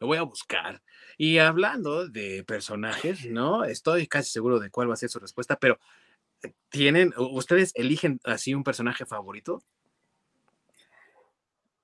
Lo 0.00 0.06
voy 0.06 0.18
a 0.18 0.22
buscar. 0.22 0.82
Y 1.16 1.38
hablando 1.38 2.08
de 2.08 2.44
personajes, 2.44 3.26
¿no? 3.26 3.64
Estoy 3.64 4.06
casi 4.06 4.30
seguro 4.30 4.58
de 4.58 4.70
cuál 4.70 4.90
va 4.90 4.94
a 4.94 4.98
ser 4.98 5.08
su 5.08 5.18
respuesta, 5.18 5.56
pero 5.58 5.78
eh, 6.42 6.52
¿tienen, 6.68 7.12
ustedes 7.16 7.72
eligen 7.74 8.20
así 8.24 8.54
un 8.54 8.64
personaje 8.64 9.06
favorito? 9.06 9.62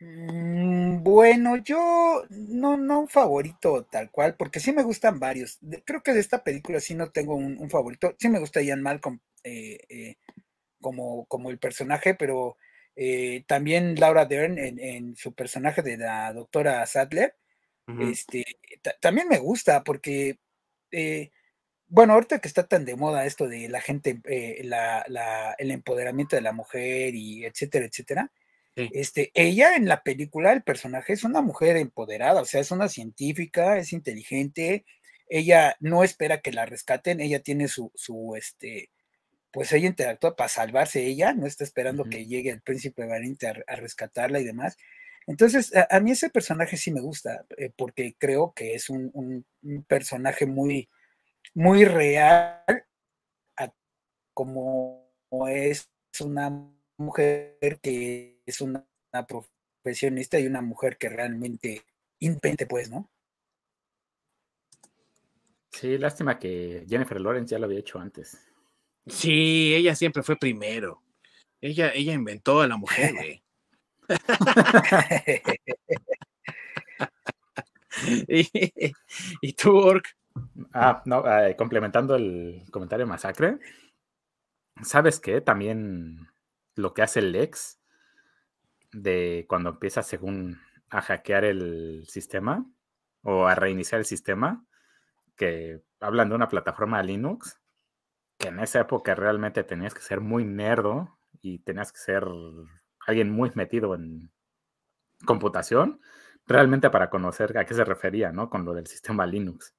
Mm, 0.01 1.03
bueno, 1.03 1.57
yo 1.57 2.25
no, 2.29 2.77
no 2.77 3.01
un 3.01 3.09
favorito 3.09 3.85
tal 3.91 4.11
cual, 4.11 4.37
porque 4.37 4.61
sí 4.61 4.73
me 4.73 4.83
gustan 4.83 5.19
varios. 5.19 5.59
Creo 5.85 6.03
que 6.03 6.13
de 6.13 6.21
esta 6.21 6.45
película 6.45 6.81
sí 6.81 6.95
no 6.95 7.11
tengo 7.11 7.35
un, 7.37 7.71
favorito. 7.71 8.15
Sí 8.19 8.29
me 8.29 8.39
gusta 8.41 8.63
Ian 8.63 8.83
Malcolm 8.83 9.21
eh, 9.45 9.79
eh, 9.89 10.17
como, 10.81 11.27
como 11.27 11.51
el 11.51 11.59
personaje, 11.59 12.15
pero 12.15 12.57
también 13.47 13.95
Laura 13.99 14.25
Dern 14.25 14.59
en, 14.59 15.16
su 15.16 15.35
personaje 15.35 15.83
de 15.83 15.97
la 15.97 16.33
doctora 16.33 16.87
Sadler 16.87 17.35
este, 17.87 18.45
también 19.01 19.29
me 19.29 19.39
gusta 19.39 19.85
porque, 19.85 20.39
eh, 20.91 21.31
bueno, 21.87 22.15
ahorita 22.15 22.39
que 22.39 22.49
está 22.49 22.66
tan 22.66 22.85
de 22.85 22.97
moda 22.97 23.27
esto 23.27 23.47
de 23.47 23.69
la 23.69 23.81
gente, 23.81 24.21
eh, 24.25 24.62
el 25.59 25.71
empoderamiento 25.71 26.35
de 26.35 26.43
la 26.43 26.53
mujer 26.53 27.15
y 27.15 27.45
etcétera, 27.45 27.87
etcétera, 27.87 28.33
este, 28.77 29.31
ella 29.35 29.77
en 29.77 29.87
la 29.87 30.03
película, 30.03 30.53
el 30.53 30.65
personaje 30.65 31.12
es 31.12 31.23
una 31.23 31.43
mujer 31.43 31.77
empoderada, 31.77 32.41
o 32.41 32.45
sea, 32.45 32.61
es 32.61 32.73
una 32.73 32.89
científica, 32.89 33.79
es 33.79 33.93
inteligente, 33.93 34.85
ella 35.29 35.77
no 35.79 36.03
espera 36.03 36.41
que 36.41 36.51
la 36.51 36.66
rescaten, 36.66 37.21
ella 37.21 37.41
tiene 37.41 37.69
su, 37.69 37.93
su 37.95 38.35
este, 38.35 38.91
pues 39.55 39.73
ella 39.73 39.87
interactúa 39.87 40.35
para 40.35 40.49
salvarse 40.49 41.07
ella, 41.07 41.33
no 41.33 41.47
está 41.47 41.63
esperando 41.63 42.03
que 42.05 42.27
llegue 42.27 42.51
el 42.51 42.61
príncipe 42.61 43.07
valiente 43.07 43.47
a, 43.47 43.77
rescatarla 43.77 44.41
y 44.41 44.45
demás. 44.45 44.77
Entonces, 45.29 45.73
a, 45.89 46.01
mí 46.01 46.11
ese 46.11 46.29
personaje 46.29 46.77
sí 46.77 46.91
me 46.91 47.01
gusta, 47.01 47.47
eh, 47.57 47.71
porque 47.77 48.17
creo 48.19 48.53
que 48.53 48.75
es 48.75 48.91
un, 48.91 49.47
personaje 49.87 50.45
muy, 50.45 50.91
muy 51.55 51.85
real, 51.85 52.65
como 54.35 55.09
es 55.49 55.89
una 56.21 56.51
mujer 56.97 57.79
que 57.81 58.43
es 58.45 58.61
una, 58.61 58.85
profesionista 59.29 60.41
y 60.41 60.49
una 60.49 60.63
mujer 60.63 60.99
que 60.99 61.09
realmente 61.09 61.85
impente, 62.19 62.67
pues, 62.67 62.91
¿no? 62.91 63.09
Sí, 65.71 65.97
lástima 65.97 66.41
que 66.41 66.85
Jennifer 66.89 67.21
Lawrence 67.21 67.53
ya 67.53 67.61
lo 67.61 67.67
había 67.67 67.79
hecho 67.79 68.01
antes. 68.01 68.37
Sí, 69.07 69.75
ella 69.75 69.95
siempre 69.95 70.23
fue 70.23 70.37
primero. 70.37 71.03
Ella, 71.61 71.93
ella 71.95 72.13
inventó 72.13 72.61
a 72.61 72.67
la 72.67 72.77
mujer, 72.77 73.15
güey. 73.15 73.43
y, 78.29 79.53
tú, 79.55 79.77
Ork. 79.77 80.17
Ah, 80.73 81.03
no, 81.05 81.25
eh, 81.27 81.57
complementando 81.57 82.17
el 82.17 82.65
comentario 82.71 83.07
masacre. 83.07 83.59
¿Sabes 84.83 85.21
qué? 85.21 85.41
También 85.41 86.29
lo 86.75 86.95
que 86.95 87.03
hace 87.03 87.21
el 87.21 87.33
Lex 87.33 87.79
de 88.93 89.47
cuando 89.49 89.71
empieza 89.71 90.03
según 90.03 90.61
a 90.91 91.01
hackear 91.01 91.45
el 91.45 92.05
sistema 92.09 92.67
o 93.23 93.47
a 93.47 93.55
reiniciar 93.55 94.01
el 94.01 94.05
sistema, 94.05 94.65
que 95.37 95.83
hablan 96.01 96.29
de 96.29 96.35
una 96.35 96.49
plataforma 96.49 97.03
Linux, 97.03 97.59
que 98.39 98.48
en 98.48 98.61
esa 98.61 98.81
época 98.81 99.15
realmente 99.15 99.65
tenías 99.65 99.94
que 99.94 100.01
ser 100.01 100.20
muy 100.20 100.44
nerdo 100.44 101.19
y 101.40 101.59
tenías 101.59 101.93
que 101.93 101.98
ser 101.98 102.24
alguien 103.06 103.31
muy 103.31 103.51
metido 103.55 103.94
en 103.94 104.31
computación, 105.24 106.01
realmente 106.47 106.90
para 106.90 107.11
conocer 107.11 107.56
a 107.59 107.65
qué 107.65 107.74
se 107.74 107.85
refería, 107.85 108.32
¿no? 108.32 108.51
Con 108.51 108.65
lo 108.65 108.74
del 108.74 108.86
sistema 108.86 109.27
Linux. 109.27 109.74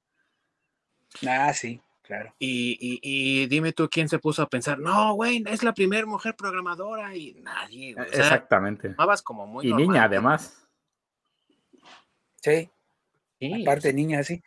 Ah, 1.26 1.52
sí, 1.52 1.80
claro. 2.02 2.34
Y, 2.38 3.46
dime 3.46 3.72
tú 3.72 3.88
quién 3.88 4.08
se 4.08 4.18
puso 4.18 4.42
a 4.42 4.48
pensar, 4.48 4.78
no, 4.78 5.14
güey, 5.14 5.42
es 5.46 5.62
la 5.62 5.72
primera 5.74 6.06
mujer 6.06 6.34
programadora 6.36 7.14
y 7.14 7.34
nadie. 7.34 7.94
Exactamente. 8.12 8.94
como 9.24 9.46
muy 9.46 9.68
y 9.68 9.72
niña, 9.72 10.04
además. 10.04 10.66
Sí. 12.42 12.70
Aparte, 13.62 13.92
niña, 13.92 14.22
sí. 14.22 14.42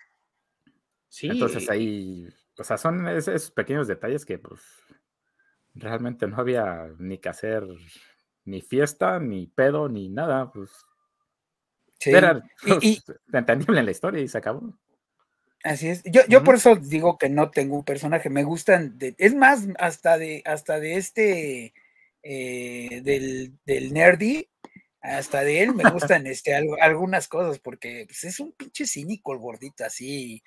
Sí. 1.09 1.27
Entonces 1.27 1.69
ahí, 1.69 2.29
o 2.59 2.63
sea, 2.63 2.77
son 2.77 3.07
esos 3.07 3.51
pequeños 3.51 3.87
detalles 3.87 4.25
que, 4.25 4.37
pues, 4.37 4.61
realmente 5.73 6.27
no 6.27 6.37
había 6.37 6.89
ni 6.99 7.17
que 7.17 7.29
hacer 7.29 7.63
ni 8.45 8.61
fiesta, 8.61 9.19
ni 9.19 9.47
pedo, 9.47 9.89
ni 9.89 10.09
nada, 10.09 10.51
pues. 10.51 10.71
Era 12.05 12.41
pues, 12.61 13.03
entendible 13.33 13.79
en 13.79 13.85
la 13.85 13.91
historia 13.91 14.21
y 14.21 14.27
se 14.27 14.37
acabó. 14.37 14.73
Así 15.63 15.89
es. 15.89 16.01
Yo, 16.05 16.21
yo 16.29 16.43
por 16.43 16.55
eso 16.55 16.77
digo 16.77 17.17
que 17.17 17.27
no 17.27 17.51
tengo 17.51 17.75
un 17.75 17.83
personaje. 17.83 18.29
Me 18.29 18.43
gustan. 18.43 18.97
De, 18.97 19.15
es 19.17 19.35
más, 19.35 19.67
hasta 19.77 20.17
de, 20.17 20.41
hasta 20.45 20.79
de 20.79 20.95
este 20.95 21.73
eh, 22.23 23.01
del, 23.03 23.57
del 23.65 23.93
nerdy, 23.93 24.49
hasta 25.01 25.41
de 25.41 25.63
él 25.63 25.73
me 25.73 25.83
gustan 25.91 26.27
este, 26.27 26.53
algunas 26.55 27.27
cosas, 27.27 27.59
porque 27.59 28.05
pues, 28.07 28.23
es 28.25 28.39
un 28.39 28.51
pinche 28.53 28.85
cínico 28.85 29.33
el 29.33 29.39
gordito, 29.39 29.85
así, 29.85 30.43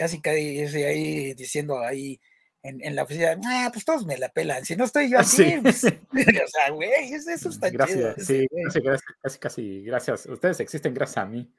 casi 0.00 0.18
casi 0.22 0.82
ahí 0.82 1.34
diciendo 1.34 1.78
ahí 1.78 2.18
en, 2.62 2.96
la 2.96 3.02
oficina, 3.02 3.38
ah, 3.44 3.68
pues 3.70 3.84
todos 3.84 4.06
me 4.06 4.16
la 4.16 4.30
pelan, 4.30 4.64
si 4.64 4.74
no 4.74 4.84
estoy 4.84 5.10
yo 5.10 5.18
ah, 5.18 5.20
así, 5.20 5.58
pues, 5.60 5.84
o 5.84 6.48
sea, 6.48 6.70
güey, 6.70 7.12
eso 7.12 7.50
está 7.50 7.68
gracias, 7.68 8.26
Sí, 8.26 8.46
gracias, 8.50 9.02
casi, 9.20 9.38
casi, 9.38 9.82
gracias, 9.82 10.24
ustedes 10.24 10.60
existen 10.60 10.94
gracias 10.94 11.18
a 11.18 11.26
mí. 11.26 11.52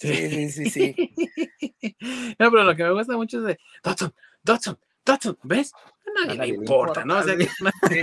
Sí, 0.00 0.12
sí, 0.12 0.50
sí, 0.50 0.70
sí. 0.70 1.14
no, 2.38 2.50
pero 2.50 2.64
lo 2.64 2.74
que 2.74 2.82
me 2.82 2.92
gusta 2.92 3.16
mucho 3.16 3.38
es 3.38 3.44
de, 3.44 3.58
Dodson, 3.84 4.12
Dodson, 4.42 4.78
Dodson, 5.04 5.38
¿ves? 5.44 5.72
A 5.72 6.26
nadie, 6.26 6.40
le 6.40 6.48
importa, 6.48 7.04
¿no? 7.04 7.18
O 7.18 7.22
sea, 7.22 7.36
sí, 7.36 8.00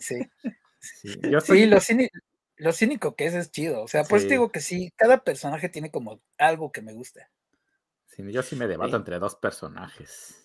sí. 0.00 0.16
Sí, 0.80 1.66
lo, 2.56 2.72
cínico, 2.72 3.14
que 3.14 3.26
es 3.26 3.34
es 3.34 3.52
chido. 3.52 3.82
O 3.82 3.88
sea, 3.88 4.02
pues 4.02 4.28
digo 4.28 4.50
que 4.50 4.60
sí, 4.60 4.92
cada 4.96 5.22
personaje 5.22 5.68
tiene 5.68 5.92
como 5.92 6.20
algo 6.38 6.72
que 6.72 6.82
me 6.82 6.94
gusta. 6.94 7.30
Sí, 8.08 8.32
yo 8.32 8.42
sí 8.42 8.56
me 8.56 8.66
debato 8.66 8.96
entre 8.96 9.18
dos 9.18 9.36
personajes. 9.36 10.44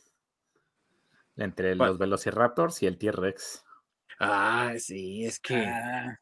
Entre 1.36 1.76
los 1.76 1.98
Velociraptors 1.98 2.84
y 2.84 2.88
el 2.88 2.98
T-Rex. 2.98 3.66
Ah, 4.20 4.74
sí, 4.78 5.26
es 5.26 5.40
que. 5.40 5.66
Ah. 5.66 6.20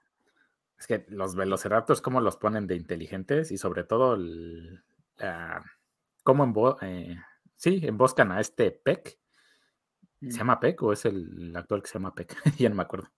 Es 0.79 0.87
que 0.87 1.05
los 1.09 1.35
Velociraptors, 1.35 2.01
¿cómo 2.01 2.21
los 2.21 2.37
ponen 2.37 2.67
de 2.67 2.75
inteligentes? 2.75 3.51
Y 3.51 3.57
sobre 3.57 3.83
todo, 3.83 4.15
el, 4.15 4.81
uh, 5.19 5.61
¿cómo 6.23 6.77
eh, 6.81 7.17
sí, 7.55 7.81
emboscan 7.83 8.31
a 8.31 8.39
este 8.39 8.71
Peck? 8.71 9.19
¿Se 10.21 10.27
mm. 10.27 10.29
llama 10.29 10.59
Peck 10.59 10.81
o 10.83 10.93
es 10.93 11.05
el 11.05 11.55
actor 11.55 11.81
que 11.81 11.87
se 11.87 11.93
llama 11.95 12.15
Peck? 12.15 12.35
ya 12.57 12.69
no 12.69 12.75
me 12.75 12.83
acuerdo. 12.83 13.09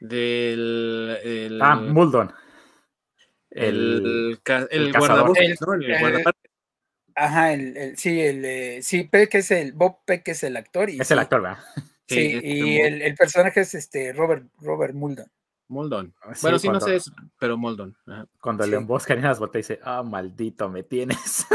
Del. 0.00 1.58
Ah, 1.62 1.76
Muldon. 1.76 2.32
El, 3.50 4.40
el, 4.44 4.68
el, 4.70 4.92
guardabosques, 4.92 5.60
¿no? 5.60 5.74
El. 5.74 6.24
Ajá, 7.14 7.52
el, 7.52 7.76
el, 7.76 7.96
sí, 7.96 8.20
el, 8.20 8.44
eh, 8.44 8.82
sí, 8.82 9.04
Peck 9.04 9.34
es 9.36 9.50
el, 9.50 9.72
Bob 9.72 9.98
Peck 10.04 10.28
es 10.28 10.42
el 10.42 10.56
actor. 10.56 10.90
Y, 10.90 11.00
es 11.00 11.10
el 11.10 11.18
actor, 11.18 11.42
¿verdad? 11.42 11.58
Sí, 12.06 12.38
y 12.42 12.80
el, 12.80 13.00
el, 13.00 13.14
personaje 13.14 13.62
es 13.62 13.74
este 13.74 14.12
Robert, 14.12 14.46
Robert 14.60 14.92
Muldon. 14.92 15.24
Muldon. 15.68 16.12
Ah, 16.20 16.34
bueno, 16.42 16.58
sí, 16.58 16.68
no 16.68 16.78
sé, 16.78 16.98
pero 17.38 17.56
Muldon. 17.56 17.96
Cuando 18.42 18.66
le 18.66 18.76
emboscan 18.76 19.16
en 19.16 19.24
las 19.24 19.38
botas 19.38 19.60
dice, 19.60 19.80
ah, 19.82 20.02
maldito, 20.02 20.68
me 20.68 20.82
tienes. 20.82 21.46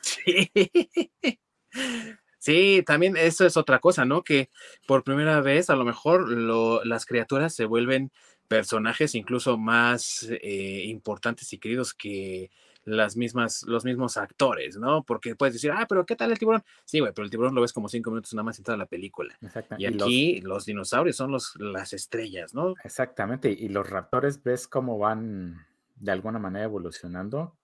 sí. 0.00 0.50
Sí, 2.44 2.82
también 2.84 3.16
eso 3.16 3.46
es 3.46 3.56
otra 3.56 3.78
cosa, 3.78 4.04
¿no? 4.04 4.22
Que 4.22 4.50
por 4.86 5.02
primera 5.02 5.40
vez 5.40 5.70
a 5.70 5.76
lo 5.76 5.84
mejor 5.86 6.28
lo, 6.28 6.84
las 6.84 7.06
criaturas 7.06 7.54
se 7.54 7.64
vuelven 7.64 8.12
personajes 8.48 9.14
incluso 9.14 9.56
más 9.56 10.28
eh, 10.42 10.82
importantes 10.84 11.50
y 11.54 11.58
queridos 11.58 11.94
que 11.94 12.50
las 12.84 13.16
mismas, 13.16 13.62
los 13.64 13.84
mismos 13.84 14.16
actores, 14.16 14.76
¿no? 14.76 15.02
Porque 15.04 15.34
puedes 15.36 15.54
decir, 15.54 15.70
ah, 15.72 15.86
pero 15.88 16.04
¿qué 16.04 16.16
tal 16.16 16.30
el 16.30 16.38
tiburón? 16.38 16.62
Sí, 16.84 17.00
güey, 17.00 17.12
pero 17.12 17.24
el 17.24 17.30
tiburón 17.30 17.54
lo 17.54 17.62
ves 17.62 17.72
como 17.72 17.88
cinco 17.88 18.10
minutos 18.10 18.34
nada 18.34 18.44
más 18.44 18.58
en 18.58 18.64
toda 18.64 18.76
la 18.76 18.86
película. 18.86 19.36
Y, 19.78 19.86
aquí 19.86 20.40
los... 20.42 20.66
dinosaurios 20.66 21.16
son 21.16 21.30
los, 21.30 21.56
las 21.56 21.92
estrellas, 21.92 22.54
¿no? 22.54 22.74
Exactamente, 22.84 23.50
y 23.50 23.68
los 23.68 23.88
raptores 23.88 24.42
ves 24.42 24.68
cómo 24.68 24.98
van 24.98 25.66
de 25.96 26.12
alguna 26.12 26.38
manera 26.38 26.64
evolucionando. 26.64 27.56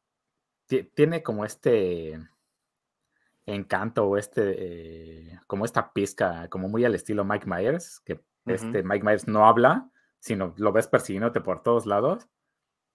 tiene 0.94 1.22
como 1.22 1.44
este 1.44 2.18
encanto 3.46 4.06
o 4.06 4.16
este, 4.16 4.54
eh, 4.56 5.40
como 5.46 5.64
esta 5.64 5.92
pizca, 5.92 6.48
como 6.48 6.68
muy 6.68 6.84
al 6.84 6.94
estilo 6.94 7.24
Mike 7.24 7.46
Myers, 7.46 8.00
que 8.00 8.20
este 8.46 8.82
Mike 8.82 9.04
Myers 9.04 9.28
no 9.28 9.46
habla, 9.46 9.90
sino 10.18 10.54
lo 10.56 10.72
ves 10.72 10.86
persiguiéndote 10.86 11.40
por 11.40 11.62
todos 11.62 11.86
lados 11.86 12.28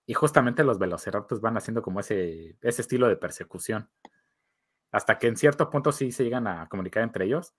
y 0.06 0.14
justamente 0.14 0.64
los 0.64 0.80
velociraptors 0.80 1.41
van 1.41 1.57
haciendo 1.57 1.82
como 1.82 1.99
ese, 1.99 2.57
ese 2.61 2.82
estilo 2.82 3.07
de 3.07 3.18
persecución. 3.18 3.90
Hasta 4.91 5.18
que 5.18 5.27
en 5.27 5.36
cierto 5.36 5.69
punto 5.69 5.91
sí 5.91 6.11
se 6.11 6.23
llegan 6.23 6.48
a 6.48 6.68
comunicar 6.69 7.03
entre 7.03 7.26
ellos. 7.26 7.53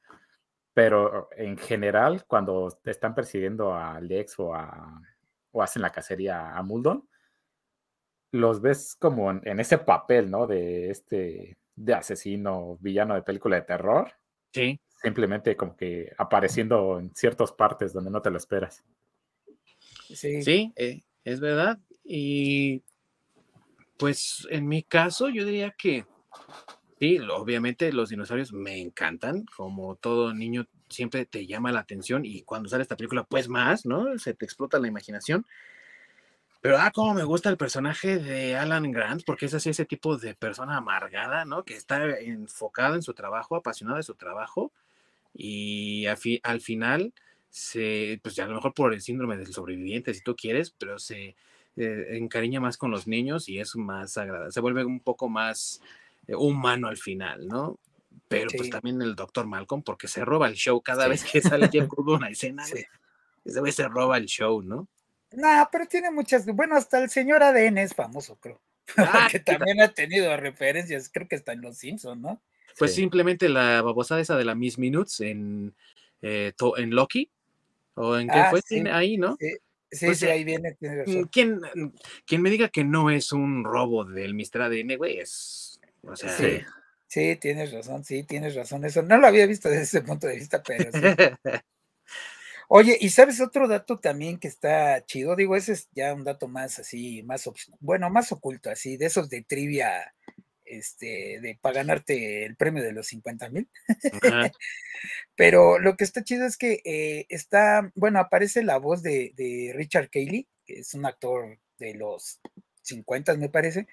Pero 0.72 1.28
en 1.36 1.56
general, 1.56 2.24
cuando 2.26 2.68
están 2.84 3.14
persiguiendo 3.14 3.74
a 3.74 4.00
Lex 4.00 4.38
o, 4.38 4.54
a, 4.54 5.00
o 5.50 5.62
hacen 5.62 5.82
la 5.82 5.90
cacería 5.90 6.54
a 6.54 6.62
Muldon, 6.62 7.08
los 8.30 8.60
ves 8.60 8.94
como 8.98 9.30
en, 9.30 9.60
ese 9.60 9.78
papel, 9.78 10.30
¿no? 10.30 10.46
De 10.46 10.90
este, 10.90 11.56
de 11.74 11.94
asesino, 11.94 12.76
villano 12.80 13.14
de 13.14 13.22
película 13.22 13.56
de 13.56 13.62
terror. 13.62 14.12
Sí. 14.52 14.80
Simplemente 15.02 15.56
como 15.56 15.76
que 15.76 16.12
apareciendo 16.18 16.98
en 16.98 17.14
ciertas 17.14 17.52
partes 17.52 17.92
donde 17.92 18.10
no 18.10 18.22
te 18.22 18.30
lo 18.30 18.36
esperas. 18.36 18.84
Sí, 20.08 20.42
sí 20.42 20.72
eh, 20.76 21.02
es 21.24 21.40
verdad. 21.40 21.78
Y 22.08 22.82
pues 23.98 24.46
en 24.50 24.68
mi 24.68 24.82
caso, 24.82 25.28
yo 25.28 25.44
diría 25.44 25.72
que 25.72 26.06
sí, 27.00 27.18
obviamente 27.18 27.92
los 27.92 28.10
dinosaurios 28.10 28.52
me 28.52 28.80
encantan, 28.80 29.44
como 29.56 29.96
todo 29.96 30.32
niño 30.32 30.66
siempre 30.88 31.26
te 31.26 31.46
llama 31.46 31.72
la 31.72 31.80
atención 31.80 32.24
y 32.24 32.42
cuando 32.42 32.68
sale 32.68 32.82
esta 32.82 32.96
película, 32.96 33.24
pues 33.24 33.48
más, 33.48 33.86
¿no? 33.86 34.16
Se 34.18 34.34
te 34.34 34.44
explota 34.44 34.78
la 34.78 34.88
imaginación. 34.88 35.46
Pero, 36.60 36.78
ah, 36.78 36.90
como 36.90 37.14
me 37.14 37.24
gusta 37.24 37.48
el 37.48 37.56
personaje 37.56 38.18
de 38.18 38.56
Alan 38.56 38.90
Grant, 38.90 39.22
porque 39.24 39.46
es 39.46 39.54
así 39.54 39.70
ese 39.70 39.84
tipo 39.84 40.16
de 40.16 40.34
persona 40.34 40.76
amargada, 40.76 41.44
¿no? 41.44 41.64
Que 41.64 41.74
está 41.74 42.18
enfocado 42.18 42.94
en 42.94 43.02
su 43.02 43.14
trabajo, 43.14 43.56
apasionado 43.56 43.98
de 43.98 44.02
su 44.02 44.14
trabajo 44.14 44.72
y 45.34 46.06
al 46.06 46.60
final 46.60 47.12
se, 47.50 48.20
pues 48.22 48.34
ya 48.34 48.44
a 48.44 48.48
lo 48.48 48.54
mejor 48.56 48.74
por 48.74 48.94
el 48.94 49.00
síndrome 49.00 49.36
del 49.36 49.52
sobreviviente, 49.52 50.14
si 50.14 50.22
tú 50.22 50.34
quieres, 50.34 50.72
pero 50.72 50.98
se 50.98 51.36
eh, 51.76 52.16
encariña 52.16 52.60
más 52.60 52.76
con 52.76 52.90
los 52.90 53.06
niños 53.06 53.48
y 53.48 53.58
es 53.58 53.76
más 53.76 54.16
agradable, 54.16 54.52
se 54.52 54.60
vuelve 54.60 54.84
un 54.84 55.00
poco 55.00 55.28
más 55.28 55.80
eh, 56.26 56.34
humano 56.34 56.88
al 56.88 56.96
final, 56.96 57.46
¿no? 57.46 57.78
Pero 58.28 58.48
pues 58.56 58.70
también 58.70 59.00
el 59.02 59.14
doctor 59.14 59.46
Malcolm, 59.46 59.82
porque 59.82 60.08
se 60.08 60.24
roba 60.24 60.48
el 60.48 60.54
show 60.54 60.80
cada 60.80 61.06
vez 61.06 61.22
que 61.24 61.40
sale 61.40 61.68
Jeff 61.68 61.88
una 61.98 62.28
escena, 62.30 62.64
ese 63.44 63.60
vez 63.60 63.74
se 63.74 63.88
roba 63.88 64.16
el 64.16 64.26
show, 64.26 64.62
¿no? 64.62 64.88
No, 65.32 65.68
pero 65.70 65.86
tiene 65.86 66.10
muchas, 66.10 66.46
bueno, 66.46 66.76
hasta 66.76 67.02
el 67.02 67.10
señor 67.10 67.42
ADN 67.42 67.78
es 67.78 67.94
famoso, 67.94 68.36
creo. 68.40 68.60
Ah, 68.96 69.28
que 69.30 69.40
también 69.40 69.80
ha 69.82 69.88
tenido 69.88 70.34
referencias, 70.36 71.10
creo 71.12 71.26
que 71.26 71.34
está 71.34 71.52
en 71.52 71.60
Los 71.60 71.78
Simpsons, 71.78 72.20
¿no? 72.20 72.40
Pues 72.78 72.94
simplemente 72.94 73.48
la 73.48 73.82
babosada 73.82 74.20
esa 74.20 74.36
de 74.36 74.44
la 74.44 74.54
Miss 74.54 74.78
Minutes 74.78 75.20
en, 75.20 75.74
eh, 76.22 76.52
en 76.76 76.90
Loki, 76.90 77.30
o 77.94 78.16
en 78.16 78.28
qué 78.28 78.38
ah, 78.38 78.50
fue 78.50 78.60
ahí, 78.90 79.16
¿no? 79.16 79.36
Sí, 79.90 80.06
pues, 80.06 80.18
sí, 80.18 80.26
ahí 80.26 80.44
viene. 80.44 80.76
Mm, 80.80 81.22
¿quién, 81.30 81.60
mm, 81.74 81.92
quien 82.26 82.42
me 82.42 82.50
diga 82.50 82.68
que 82.68 82.84
no 82.84 83.10
es 83.10 83.32
un 83.32 83.64
robo 83.64 84.04
del 84.04 84.34
Mr. 84.34 84.62
ADN, 84.62 84.96
güey, 84.96 85.18
es. 85.18 85.80
O 86.02 86.16
sea, 86.16 86.30
sí. 86.30 86.60
sí, 87.06 87.36
tienes 87.36 87.72
razón, 87.72 88.04
sí, 88.04 88.24
tienes 88.24 88.54
razón. 88.54 88.84
Eso 88.84 89.02
no 89.02 89.16
lo 89.18 89.26
había 89.26 89.46
visto 89.46 89.68
desde 89.68 89.82
ese 89.82 90.02
punto 90.02 90.26
de 90.26 90.36
vista, 90.36 90.62
pero 90.62 90.90
sí. 90.92 91.00
Oye, 92.68 92.98
y 93.00 93.10
sabes 93.10 93.40
otro 93.40 93.68
dato 93.68 93.96
también 93.96 94.38
que 94.38 94.48
está 94.48 95.04
chido, 95.04 95.36
digo, 95.36 95.54
ese 95.54 95.72
es 95.72 95.88
ya 95.94 96.12
un 96.12 96.24
dato 96.24 96.48
más 96.48 96.80
así, 96.80 97.22
más, 97.22 97.48
bueno, 97.78 98.10
más 98.10 98.32
oculto, 98.32 98.70
así, 98.70 98.96
de 98.96 99.06
esos 99.06 99.30
de 99.30 99.42
trivia 99.42 100.12
este, 100.66 101.40
de 101.40 101.58
para 101.60 101.76
ganarte 101.76 102.44
el 102.44 102.56
premio 102.56 102.82
de 102.82 102.92
los 102.92 103.06
50 103.08 103.48
mil. 103.50 103.68
Pero 105.36 105.78
lo 105.78 105.96
que 105.96 106.04
está 106.04 106.24
chido 106.24 106.46
es 106.46 106.56
que 106.56 106.80
eh, 106.84 107.26
está, 107.28 107.90
bueno, 107.94 108.18
aparece 108.18 108.62
la 108.62 108.78
voz 108.78 109.02
de, 109.02 109.72
Richard 109.74 110.10
Cayley, 110.10 110.48
que 110.64 110.80
es 110.80 110.94
un 110.94 111.06
actor 111.06 111.58
de 111.78 111.94
los 111.94 112.40
50, 112.82 113.36
me 113.36 113.48
parece, 113.48 113.86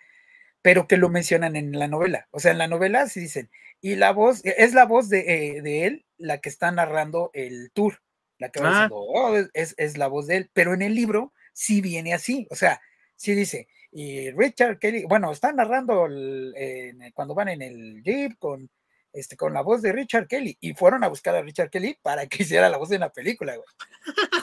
pero 0.62 0.88
que 0.88 0.98
lo 0.98 1.10
mencionan 1.10 1.56
en 1.56 1.78
la 1.78 1.88
novela. 1.88 2.28
O 2.32 2.40
sea, 2.40 2.52
en 2.52 2.58
la 2.58 2.68
novela 2.68 3.08
sí 3.10 3.20
dicen, 3.20 3.50
y 3.82 3.96
la 3.96 4.12
voz, 4.12 4.42
es 4.46 4.74
la 4.74 4.86
voz 4.86 5.10
de, 5.10 5.20
eh, 5.58 5.62
de 5.62 5.86
él 5.86 6.06
la 6.18 6.40
que 6.40 6.50
está 6.50 6.72
narrando 6.72 7.32
el 7.34 7.72
tour. 7.74 8.02
la 8.38 8.50
que 8.50 8.62
va 8.62 8.70
ah. 8.70 8.72
diciendo, 8.72 8.96
oh, 8.98 9.36
es, 9.54 9.76
es, 9.78 9.98
la 9.98 10.08
voz 10.08 10.28
de 10.28 10.38
él, 10.38 10.50
pero 10.54 10.74
en 10.74 10.82
el 10.82 10.96
libro 10.96 11.34
sí 11.52 11.82
viene 11.82 12.14
así, 12.14 12.48
o 12.50 12.56
sea, 12.56 12.82
sí 13.16 13.36
dice, 13.36 13.68
y 13.94 14.32
Richard 14.32 14.80
Kelly, 14.80 15.06
bueno, 15.06 15.32
está 15.32 15.54
narrando 15.54 16.08
cuando 17.14 17.36
van 17.36 17.50
en 17.50 17.62
el 17.62 18.02
jeep 18.04 18.38
con, 18.40 18.70
este, 19.14 19.38
con 19.38 19.54
la 19.54 19.62
voz 19.62 19.84
de 19.84 19.92
Richard 19.92 20.28
Kelly, 20.28 20.58
y 20.60 20.74
fueron 20.74 21.04
a 21.04 21.08
buscar 21.08 21.36
a 21.36 21.44
Richard 21.44 21.70
Kelly 21.70 21.98
para 22.02 22.26
que 22.26 22.42
hiciera 22.44 22.70
la 22.70 22.78
voz 22.78 22.90
de 22.90 22.98
la 22.98 23.12
película, 23.12 23.56
güey. 23.56 23.68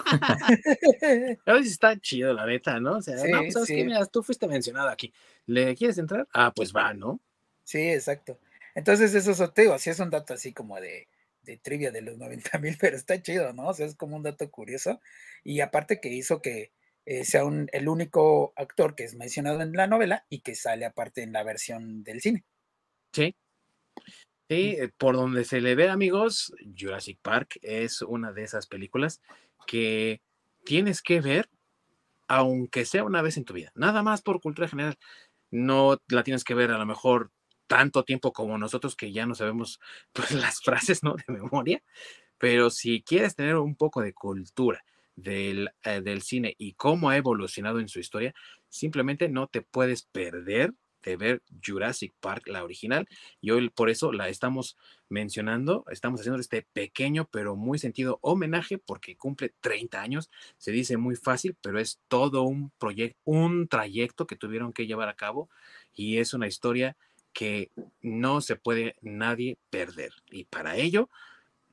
está 1.64 1.98
chido, 1.98 2.32
la 2.32 2.46
neta, 2.46 2.78
¿no? 2.78 2.98
O 2.98 3.02
sea, 3.02 3.16
no, 3.16 3.50
¿sabes 3.50 3.68
qué? 3.68 3.84
Mira, 3.84 4.06
tú 4.06 4.22
fuiste 4.22 4.46
mencionado 4.46 4.88
aquí. 4.88 5.12
¿Le 5.46 5.74
quieres 5.74 5.98
entrar? 5.98 6.28
Ah, 6.32 6.52
pues 6.54 6.72
va, 6.72 6.94
¿no? 6.94 7.20
Sí, 7.64 7.90
exacto. 7.90 8.38
Entonces, 8.76 9.14
eso 9.14 9.32
es, 9.32 9.54
te 9.54 9.72
así 9.72 9.90
es 9.90 9.98
un 9.98 10.10
dato 10.10 10.34
así 10.34 10.52
como 10.52 10.80
de, 10.80 11.08
de 11.42 11.56
trivia 11.56 11.90
de 11.90 12.02
los 12.02 12.18
90 12.18 12.58
mil, 12.58 12.76
pero 12.80 12.96
está 12.96 13.20
chido, 13.20 13.52
¿no? 13.52 13.68
O 13.68 13.74
sea, 13.74 13.86
es 13.86 13.96
como 13.96 14.14
un 14.14 14.22
dato 14.22 14.48
curioso. 14.48 15.00
Y 15.42 15.60
aparte 15.60 16.00
que 16.00 16.08
hizo 16.08 16.40
que 16.40 16.70
eh, 17.06 17.24
sea 17.24 17.42
el 17.72 17.88
único 17.88 18.52
actor 18.56 18.94
que 18.94 19.04
es 19.04 19.14
mencionado 19.14 19.60
en 19.62 19.72
la 19.72 19.86
novela 19.86 20.26
y 20.28 20.40
que 20.40 20.54
sale 20.54 20.84
aparte 20.84 21.22
en 21.22 21.32
la 21.32 21.42
versión 21.42 22.02
del 22.04 22.20
cine. 22.20 22.44
Sí. 23.12 23.34
Sí, 24.48 24.76
eh, 24.78 24.90
por 24.96 25.16
donde 25.16 25.44
se 25.44 25.60
le 25.60 25.74
ve, 25.74 25.88
amigos, 25.88 26.52
Jurassic 26.76 27.18
Park 27.22 27.58
es 27.62 28.02
una 28.02 28.32
de 28.32 28.42
esas 28.42 28.66
películas 28.66 29.20
que 29.66 30.20
tienes 30.64 31.02
que 31.02 31.20
ver, 31.20 31.48
aunque 32.26 32.84
sea 32.84 33.04
una 33.04 33.22
vez 33.22 33.36
en 33.36 33.44
tu 33.44 33.54
vida. 33.54 33.70
Nada 33.74 34.02
más 34.02 34.22
por 34.22 34.40
cultura 34.40 34.68
general. 34.68 34.98
No 35.50 35.98
la 36.08 36.22
tienes 36.22 36.44
que 36.44 36.54
ver 36.54 36.70
a 36.70 36.78
lo 36.78 36.86
mejor 36.86 37.30
tanto 37.66 38.04
tiempo 38.04 38.32
como 38.32 38.58
nosotros 38.58 38.96
que 38.96 39.12
ya 39.12 39.26
no 39.26 39.34
sabemos 39.34 39.80
pues, 40.12 40.30
las 40.32 40.60
frases, 40.60 41.02
¿no? 41.02 41.14
De 41.14 41.32
memoria. 41.32 41.82
Pero 42.38 42.70
si 42.70 43.02
quieres 43.02 43.36
tener 43.36 43.56
un 43.56 43.76
poco 43.76 44.00
de 44.00 44.12
cultura 44.12 44.84
del, 45.22 45.70
eh, 45.84 46.00
del 46.00 46.22
cine 46.22 46.54
y 46.58 46.74
cómo 46.74 47.10
ha 47.10 47.16
evolucionado 47.16 47.80
en 47.80 47.88
su 47.88 48.00
historia, 48.00 48.34
simplemente 48.68 49.28
no 49.28 49.46
te 49.46 49.62
puedes 49.62 50.02
perder 50.02 50.74
de 51.02 51.16
ver 51.16 51.42
Jurassic 51.64 52.12
Park, 52.20 52.46
la 52.48 52.64
original, 52.64 53.08
y 53.40 53.50
hoy 53.50 53.70
por 53.70 53.90
eso 53.90 54.12
la 54.12 54.28
estamos 54.28 54.76
mencionando, 55.08 55.84
estamos 55.90 56.20
haciendo 56.20 56.40
este 56.40 56.66
pequeño 56.72 57.28
pero 57.30 57.56
muy 57.56 57.78
sentido 57.78 58.18
homenaje 58.22 58.78
porque 58.78 59.16
cumple 59.16 59.54
30 59.60 60.00
años, 60.00 60.30
se 60.58 60.72
dice 60.72 60.96
muy 60.96 61.16
fácil, 61.16 61.56
pero 61.60 61.78
es 61.78 62.00
todo 62.08 62.42
un 62.42 62.70
proyecto, 62.78 63.18
un 63.24 63.68
trayecto 63.68 64.26
que 64.26 64.36
tuvieron 64.36 64.72
que 64.72 64.86
llevar 64.86 65.08
a 65.08 65.16
cabo 65.16 65.48
y 65.94 66.18
es 66.18 66.34
una 66.34 66.46
historia 66.46 66.96
que 67.32 67.70
no 68.02 68.40
se 68.40 68.56
puede 68.56 68.96
nadie 69.02 69.56
perder. 69.70 70.12
Y 70.30 70.44
para 70.44 70.76
ello, 70.76 71.08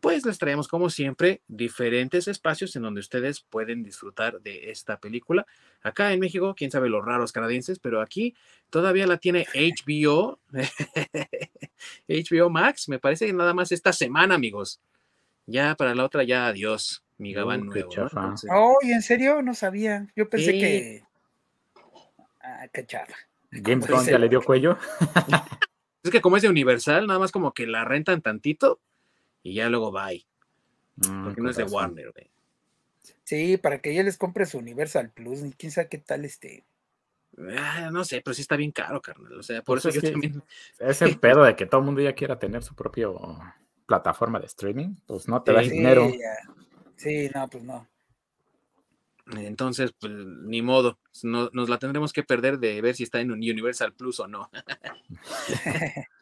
pues 0.08 0.26
les 0.26 0.38
traemos 0.38 0.70
como 0.70 0.90
siempre 0.90 1.42
diferentes 1.50 2.30
espacios 2.30 2.74
en 2.78 2.84
donde 2.84 3.02
ustedes 3.02 3.42
pueden 3.42 3.84
disfrutar 3.84 4.40
de 4.40 4.72
esta 4.72 5.02
película. 5.02 5.46
Acá 5.82 6.14
en 6.14 6.22
México, 6.22 6.56
quién 6.56 6.72
sabe 6.72 6.88
los 6.88 7.04
raros 7.04 7.34
canadienses, 7.34 7.78
pero 7.80 8.00
aquí 8.00 8.34
todavía 8.70 9.06
la 9.06 9.18
tiene 9.18 9.46
HBO, 9.54 10.40
HBO 12.08 12.50
Max, 12.50 12.88
me 12.88 13.00
parece 13.00 13.26
que 13.26 13.34
nada 13.34 13.54
más 13.54 13.74
esta 13.74 13.92
semana, 13.92 14.36
amigos. 14.36 14.80
Ya 15.46 15.76
para 15.76 15.94
la 15.94 16.06
otra, 16.06 16.24
ya 16.24 16.48
adiós, 16.48 17.04
mi 17.18 17.34
gabán 17.34 17.66
nuevo. 17.66 17.90
Oh, 18.50 18.78
¿y 18.82 18.92
en 18.92 19.02
serio? 19.02 19.42
No 19.42 19.56
sabía. 19.56 20.08
Yo 20.16 20.30
pensé 20.30 20.54
que. 20.54 21.04
Ah, 22.42 22.66
qué 22.72 22.86
chafa. 22.86 23.14
James 23.52 23.86
Gunn 23.86 24.06
ya 24.06 24.18
le 24.18 24.30
dio 24.30 24.42
cuello. 24.42 24.78
es 26.04 26.12
que 26.12 26.22
como 26.22 26.38
es 26.38 26.44
de 26.44 26.50
Universal, 26.50 27.08
nada 27.08 27.20
más 27.20 27.34
como 27.34 27.54
que 27.54 27.68
la 27.68 27.84
rentan 27.84 28.22
tantito 28.22 28.80
y 29.48 29.54
ya 29.54 29.70
luego 29.70 29.92
bye. 29.92 30.26
Mm, 30.98 31.24
porque 31.24 31.42
no 31.42 31.50
es 31.50 31.58
de 31.58 31.64
Warner, 31.64 32.12
güey. 32.12 32.30
Sí, 33.24 33.58
para 33.58 33.80
que 33.80 33.92
ella 33.92 34.04
les 34.04 34.18
compre 34.18 34.46
su 34.46 34.58
Universal 34.58 35.10
Plus, 35.12 35.44
y 35.44 35.52
quién 35.54 35.72
sabe 35.72 35.88
qué 35.88 35.98
tal 35.98 36.26
este. 36.26 36.66
Ah, 37.58 37.90
no 37.92 38.04
sé, 38.04 38.22
pero 38.22 38.34
sí 38.34 38.42
está 38.42 38.56
bien 38.56 38.72
caro, 38.72 39.02
carnal. 39.02 39.40
O 39.40 39.44
sea, 39.44 39.62
por 39.62 39.82
pues 39.82 39.96
eso 39.96 40.02
yo 40.04 40.12
también. 40.12 40.44
Es 40.80 41.02
el 41.02 41.20
pedo 41.20 41.44
de 41.44 41.56
que 41.56 41.66
todo 41.66 41.82
el 41.82 41.86
mundo 41.86 42.02
ya 42.02 42.14
quiera 42.14 42.40
tener 42.40 42.64
su 42.64 42.76
propia 42.76 43.08
plataforma 43.86 44.40
de 44.40 44.48
streaming. 44.48 44.96
Pues 45.06 45.28
no 45.28 45.42
te 45.44 45.54
da 45.54 45.62
dinero. 45.62 46.12
Sí, 46.96 47.30
no, 47.34 47.48
pues 47.48 47.64
no. 47.64 47.88
Entonces, 49.36 49.94
pues 50.00 50.12
ni 50.14 50.62
modo, 50.62 50.98
nos 51.24 51.70
la 51.70 51.78
tendremos 51.78 52.12
que 52.12 52.24
perder 52.24 52.60
de 52.60 52.82
ver 52.82 52.96
si 52.96 53.04
está 53.04 53.20
en 53.20 53.32
Universal 53.32 53.94
Plus 53.94 54.20
o 54.20 54.28
no. 54.28 54.50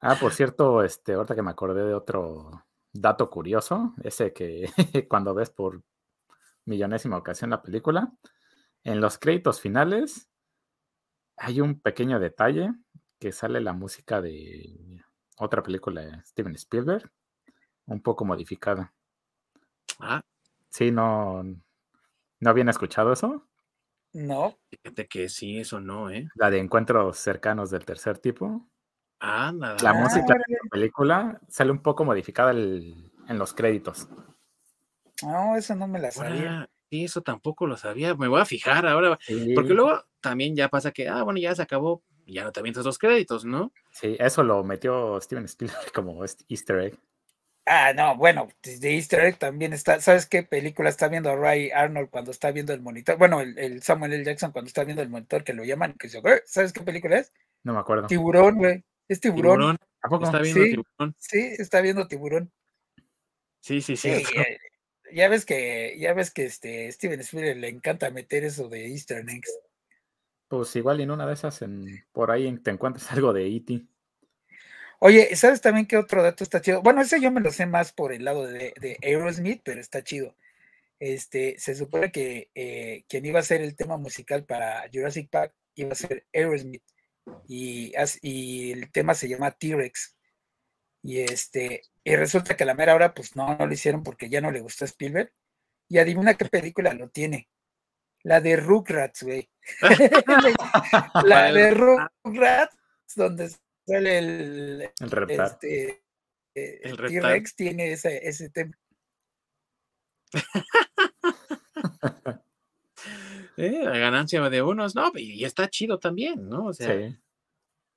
ah, 0.00 0.16
por 0.20 0.32
cierto, 0.32 0.82
este, 0.82 1.14
ahorita 1.14 1.34
que 1.34 1.42
me 1.42 1.50
acordé 1.50 1.84
de 1.84 1.94
otro 1.94 2.64
dato 2.92 3.30
curioso, 3.30 3.94
ese 4.02 4.32
que 4.32 4.70
cuando 5.08 5.34
ves 5.34 5.50
por 5.50 5.82
millonésima 6.66 7.16
ocasión 7.16 7.50
la 7.50 7.62
película, 7.62 8.12
en 8.84 9.00
los 9.00 9.18
créditos 9.18 9.60
finales 9.60 10.28
hay 11.36 11.60
un 11.60 11.80
pequeño 11.80 12.20
detalle 12.20 12.72
que 13.18 13.32
sale 13.32 13.60
la 13.60 13.72
música 13.72 14.20
de 14.20 15.02
otra 15.38 15.62
película 15.62 16.02
de 16.02 16.22
Steven 16.24 16.54
Spielberg, 16.54 17.10
un 17.86 18.02
poco 18.02 18.24
modificada. 18.24 18.92
Ah. 19.98 20.22
Sí, 20.70 20.90
no, 20.90 21.42
¿No 22.40 22.48
habían 22.48 22.70
escuchado 22.70 23.12
eso? 23.12 23.46
No. 24.14 24.58
Fíjate 24.70 25.06
que 25.08 25.28
sí, 25.28 25.58
eso 25.58 25.78
no, 25.78 26.10
¿eh? 26.10 26.26
La 26.34 26.50
de 26.50 26.58
encuentros 26.58 27.18
cercanos 27.18 27.70
del 27.70 27.84
tercer 27.84 28.18
tipo. 28.18 28.66
Ah, 29.20 29.52
nada. 29.54 29.76
La 29.82 29.92
música 29.92 30.34
de 30.34 30.40
la 30.48 30.70
película 30.70 31.40
sale 31.48 31.70
un 31.70 31.82
poco 31.82 32.04
modificada 32.04 32.52
en 32.52 33.38
los 33.38 33.52
créditos. 33.52 34.08
No, 35.22 35.56
eso 35.56 35.74
no 35.74 35.86
me 35.86 35.98
la 35.98 36.10
sabía. 36.10 36.68
sí, 36.90 37.04
eso 37.04 37.22
tampoco 37.22 37.66
lo 37.66 37.76
sabía. 37.76 38.14
Me 38.14 38.28
voy 38.28 38.40
a 38.40 38.46
fijar 38.46 38.86
ahora. 38.86 39.18
Porque 39.54 39.74
luego 39.74 40.02
también 40.20 40.56
ya 40.56 40.68
pasa 40.68 40.92
que, 40.92 41.08
ah, 41.08 41.22
bueno, 41.22 41.38
ya 41.38 41.54
se 41.54 41.62
acabó. 41.62 42.02
Ya 42.26 42.44
no 42.44 42.52
te 42.52 42.60
avientas 42.60 42.84
los 42.84 42.98
créditos, 42.98 43.44
¿no? 43.44 43.72
Sí, 43.90 44.16
eso 44.20 44.44
lo 44.44 44.62
metió 44.62 45.20
Steven 45.20 45.46
Spielberg 45.46 45.92
como 45.94 46.24
easter 46.48 46.78
egg. 46.78 46.98
Ah, 47.66 47.92
no, 47.92 48.16
bueno, 48.16 48.48
de 48.62 48.94
Easter 48.94 49.20
egg 49.20 49.38
también 49.38 49.72
está. 49.72 50.00
¿Sabes 50.00 50.26
qué 50.26 50.42
película 50.42 50.88
está 50.88 51.08
viendo 51.08 51.36
Ray 51.36 51.70
Arnold 51.70 52.10
cuando 52.10 52.30
está 52.30 52.50
viendo 52.50 52.72
el 52.72 52.80
monitor? 52.80 53.16
Bueno, 53.16 53.40
el, 53.40 53.82
Samuel 53.82 54.12
L. 54.12 54.24
Jackson 54.24 54.50
cuando 54.50 54.68
está 54.68 54.82
viendo 54.82 55.02
el 55.02 55.08
monitor 55.08 55.44
que 55.44 55.52
lo 55.52 55.62
llaman, 55.62 55.94
que 55.94 56.08
¿sabes 56.08 56.72
qué 56.72 56.80
película 56.80 57.18
es? 57.18 57.32
No 57.62 57.74
me 57.74 57.80
acuerdo. 57.80 58.06
Tiburón, 58.08 58.58
güey. 58.58 58.84
Es 59.10 59.18
tiburón. 59.18 59.76
¿A 60.02 60.08
poco? 60.08 60.24
¿Está 60.24 60.38
viendo 60.38 60.62
sí, 60.62 60.70
tiburón? 60.70 61.16
Sí, 61.18 61.38
está 61.58 61.80
viendo 61.80 62.06
tiburón. 62.06 62.52
Sí, 63.58 63.80
sí, 63.80 63.96
sí. 63.96 64.22
ya, 65.12 65.28
ves 65.28 65.44
que, 65.44 65.96
ya 65.98 66.14
ves 66.14 66.30
que 66.30 66.44
este 66.44 66.90
Steven 66.92 67.18
Spielberg 67.18 67.58
le 67.58 67.68
encanta 67.68 68.08
meter 68.12 68.44
eso 68.44 68.68
de 68.68 68.86
Easter 68.86 69.28
eggs. 69.28 69.52
Pues 70.46 70.76
igual 70.76 71.00
en 71.00 71.10
una 71.10 71.26
de 71.26 71.34
esas 71.34 71.60
en, 71.62 72.04
por 72.12 72.30
ahí 72.30 72.56
te 72.58 72.70
encuentras 72.70 73.10
algo 73.12 73.32
de 73.32 73.48
E.T. 73.48 73.84
Oye, 75.00 75.34
¿sabes 75.34 75.60
también 75.60 75.86
qué 75.86 75.96
otro 75.96 76.22
dato 76.22 76.44
está 76.44 76.60
chido? 76.60 76.80
Bueno, 76.80 77.00
ese 77.02 77.20
yo 77.20 77.32
me 77.32 77.40
lo 77.40 77.50
sé 77.50 77.66
más 77.66 77.92
por 77.92 78.12
el 78.12 78.24
lado 78.24 78.46
de, 78.46 78.74
de 78.80 78.96
Aerosmith, 79.02 79.62
pero 79.64 79.80
está 79.80 80.04
chido. 80.04 80.36
Este, 81.00 81.58
se 81.58 81.74
supone 81.74 82.12
que 82.12 82.48
eh, 82.54 83.02
quien 83.08 83.26
iba 83.26 83.40
a 83.40 83.42
ser 83.42 83.60
el 83.60 83.74
tema 83.74 83.96
musical 83.96 84.44
para 84.44 84.88
Jurassic 84.92 85.28
Park 85.30 85.52
iba 85.74 85.90
a 85.90 85.96
ser 85.96 86.26
Aerosmith. 86.32 86.84
Y, 87.48 87.92
y 88.22 88.72
el 88.72 88.90
tema 88.92 89.14
se 89.14 89.28
llama 89.28 89.50
T-Rex. 89.50 90.16
Y 91.02 91.20
este, 91.20 91.82
y 92.04 92.16
resulta 92.16 92.56
que 92.56 92.64
a 92.64 92.66
la 92.66 92.74
mera 92.74 92.94
hora, 92.94 93.14
pues 93.14 93.36
no, 93.36 93.56
no 93.56 93.66
lo 93.66 93.72
hicieron 93.72 94.02
porque 94.02 94.28
ya 94.28 94.40
no 94.40 94.50
le 94.50 94.60
gustó 94.60 94.84
a 94.84 94.88
Spielberg. 94.88 95.32
Y 95.88 95.98
adivina 95.98 96.34
qué 96.34 96.46
película 96.46 96.94
lo 96.94 97.08
tiene. 97.08 97.48
La 98.22 98.40
de 98.40 98.56
Rugrats, 98.56 99.22
güey. 99.22 99.48
la 101.24 101.52
de 101.52 101.70
Rugrats, 101.72 102.76
donde 103.16 103.50
sale 103.86 104.18
el, 104.18 104.90
el 105.00 105.30
este, 105.30 106.02
eh, 106.54 106.80
el 106.82 106.96
T-Rex 106.96 107.56
tiene 107.56 107.92
ese, 107.92 108.28
ese 108.28 108.50
tema. 108.50 108.76
eh, 113.66 113.84
la 113.84 113.98
ganancia 113.98 114.48
de 114.48 114.62
unos, 114.62 114.94
no, 114.94 115.12
y 115.14 115.44
está 115.44 115.68
chido 115.68 115.98
también, 115.98 116.48
¿no? 116.48 116.66
O 116.66 116.72
sea, 116.72 116.96
sí. 116.96 117.16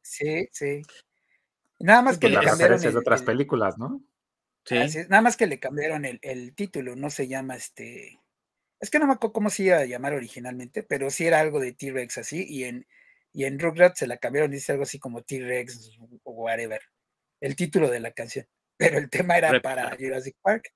Sí, 0.01 0.49
sí. 0.51 0.81
Nada 1.79 2.01
más 2.01 2.17
que 2.17 2.29
le 2.29 2.39
cambiaron 2.39 2.83
el, 2.83 2.93
de 2.93 2.99
otras 2.99 3.23
películas, 3.23 3.77
¿no? 3.77 4.03
Sí. 4.65 4.77
nada 5.09 5.21
más 5.21 5.35
que 5.35 5.47
le 5.47 5.59
cambiaron 5.59 6.05
el, 6.05 6.19
el, 6.21 6.55
título, 6.55 6.95
no 6.95 7.09
se 7.09 7.27
llama 7.27 7.55
este. 7.55 8.19
Es 8.79 8.89
que 8.89 8.99
no 8.99 9.07
me 9.07 9.13
acuerdo 9.13 9.33
cómo 9.33 9.49
se 9.49 9.63
iba 9.63 9.77
a 9.77 9.85
llamar 9.85 10.13
originalmente, 10.13 10.83
pero 10.83 11.09
sí 11.09 11.25
era 11.25 11.39
algo 11.39 11.59
de 11.59 11.73
T-Rex 11.73 12.17
así, 12.19 12.45
y 12.47 12.65
en, 12.65 12.85
y 13.31 13.45
en 13.45 13.59
Rugrats 13.59 13.99
se 13.99 14.07
la 14.07 14.17
cambiaron, 14.17 14.51
dice 14.51 14.71
algo 14.71 14.83
así 14.83 14.99
como 14.99 15.23
T-Rex 15.23 15.97
o 16.23 16.31
whatever, 16.31 16.81
el 17.41 17.55
título 17.55 17.89
de 17.89 17.99
la 17.99 18.11
canción, 18.11 18.45
pero 18.77 18.97
el 18.97 19.09
tema 19.09 19.37
era 19.37 19.61
para 19.61 19.95
Jurassic 19.97 20.35
Park. 20.41 20.73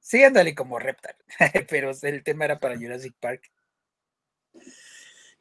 Sí, 0.00 0.22
ándale 0.24 0.54
como 0.54 0.78
Reptar, 0.78 1.16
pero 1.68 1.92
el 2.02 2.24
tema 2.24 2.44
era 2.44 2.58
para 2.58 2.76
Jurassic 2.76 3.14
Park. 3.20 3.50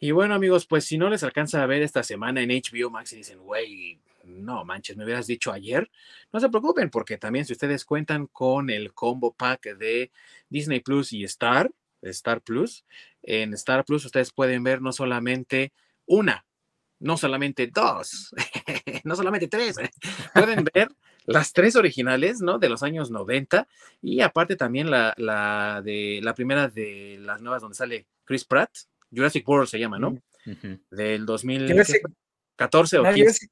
Y 0.04 0.10
bueno, 0.10 0.34
amigos, 0.34 0.66
pues 0.66 0.84
si 0.86 0.98
no 0.98 1.12
les 1.12 1.22
alcanza 1.22 1.62
a 1.62 1.68
ver 1.68 1.84
esta 1.84 2.02
semana 2.02 2.42
en 2.42 2.50
HBO 2.50 2.90
Max 2.90 3.14
y 3.14 3.18
dicen, 3.18 3.38
güey, 3.38 4.02
no 4.24 4.66
manches, 4.66 4.98
me 4.98 5.04
hubieras 5.04 5.28
dicho 5.28 5.52
ayer. 5.52 5.92
No 6.34 6.40
se 6.40 6.50
preocupen, 6.50 6.90
porque 6.90 7.20
también 7.20 7.46
si 7.46 7.54
ustedes 7.54 7.86
cuentan 7.86 8.26
con 8.26 8.72
el 8.72 8.96
combo 8.96 9.32
pack 9.32 9.78
de 9.78 10.12
Disney 10.50 10.80
Plus 10.80 11.14
y 11.14 11.24
Star, 11.26 11.72
Star 12.02 12.42
Plus, 12.42 12.84
en 13.22 13.54
Star 13.54 13.86
Plus 13.86 14.04
ustedes 14.04 14.32
pueden 14.32 14.64
ver 14.64 14.82
no 14.82 14.92
solamente 14.92 15.72
una, 16.08 16.48
no 16.98 17.16
solamente 17.16 17.68
dos, 17.68 18.34
no 19.04 19.16
solamente 19.16 19.48
tres, 19.48 19.76
pueden 20.34 20.66
ver 20.74 20.90
las 21.26 21.54
tres 21.54 21.76
originales, 21.76 22.42
¿no? 22.42 22.58
De 22.58 22.70
los 22.70 22.82
años 22.82 23.12
90 23.12 23.68
y 24.02 24.22
aparte 24.22 24.56
también 24.56 24.90
la, 24.90 25.14
la, 25.18 25.84
de 25.84 26.22
la 26.24 26.34
primera 26.34 26.70
de 26.70 27.20
las 27.22 27.40
nuevas 27.44 27.62
donde 27.62 27.76
sale 27.76 28.08
Chris 28.26 28.46
Pratt, 28.46 28.72
Jurassic 29.12 29.48
World 29.48 29.68
se 29.68 29.80
llama, 29.80 30.00
¿no? 30.00 30.18
Del 30.90 31.26
2014 31.26 32.98
o 32.98 33.04
15. 33.04 33.48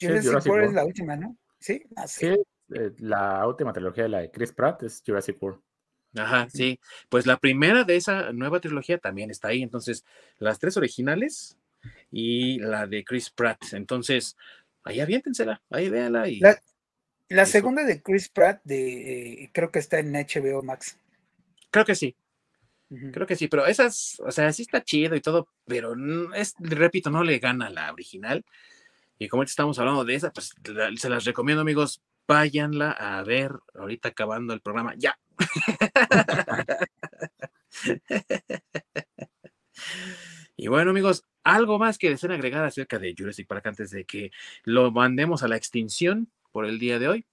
Jurassic, 0.00 0.50
World 0.50 0.68
es 0.68 0.74
la 0.74 0.84
última, 0.84 1.16
¿no? 1.16 1.36
Sí, 1.58 1.82
sí. 2.06 2.26
Eh, 2.26 2.92
la 2.98 3.46
última 3.46 3.72
trilogía 3.72 4.04
de 4.04 4.08
la 4.08 4.18
de 4.20 4.30
Chris 4.30 4.52
Pratt 4.52 4.82
es 4.82 5.02
Jurassic 5.06 5.40
World. 5.40 5.60
Ajá, 6.16 6.48
sí. 6.50 6.78
Pues 7.08 7.26
la 7.26 7.38
primera 7.38 7.84
de 7.84 7.96
esa 7.96 8.32
nueva 8.32 8.60
trilogía 8.60 8.98
también 8.98 9.30
está 9.30 9.48
ahí. 9.48 9.62
Entonces, 9.62 10.04
las 10.38 10.58
tres 10.58 10.76
originales 10.76 11.56
y 12.10 12.58
la 12.58 12.86
de 12.86 13.04
Chris 13.04 13.30
Pratt. 13.30 13.72
Entonces, 13.72 14.36
ahí 14.84 15.00
aviéntensela, 15.00 15.62
ahí 15.70 15.88
véanla. 15.88 16.28
Y, 16.28 16.40
la, 17.28 17.46
segunda 17.46 17.84
de 17.84 18.02
Chris 18.02 18.28
Pratt, 18.28 18.60
de, 18.64 19.44
eh, 19.44 19.50
creo 19.52 19.70
que 19.70 19.78
está 19.78 19.98
en 19.98 20.12
HBO 20.12 20.62
Max. 20.62 20.98
Creo 21.70 21.84
que 21.84 21.94
sí. 21.94 22.14
Creo 23.12 23.26
que 23.26 23.36
sí, 23.36 23.48
pero 23.48 23.64
esas, 23.66 24.20
o 24.20 24.30
sea, 24.30 24.52
sí 24.52 24.62
está 24.62 24.82
chido 24.82 25.16
y 25.16 25.20
todo, 25.20 25.48
pero 25.66 25.94
es, 26.34 26.54
repito, 26.58 27.10
no 27.10 27.24
le 27.24 27.38
gana 27.38 27.70
la 27.70 27.90
original. 27.92 28.44
Y 29.18 29.28
como 29.28 29.44
estamos 29.44 29.78
hablando 29.78 30.04
de 30.04 30.14
esa, 30.14 30.30
pues 30.30 30.54
se 30.96 31.08
las 31.08 31.24
recomiendo, 31.24 31.62
amigos, 31.62 32.02
váyanla 32.26 32.90
a 32.92 33.22
ver 33.22 33.52
ahorita 33.74 34.10
acabando 34.10 34.52
el 34.52 34.60
programa. 34.60 34.94
Ya. 34.96 35.18
y 40.56 40.68
bueno, 40.68 40.90
amigos, 40.90 41.24
algo 41.44 41.78
más 41.78 41.96
que 41.98 42.10
deseen 42.10 42.32
agregar 42.32 42.64
acerca 42.64 42.98
de 42.98 43.14
Jurassic 43.16 43.46
Park 43.46 43.66
antes 43.66 43.90
de 43.90 44.04
que 44.04 44.32
lo 44.64 44.90
mandemos 44.90 45.42
a 45.42 45.48
la 45.48 45.56
extinción 45.56 46.30
por 46.50 46.66
el 46.66 46.78
día 46.78 46.98
de 46.98 47.08
hoy. 47.08 47.24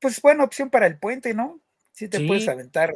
Pues 0.00 0.20
buena 0.20 0.44
opción 0.44 0.70
para 0.70 0.86
el 0.86 0.98
puente, 0.98 1.34
¿no? 1.34 1.60
Si 1.92 2.08
te 2.08 2.26
puedes 2.26 2.48
aventar 2.48 2.94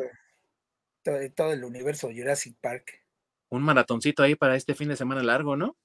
todo, 1.03 1.19
todo, 1.33 1.53
el 1.53 1.65
universo 1.65 2.11
Jurassic 2.15 2.57
Park. 2.61 3.03
Un 3.49 3.63
maratoncito 3.63 4.23
ahí 4.23 4.35
para 4.35 4.57
este 4.57 4.75
fin 4.75 4.89
de 4.89 4.97
semana 4.97 5.23
largo, 5.23 5.57
¿no? 5.57 5.77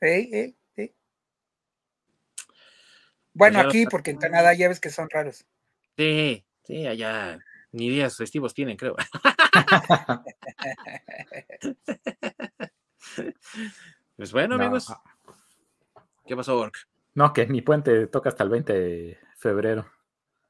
Sí, 0.00 0.28
sí, 0.30 0.56
sí. 0.76 0.94
Bueno, 3.32 3.60
aquí, 3.60 3.86
porque 3.86 4.10
en 4.10 4.18
Canadá 4.18 4.54
ya 4.54 4.68
ves 4.68 4.80
que 4.80 4.90
son 4.90 5.08
raros. 5.10 5.46
Sí, 5.96 6.44
sí, 6.64 6.86
allá 6.86 7.38
ni 7.72 7.88
días 7.88 8.16
festivos 8.16 8.54
tienen, 8.54 8.76
creo. 8.76 8.96
pues 14.16 14.32
bueno, 14.32 14.56
amigos. 14.56 14.90
Ah. 14.90 15.02
¿Qué 16.26 16.36
pasó, 16.36 16.58
Ork? 16.58 16.76
No, 17.14 17.32
que 17.32 17.46
mi 17.46 17.62
puente 17.62 18.06
toca 18.06 18.28
hasta 18.28 18.44
el 18.44 18.50
20 18.50 18.72
de 18.72 19.18
febrero. 19.36 19.90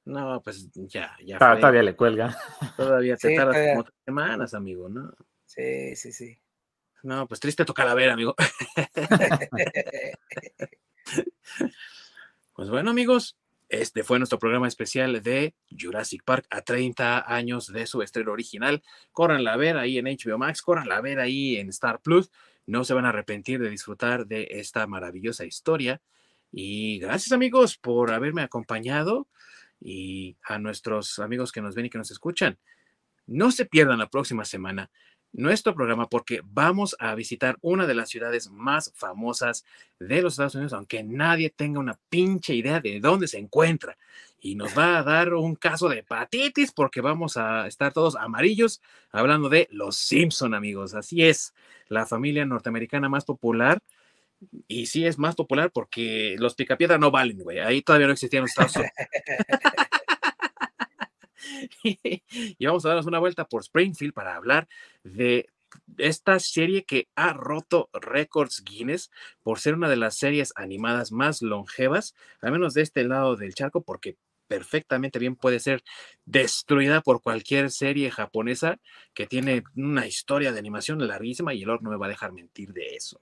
No, 0.08 0.42
pues 0.42 0.68
ya, 0.72 1.14
ya. 1.22 1.38
Todavía 1.38 1.82
le 1.82 1.94
cuelga. 1.94 2.34
Todavía 2.78 3.14
te 3.18 3.36
tardas 3.36 3.74
como 3.74 3.84
tres 3.84 3.98
semanas, 4.06 4.54
amigo, 4.54 4.88
¿no? 4.88 5.12
Sí, 5.44 5.94
sí, 5.96 6.12
sí. 6.12 6.38
No, 7.02 7.28
pues 7.28 7.40
triste 7.40 7.66
toca 7.66 7.84
la 7.84 7.92
ver, 7.92 8.08
amigo. 8.08 8.34
pues 12.54 12.70
bueno, 12.70 12.90
amigos, 12.90 13.36
este 13.68 14.02
fue 14.02 14.18
nuestro 14.18 14.38
programa 14.38 14.66
especial 14.66 15.22
de 15.22 15.54
Jurassic 15.78 16.24
Park 16.24 16.46
a 16.48 16.62
30 16.62 17.30
años 17.30 17.70
de 17.70 17.86
su 17.86 18.00
estreno 18.00 18.32
original. 18.32 18.82
Córranla 19.12 19.52
a 19.52 19.58
ver 19.58 19.76
ahí 19.76 19.98
en 19.98 20.06
HBO 20.06 20.38
Max, 20.38 20.62
córranla 20.62 20.96
a 20.96 21.02
ver 21.02 21.20
ahí 21.20 21.56
en 21.56 21.68
Star 21.68 22.00
Plus. 22.00 22.30
No 22.64 22.84
se 22.84 22.94
van 22.94 23.04
a 23.04 23.10
arrepentir 23.10 23.60
de 23.60 23.68
disfrutar 23.68 24.26
de 24.26 24.48
esta 24.52 24.86
maravillosa 24.86 25.44
historia. 25.44 26.00
Y 26.50 26.98
gracias 26.98 27.32
amigos 27.32 27.76
por 27.76 28.10
haberme 28.10 28.40
acompañado 28.40 29.28
y 29.80 30.36
a 30.44 30.58
nuestros 30.58 31.18
amigos 31.18 31.52
que 31.52 31.62
nos 31.62 31.74
ven 31.74 31.86
y 31.86 31.90
que 31.90 31.98
nos 31.98 32.10
escuchan. 32.10 32.58
No 33.26 33.50
se 33.50 33.66
pierdan 33.66 33.98
la 33.98 34.08
próxima 34.08 34.44
semana 34.44 34.90
nuestro 35.32 35.74
programa 35.74 36.08
porque 36.08 36.40
vamos 36.44 36.96
a 36.98 37.14
visitar 37.14 37.56
una 37.60 37.86
de 37.86 37.94
las 37.94 38.08
ciudades 38.08 38.50
más 38.50 38.92
famosas 38.96 39.64
de 39.98 40.22
los 40.22 40.34
Estados 40.34 40.54
Unidos, 40.54 40.72
aunque 40.72 41.02
nadie 41.02 41.50
tenga 41.50 41.80
una 41.80 41.98
pinche 42.08 42.54
idea 42.54 42.80
de 42.80 43.00
dónde 43.00 43.28
se 43.28 43.38
encuentra. 43.38 43.96
Y 44.40 44.54
nos 44.54 44.76
va 44.76 44.98
a 44.98 45.02
dar 45.02 45.34
un 45.34 45.56
caso 45.56 45.88
de 45.88 45.98
hepatitis 45.98 46.72
porque 46.72 47.00
vamos 47.00 47.36
a 47.36 47.66
estar 47.66 47.92
todos 47.92 48.16
amarillos 48.16 48.80
hablando 49.10 49.48
de 49.48 49.68
los 49.70 49.96
Simpson, 49.96 50.54
amigos. 50.54 50.94
Así 50.94 51.24
es, 51.24 51.54
la 51.88 52.06
familia 52.06 52.44
norteamericana 52.44 53.08
más 53.08 53.24
popular. 53.24 53.82
Y 54.66 54.86
sí 54.86 55.06
es 55.06 55.18
más 55.18 55.34
popular 55.34 55.70
porque 55.72 56.36
los 56.38 56.54
picapiedra 56.54 56.98
no 56.98 57.10
valen, 57.10 57.38
güey. 57.38 57.58
Ahí 57.58 57.82
todavía 57.82 58.06
no 58.06 58.12
existían 58.12 58.42
los 58.42 58.50
Estados 58.50 58.74
y 61.82 62.66
vamos 62.66 62.84
a 62.84 62.88
darnos 62.88 63.06
una 63.06 63.18
vuelta 63.18 63.46
por 63.46 63.62
Springfield 63.62 64.12
para 64.12 64.36
hablar 64.36 64.68
de 65.02 65.48
esta 65.96 66.38
serie 66.38 66.84
que 66.84 67.08
ha 67.14 67.32
roto 67.32 67.90
récords 67.92 68.62
Guinness 68.64 69.10
por 69.42 69.58
ser 69.58 69.74
una 69.74 69.88
de 69.88 69.96
las 69.96 70.16
series 70.16 70.52
animadas 70.56 71.12
más 71.12 71.42
longevas, 71.42 72.14
al 72.40 72.52
menos 72.52 72.74
de 72.74 72.82
este 72.82 73.04
lado 73.04 73.36
del 73.36 73.54
charco, 73.54 73.82
porque 73.82 74.16
perfectamente 74.48 75.18
bien 75.18 75.36
puede 75.36 75.60
ser 75.60 75.82
destruida 76.24 77.00
por 77.00 77.22
cualquier 77.22 77.70
serie 77.70 78.10
japonesa 78.10 78.78
que 79.14 79.26
tiene 79.26 79.62
una 79.76 80.06
historia 80.06 80.52
de 80.52 80.58
animación 80.58 81.06
larguísima 81.06 81.54
y 81.54 81.62
el 81.62 81.68
Lord 81.68 81.82
no 81.82 81.90
me 81.90 81.96
va 81.96 82.06
a 82.06 82.10
dejar 82.10 82.32
mentir 82.32 82.72
de 82.72 82.96
eso. 82.96 83.20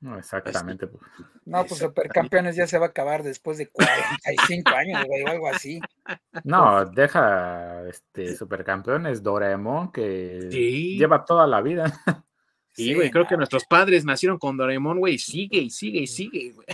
No, 0.00 0.18
exactamente. 0.18 0.88
Pues. 0.88 1.02
No, 1.44 1.64
pues 1.64 1.78
Supercampeones 1.78 2.56
ya 2.56 2.66
se 2.66 2.78
va 2.78 2.86
a 2.86 2.88
acabar 2.88 3.22
después 3.22 3.58
de 3.58 3.68
45 3.68 4.70
años, 4.70 5.04
o 5.08 5.28
algo 5.28 5.48
así. 5.48 5.80
No, 6.44 6.84
deja 6.86 7.88
este 7.88 8.34
Supercampeones 8.34 9.22
Doraemon 9.22 9.92
que 9.92 10.48
lleva 10.50 11.24
toda 11.24 11.46
la 11.46 11.60
vida. 11.60 11.84
Sí, 12.72 12.94
güey, 12.94 13.10
creo 13.10 13.26
que 13.26 13.36
nuestros 13.36 13.64
padres 13.64 14.04
nacieron 14.04 14.38
con 14.38 14.56
Doraemon, 14.56 14.98
güey, 14.98 15.18
sigue 15.18 15.58
y 15.58 15.70
sigue 15.70 16.00
y 16.00 16.06
sigue, 16.06 16.52
güey. 16.52 16.66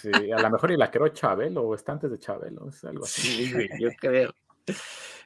Sí, 0.00 0.32
a 0.32 0.40
lo 0.40 0.50
mejor 0.50 0.72
y 0.72 0.76
la 0.76 0.90
creó 0.90 1.08
Chabelo 1.08 1.62
o 1.62 1.74
está 1.74 1.92
antes 1.92 2.10
de 2.10 2.18
Chabelo, 2.18 2.68
es 2.68 2.84
algo 2.84 3.04
así. 3.04 3.22
Sí, 3.22 3.52
güey, 3.52 3.68
yo 3.78 3.90
creo. 3.98 4.34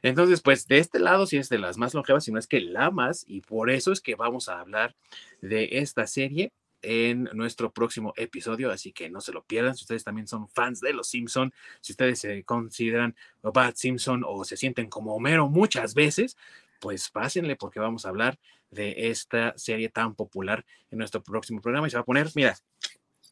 Entonces, 0.01 0.41
pues 0.41 0.67
de 0.67 0.77
este 0.77 0.99
lado 0.99 1.25
sí 1.25 1.37
es 1.37 1.49
de 1.49 1.57
las 1.57 1.77
más 1.77 1.93
longevas, 1.93 2.23
si 2.23 2.31
no 2.31 2.39
es 2.39 2.47
que 2.47 2.61
la 2.61 2.91
más, 2.91 3.25
y 3.27 3.41
por 3.41 3.69
eso 3.69 3.91
es 3.91 4.01
que 4.01 4.15
vamos 4.15 4.49
a 4.49 4.59
hablar 4.59 4.95
de 5.41 5.69
esta 5.73 6.05
serie 6.07 6.51
en 6.81 7.23
nuestro 7.33 7.71
próximo 7.71 8.13
episodio, 8.15 8.71
así 8.71 8.91
que 8.91 9.09
no 9.09 9.21
se 9.21 9.33
lo 9.33 9.43
pierdan. 9.43 9.75
Si 9.75 9.83
ustedes 9.83 10.03
también 10.03 10.27
son 10.27 10.47
fans 10.47 10.79
de 10.79 10.93
los 10.93 11.09
Simpson, 11.09 11.53
si 11.81 11.93
ustedes 11.93 12.19
se 12.19 12.43
consideran 12.43 13.15
Bad 13.41 13.75
Simpson 13.75 14.23
o 14.25 14.45
se 14.45 14.57
sienten 14.57 14.89
como 14.89 15.15
Homero 15.15 15.49
muchas 15.49 15.93
veces, 15.93 16.37
pues 16.79 17.09
pásenle 17.09 17.55
porque 17.55 17.79
vamos 17.79 18.05
a 18.05 18.09
hablar 18.09 18.39
de 18.71 19.09
esta 19.09 19.53
serie 19.57 19.89
tan 19.89 20.15
popular 20.15 20.65
en 20.91 20.97
nuestro 20.99 21.21
próximo 21.21 21.61
programa 21.61 21.87
y 21.87 21.89
se 21.89 21.97
va 21.97 22.01
a 22.01 22.05
poner, 22.05 22.29
mira, 22.35 22.55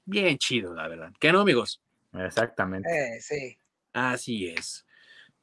bien 0.05 0.37
chido, 0.37 0.73
la 0.73 0.87
verdad. 0.87 1.11
¿Qué 1.19 1.31
no, 1.31 1.41
amigos? 1.41 1.81
Exactamente. 2.13 2.89
Eh, 2.89 3.21
sí. 3.21 3.57
Así 3.93 4.47
es. 4.47 4.85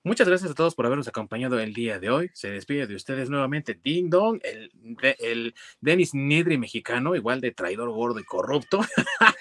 Muchas 0.03 0.29
gracias 0.29 0.51
a 0.51 0.55
todos 0.55 0.75
por 0.75 0.85
habernos 0.85 1.09
acompañado 1.09 1.59
el 1.59 1.73
día 1.73 1.99
de 1.99 2.11
hoy. 2.11 2.31
Se 2.35 2.51
despide 2.51 2.87
de 2.87 2.95
ustedes 2.95 3.31
nuevamente 3.31 3.79
Ding 3.83 4.11
Dong, 4.11 4.39
el, 4.45 4.71
el 5.19 5.55
Dennis 5.81 6.13
Nidri 6.13 6.59
mexicano, 6.59 7.17
igual 7.17 7.41
de 7.41 7.53
traidor 7.53 7.91
gordo 7.91 8.21
y 8.21 8.25
corrupto. 8.25 8.81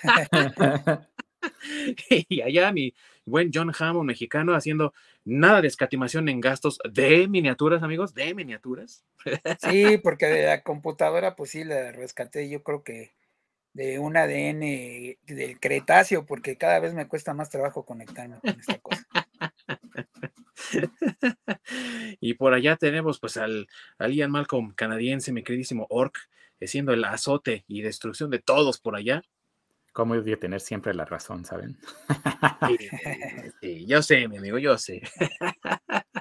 y 2.30 2.42
allá 2.42 2.72
mi 2.72 2.94
buen 3.26 3.52
John 3.54 3.72
Hammond 3.78 4.08
mexicano 4.08 4.54
haciendo 4.54 4.94
nada 5.26 5.62
de 5.62 5.68
escatimación 5.68 6.30
en 6.30 6.42
gastos 6.42 6.80
de 6.90 7.28
miniaturas, 7.28 7.84
amigos, 7.84 8.14
de 8.14 8.34
miniaturas. 8.34 9.06
Sí, 9.60 9.98
porque 10.04 10.28
de 10.28 10.46
la 10.46 10.64
computadora, 10.64 11.36
pues 11.36 11.52
sí, 11.52 11.64
la 11.64 11.92
rescaté, 11.92 12.50
yo 12.50 12.64
creo 12.64 12.84
que 12.84 13.14
de 13.74 13.98
un 13.98 14.16
ADN 14.16 14.60
del 15.26 15.60
Cretáceo, 15.60 16.26
porque 16.26 16.58
cada 16.58 16.80
vez 16.80 16.94
me 16.94 17.08
cuesta 17.08 17.34
más 17.34 17.50
trabajo 17.50 17.86
conectarme 17.86 18.40
con 18.40 18.60
esta 18.60 18.78
cosa. 18.80 19.08
y 22.22 22.36
por 22.36 22.54
allá 22.54 22.76
tenemos 22.76 23.20
pues 23.20 23.38
al, 23.38 23.68
al 23.98 24.14
Ian 24.14 24.32
Malcolm 24.32 24.74
canadiense, 24.76 25.32
mi 25.32 25.44
queridísimo 25.44 25.88
Orc, 25.90 26.18
haciendo 26.62 26.94
el 26.94 27.04
azote 27.04 27.66
y 27.68 27.82
destrucción 27.82 28.30
de 28.30 28.40
todos 28.40 28.80
por 28.80 28.96
allá. 28.96 29.24
Cómo 29.94 30.16
odio 30.16 30.40
tener 30.40 30.60
siempre 30.60 30.94
la 30.94 31.06
razón, 31.06 31.46
¿saben? 31.46 31.78
Sí, 33.62 33.86
yo 33.86 34.02
sé, 34.02 34.28
mi 34.28 34.38
amigo, 34.38 34.58
yo 34.58 34.78
sé. 34.78 35.02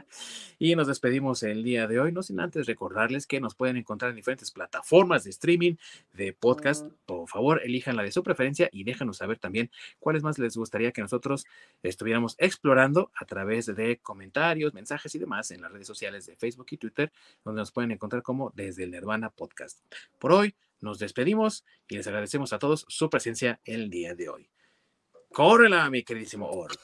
Y 0.59 0.77
nos 0.77 0.87
despedimos 0.87 1.43
el 1.43 1.65
día 1.65 1.89
de 1.89 1.99
hoy, 1.99 2.13
no 2.13 2.23
sin 2.23 2.39
antes 2.39 2.67
recordarles 2.67 3.27
que 3.27 3.41
nos 3.41 3.55
pueden 3.55 3.77
encontrar 3.77 4.11
en 4.11 4.17
diferentes 4.17 4.51
plataformas 4.51 5.25
de 5.25 5.31
streaming, 5.31 5.75
de 6.13 6.33
podcast. 6.33 6.87
Por 7.07 7.29
favor, 7.29 7.61
elijan 7.65 7.97
la 7.97 8.03
de 8.03 8.13
su 8.13 8.23
preferencia 8.23 8.69
y 8.71 8.85
déjanos 8.85 9.17
saber 9.17 9.39
también 9.39 9.71
cuáles 9.99 10.23
más 10.23 10.39
les 10.39 10.57
gustaría 10.57 10.93
que 10.93 11.01
nosotros 11.01 11.47
estuviéramos 11.83 12.37
explorando 12.39 13.11
a 13.17 13.25
través 13.25 13.67
de 13.75 13.99
comentarios, 13.99 14.75
mensajes 14.75 15.15
y 15.15 15.19
demás 15.19 15.51
en 15.51 15.63
las 15.63 15.73
redes 15.73 15.87
sociales 15.87 16.27
de 16.27 16.37
Facebook 16.37 16.67
y 16.71 16.77
Twitter, 16.77 17.13
donde 17.45 17.61
nos 17.61 17.73
pueden 17.73 17.91
encontrar 17.91 18.23
como 18.23 18.53
desde 18.55 18.85
el 18.85 18.93
Nirvana 18.93 19.31
Podcast. 19.31 19.81
Por 20.19 20.33
hoy 20.33 20.55
nos 20.83 20.99
despedimos 20.99 21.65
y 21.89 21.97
les 21.97 22.07
agradecemos 22.07 22.53
a 22.53 22.59
todos 22.59 22.85
su 22.89 23.09
presencia 23.09 23.61
el 23.65 23.89
día 23.89 24.15
de 24.15 24.29
hoy. 24.29 24.51
Córrela, 25.33 25.89
mi 25.89 26.05
queridísimo 26.05 26.49
Orc. 26.51 26.79